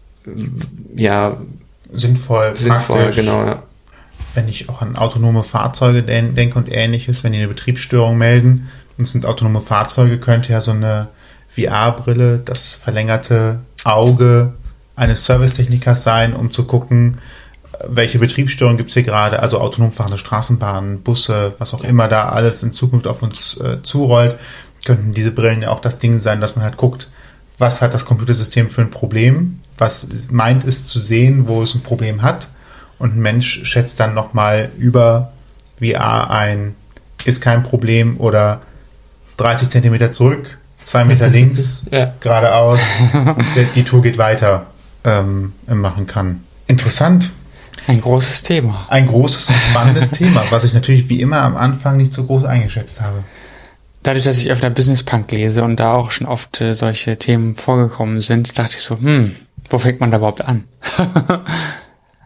ja 0.95 1.41
Sinnvoll, 1.93 2.55
sinnvoll, 2.57 2.97
praktisch. 2.99 3.17
genau, 3.17 3.45
ja. 3.45 3.63
wenn 4.35 4.49
ich 4.49 4.69
auch 4.69 4.83
an 4.83 4.97
autonome 4.97 5.45
Fahrzeuge 5.45 6.03
den- 6.03 6.35
denke 6.35 6.59
und 6.59 6.71
ähnliches, 6.73 7.23
wenn 7.25 7.33
die 7.33 7.39
eine 7.39 7.49
Betriebsstörung 7.49 8.17
melden, 8.19 8.69
und 8.99 9.05
es 9.05 9.13
sind 9.13 9.27
autonome 9.27 9.61
Fahrzeuge, 9.61 10.19
könnte 10.19 10.53
ja 10.53 10.61
so 10.61 10.71
eine 10.73 11.09
VR-Brille 11.51 12.39
das 12.39 12.75
verlängerte 12.75 13.61
Auge 13.85 14.53
eines 14.97 15.25
Servicetechnikers 15.25 16.03
sein, 16.03 16.35
um 16.35 16.51
zu 16.51 16.65
gucken, 16.65 17.19
welche 17.89 18.19
Betriebsstörung 18.19 18.77
gibt's 18.77 18.95
hier 18.95 19.03
gerade, 19.03 19.41
also 19.41 19.61
autonom 19.61 19.93
fahrende 19.93 20.19
Straßenbahnen, 20.19 21.03
Busse, 21.03 21.55
was 21.59 21.75
auch 21.75 21.85
immer 21.85 22.09
da 22.09 22.29
alles 22.29 22.63
in 22.63 22.73
Zukunft 22.73 23.07
auf 23.07 23.23
uns 23.23 23.59
äh, 23.59 23.83
zurollt, 23.83 24.37
könnten 24.85 25.13
diese 25.13 25.33
Brillen 25.33 25.63
ja 25.63 25.71
auch 25.71 25.81
das 25.81 25.99
Ding 25.99 26.19
sein, 26.19 26.41
dass 26.41 26.55
man 26.57 26.65
halt 26.65 26.77
guckt, 26.77 27.09
was 27.59 27.83
hat 27.83 27.95
das 27.95 28.05
Computersystem 28.05 28.69
für 28.69 28.83
ein 28.83 28.91
Problem, 28.91 29.61
was 29.83 30.07
meint 30.31 30.65
es 30.65 30.85
zu 30.85 30.99
sehen, 30.99 31.49
wo 31.49 31.63
es 31.63 31.75
ein 31.75 31.83
Problem 31.83 32.23
hat 32.23 32.49
und 32.99 33.17
ein 33.17 33.21
Mensch 33.21 33.61
schätzt 33.65 33.99
dann 34.01 34.15
nochmal 34.15 34.71
über 34.79 35.33
VR 35.79 36.31
ein, 36.31 36.75
ist 37.25 37.41
kein 37.43 37.63
Problem 37.65 38.19
oder 38.19 38.61
30 39.39 39.69
Zentimeter 39.69 40.13
zurück, 40.13 40.59
zwei 40.83 41.05
Meter 41.05 41.29
links, 41.39 41.87
Ja. 41.91 42.15
geradeaus, 42.21 42.81
die, 43.57 43.65
die 43.75 43.83
Tour 43.85 44.03
geht 44.03 44.19
weiter, 44.19 44.67
ähm, 45.05 45.53
machen 45.67 46.07
kann. 46.07 46.45
Interessant. 46.69 47.31
Ein 47.89 48.01
großes 48.01 48.45
Thema. 48.45 48.87
Ein 48.89 49.09
großes 49.09 49.49
und 49.49 49.57
spannendes 49.57 50.11
Thema, 50.13 50.45
was 50.51 50.63
ich 50.63 50.73
natürlich 50.73 51.09
wie 51.09 51.21
immer 51.21 51.41
am 51.41 51.57
Anfang 51.57 51.97
nicht 51.97 52.13
so 52.13 52.23
groß 52.25 52.45
eingeschätzt 52.45 53.01
habe. 53.01 53.25
Dadurch, 54.05 54.25
dass 54.25 54.39
ich 54.39 54.53
auf 54.53 54.61
der 54.61 54.71
Business 54.71 55.03
Punk 55.03 55.31
lese 55.33 55.65
und 55.65 55.79
da 55.81 55.93
auch 55.95 56.11
schon 56.13 56.27
oft 56.29 56.61
äh, 56.61 56.75
solche 56.75 57.17
Themen 57.19 57.55
vorgekommen 57.57 58.21
sind, 58.21 58.57
dachte 58.59 58.75
ich 58.77 58.83
so, 58.83 58.97
hm, 58.99 59.35
wo 59.71 59.79
fängt 59.79 60.01
man 60.01 60.11
da 60.11 60.19
überhaupt 60.19 60.43
an? 60.43 60.65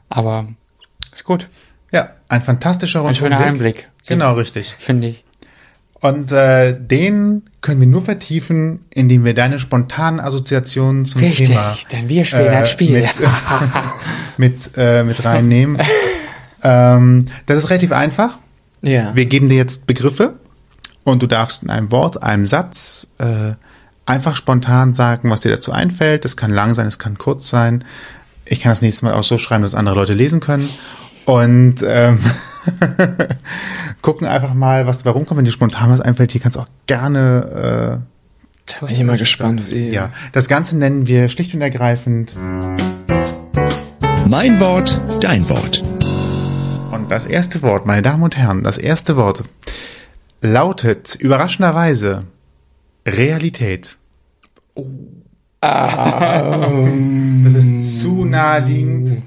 Aber 0.08 0.46
ist 1.12 1.24
gut. 1.24 1.48
Ja, 1.92 2.10
ein 2.28 2.42
fantastischer 2.42 3.04
Ein 3.04 3.14
schöner. 3.14 3.38
Einblick. 3.38 3.90
Genau, 4.06 4.34
richtig. 4.34 4.74
Finde 4.78 5.08
ich. 5.08 5.24
Und 6.00 6.30
äh, 6.30 6.78
den 6.78 7.42
können 7.62 7.80
wir 7.80 7.86
nur 7.88 8.02
vertiefen, 8.02 8.84
indem 8.90 9.24
wir 9.24 9.34
deine 9.34 9.58
spontanen 9.58 10.20
Assoziationen 10.20 11.04
zum 11.06 11.22
Richtig, 11.22 11.48
Thema 11.48 11.76
denn 11.90 12.08
wir 12.08 12.24
spielen 12.24 12.48
ein 12.48 12.66
Spiel. 12.66 13.00
Mit, 13.00 13.20
mit, 14.36 14.70
äh, 14.76 15.02
mit 15.04 15.24
reinnehmen. 15.24 15.78
ähm, 16.62 17.26
das 17.46 17.58
ist 17.58 17.70
relativ 17.70 17.92
einfach. 17.92 18.38
Ja. 18.82 19.16
Wir 19.16 19.26
geben 19.26 19.48
dir 19.48 19.56
jetzt 19.56 19.86
Begriffe 19.86 20.34
und 21.02 21.22
du 21.22 21.26
darfst 21.26 21.62
in 21.62 21.70
einem 21.70 21.90
Wort, 21.90 22.22
einem 22.22 22.46
Satz 22.46 23.14
äh, 23.18 23.52
einfach 24.06 24.36
spontan 24.36 24.94
sagen, 24.94 25.30
was 25.30 25.40
dir 25.40 25.50
dazu 25.50 25.72
einfällt. 25.72 26.24
Das 26.24 26.36
kann 26.36 26.50
lang 26.50 26.74
sein, 26.74 26.86
es 26.86 26.98
kann 26.98 27.18
kurz 27.18 27.48
sein. 27.48 27.84
Ich 28.44 28.60
kann 28.60 28.70
das 28.70 28.80
nächste 28.80 29.04
Mal 29.04 29.14
auch 29.14 29.24
so 29.24 29.38
schreiben, 29.38 29.62
dass 29.62 29.74
andere 29.74 29.96
Leute 29.96 30.14
lesen 30.14 30.40
können. 30.40 30.68
Und 31.26 31.84
ähm, 31.84 32.20
gucken 34.02 34.28
einfach 34.28 34.54
mal, 34.54 34.86
was 34.86 34.98
dabei 34.98 35.10
rumkommt. 35.10 35.38
Wenn 35.38 35.44
dir 35.44 35.52
spontan 35.52 35.90
was 35.90 36.00
einfällt, 36.00 36.30
hier 36.32 36.40
kannst 36.40 36.56
du 36.56 36.60
auch 36.60 36.68
gerne 36.86 38.00
Da 38.66 38.86
bin 38.86 38.94
ich 38.94 39.00
immer 39.00 39.16
gespannt. 39.16 39.72
äh, 39.72 39.90
ja. 39.90 40.10
Das 40.32 40.48
Ganze 40.48 40.78
nennen 40.78 41.06
wir 41.06 41.28
schlicht 41.28 41.54
und 41.54 41.60
ergreifend. 41.60 42.36
Mein 44.28 44.60
Wort, 44.60 45.00
dein 45.20 45.48
Wort. 45.48 45.82
Und 46.92 47.10
das 47.10 47.26
erste 47.26 47.62
Wort, 47.62 47.86
meine 47.86 48.02
Damen 48.02 48.22
und 48.22 48.36
Herren, 48.36 48.62
das 48.62 48.78
erste 48.78 49.16
Wort 49.16 49.44
lautet 50.40 51.14
überraschenderweise 51.16 52.24
Realität. 53.06 53.96
Das 55.60 57.54
ist 57.54 58.00
zu 58.00 58.24
naheliegend. 58.24 59.22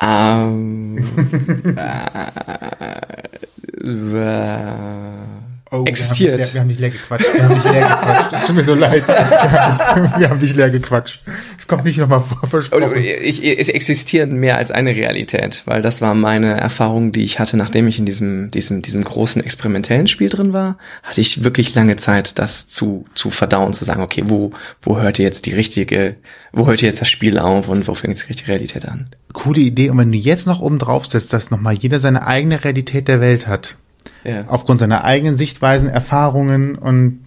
Äh, 0.00 0.04
Oh, 5.70 5.84
Existiert. 5.84 6.54
Wir 6.54 6.60
haben 6.60 6.68
dich 6.68 6.78
leer, 6.78 6.92
wir 6.92 7.00
haben 7.02 7.18
dich 7.18 7.24
leer 7.24 7.24
gequatscht. 7.24 7.34
Wir 7.34 7.42
haben 7.42 7.54
dich 7.54 7.64
leer 7.64 7.80
gequatscht. 7.82 8.32
Es 8.32 8.46
tut 8.46 8.56
mir 8.56 8.64
so 8.64 8.74
leid. 8.74 9.08
Wir 10.18 10.30
haben 10.30 10.40
dich, 10.40 10.54
leer 10.54 10.70
gequatscht. 10.70 11.20
Es 11.58 11.66
kommt 11.66 11.84
nicht 11.84 11.98
nochmal 11.98 12.22
vor, 12.22 12.48
versprochen. 12.48 12.84
oder 12.84 12.96
ich, 12.96 13.44
es 13.44 13.68
existiert 13.68 14.30
mehr 14.30 14.56
als 14.56 14.70
eine 14.70 14.94
Realität, 14.94 15.62
weil 15.66 15.82
das 15.82 16.00
war 16.00 16.14
meine 16.14 16.58
Erfahrung, 16.58 17.12
die 17.12 17.22
ich 17.22 17.38
hatte, 17.38 17.56
nachdem 17.56 17.86
ich 17.86 17.98
in 17.98 18.06
diesem, 18.06 18.50
diesem, 18.50 18.80
diesem 18.80 19.04
großen 19.04 19.42
experimentellen 19.44 20.06
Spiel 20.06 20.30
drin 20.30 20.52
war, 20.52 20.78
hatte 21.02 21.20
ich 21.20 21.44
wirklich 21.44 21.74
lange 21.74 21.96
Zeit, 21.96 22.38
das 22.38 22.68
zu, 22.68 23.04
zu 23.14 23.30
verdauen, 23.30 23.72
zu 23.72 23.84
sagen, 23.84 24.02
okay, 24.02 24.24
wo, 24.26 24.50
wo 24.80 24.98
hört 24.98 25.18
jetzt 25.18 25.46
die 25.46 25.54
richtige, 25.54 26.16
wo 26.52 26.66
hört 26.66 26.80
jetzt 26.80 27.00
das 27.00 27.10
Spiel 27.10 27.38
auf 27.38 27.68
und 27.68 27.88
wo 27.88 27.94
fängt 27.94 28.14
jetzt 28.14 28.24
die 28.24 28.28
richtige 28.28 28.52
Realität 28.52 28.88
an? 28.88 29.08
Coole 29.34 29.60
Idee. 29.60 29.90
Und 29.90 29.98
wenn 29.98 30.12
du 30.12 30.18
jetzt 30.18 30.46
noch 30.46 30.60
oben 30.60 30.78
drauf 30.78 31.04
setzt, 31.04 31.32
dass 31.32 31.50
nochmal 31.50 31.74
jeder 31.74 32.00
seine 32.00 32.26
eigene 32.26 32.64
Realität 32.64 33.08
der 33.08 33.20
Welt 33.20 33.46
hat, 33.46 33.76
Ja. 34.24 34.44
aufgrund 34.46 34.78
seiner 34.80 35.04
eigenen 35.04 35.36
Sichtweisen, 35.36 35.88
Erfahrungen 35.88 36.74
und 36.76 37.24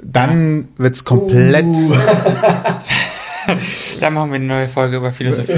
dann 0.00 0.68
wird's 0.76 1.04
komplett. 1.04 1.66
Da 4.00 4.10
machen 4.10 4.30
wir 4.30 4.36
eine 4.36 4.44
neue 4.44 4.68
Folge 4.68 4.98
über 4.98 5.10
Philosophie. 5.10 5.54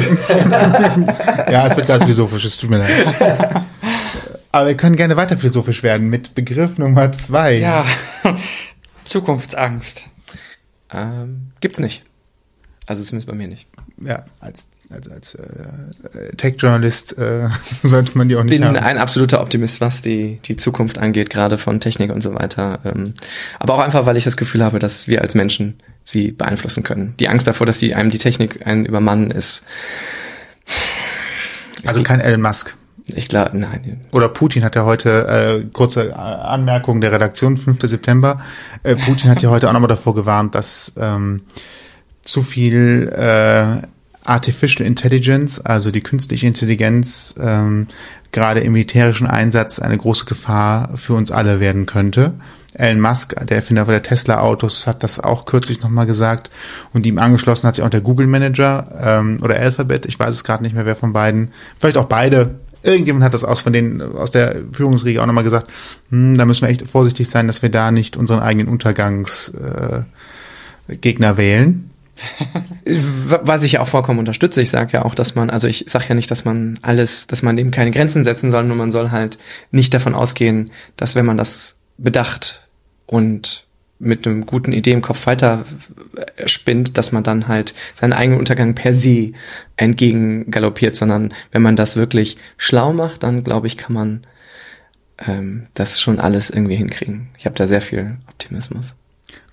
Ja, 1.50 1.66
es 1.66 1.76
wird 1.76 1.88
gerade 1.88 2.04
philosophisch, 2.04 2.44
es 2.44 2.56
tut 2.56 2.70
mir 2.70 2.78
leid. 2.78 2.92
Aber 4.52 4.68
wir 4.68 4.76
können 4.76 4.94
gerne 4.94 5.16
weiter 5.16 5.36
philosophisch 5.36 5.82
werden 5.82 6.08
mit 6.08 6.36
Begriff 6.36 6.78
Nummer 6.78 7.12
zwei. 7.12 7.54
ja. 7.58 7.84
Zukunftsangst. 9.06 10.08
Ähm, 10.92 11.48
gibt's 11.60 11.80
nicht. 11.80 12.04
Also 12.86 13.02
zumindest 13.02 13.28
bei 13.28 13.34
mir 13.34 13.48
nicht. 13.48 13.66
ja 14.00 14.24
als, 14.38 14.70
als, 14.90 15.08
als 15.08 15.34
äh, 15.36 16.36
Tech-Journalist 16.36 17.16
äh, 17.18 17.48
sollte 17.82 18.18
man 18.18 18.28
die 18.28 18.36
auch 18.36 18.42
nicht 18.42 18.50
bin 18.50 18.64
haben. 18.64 18.76
ein 18.76 18.98
absoluter 18.98 19.40
Optimist, 19.40 19.80
was 19.80 20.02
die, 20.02 20.40
die 20.44 20.56
Zukunft 20.56 20.98
angeht, 20.98 21.30
gerade 21.30 21.58
von 21.58 21.80
Technik 21.80 22.12
und 22.12 22.22
so 22.22 22.34
weiter. 22.34 22.80
Ähm, 22.84 23.14
aber 23.58 23.74
auch 23.74 23.78
einfach, 23.78 24.06
weil 24.06 24.16
ich 24.16 24.24
das 24.24 24.36
Gefühl 24.36 24.64
habe, 24.64 24.78
dass 24.78 25.08
wir 25.08 25.22
als 25.22 25.34
Menschen 25.34 25.80
sie 26.04 26.32
beeinflussen 26.32 26.82
können. 26.82 27.14
Die 27.20 27.28
Angst 27.28 27.46
davor, 27.46 27.66
dass 27.66 27.78
die 27.78 27.94
einem 27.94 28.10
die 28.10 28.18
Technik 28.18 28.66
einen 28.66 28.84
übermannen, 28.84 29.30
ist, 29.30 29.64
Also 31.86 32.02
kein 32.02 32.20
Elon 32.20 32.42
Musk. 32.42 32.76
ich 33.06 33.28
glaube, 33.28 33.56
nein. 33.56 34.00
Oder 34.12 34.28
Putin 34.28 34.64
hat 34.64 34.76
ja 34.76 34.84
heute, 34.84 35.62
äh, 35.62 35.66
kurze 35.72 36.10
äh, 36.10 36.12
Anmerkung 36.12 37.00
der 37.00 37.12
Redaktion, 37.12 37.56
5. 37.56 37.78
September, 37.82 38.40
äh, 38.82 38.96
Putin 38.96 39.30
hat 39.30 39.42
ja 39.42 39.50
heute 39.50 39.68
auch 39.68 39.72
nochmal 39.72 39.88
davor 39.88 40.14
gewarnt, 40.14 40.54
dass 40.54 40.94
ähm, 40.98 41.42
zu 42.22 42.42
viel 42.42 43.08
äh, 43.14 43.86
Artificial 44.24 44.86
Intelligence, 44.86 45.60
also 45.60 45.90
die 45.90 46.02
künstliche 46.02 46.46
Intelligenz, 46.46 47.34
ähm, 47.40 47.86
gerade 48.32 48.60
im 48.60 48.72
militärischen 48.72 49.26
Einsatz 49.26 49.78
eine 49.78 49.96
große 49.96 50.24
Gefahr 50.26 50.96
für 50.96 51.14
uns 51.14 51.30
alle 51.30 51.60
werden 51.60 51.86
könnte. 51.86 52.34
Elon 52.74 53.00
Musk, 53.00 53.34
der 53.46 53.56
Erfinder 53.56 53.84
der 53.84 54.02
Tesla-Autos, 54.02 54.86
hat 54.86 55.02
das 55.02 55.18
auch 55.18 55.44
kürzlich 55.44 55.80
nochmal 55.82 56.06
gesagt. 56.06 56.50
Und 56.92 57.04
ihm 57.04 57.18
angeschlossen 57.18 57.66
hat 57.66 57.74
sich 57.74 57.84
auch 57.84 57.90
der 57.90 58.00
Google-Manager 58.00 58.86
ähm, 59.02 59.38
oder 59.42 59.56
Alphabet, 59.56 60.06
ich 60.06 60.18
weiß 60.18 60.34
es 60.34 60.44
gerade 60.44 60.62
nicht 60.62 60.74
mehr, 60.74 60.86
wer 60.86 60.96
von 60.96 61.12
beiden, 61.12 61.50
vielleicht 61.76 61.96
auch 61.96 62.04
beide, 62.04 62.60
irgendjemand 62.82 63.24
hat 63.24 63.34
das 63.34 63.44
aus 63.44 63.60
von 63.60 63.72
den, 63.72 64.00
aus 64.00 64.30
der 64.30 64.56
Führungsriege 64.72 65.20
auch 65.20 65.26
nochmal 65.26 65.44
gesagt, 65.44 65.70
hm, 66.10 66.38
da 66.38 66.44
müssen 66.44 66.62
wir 66.62 66.68
echt 66.68 66.86
vorsichtig 66.86 67.28
sein, 67.28 67.48
dass 67.48 67.62
wir 67.62 67.70
da 67.70 67.90
nicht 67.90 68.16
unseren 68.16 68.40
eigenen 68.40 68.68
Untergangsgegner 68.68 70.04
äh, 70.88 70.96
Gegner 70.96 71.36
wählen. 71.36 71.89
Was 72.84 73.62
ich 73.62 73.72
ja 73.72 73.80
auch 73.80 73.88
vollkommen 73.88 74.18
unterstütze. 74.18 74.62
Ich 74.62 74.70
sage 74.70 74.92
ja 74.92 75.04
auch, 75.04 75.14
dass 75.14 75.34
man, 75.34 75.50
also 75.50 75.68
ich 75.68 75.84
sage 75.88 76.06
ja 76.08 76.14
nicht, 76.14 76.30
dass 76.30 76.44
man 76.44 76.78
alles, 76.82 77.26
dass 77.26 77.42
man 77.42 77.56
dem 77.56 77.70
keine 77.70 77.90
Grenzen 77.90 78.22
setzen 78.22 78.50
soll, 78.50 78.64
nur 78.64 78.76
man 78.76 78.90
soll 78.90 79.10
halt 79.10 79.38
nicht 79.70 79.94
davon 79.94 80.14
ausgehen, 80.14 80.70
dass 80.96 81.14
wenn 81.14 81.26
man 81.26 81.36
das 81.36 81.78
bedacht 81.98 82.68
und 83.06 83.66
mit 83.98 84.26
einem 84.26 84.46
guten 84.46 84.72
Idee 84.72 84.92
im 84.92 85.02
Kopf 85.02 85.26
weiter 85.26 85.64
spinnt, 86.46 86.96
dass 86.96 87.12
man 87.12 87.22
dann 87.22 87.48
halt 87.48 87.74
seinen 87.92 88.14
eigenen 88.14 88.38
Untergang 88.38 88.74
per 88.74 88.94
se 88.94 89.32
entgegen 89.76 90.50
galoppiert, 90.50 90.96
sondern 90.96 91.34
wenn 91.52 91.60
man 91.60 91.76
das 91.76 91.96
wirklich 91.96 92.38
schlau 92.56 92.94
macht, 92.94 93.22
dann 93.22 93.44
glaube 93.44 93.66
ich, 93.66 93.76
kann 93.76 93.92
man 93.92 94.26
ähm, 95.18 95.62
das 95.74 96.00
schon 96.00 96.18
alles 96.18 96.48
irgendwie 96.48 96.76
hinkriegen. 96.76 97.28
Ich 97.36 97.44
habe 97.44 97.56
da 97.56 97.66
sehr 97.66 97.82
viel 97.82 98.16
Optimismus 98.26 98.96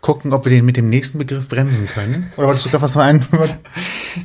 gucken, 0.02 0.34
ob 0.34 0.46
wir 0.46 0.52
den 0.52 0.66
mit 0.66 0.78
dem 0.78 0.90
nächsten 0.90 1.18
Begriff 1.18 1.50
bremsen 1.50 1.88
können? 1.88 2.32
Oder 2.38 2.48
wolltest 2.48 2.66
du 2.66 2.70
gerade 2.70 2.84
was 2.84 2.96
noch 2.96 3.04
einführen? 3.04 3.52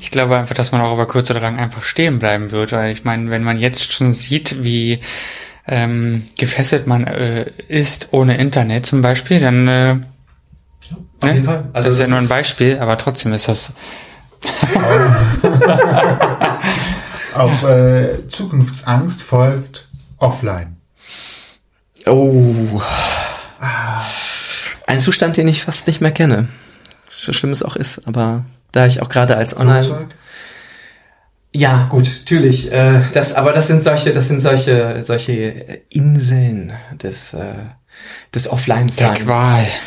Ich 0.01 0.11
glaube 0.11 0.37
einfach, 0.37 0.55
dass 0.55 0.73
man 0.73 0.81
auch 0.81 0.95
über 0.95 1.07
kurz 1.07 1.31
oder 1.31 1.41
lang 1.41 1.59
einfach 1.59 1.83
stehen 1.83 2.19
bleiben 2.19 2.51
wird. 2.51 2.73
Weil 2.73 2.93
ich 2.93 3.05
meine, 3.05 3.31
wenn 3.31 3.45
man 3.45 3.59
jetzt 3.59 3.93
schon 3.93 4.13
sieht, 4.13 4.63
wie 4.63 5.01
ähm, 5.67 6.25
gefesselt 6.39 6.87
man 6.87 7.07
äh, 7.07 7.51
ist 7.69 8.09
ohne 8.13 8.37
Internet 8.37 8.87
zum 8.87 9.01
Beispiel, 9.03 9.41
dann 9.41 9.69
äh, 9.69 9.97
auf 11.23 11.29
ne? 11.29 11.35
jeden 11.35 11.45
Fall. 11.45 11.69
Also 11.73 11.89
das 11.89 11.99
ist 11.99 12.01
ja 12.01 12.09
nur 12.09 12.19
ein 12.19 12.29
Beispiel, 12.29 12.79
aber 12.79 12.99
trotzdem 12.99 13.33
ist 13.33 13.49
das. 13.49 13.73
Auf 17.35 17.63
äh, 17.63 18.29
Zukunftsangst 18.29 19.23
folgt 19.23 19.89
offline. 20.19 20.77
Oh. 22.07 22.83
Ah. 23.61 24.05
Ein 24.93 25.01
Zustand, 25.01 25.39
den 25.39 25.49
ich 25.49 25.65
fast 25.65 25.87
nicht 25.87 26.03
mehr 26.03 26.11
kenne. 26.11 26.49
So 27.11 27.33
schlimm 27.33 27.51
es 27.51 27.63
auch 27.63 27.77
ist, 27.77 28.07
aber 28.07 28.45
da 28.73 28.85
ich 28.85 29.01
auch 29.01 29.09
gerade 29.09 29.39
als 29.39 29.57
Online. 29.57 29.83
Flugzeug? 29.83 30.09
Ja, 31.55 31.87
gut, 31.89 32.11
natürlich. 32.21 32.71
Äh, 32.71 33.01
das, 33.15 33.33
aber 33.35 33.55
das 33.55 33.69
sind 33.69 33.83
solche, 33.83 34.13
das 34.13 34.29
sind 34.29 34.41
solche, 34.41 35.03
solche 35.03 35.33
Inseln 35.89 36.75
des, 37.03 37.33
äh, 37.33 37.55
des 38.35 38.51
Offline-Seins. 38.51 39.21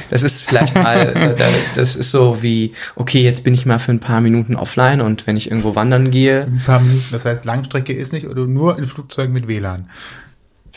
Das 0.10 0.24
ist 0.24 0.47
vielleicht 0.49 0.74
mal, 0.74 1.16
äh, 1.39 1.45
das 1.76 1.95
ist 1.95 2.10
so 2.10 2.41
wie, 2.41 2.74
okay, 2.95 3.22
jetzt 3.22 3.43
bin 3.43 3.53
ich 3.53 3.68
mal 3.68 3.78
für 3.78 3.91
ein 3.91 3.99
paar 3.99 4.22
Minuten 4.22 4.56
offline 4.56 5.01
und 5.01 5.28
wenn 5.28 5.38
ich 5.38 5.51
irgendwo 5.51 5.76
wandern 5.76 6.10
gehe. 6.10 6.45
Ein 6.45 6.64
paar 6.66 6.80
Minuten, 6.80 7.10
das 7.12 7.26
heißt, 7.26 7.45
Langstrecke 7.45 7.93
ist 7.93 8.12
nicht 8.12 8.26
oder 8.26 8.47
nur 8.47 8.80
in 8.80 8.86
Flugzeugen 8.86 9.34
mit 9.34 9.47
WLAN. 9.47 9.88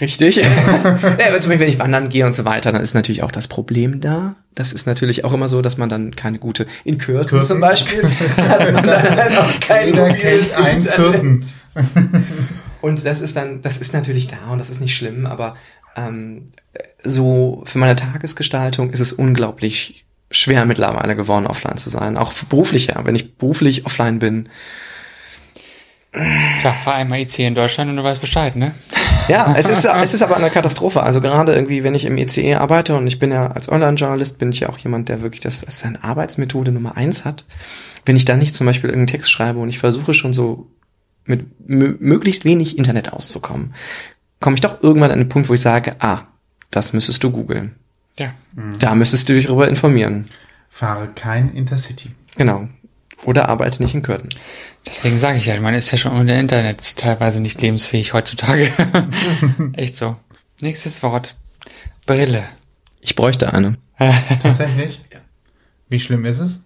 Richtig. 0.01 0.37
ja, 0.37 0.45
zum 1.41 1.51
Beispiel, 1.51 1.61
wenn 1.61 1.69
ich 1.69 1.79
wandern 1.79 2.09
gehe 2.09 2.25
und 2.25 2.33
so 2.33 2.45
weiter, 2.45 2.73
dann 2.73 2.83
ist 2.83 2.95
natürlich 2.95 3.23
auch 3.23 3.33
das 3.33 3.49
Problem 3.49 4.01
da. 4.01 4.37
Das 4.55 4.73
ist 4.73 4.87
natürlich 4.87 5.25
auch 5.25 5.33
immer 5.33 5.49
so, 5.49 5.63
dass 5.63 5.77
man 5.77 5.89
dann 5.89 6.15
keine 6.15 6.39
gute, 6.39 6.67
in 6.85 6.99
Kürten, 6.99 7.29
Kürten? 7.29 7.47
zum 7.47 7.61
Beispiel, 7.61 8.03
hat 8.37 8.73
man 8.73 8.87
dann 8.87 9.17
halt 9.17 9.39
auch 9.39 9.61
kein 9.61 9.89
Jeder 9.89 10.13
kennt 10.13 10.55
einen 10.57 10.85
Kürten. 10.85 11.45
und 12.81 13.05
das 13.05 13.21
ist 13.21 13.37
dann, 13.37 13.63
das 13.63 13.79
ist 13.79 13.93
natürlich 13.93 14.27
da 14.29 14.51
und 14.51 14.59
das 14.59 14.71
ist 14.71 14.81
nicht 14.81 14.97
schlimm, 14.97 15.27
aber 15.27 15.57
ähm, 15.97 16.47
so 17.03 17.63
für 17.65 17.79
meine 17.79 17.97
Tagesgestaltung 17.97 18.91
ist 18.91 19.01
es 19.01 19.13
unglaublich 19.13 20.05
schwer 20.31 20.65
mittlerweile 20.65 21.17
geworden, 21.17 21.47
offline 21.47 21.77
zu 21.77 21.91
sein. 21.91 22.17
Auch 22.17 22.33
beruflich, 22.49 22.89
ja. 22.89 23.05
Wenn 23.05 23.15
ich 23.15 23.37
beruflich 23.37 23.87
offline 23.87 24.19
bin, 24.19 24.49
Tja, 26.61 26.73
fahr 26.73 26.95
einmal 26.95 27.21
IC 27.21 27.41
in 27.41 27.55
Deutschland 27.55 27.91
und 27.91 27.97
du 27.97 28.03
weißt 28.03 28.21
Bescheid, 28.21 28.57
ne? 28.57 28.73
Ja, 29.29 29.55
es 29.57 29.69
ist, 29.69 29.85
es 29.85 30.15
ist 30.15 30.23
aber 30.23 30.37
eine 30.37 30.51
Katastrophe. 30.51 31.03
Also 31.03 31.21
gerade 31.21 31.55
irgendwie, 31.55 31.85
wenn 31.85 31.95
ich 31.95 32.05
im 32.05 32.17
ECE 32.17 32.57
arbeite 32.57 32.97
und 32.97 33.07
ich 33.07 33.19
bin 33.19 33.31
ja 33.31 33.49
als 33.49 33.71
Online-Journalist, 33.71 34.39
bin 34.39 34.51
ich 34.51 34.61
ja 34.61 34.69
auch 34.69 34.79
jemand, 34.79 35.09
der 35.09 35.23
wirklich 35.23 35.41
das 35.41 35.65
als 35.65 35.81
seine 35.81 36.03
Arbeitsmethode 36.03 36.73
Nummer 36.73 36.97
eins 36.97 37.25
hat. 37.25 37.45
Wenn 38.05 38.17
ich 38.17 38.25
da 38.25 38.37
nicht 38.37 38.55
zum 38.55 38.67
Beispiel 38.67 38.91
irgendeinen 38.91 39.19
Text 39.19 39.31
schreibe 39.31 39.59
und 39.61 39.69
ich 39.69 39.79
versuche 39.79 40.15
schon 40.15 40.33
so 40.33 40.71
mit 41.25 41.47
möglichst 41.69 42.45
wenig 42.45 42.79
Internet 42.79 43.13
auszukommen, 43.13 43.75
komme 44.41 44.55
ich 44.55 44.61
doch 44.61 44.83
irgendwann 44.83 45.11
an 45.11 45.19
den 45.19 45.29
Punkt, 45.29 45.49
wo 45.49 45.55
ich 45.55 45.61
sage, 45.61 45.97
ah, 45.99 46.23
das 46.71 46.93
müsstest 46.93 47.23
du 47.23 47.31
googeln. 47.31 47.75
Ja. 48.19 48.33
Da 48.81 48.95
müsstest 48.95 49.29
du 49.29 49.35
dich 49.35 49.47
darüber 49.47 49.69
informieren. 49.69 50.25
Fahre 50.71 51.09
kein 51.09 51.53
Intercity. 51.53 52.11
Genau. 52.37 52.69
Oder 53.25 53.49
arbeite 53.49 53.83
nicht 53.83 53.95
in 53.95 54.03
Kürten. 54.03 54.29
Deswegen 54.89 55.19
sage 55.19 55.37
ich 55.37 55.47
ja, 55.47 55.61
man 55.61 55.75
ist 55.75 55.91
ja 55.91 55.99
schon 55.99 56.19
ohne 56.19 56.39
Internet 56.41 56.97
teilweise 56.97 57.41
nicht 57.41 57.61
lebensfähig 57.61 58.15
heutzutage. 58.15 58.73
Echt 59.75 59.97
so. 59.97 60.17
Nächstes 60.61 61.03
Wort. 61.03 61.37
Brille. 62.07 62.43
Ich 63.01 63.15
bräuchte 63.15 63.53
eine. 63.53 63.77
Tatsächlich? 64.43 65.01
Ja. 65.13 65.19
Wie 65.89 66.01
schlimm 66.01 66.25
ist 66.25 66.41
es? 66.41 66.65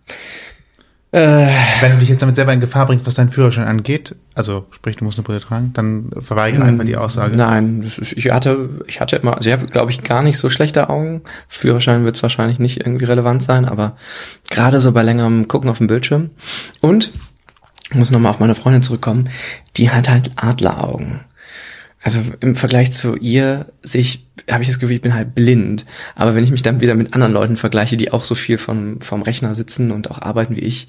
Äh, 1.11 1.49
Wenn 1.81 1.93
du 1.93 1.99
dich 1.99 2.09
jetzt 2.09 2.23
damit 2.23 2.37
selber 2.37 2.55
in 2.55 2.61
Gefahr 2.61 2.87
bringst, 2.87 3.07
was 3.07 3.15
deinen 3.15 3.31
Führerschein 3.31 3.67
angeht, 3.67 4.17
also 4.35 4.67
sprich, 4.71 4.97
du 4.97 5.05
musst 5.05 5.19
eine 5.19 5.25
Brille 5.25 5.41
tragen, 5.41 5.73
dann 5.75 6.11
verweigere 6.19 6.63
einfach 6.65 6.85
die 6.87 6.97
Aussage. 6.97 7.37
Nein, 7.37 7.83
ich 7.85 8.31
hatte, 8.31 8.81
ich 8.87 9.01
hatte 9.01 9.17
immer, 9.17 9.37
also 9.37 9.51
ich 9.51 9.53
habe, 9.55 9.67
glaube 9.67 9.91
ich, 9.91 10.05
gar 10.05 10.23
nicht 10.23 10.39
so 10.39 10.49
schlechte 10.49 10.89
Augen. 10.89 11.21
Führerschein 11.49 12.05
wird 12.07 12.17
es 12.17 12.23
wahrscheinlich 12.23 12.59
nicht 12.59 12.79
irgendwie 12.81 13.05
relevant 13.05 13.43
sein, 13.43 13.67
aber 13.67 13.97
gerade 14.49 14.81
so 14.81 14.93
bei 14.93 15.03
längerem 15.03 15.49
Gucken 15.49 15.69
auf 15.69 15.79
dem 15.79 15.87
Bildschirm. 15.87 16.31
Und, 16.81 17.11
ich 17.93 17.99
muss 17.99 18.11
nochmal 18.11 18.31
auf 18.31 18.41
meine 18.41 18.55
Freundin 18.55 18.83
zurückkommen, 18.83 19.29
die 19.77 19.91
hat 19.91 20.09
halt 20.09 20.31
Adleraugen. 20.37 21.21
Also 22.03 22.21
im 22.41 22.57
Vergleich 22.57 22.91
zu 22.91 23.17
ihr 23.17 23.67
sich 23.83 24.27
habe 24.51 24.63
ich 24.63 24.69
das 24.69 24.79
Gefühl, 24.81 24.97
ich 24.97 25.03
bin 25.03 25.15
halt 25.15 25.35
blind. 25.35 25.85
Aber 26.15 26.35
wenn 26.35 26.43
ich 26.43 26.51
mich 26.51 26.63
dann 26.63 26.81
wieder 26.81 26.95
mit 26.95 27.13
anderen 27.13 27.35
Leuten 27.35 27.59
vergleiche, 27.59 27.99
die 27.99 28.11
auch 28.11 28.25
so 28.25 28.35
viel 28.35 28.57
vom, 28.57 29.01
vom 29.03 29.21
Rechner 29.23 29.55
sitzen 29.55 29.91
und 29.91 30.11
auch 30.11 30.23
arbeiten 30.23 30.57
wie 30.57 30.63
ich, 30.63 30.89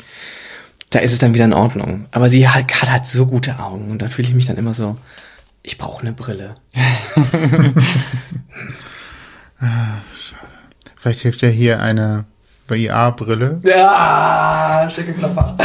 da 0.91 0.99
ist 0.99 1.11
es 1.11 1.19
dann 1.19 1.33
wieder 1.33 1.43
in 1.45 1.53
Ordnung. 1.53 2.05
Aber 2.11 2.29
sie 2.29 2.47
hat, 2.47 2.71
hat 2.81 2.89
halt 2.89 3.05
so 3.05 3.27
gute 3.27 3.59
Augen 3.59 3.91
und 3.91 4.01
da 4.01 4.07
fühle 4.07 4.29
ich 4.29 4.33
mich 4.33 4.45
dann 4.45 4.57
immer 4.57 4.73
so, 4.73 4.97
ich 5.61 5.77
brauche 5.77 6.01
eine 6.03 6.13
Brille. 6.13 6.55
Vielleicht 10.95 11.19
hilft 11.19 11.41
ja 11.41 11.49
hier 11.49 11.81
eine 11.81 12.23
VR-Brille. 12.75 13.59
Ja, 13.63 14.87
schicke 14.89 15.13
Klopfer. 15.13 15.55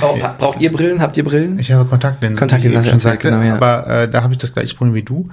Braucht, 0.00 0.38
braucht 0.38 0.60
ihr 0.60 0.72
Brillen? 0.72 1.00
Habt 1.00 1.16
ihr 1.16 1.24
Brillen? 1.24 1.58
Ich 1.58 1.72
habe 1.72 1.84
Kontaktlinsen, 1.88 2.38
Kontaktlinsen, 2.38 2.80
ich 2.82 2.88
schon 2.88 2.98
sagte, 2.98 3.30
genau, 3.30 3.42
ja. 3.42 3.54
aber 3.54 3.86
äh, 3.86 4.08
da 4.08 4.22
habe 4.22 4.32
ich 4.32 4.38
das 4.38 4.54
gleiche 4.54 4.74
Problem 4.74 4.94
wie 4.94 5.02
du. 5.02 5.24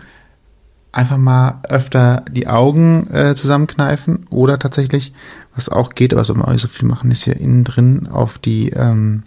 Einfach 0.92 1.18
mal 1.18 1.60
öfter 1.70 2.24
die 2.30 2.48
Augen 2.48 3.08
äh, 3.12 3.34
zusammenkneifen 3.34 4.28
oder 4.30 4.60
tatsächlich, 4.60 5.14
was 5.56 5.70
auch 5.70 5.96
geht, 5.96 6.14
aber 6.14 6.24
soll 6.24 6.36
man 6.38 6.48
auch 6.48 6.52
nicht 6.52 6.62
so 6.62 6.68
viel 6.68 6.88
machen, 6.88 7.10
ist 7.10 7.24
hier 7.24 7.36
innen 7.38 7.64
drin 7.64 8.08
auf 8.12 8.38
die 8.38 8.70
ähm, 8.70 9.24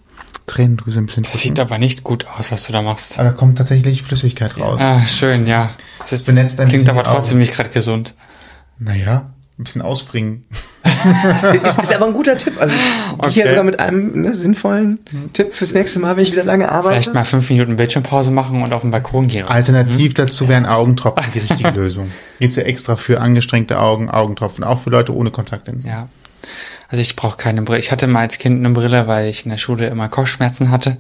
Tränendrüse 0.47 1.01
ein 1.01 1.07
bisschen 1.07 1.25
Das 1.25 1.33
drücken. 1.33 1.43
sieht 1.49 1.59
aber 1.61 1.79
nicht 1.79 2.05
gut 2.05 2.27
aus, 2.29 2.53
was 2.53 2.65
du 2.67 2.73
da 2.73 2.83
machst. 2.83 3.19
Aber 3.19 3.31
da 3.31 3.35
kommt 3.35 3.59
tatsächlich 3.59 4.05
Flüssigkeit 4.05 4.57
raus. 4.59 4.81
Ah, 4.81 5.01
schön, 5.09 5.47
ja. 5.49 5.71
Das 5.99 6.13
ist, 6.13 6.25
benetzt 6.27 6.63
klingt 6.65 6.89
aber 6.89 7.03
trotzdem 7.03 7.39
nicht 7.39 7.53
gerade 7.53 7.71
gesund. 7.71 8.15
Naja, 8.79 9.31
ein 9.59 9.65
bisschen 9.65 9.83
ausbringen. 9.83 10.45
ist, 11.65 11.79
ist 11.79 11.95
aber 11.95 12.07
ein 12.07 12.13
guter 12.13 12.37
Tipp. 12.37 12.61
Also 12.61 12.75
okay. 13.17 13.31
hier 13.31 13.49
sogar 13.49 13.65
mit 13.65 13.81
einem 13.81 14.23
ne, 14.23 14.35
sinnvollen 14.35 15.01
Tipp 15.33 15.55
fürs 15.55 15.73
nächste 15.73 15.99
Mal, 15.99 16.17
wenn 16.17 16.25
ich 16.25 16.33
wieder 16.33 16.45
lange 16.45 16.71
arbeite. 16.71 16.97
Vielleicht 16.97 17.15
mal 17.15 17.25
fünf 17.25 17.49
Minuten 17.49 17.77
Bildschirmpause 17.77 18.31
machen 18.31 18.63
und 18.63 18.73
auf 18.73 18.83
den 18.83 18.91
Balkon 18.91 19.29
gehen. 19.29 19.47
Alternativ 19.47 20.09
hm? 20.09 20.15
dazu 20.15 20.49
wären 20.49 20.67
Augentropfen 20.67 21.33
die 21.33 21.39
richtige 21.39 21.71
Lösung. 21.75 22.13
Gibt's 22.39 22.57
ja 22.57 22.65
extra 22.65 22.97
für 22.97 23.21
angestrengte 23.21 23.81
Augen 23.81 24.11
Augentropfen, 24.11 24.63
auch 24.63 24.79
für 24.79 24.91
Leute 24.91 25.15
ohne 25.15 25.31
Kontaktlinsen. 25.31 25.91
Ja. 25.91 26.09
Also 26.89 27.01
ich 27.01 27.17
brauche 27.17 27.39
keine 27.39 27.63
Brille. 27.63 27.79
Ich 27.79 27.91
hatte 27.91 28.07
mal 28.07 28.21
als 28.21 28.39
Kind 28.39 28.59
eine 28.59 28.75
Brille, 28.75 29.09
weil 29.09 29.29
ich 29.29 29.45
in 29.45 29.51
der 29.51 29.59
Schule 29.59 29.87
immer 29.87 30.09
Kopfschmerzen 30.09 30.71
hatte. 30.71 30.99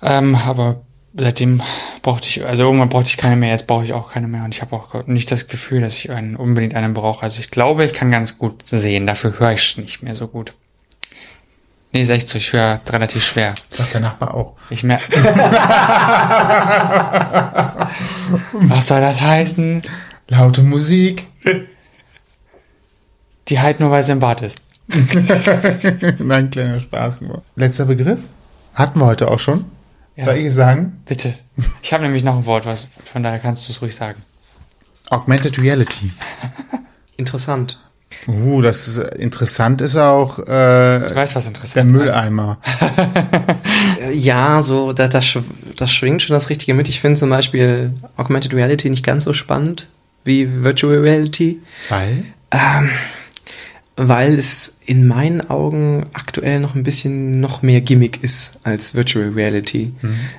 Ähm, 0.00 0.36
aber 0.36 0.82
seitdem 1.14 1.62
brauchte 2.02 2.28
ich, 2.28 2.44
also 2.44 2.64
irgendwann 2.64 2.88
brauchte 2.88 3.08
ich 3.08 3.16
keine 3.16 3.36
mehr, 3.36 3.50
jetzt 3.50 3.66
brauche 3.66 3.84
ich 3.84 3.92
auch 3.92 4.12
keine 4.12 4.28
mehr 4.28 4.44
und 4.44 4.54
ich 4.54 4.62
habe 4.62 4.74
auch 4.74 5.06
nicht 5.06 5.30
das 5.30 5.48
Gefühl, 5.48 5.80
dass 5.80 5.98
ich 5.98 6.10
einen, 6.10 6.36
unbedingt 6.36 6.74
einen 6.74 6.94
brauche. 6.94 7.22
Also 7.22 7.40
ich 7.40 7.50
glaube, 7.50 7.84
ich 7.84 7.92
kann 7.92 8.10
ganz 8.10 8.38
gut 8.38 8.66
sehen, 8.66 9.06
dafür 9.06 9.38
höre 9.38 9.52
ich 9.52 9.76
nicht 9.76 10.02
mehr 10.02 10.14
so 10.14 10.28
gut. 10.28 10.54
Nee, 11.92 12.02
ist 12.02 12.08
echt 12.08 12.28
so, 12.28 12.38
ich 12.38 12.54
höre 12.54 12.80
relativ 12.88 13.22
schwer. 13.22 13.54
Sagt 13.68 13.92
der 13.92 14.00
Nachbar 14.00 14.32
auch. 14.34 14.54
Ich 14.70 14.82
merke. 14.82 15.12
Was 18.52 18.86
soll 18.86 19.02
das 19.02 19.20
heißen? 19.20 19.82
Laute 20.28 20.62
Musik. 20.62 21.26
Die 23.48 23.60
halt 23.60 23.80
nur, 23.80 23.90
weil 23.90 24.02
sie 24.02 24.12
im 24.12 24.20
Bad 24.20 24.40
ist. 24.40 24.62
Nein, 26.18 26.48
kleiner 26.50 26.80
Spaß 26.80 27.20
nur. 27.20 27.42
Letzter 27.56 27.84
Begriff? 27.84 28.20
Hatten 28.72 28.98
wir 28.98 29.04
heute 29.04 29.30
auch 29.30 29.38
schon. 29.38 29.66
Ja. 30.16 30.24
Soll 30.24 30.36
ich 30.36 30.46
es 30.46 30.54
sagen? 30.54 31.00
Bitte. 31.06 31.34
Ich 31.82 31.92
habe 31.92 32.02
nämlich 32.04 32.22
noch 32.24 32.36
ein 32.36 32.44
Wort, 32.46 32.66
was, 32.66 32.88
von 33.12 33.22
daher 33.22 33.38
kannst 33.38 33.68
du 33.68 33.72
es 33.72 33.80
ruhig 33.82 33.94
sagen. 33.94 34.20
Augmented 35.10 35.58
Reality. 35.58 36.10
Interessant. 37.16 37.78
Uh, 38.28 38.60
das 38.60 38.88
ist 38.88 38.98
interessant 39.14 39.80
ist 39.80 39.96
auch 39.96 40.38
äh, 40.46 41.06
ich 41.08 41.14
weiß, 41.14 41.34
was 41.34 41.46
interessant 41.46 41.76
der 41.76 41.84
Mülleimer. 41.84 42.58
Äh, 44.02 44.12
Ja, 44.12 44.60
so, 44.60 44.92
da, 44.92 45.08
da, 45.08 45.20
schw- 45.20 45.42
das 45.78 45.90
schwingt 45.92 46.20
schon 46.22 46.34
das 46.34 46.50
Richtige 46.50 46.74
mit. 46.74 46.88
Ich 46.90 47.00
finde 47.00 47.18
zum 47.18 47.30
Beispiel 47.30 47.92
Augmented 48.18 48.52
Reality 48.54 48.90
nicht 48.90 49.04
ganz 49.04 49.24
so 49.24 49.32
spannend 49.32 49.88
wie 50.24 50.62
Virtual 50.62 50.98
Reality. 50.98 51.60
Weil? 51.88 52.24
Ähm, 52.50 52.90
weil 53.96 54.38
es 54.38 54.78
in 54.86 55.06
meinen 55.06 55.50
Augen 55.50 56.06
aktuell 56.14 56.60
noch 56.60 56.74
ein 56.74 56.82
bisschen 56.82 57.40
noch 57.40 57.60
mehr 57.60 57.82
Gimmick 57.82 58.22
ist 58.22 58.58
als 58.62 58.94
Virtual 58.94 59.28
Reality. 59.28 59.92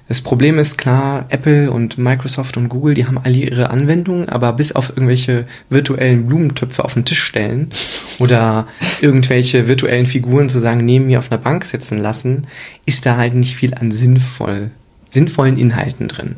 Das 0.07 0.21
Problem 0.21 0.57
ist 0.57 0.77
klar, 0.77 1.25
Apple 1.29 1.69
und 1.69 1.99
Microsoft 1.99 2.57
und 2.57 2.69
Google, 2.69 2.95
die 2.95 3.05
haben 3.05 3.19
alle 3.23 3.35
ihre 3.35 3.69
Anwendungen, 3.69 4.27
aber 4.27 4.53
bis 4.53 4.71
auf 4.71 4.89
irgendwelche 4.89 5.45
virtuellen 5.69 6.25
Blumentöpfe 6.25 6.83
auf 6.83 6.95
den 6.95 7.05
Tisch 7.05 7.21
stellen 7.21 7.69
oder 8.17 8.67
irgendwelche 9.01 9.67
virtuellen 9.67 10.07
Figuren 10.07 10.49
sozusagen 10.49 10.83
neben 10.83 11.05
mir 11.05 11.19
auf 11.19 11.31
einer 11.31 11.41
Bank 11.41 11.65
sitzen 11.65 11.99
lassen, 11.99 12.47
ist 12.85 13.05
da 13.05 13.17
halt 13.17 13.35
nicht 13.35 13.55
viel 13.55 13.75
an 13.75 13.91
sinnvoll 13.91 14.71
sinnvollen 15.11 15.59
Inhalten 15.59 16.07
drin. 16.07 16.37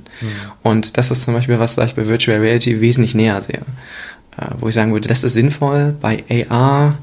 Und 0.62 0.98
das 0.98 1.10
ist 1.10 1.22
zum 1.22 1.34
Beispiel 1.34 1.60
was, 1.60 1.78
was 1.78 1.92
ich 1.92 1.96
bei 1.96 2.10
Virtual 2.10 2.40
Reality 2.40 2.82
wesentlich 2.82 3.16
näher 3.16 3.40
sehe 3.40 3.62
äh, 4.38 4.48
wo 4.60 4.68
ich 4.68 4.76
sagen 4.76 4.94
würde, 4.94 5.08
das 5.08 5.24
ist 5.24 5.34
sinnvoll. 5.34 5.96
Bei 6.02 6.24
AR, 6.50 6.98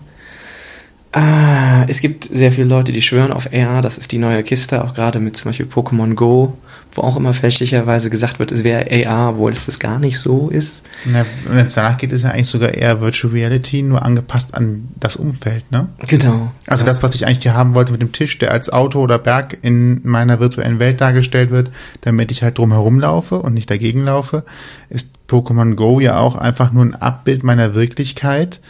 ah, 1.12 1.84
es 1.89 2.01
gibt 2.01 2.24
sehr 2.24 2.52
viele 2.52 2.66
Leute, 2.66 2.93
die 2.93 3.02
schwören 3.02 3.32
auf 3.32 3.52
AR, 3.52 3.82
das 3.82 3.98
ist 3.98 4.12
die 4.12 4.18
neue 4.18 4.43
Kiste, 4.43 4.82
auch 4.84 4.94
gerade 4.94 5.20
mit 5.20 5.36
zum 5.36 5.51
Beispiel 5.51 5.66
Pokémon 5.66 6.14
Go, 6.14 6.56
wo 6.94 7.02
auch 7.02 7.16
immer 7.16 7.34
fälschlicherweise 7.34 8.10
gesagt 8.10 8.39
wird, 8.39 8.51
es 8.51 8.64
wäre 8.64 8.86
AR, 9.06 9.30
obwohl 9.30 9.52
es 9.52 9.66
das 9.66 9.78
gar 9.78 9.98
nicht 9.98 10.18
so 10.18 10.48
ist. 10.48 10.84
Wenn 11.05 11.66
es 11.66 11.74
danach 11.74 11.98
geht, 11.98 12.12
ist 12.12 12.22
ja 12.22 12.30
eigentlich 12.30 12.47
sogar 12.47 12.72
eher 12.72 13.01
Virtual 13.01 13.32
Reality, 13.32 13.82
nur 13.82 14.02
angepasst 14.02 14.55
an 14.55 14.89
das 14.98 15.16
Umfeld, 15.16 15.70
ne? 15.70 15.89
Genau. 16.09 16.51
Also 16.66 16.84
das, 16.84 17.02
was 17.02 17.14
ich 17.14 17.26
eigentlich 17.26 17.43
hier 17.43 17.55
haben 17.55 17.74
wollte 17.74 17.93
mit 17.93 18.01
dem 18.01 18.12
Tisch, 18.12 18.39
der 18.39 18.52
als 18.52 18.70
Auto 18.70 19.01
oder 19.01 19.18
Berg 19.18 19.59
in 19.62 20.01
meiner 20.05 20.40
virtuellen 20.40 20.78
Welt 20.78 21.01
dargestellt 21.01 21.51
wird, 21.51 21.70
damit 22.02 22.30
ich 22.30 22.43
halt 22.43 22.59
drumherum 22.59 23.01
laufe 23.01 23.39
und 23.39 23.55
nicht 23.55 23.70
dagegen 23.70 24.05
laufe, 24.05 24.44
ist 24.89 25.12
Pokémon 25.28 25.74
Go 25.74 26.01
ja 26.01 26.18
auch 26.18 26.36
einfach 26.36 26.72
nur 26.72 26.84
ein 26.84 26.94
Abbild 26.94 27.43
meiner 27.43 27.74
Wirklichkeit, 27.74 28.60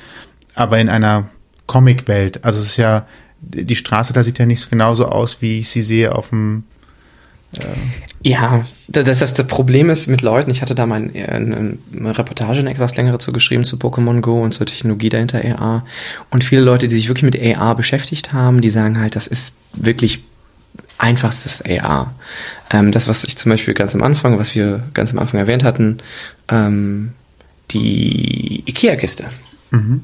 aber 0.55 0.79
in 0.79 0.89
einer 0.89 1.27
Comic-Welt. 1.67 2.45
Also 2.45 2.61
es 2.61 2.67
ist 2.67 2.77
ja, 2.77 3.07
die 3.41 3.77
Straße 3.77 4.13
da 4.13 4.23
sieht 4.23 4.39
ja 4.39 4.47
nicht 4.47 4.61
so 4.61 4.69
genauso 4.71 5.07
aus, 5.07 5.43
wie 5.43 5.61
ich 5.61 5.69
sie 5.71 5.83
sehe 5.83 6.15
auf 6.15 6.29
dem 6.31 6.65
Ja, 8.23 8.65
da- 8.89 9.03
das, 9.03 9.19
das, 9.19 9.35
das 9.35 9.47
Problem 9.47 9.91
ist 9.91 10.07
mit 10.07 10.23
Leuten, 10.23 10.51
ich 10.51 10.63
hatte 10.63 10.75
da 10.75 10.87
mal 10.87 11.03
ein, 11.03 11.15
eine, 11.15 11.77
eine 11.97 12.19
Reportage, 12.19 12.61
eine 12.61 12.71
etwas 12.71 12.97
längere 12.97 13.19
zu 13.19 13.33
geschrieben 13.33 13.65
zu 13.65 13.77
Pokémon 13.77 14.21
Go 14.21 14.41
und 14.43 14.53
zur 14.53 14.65
Technologie 14.67 15.09
dahinter 15.09 15.43
AR. 15.59 15.85
Und 16.31 16.45
viele 16.45 16.63
Leute, 16.63 16.87
die 16.87 16.95
sich 16.95 17.09
wirklich 17.09 17.25
mit 17.25 17.39
AR 17.59 17.75
beschäftigt 17.75 18.33
haben, 18.33 18.61
die 18.61 18.71
sagen 18.71 18.99
halt, 19.01 19.17
das 19.17 19.27
ist 19.27 19.57
wirklich 19.75 20.23
einfachstes 20.99 21.63
AR. 21.67 22.15
Ähm, 22.71 22.93
das, 22.93 23.09
was 23.09 23.25
ich 23.25 23.37
zum 23.37 23.51
Beispiel 23.51 23.75
ganz 23.75 23.95
am 23.95 24.03
Anfang, 24.03 24.39
was 24.39 24.55
wir 24.55 24.85
ganz 24.95 25.11
am 25.13 25.19
Anfang 25.19 25.41
erwähnt 25.41 25.65
hatten, 25.65 25.99
ähm, 26.49 27.13
die 27.73 28.63
IKEA-Kiste. 28.67 29.25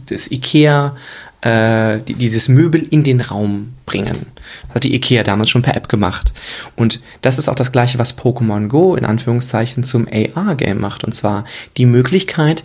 Das 0.07 0.31
IKEA, 0.31 0.97
äh, 1.41 1.99
die, 2.01 2.15
dieses 2.15 2.49
Möbel 2.49 2.83
in 2.83 3.05
den 3.05 3.21
Raum 3.21 3.75
bringen. 3.87 4.27
Das 4.67 4.77
hat 4.77 4.85
die 4.85 4.95
IKEA 4.95 5.23
damals 5.23 5.51
schon 5.51 5.63
per 5.63 5.77
App 5.77 5.89
gemacht. 5.89 6.33
Und 6.77 7.01
das 7.23 7.39
ist 7.39 7.49
auch 7.49 7.55
das 7.55 7.73
gleiche, 7.73 7.99
was 7.99 8.19
Pokémon 8.19 8.69
Go 8.69 8.97
in 8.97 9.05
Anführungszeichen 9.05 9.83
zum 9.83 10.09
AR-Game 10.09 10.81
macht. 10.81 11.05
Und 11.05 11.13
zwar 11.13 11.45
die 11.77 11.87
Möglichkeit, 11.87 12.65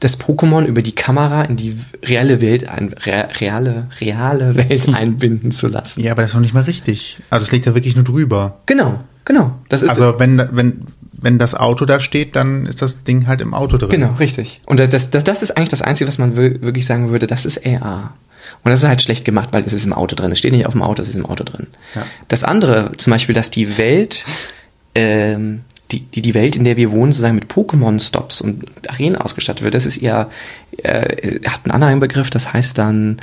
das 0.00 0.20
Pokémon 0.20 0.64
über 0.64 0.82
die 0.82 0.94
Kamera 0.94 1.42
in 1.42 1.56
die 1.56 1.78
reale 2.02 2.40
Welt, 2.40 2.68
ein, 2.68 2.92
re, 2.92 3.28
reale, 3.40 3.88
reale 4.00 4.54
Welt 4.68 4.88
einbinden 4.94 5.50
zu 5.50 5.68
lassen. 5.68 6.00
Ja, 6.00 6.12
aber 6.12 6.22
das 6.22 6.32
ist 6.32 6.34
noch 6.34 6.42
nicht 6.42 6.54
mal 6.54 6.64
richtig. 6.64 7.18
Also 7.30 7.44
es 7.44 7.52
liegt 7.52 7.66
ja 7.66 7.74
wirklich 7.74 7.94
nur 7.94 8.04
drüber. 8.04 8.60
Genau, 8.66 9.00
genau. 9.24 9.52
Das 9.68 9.82
ist 9.82 9.90
Also 9.90 10.18
wenn, 10.18 10.42
wenn, 10.52 10.82
wenn 11.24 11.38
das 11.38 11.54
Auto 11.54 11.84
da 11.86 11.98
steht, 12.00 12.36
dann 12.36 12.66
ist 12.66 12.80
das 12.82 13.02
Ding 13.04 13.26
halt 13.26 13.40
im 13.40 13.54
Auto 13.54 13.76
drin. 13.78 13.90
Genau, 13.90 14.12
richtig. 14.14 14.60
Und 14.66 14.78
das, 14.78 15.10
das, 15.10 15.24
das 15.24 15.42
ist 15.42 15.56
eigentlich 15.56 15.70
das 15.70 15.82
Einzige, 15.82 16.06
was 16.06 16.18
man 16.18 16.36
wir- 16.36 16.60
wirklich 16.62 16.86
sagen 16.86 17.10
würde, 17.10 17.26
das 17.26 17.44
ist 17.44 17.66
AR. 17.66 18.14
Und 18.62 18.70
das 18.70 18.82
ist 18.82 18.88
halt 18.88 19.02
schlecht 19.02 19.24
gemacht, 19.24 19.48
weil 19.52 19.62
das 19.62 19.72
ist 19.72 19.84
im 19.84 19.92
Auto 19.92 20.14
drin. 20.14 20.30
Es 20.30 20.38
steht 20.38 20.52
nicht 20.52 20.66
auf 20.66 20.72
dem 20.74 20.82
Auto, 20.82 21.02
es 21.02 21.08
ist 21.08 21.16
im 21.16 21.26
Auto 21.26 21.44
drin. 21.44 21.66
Ja. 21.94 22.06
Das 22.28 22.44
andere, 22.44 22.92
zum 22.96 23.10
Beispiel, 23.10 23.34
dass 23.34 23.50
die 23.50 23.78
Welt, 23.78 24.24
ähm, 24.94 25.62
die, 25.92 26.00
die, 26.00 26.22
die 26.22 26.34
Welt, 26.34 26.56
in 26.56 26.64
der 26.64 26.76
wir 26.76 26.90
wohnen, 26.90 27.12
sozusagen 27.12 27.34
mit 27.34 27.50
Pokémon-Stops 27.50 28.40
und 28.42 28.64
Arenen 28.88 29.16
ausgestattet 29.16 29.62
wird, 29.64 29.74
das 29.74 29.86
ist 29.86 29.96
eher, 29.98 30.28
äh, 30.82 31.40
hat 31.48 31.60
einen 31.64 31.72
anderen 31.72 32.00
Begriff, 32.00 32.30
das 32.30 32.52
heißt 32.52 32.76
dann 32.78 33.16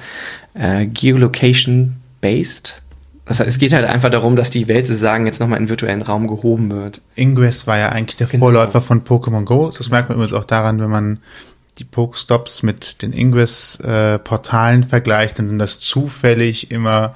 äh, 0.54 0.86
Geolocation-based. 0.88 2.81
Das 3.32 3.40
heißt, 3.40 3.48
es 3.48 3.60
geht 3.60 3.72
halt 3.72 3.86
einfach 3.86 4.10
darum, 4.10 4.36
dass 4.36 4.50
die 4.50 4.68
Welt 4.68 4.88
sozusagen 4.88 5.26
jetzt 5.26 5.40
nochmal 5.40 5.58
in 5.58 5.64
den 5.64 5.70
virtuellen 5.70 6.02
Raum 6.02 6.28
gehoben 6.28 6.70
wird. 6.70 7.02
Ingress 7.16 7.66
war 7.66 7.78
ja 7.78 7.88
eigentlich 7.88 8.18
der 8.18 8.28
Genau. 8.28 8.46
Vorläufer 8.48 8.82
von 8.82 9.06
Pokémon 9.06 9.46
Go. 9.46 9.72
Das 9.76 9.90
merkt 9.90 10.10
man 10.10 10.18
übrigens 10.18 10.34
auch 10.34 10.44
daran, 10.44 10.82
wenn 10.82 10.90
man 10.90 11.20
die 11.78 11.86
Pokestops 11.86 12.62
mit 12.62 13.02
den 13.02 13.14
Ingress-Portalen 13.14 14.84
vergleicht, 14.84 15.40
dann 15.40 15.48
sind 15.48 15.60
das 15.60 15.80
zufällig 15.80 16.72
immer, 16.72 17.16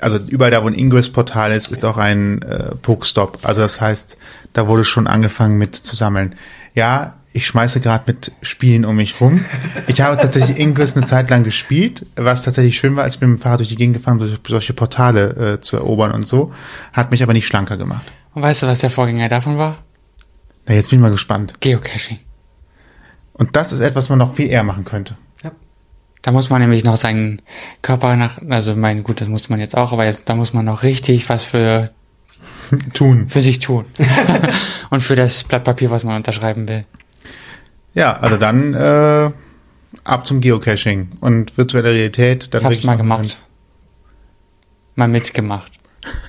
also 0.00 0.18
überall 0.28 0.52
da, 0.52 0.62
wo 0.62 0.68
ein 0.68 0.74
Ingress-Portal 0.74 1.50
ist, 1.50 1.72
ist 1.72 1.84
auch 1.84 1.96
ein 1.96 2.42
äh, 2.42 2.76
Pokestop. 2.76 3.40
Also 3.42 3.62
das 3.62 3.80
heißt, 3.80 4.18
da 4.52 4.68
wurde 4.68 4.84
schon 4.84 5.08
angefangen 5.08 5.58
mit 5.58 5.74
zu 5.74 5.96
sammeln. 5.96 6.36
Ja, 6.76 7.14
ich 7.32 7.46
schmeiße 7.46 7.80
gerade 7.80 8.04
mit 8.06 8.32
Spielen 8.42 8.84
um 8.84 8.96
mich 8.96 9.20
rum. 9.20 9.44
Ich 9.86 10.00
habe 10.00 10.16
tatsächlich 10.16 10.58
Ingress 10.58 10.96
eine 10.96 11.06
Zeit 11.06 11.30
lang 11.30 11.44
gespielt, 11.44 12.06
was 12.16 12.42
tatsächlich 12.42 12.76
schön 12.76 12.96
war, 12.96 13.04
als 13.04 13.14
ich 13.14 13.20
mit 13.20 13.28
dem 13.28 13.38
Fahrrad 13.38 13.60
durch 13.60 13.68
die 13.68 13.76
Gegend 13.76 13.96
gefahren 13.96 14.18
bin, 14.18 14.36
solche, 14.46 14.72
Portale 14.72 15.54
äh, 15.54 15.60
zu 15.60 15.76
erobern 15.76 16.10
und 16.12 16.26
so. 16.26 16.52
Hat 16.92 17.10
mich 17.10 17.22
aber 17.22 17.32
nicht 17.32 17.46
schlanker 17.46 17.76
gemacht. 17.76 18.12
Und 18.34 18.42
weißt 18.42 18.62
du, 18.62 18.66
was 18.66 18.80
der 18.80 18.90
Vorgänger 18.90 19.28
davon 19.28 19.58
war? 19.58 19.78
Na, 20.66 20.74
jetzt 20.74 20.90
bin 20.90 20.98
ich 20.98 21.02
mal 21.02 21.10
gespannt. 21.10 21.54
Geocaching. 21.60 22.18
Und 23.32 23.56
das 23.56 23.72
ist 23.72 23.80
etwas, 23.80 24.04
was 24.04 24.08
man 24.10 24.18
noch 24.18 24.34
viel 24.34 24.50
eher 24.50 24.64
machen 24.64 24.84
könnte. 24.84 25.16
Da 26.22 26.32
muss 26.32 26.50
man 26.50 26.60
nämlich 26.60 26.84
noch 26.84 26.96
seinen 26.96 27.40
Körper 27.80 28.14
nach, 28.16 28.38
also 28.48 28.76
mein, 28.76 29.02
gut, 29.02 29.20
das 29.20 29.28
muss 29.28 29.48
man 29.48 29.58
jetzt 29.58 29.76
auch, 29.76 29.92
aber 29.92 30.04
jetzt, 30.04 30.28
da 30.28 30.34
muss 30.34 30.52
man 30.52 30.66
noch 30.66 30.82
richtig 30.82 31.28
was 31.30 31.44
für, 31.44 31.90
Tun. 32.92 33.28
für 33.28 33.40
sich 33.40 33.58
tun. 33.58 33.86
Und 34.90 35.02
für 35.02 35.16
das 35.16 35.44
Blatt 35.44 35.64
Papier, 35.64 35.90
was 35.90 36.04
man 36.04 36.16
unterschreiben 36.16 36.68
will. 36.68 36.84
Ja, 37.94 38.12
also 38.14 38.36
dann 38.36 38.74
äh, 38.74 39.30
ab 40.04 40.26
zum 40.26 40.40
Geocaching 40.40 41.08
und 41.20 41.56
virtuelle 41.58 41.90
Realität. 41.92 42.52
Dann 42.54 42.62
Hab's 42.64 42.70
wirklich 42.76 42.84
mal 42.86 42.96
gemacht. 42.96 43.20
ganz- 43.22 43.48
Mal 44.96 45.08
mitgemacht. 45.08 45.72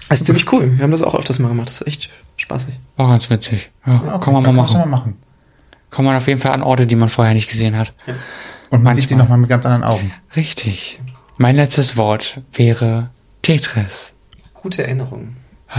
Das 0.09 0.21
ist 0.21 0.25
ziemlich 0.27 0.51
cool. 0.51 0.71
Wir 0.77 0.83
haben 0.83 0.91
das 0.91 1.01
auch 1.03 1.15
öfters 1.15 1.39
mal 1.39 1.47
gemacht. 1.49 1.67
Das 1.67 1.81
ist 1.81 1.87
echt 1.87 2.09
spaßig. 2.37 2.75
War 2.97 3.09
ganz 3.09 3.29
witzig. 3.29 3.71
Ja, 3.85 3.95
Okay, 3.95 4.19
kann 4.25 4.33
man 4.33 4.43
mal 4.43 4.53
machen. 4.53 4.77
mal 4.79 4.85
machen. 4.85 5.15
Kommt 5.89 6.05
man 6.07 6.15
auf 6.15 6.27
jeden 6.27 6.39
Fall 6.39 6.51
an 6.53 6.61
Orte, 6.63 6.87
die 6.87 6.95
man 6.95 7.09
vorher 7.09 7.33
nicht 7.33 7.49
gesehen 7.49 7.77
hat. 7.77 7.93
Und 8.69 8.83
man 8.83 8.95
sieht 8.95 9.09
sie 9.09 9.15
Manchmal. 9.15 9.23
nochmal 9.25 9.37
mit 9.39 9.49
ganz 9.49 9.65
anderen 9.65 9.83
Augen. 9.83 10.13
Richtig. 10.35 11.01
Mein 11.37 11.55
letztes 11.55 11.97
Wort 11.97 12.41
wäre 12.53 13.09
Tetris. 13.41 14.13
Gute 14.53 14.83
Erinnerung. 14.83 15.35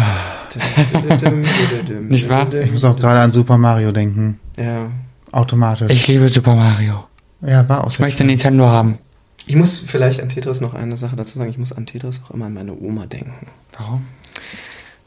Nicht 2.09 2.28
wahr? 2.28 2.52
Ich 2.54 2.72
muss 2.72 2.84
auch 2.84 2.96
gerade 2.96 3.20
an 3.20 3.32
Super 3.32 3.59
Mario 3.59 3.92
denken. 3.92 4.40
Ja. 4.56 4.90
Automatisch. 5.32 5.90
Ich 5.90 6.06
liebe 6.09 6.28
Super 6.28 6.54
Mario. 6.54 7.04
ja, 7.40 7.68
war 7.68 7.84
auch 7.84 7.90
Ich 7.90 7.98
möchte 7.98 8.18
schön. 8.18 8.28
Nintendo 8.28 8.66
haben. 8.66 8.98
Ich 9.46 9.56
muss 9.56 9.78
vielleicht 9.78 10.22
an 10.22 10.28
Tetris 10.28 10.60
noch 10.60 10.74
eine 10.74 10.96
Sache 10.96 11.16
dazu 11.16 11.36
sagen. 11.36 11.50
Ich 11.50 11.59
muss 11.59 11.72
an 11.72 11.86
Tetris 11.86 12.20
auch 12.24 12.30
immer 12.30 12.46
an 12.46 12.54
meine 12.54 12.74
Oma 12.74 13.06
denken. 13.06 13.46
Warum? 13.76 14.06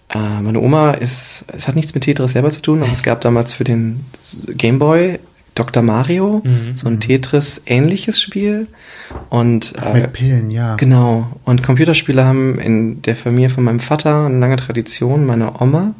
Äh, 0.09 0.41
meine 0.41 0.59
Oma 0.59 0.91
ist, 0.91 1.45
es 1.53 1.67
hat 1.67 1.75
nichts 1.75 1.93
mit 1.95 2.03
Tetris 2.03 2.33
selber 2.33 2.49
zu 2.51 2.61
tun, 2.61 2.81
aber 2.83 2.91
es 2.91 3.01
gab 3.03 3.21
damals 3.21 3.53
für 3.53 3.63
den 3.63 4.03
Game 4.53 4.77
Boy 4.79 5.19
Dr. 5.55 5.81
Mario 5.83 6.41
Mhm. 6.43 6.75
so 6.75 6.87
ein 6.89 6.99
Tetris-ähnliches 6.99 8.19
Spiel. 8.21 8.67
Und 9.29 9.73
äh, 9.81 9.93
Mit 10.01 10.13
Pillen, 10.13 10.51
ja. 10.51 10.75
Genau. 10.75 11.27
Und 11.45 11.63
Computerspiele 11.63 12.25
haben 12.25 12.55
in 12.59 13.01
der 13.03 13.15
Familie 13.15 13.49
von 13.49 13.63
meinem 13.63 13.79
Vater 13.79 14.25
eine 14.25 14.39
lange 14.39 14.57
Tradition. 14.57 15.25
Meine 15.25 15.61
Oma 15.61 15.93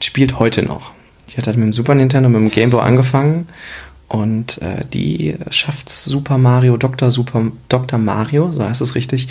spielt 0.00 0.38
heute 0.38 0.62
noch. 0.62 0.92
Die 1.28 1.36
hat 1.36 1.46
halt 1.46 1.56
mit 1.56 1.66
dem 1.66 1.72
Super 1.72 1.94
Nintendo, 1.94 2.28
mit 2.28 2.40
dem 2.40 2.50
Game 2.50 2.70
Boy 2.70 2.82
angefangen. 2.82 3.48
Und 4.08 4.62
äh, 4.62 4.84
die 4.92 5.34
schafft 5.50 5.88
Super 5.88 6.38
Mario, 6.38 6.76
Dr. 6.76 7.10
Super, 7.10 7.46
Dr. 7.68 7.98
Mario, 7.98 8.52
so 8.52 8.62
heißt 8.62 8.80
es 8.80 8.94
richtig, 8.94 9.28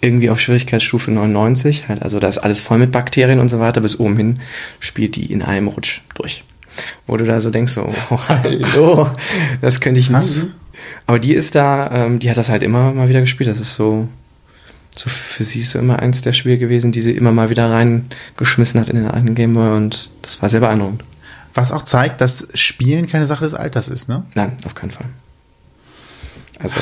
irgendwie 0.00 0.30
auf 0.30 0.40
Schwierigkeitsstufe 0.40 1.10
99. 1.10 1.88
Halt, 1.88 2.02
also 2.02 2.20
da 2.20 2.28
ist 2.28 2.38
alles 2.38 2.60
voll 2.60 2.78
mit 2.78 2.92
Bakterien 2.92 3.40
und 3.40 3.48
so 3.48 3.58
weiter. 3.58 3.80
Bis 3.80 3.98
oben 3.98 4.16
hin 4.16 4.40
spielt 4.78 5.16
die 5.16 5.32
in 5.32 5.42
einem 5.42 5.68
Rutsch 5.68 6.02
durch. 6.14 6.44
Wo 7.06 7.16
du 7.16 7.24
da 7.24 7.40
so 7.40 7.50
denkst, 7.50 7.72
so, 7.72 7.92
oh, 8.10 8.18
hallo, 8.28 9.10
das 9.60 9.80
könnte 9.80 10.00
ich 10.00 10.12
Was? 10.12 10.44
nicht. 10.44 10.54
Aber 11.06 11.18
die 11.18 11.34
ist 11.34 11.54
da, 11.54 11.90
ähm, 11.90 12.18
die 12.20 12.30
hat 12.30 12.36
das 12.36 12.48
halt 12.48 12.62
immer 12.62 12.92
mal 12.92 13.08
wieder 13.08 13.20
gespielt. 13.20 13.50
Das 13.50 13.60
ist 13.60 13.74
so, 13.74 14.08
so 14.94 15.10
für 15.10 15.42
sie 15.42 15.60
ist 15.60 15.72
so 15.72 15.80
immer 15.80 15.98
eins 15.98 16.22
der 16.22 16.32
Spiele 16.32 16.58
gewesen, 16.58 16.92
die 16.92 17.00
sie 17.00 17.12
immer 17.12 17.32
mal 17.32 17.50
wieder 17.50 17.70
reingeschmissen 17.70 18.80
hat 18.80 18.88
in 18.88 18.96
den 18.96 19.06
alten 19.06 19.34
Gameboy 19.34 19.76
und 19.76 20.10
das 20.22 20.40
war 20.40 20.48
sehr 20.48 20.60
beeindruckend. 20.60 21.02
Was 21.54 21.72
auch 21.72 21.82
zeigt, 21.82 22.20
dass 22.20 22.48
Spielen 22.54 23.06
keine 23.06 23.26
Sache 23.26 23.44
des 23.44 23.54
Alters 23.54 23.88
ist, 23.88 24.08
ne? 24.08 24.24
Nein, 24.34 24.56
auf 24.64 24.74
keinen 24.74 24.90
Fall. 24.90 25.06
Also, 26.58 26.78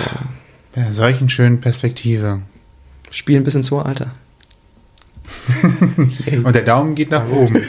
Mit 0.74 0.84
einer 0.84 0.92
solchen 0.92 1.28
schönen 1.28 1.60
Perspektive. 1.60 2.40
spielen 3.10 3.44
bis 3.44 3.54
ins 3.54 3.70
hohe 3.70 3.84
Alter. 3.84 4.12
Und 6.44 6.54
der 6.54 6.62
Daumen 6.62 6.94
geht 6.94 7.10
nach 7.10 7.28
oben. 7.28 7.62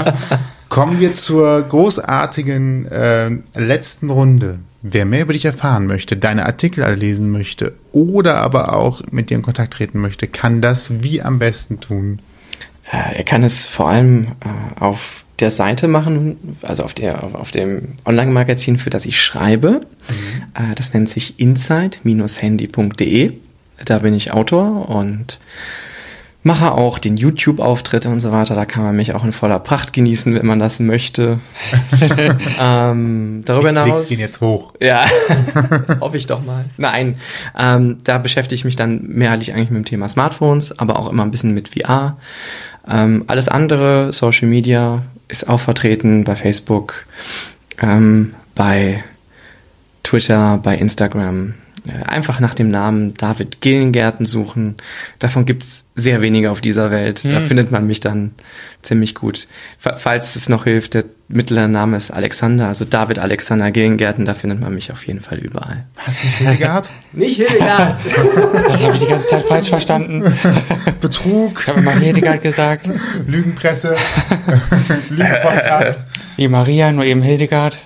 Kommen 0.68 0.98
wir 0.98 1.14
zur 1.14 1.62
großartigen 1.62 2.86
äh, 2.86 3.30
letzten 3.54 4.10
Runde. 4.10 4.58
Wer 4.82 5.04
mehr 5.04 5.22
über 5.22 5.32
dich 5.32 5.44
erfahren 5.44 5.86
möchte, 5.86 6.16
deine 6.16 6.46
Artikel 6.46 6.84
lesen 6.94 7.30
möchte 7.30 7.74
oder 7.92 8.38
aber 8.38 8.74
auch 8.74 9.02
mit 9.10 9.30
dir 9.30 9.36
in 9.36 9.42
Kontakt 9.42 9.74
treten 9.74 10.00
möchte, 10.00 10.26
kann 10.26 10.60
das 10.60 11.02
wie 11.02 11.22
am 11.22 11.38
besten 11.38 11.80
tun. 11.80 12.18
Äh, 12.90 13.18
er 13.18 13.24
kann 13.24 13.44
es 13.44 13.66
vor 13.66 13.88
allem 13.88 14.24
äh, 14.24 14.80
auf 14.80 15.24
der 15.40 15.50
Seite 15.50 15.88
machen, 15.88 16.56
also 16.62 16.84
auf, 16.84 16.94
der, 16.94 17.24
auf, 17.24 17.34
auf 17.34 17.50
dem 17.50 17.94
Online-Magazin, 18.04 18.78
für 18.78 18.90
das 18.90 19.04
ich 19.06 19.20
schreibe. 19.20 19.80
Mhm. 20.08 20.70
Äh, 20.70 20.74
das 20.74 20.94
nennt 20.94 21.08
sich 21.08 21.40
insight-handy.de. 21.40 23.32
Da 23.84 23.98
bin 23.98 24.14
ich 24.14 24.32
Autor 24.32 24.88
und 24.88 25.40
mache 26.44 26.72
auch 26.72 26.98
den 26.98 27.16
YouTube-Auftritte 27.16 28.08
und 28.10 28.20
so 28.20 28.30
weiter. 28.30 28.54
Da 28.54 28.66
kann 28.66 28.84
man 28.84 28.94
mich 28.94 29.14
auch 29.14 29.24
in 29.24 29.32
voller 29.32 29.58
Pracht 29.58 29.92
genießen, 29.92 30.34
wenn 30.34 30.46
man 30.46 30.58
das 30.60 30.78
möchte. 30.78 31.40
ähm, 32.60 33.40
darüber 33.44 33.72
Die 33.72 33.80
hinaus. 33.80 34.08
gehen 34.08 34.20
jetzt 34.20 34.40
hoch. 34.40 34.74
Ja, 34.78 35.04
hoffe 36.00 36.18
ich 36.18 36.26
doch 36.26 36.44
mal. 36.44 36.66
Nein, 36.76 37.16
ähm, 37.58 37.98
da 38.04 38.18
beschäftige 38.18 38.56
ich 38.56 38.64
mich 38.64 38.76
dann 38.76 39.02
mehrheitlich 39.08 39.54
eigentlich 39.54 39.70
mit 39.70 39.78
dem 39.78 39.86
Thema 39.86 40.06
Smartphones, 40.06 40.78
aber 40.78 40.98
auch 40.98 41.10
immer 41.10 41.24
ein 41.24 41.30
bisschen 41.30 41.54
mit 41.54 41.70
VR. 41.70 42.18
Ähm, 42.88 43.24
alles 43.26 43.48
andere, 43.48 44.12
Social 44.12 44.48
Media, 44.48 45.02
ist 45.28 45.48
auch 45.48 45.60
vertreten 45.60 46.24
bei 46.24 46.36
Facebook, 46.36 47.06
ähm, 47.80 48.34
bei 48.54 49.02
Twitter, 50.02 50.58
bei 50.62 50.76
Instagram. 50.76 51.54
Äh, 51.86 52.04
Einfach 52.06 52.40
nach 52.40 52.54
dem 52.54 52.68
Namen 52.68 53.14
David 53.14 53.60
Gillengärten 53.60 54.26
suchen. 54.26 54.74
Davon 55.18 55.44
gibt's 55.46 55.86
sehr 55.94 56.20
wenige 56.22 56.50
auf 56.50 56.60
dieser 56.60 56.90
Welt. 56.90 57.24
Da 57.24 57.40
findet 57.40 57.70
man 57.70 57.86
mich 57.86 58.00
dann 58.00 58.32
ziemlich 58.82 59.14
gut. 59.14 59.48
Fa- 59.78 59.96
Falls 59.96 60.36
es 60.36 60.48
noch 60.48 60.64
hilft, 60.64 60.94
der 60.94 61.04
mittlere 61.28 61.68
Name 61.68 61.96
ist 61.96 62.10
Alexander, 62.10 62.68
also 62.68 62.84
David 62.84 63.18
Alexander 63.18 63.70
Gillengärten, 63.70 64.24
da 64.24 64.34
findet 64.34 64.60
man 64.60 64.74
mich 64.74 64.92
auf 64.92 65.06
jeden 65.06 65.20
Fall 65.20 65.38
überall. 65.38 65.86
Du 66.04 66.10
nicht 66.10 66.36
Hildegard? 66.36 66.90
Nicht 67.12 67.36
Hildegard! 67.36 67.98
Das 68.68 68.82
habe 68.82 68.94
ich 68.94 69.02
die 69.02 69.06
ganze 69.08 69.26
Zeit 69.28 69.44
falsch 69.44 69.68
verstanden. 69.68 70.24
Betrug, 71.00 71.60
Ich 71.60 71.68
habe 71.68 71.80
immer 71.80 71.92
Hildegard 71.92 72.42
gesagt. 72.42 72.90
Lügenpresse, 73.26 73.96
Lügenpodcast. 75.10 76.08
Wie 76.36 76.48
Maria, 76.48 76.90
nur 76.92 77.04
eben 77.04 77.22
Hildegard. 77.22 77.78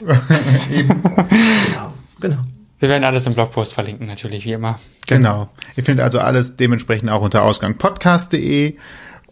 genau. 2.20 2.38
Wir 2.80 2.88
werden 2.88 3.04
alles 3.04 3.26
im 3.26 3.34
Blogpost 3.34 3.74
verlinken, 3.74 4.06
natürlich, 4.06 4.44
wie 4.44 4.52
immer. 4.52 4.78
Genau. 5.08 5.48
Ihr 5.76 5.84
findet 5.84 6.04
also 6.04 6.20
alles 6.20 6.56
dementsprechend 6.56 7.10
auch 7.10 7.22
unter 7.22 7.42
ausgangpodcast.de 7.42 8.76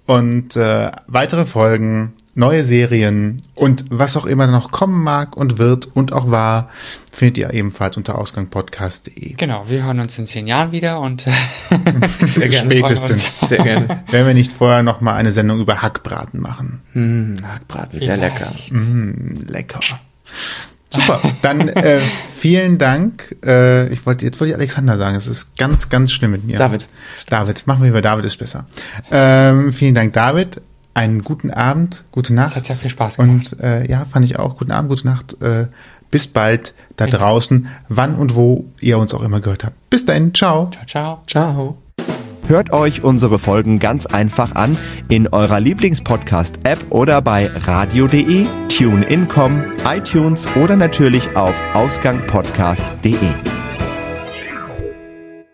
und 0.07 0.57
äh, 0.57 0.91
weitere 1.07 1.47
Folgen, 1.47 2.12
neue 2.37 2.63
Serien 2.65 3.41
und 3.55 3.87
was 3.91 4.17
auch 4.17 4.27
immer 4.27 4.47
noch 4.47 4.71
kommen 4.71 5.03
mag 5.03 5.37
und 5.37 5.59
wird 5.59 5.89
und 5.97 6.13
auch 6.13 6.31
war, 6.31 6.69
findet 7.11 7.39
ihr 7.39 7.55
ebenfalls 7.55 7.97
unter 7.97 8.19
ausgangpodcast.de. 8.19 9.33
Genau, 9.33 9.65
wir 9.69 9.85
hören 9.85 10.01
uns 10.01 10.19
in 10.19 10.27
zehn 10.27 10.47
Jahren 10.47 10.71
wieder 10.71 11.01
und 11.01 11.23
Sehr 12.27 12.49
gerne. 12.49 12.71
Spätestens. 12.71 13.39
Sehr 13.39 13.63
gerne. 13.63 14.05
Wenn 14.11 14.27
wir 14.27 14.35
nicht 14.35 14.53
vorher 14.53 14.83
noch 14.83 15.01
mal 15.01 15.15
eine 15.15 15.33
Sendung 15.33 15.61
über 15.61 15.81
Hackbraten 15.81 16.41
machen. 16.41 16.83
Mmh, 16.93 17.43
Hackbraten, 17.43 17.99
sehr 17.99 18.19
lecker. 18.19 18.53
Lecker. 19.49 19.81
Super. 20.91 21.21
Dann 21.43 21.69
äh, 21.69 22.01
vielen 22.37 22.79
Dank. 22.79 23.35
Äh, 23.45 23.89
ich 23.89 24.05
wollte 24.05 24.27
jetzt 24.27 24.39
wollte 24.41 24.51
ich 24.51 24.57
Alexander 24.57 24.99
sagen. 24.99 25.17
Es 25.17 25.27
ist 25.27 25.57
ganz 25.57 25.89
ganz 25.89 26.13
schlimm 26.13 26.33
mit 26.33 26.45
mir. 26.45 26.59
David. 26.59 26.87
David. 27.29 27.67
Machen 27.67 27.83
wir 27.83 27.91
über 27.91 28.03
David 28.03 28.27
ist 28.27 28.37
besser. 28.37 28.67
Ähm, 29.11 29.73
vielen 29.73 29.95
Dank, 29.95 30.13
David. 30.13 30.61
Einen 30.97 31.20
guten 31.20 31.51
Abend, 31.51 32.05
gute 32.10 32.32
Nacht. 32.32 32.56
hat 32.56 32.64
sehr 32.64 32.74
viel 32.74 32.89
Spaß 32.89 33.18
gemacht. 33.18 33.52
Und 33.52 33.60
äh, 33.60 33.86
ja, 33.86 34.06
fand 34.10 34.24
ich 34.24 34.39
auch. 34.39 34.56
Guten 34.56 34.70
Abend, 34.70 34.89
gute 34.89 35.06
Nacht. 35.06 35.36
Äh, 35.43 35.66
bis 36.10 36.27
bald 36.27 36.73
da 36.97 37.06
draußen, 37.06 37.68
wann 37.90 38.14
und 38.14 38.35
wo 38.35 38.64
ihr 38.81 38.97
uns 38.97 39.12
auch 39.12 39.23
immer 39.23 39.40
gehört 39.40 39.62
habt. 39.62 39.90
Bis 39.90 40.06
dahin, 40.06 40.32
ciao. 40.32 40.70
ciao, 40.70 40.86
ciao. 40.86 41.23
Ciao. 41.27 41.77
Hört 42.47 42.73
euch 42.73 43.05
unsere 43.05 43.39
Folgen 43.39 43.78
ganz 43.78 44.06
einfach 44.06 44.55
an 44.55 44.78
in 45.10 45.28
eurer 45.28 45.60
Lieblingspodcast-App 45.60 46.86
oder 46.89 47.20
bei 47.20 47.51
radio.de, 47.55 48.47
TuneIn.com, 48.70 49.64
iTunes 49.86 50.48
oder 50.56 50.77
natürlich 50.77 51.36
auf 51.36 51.60
ausgangpodcast.de. 51.74 53.65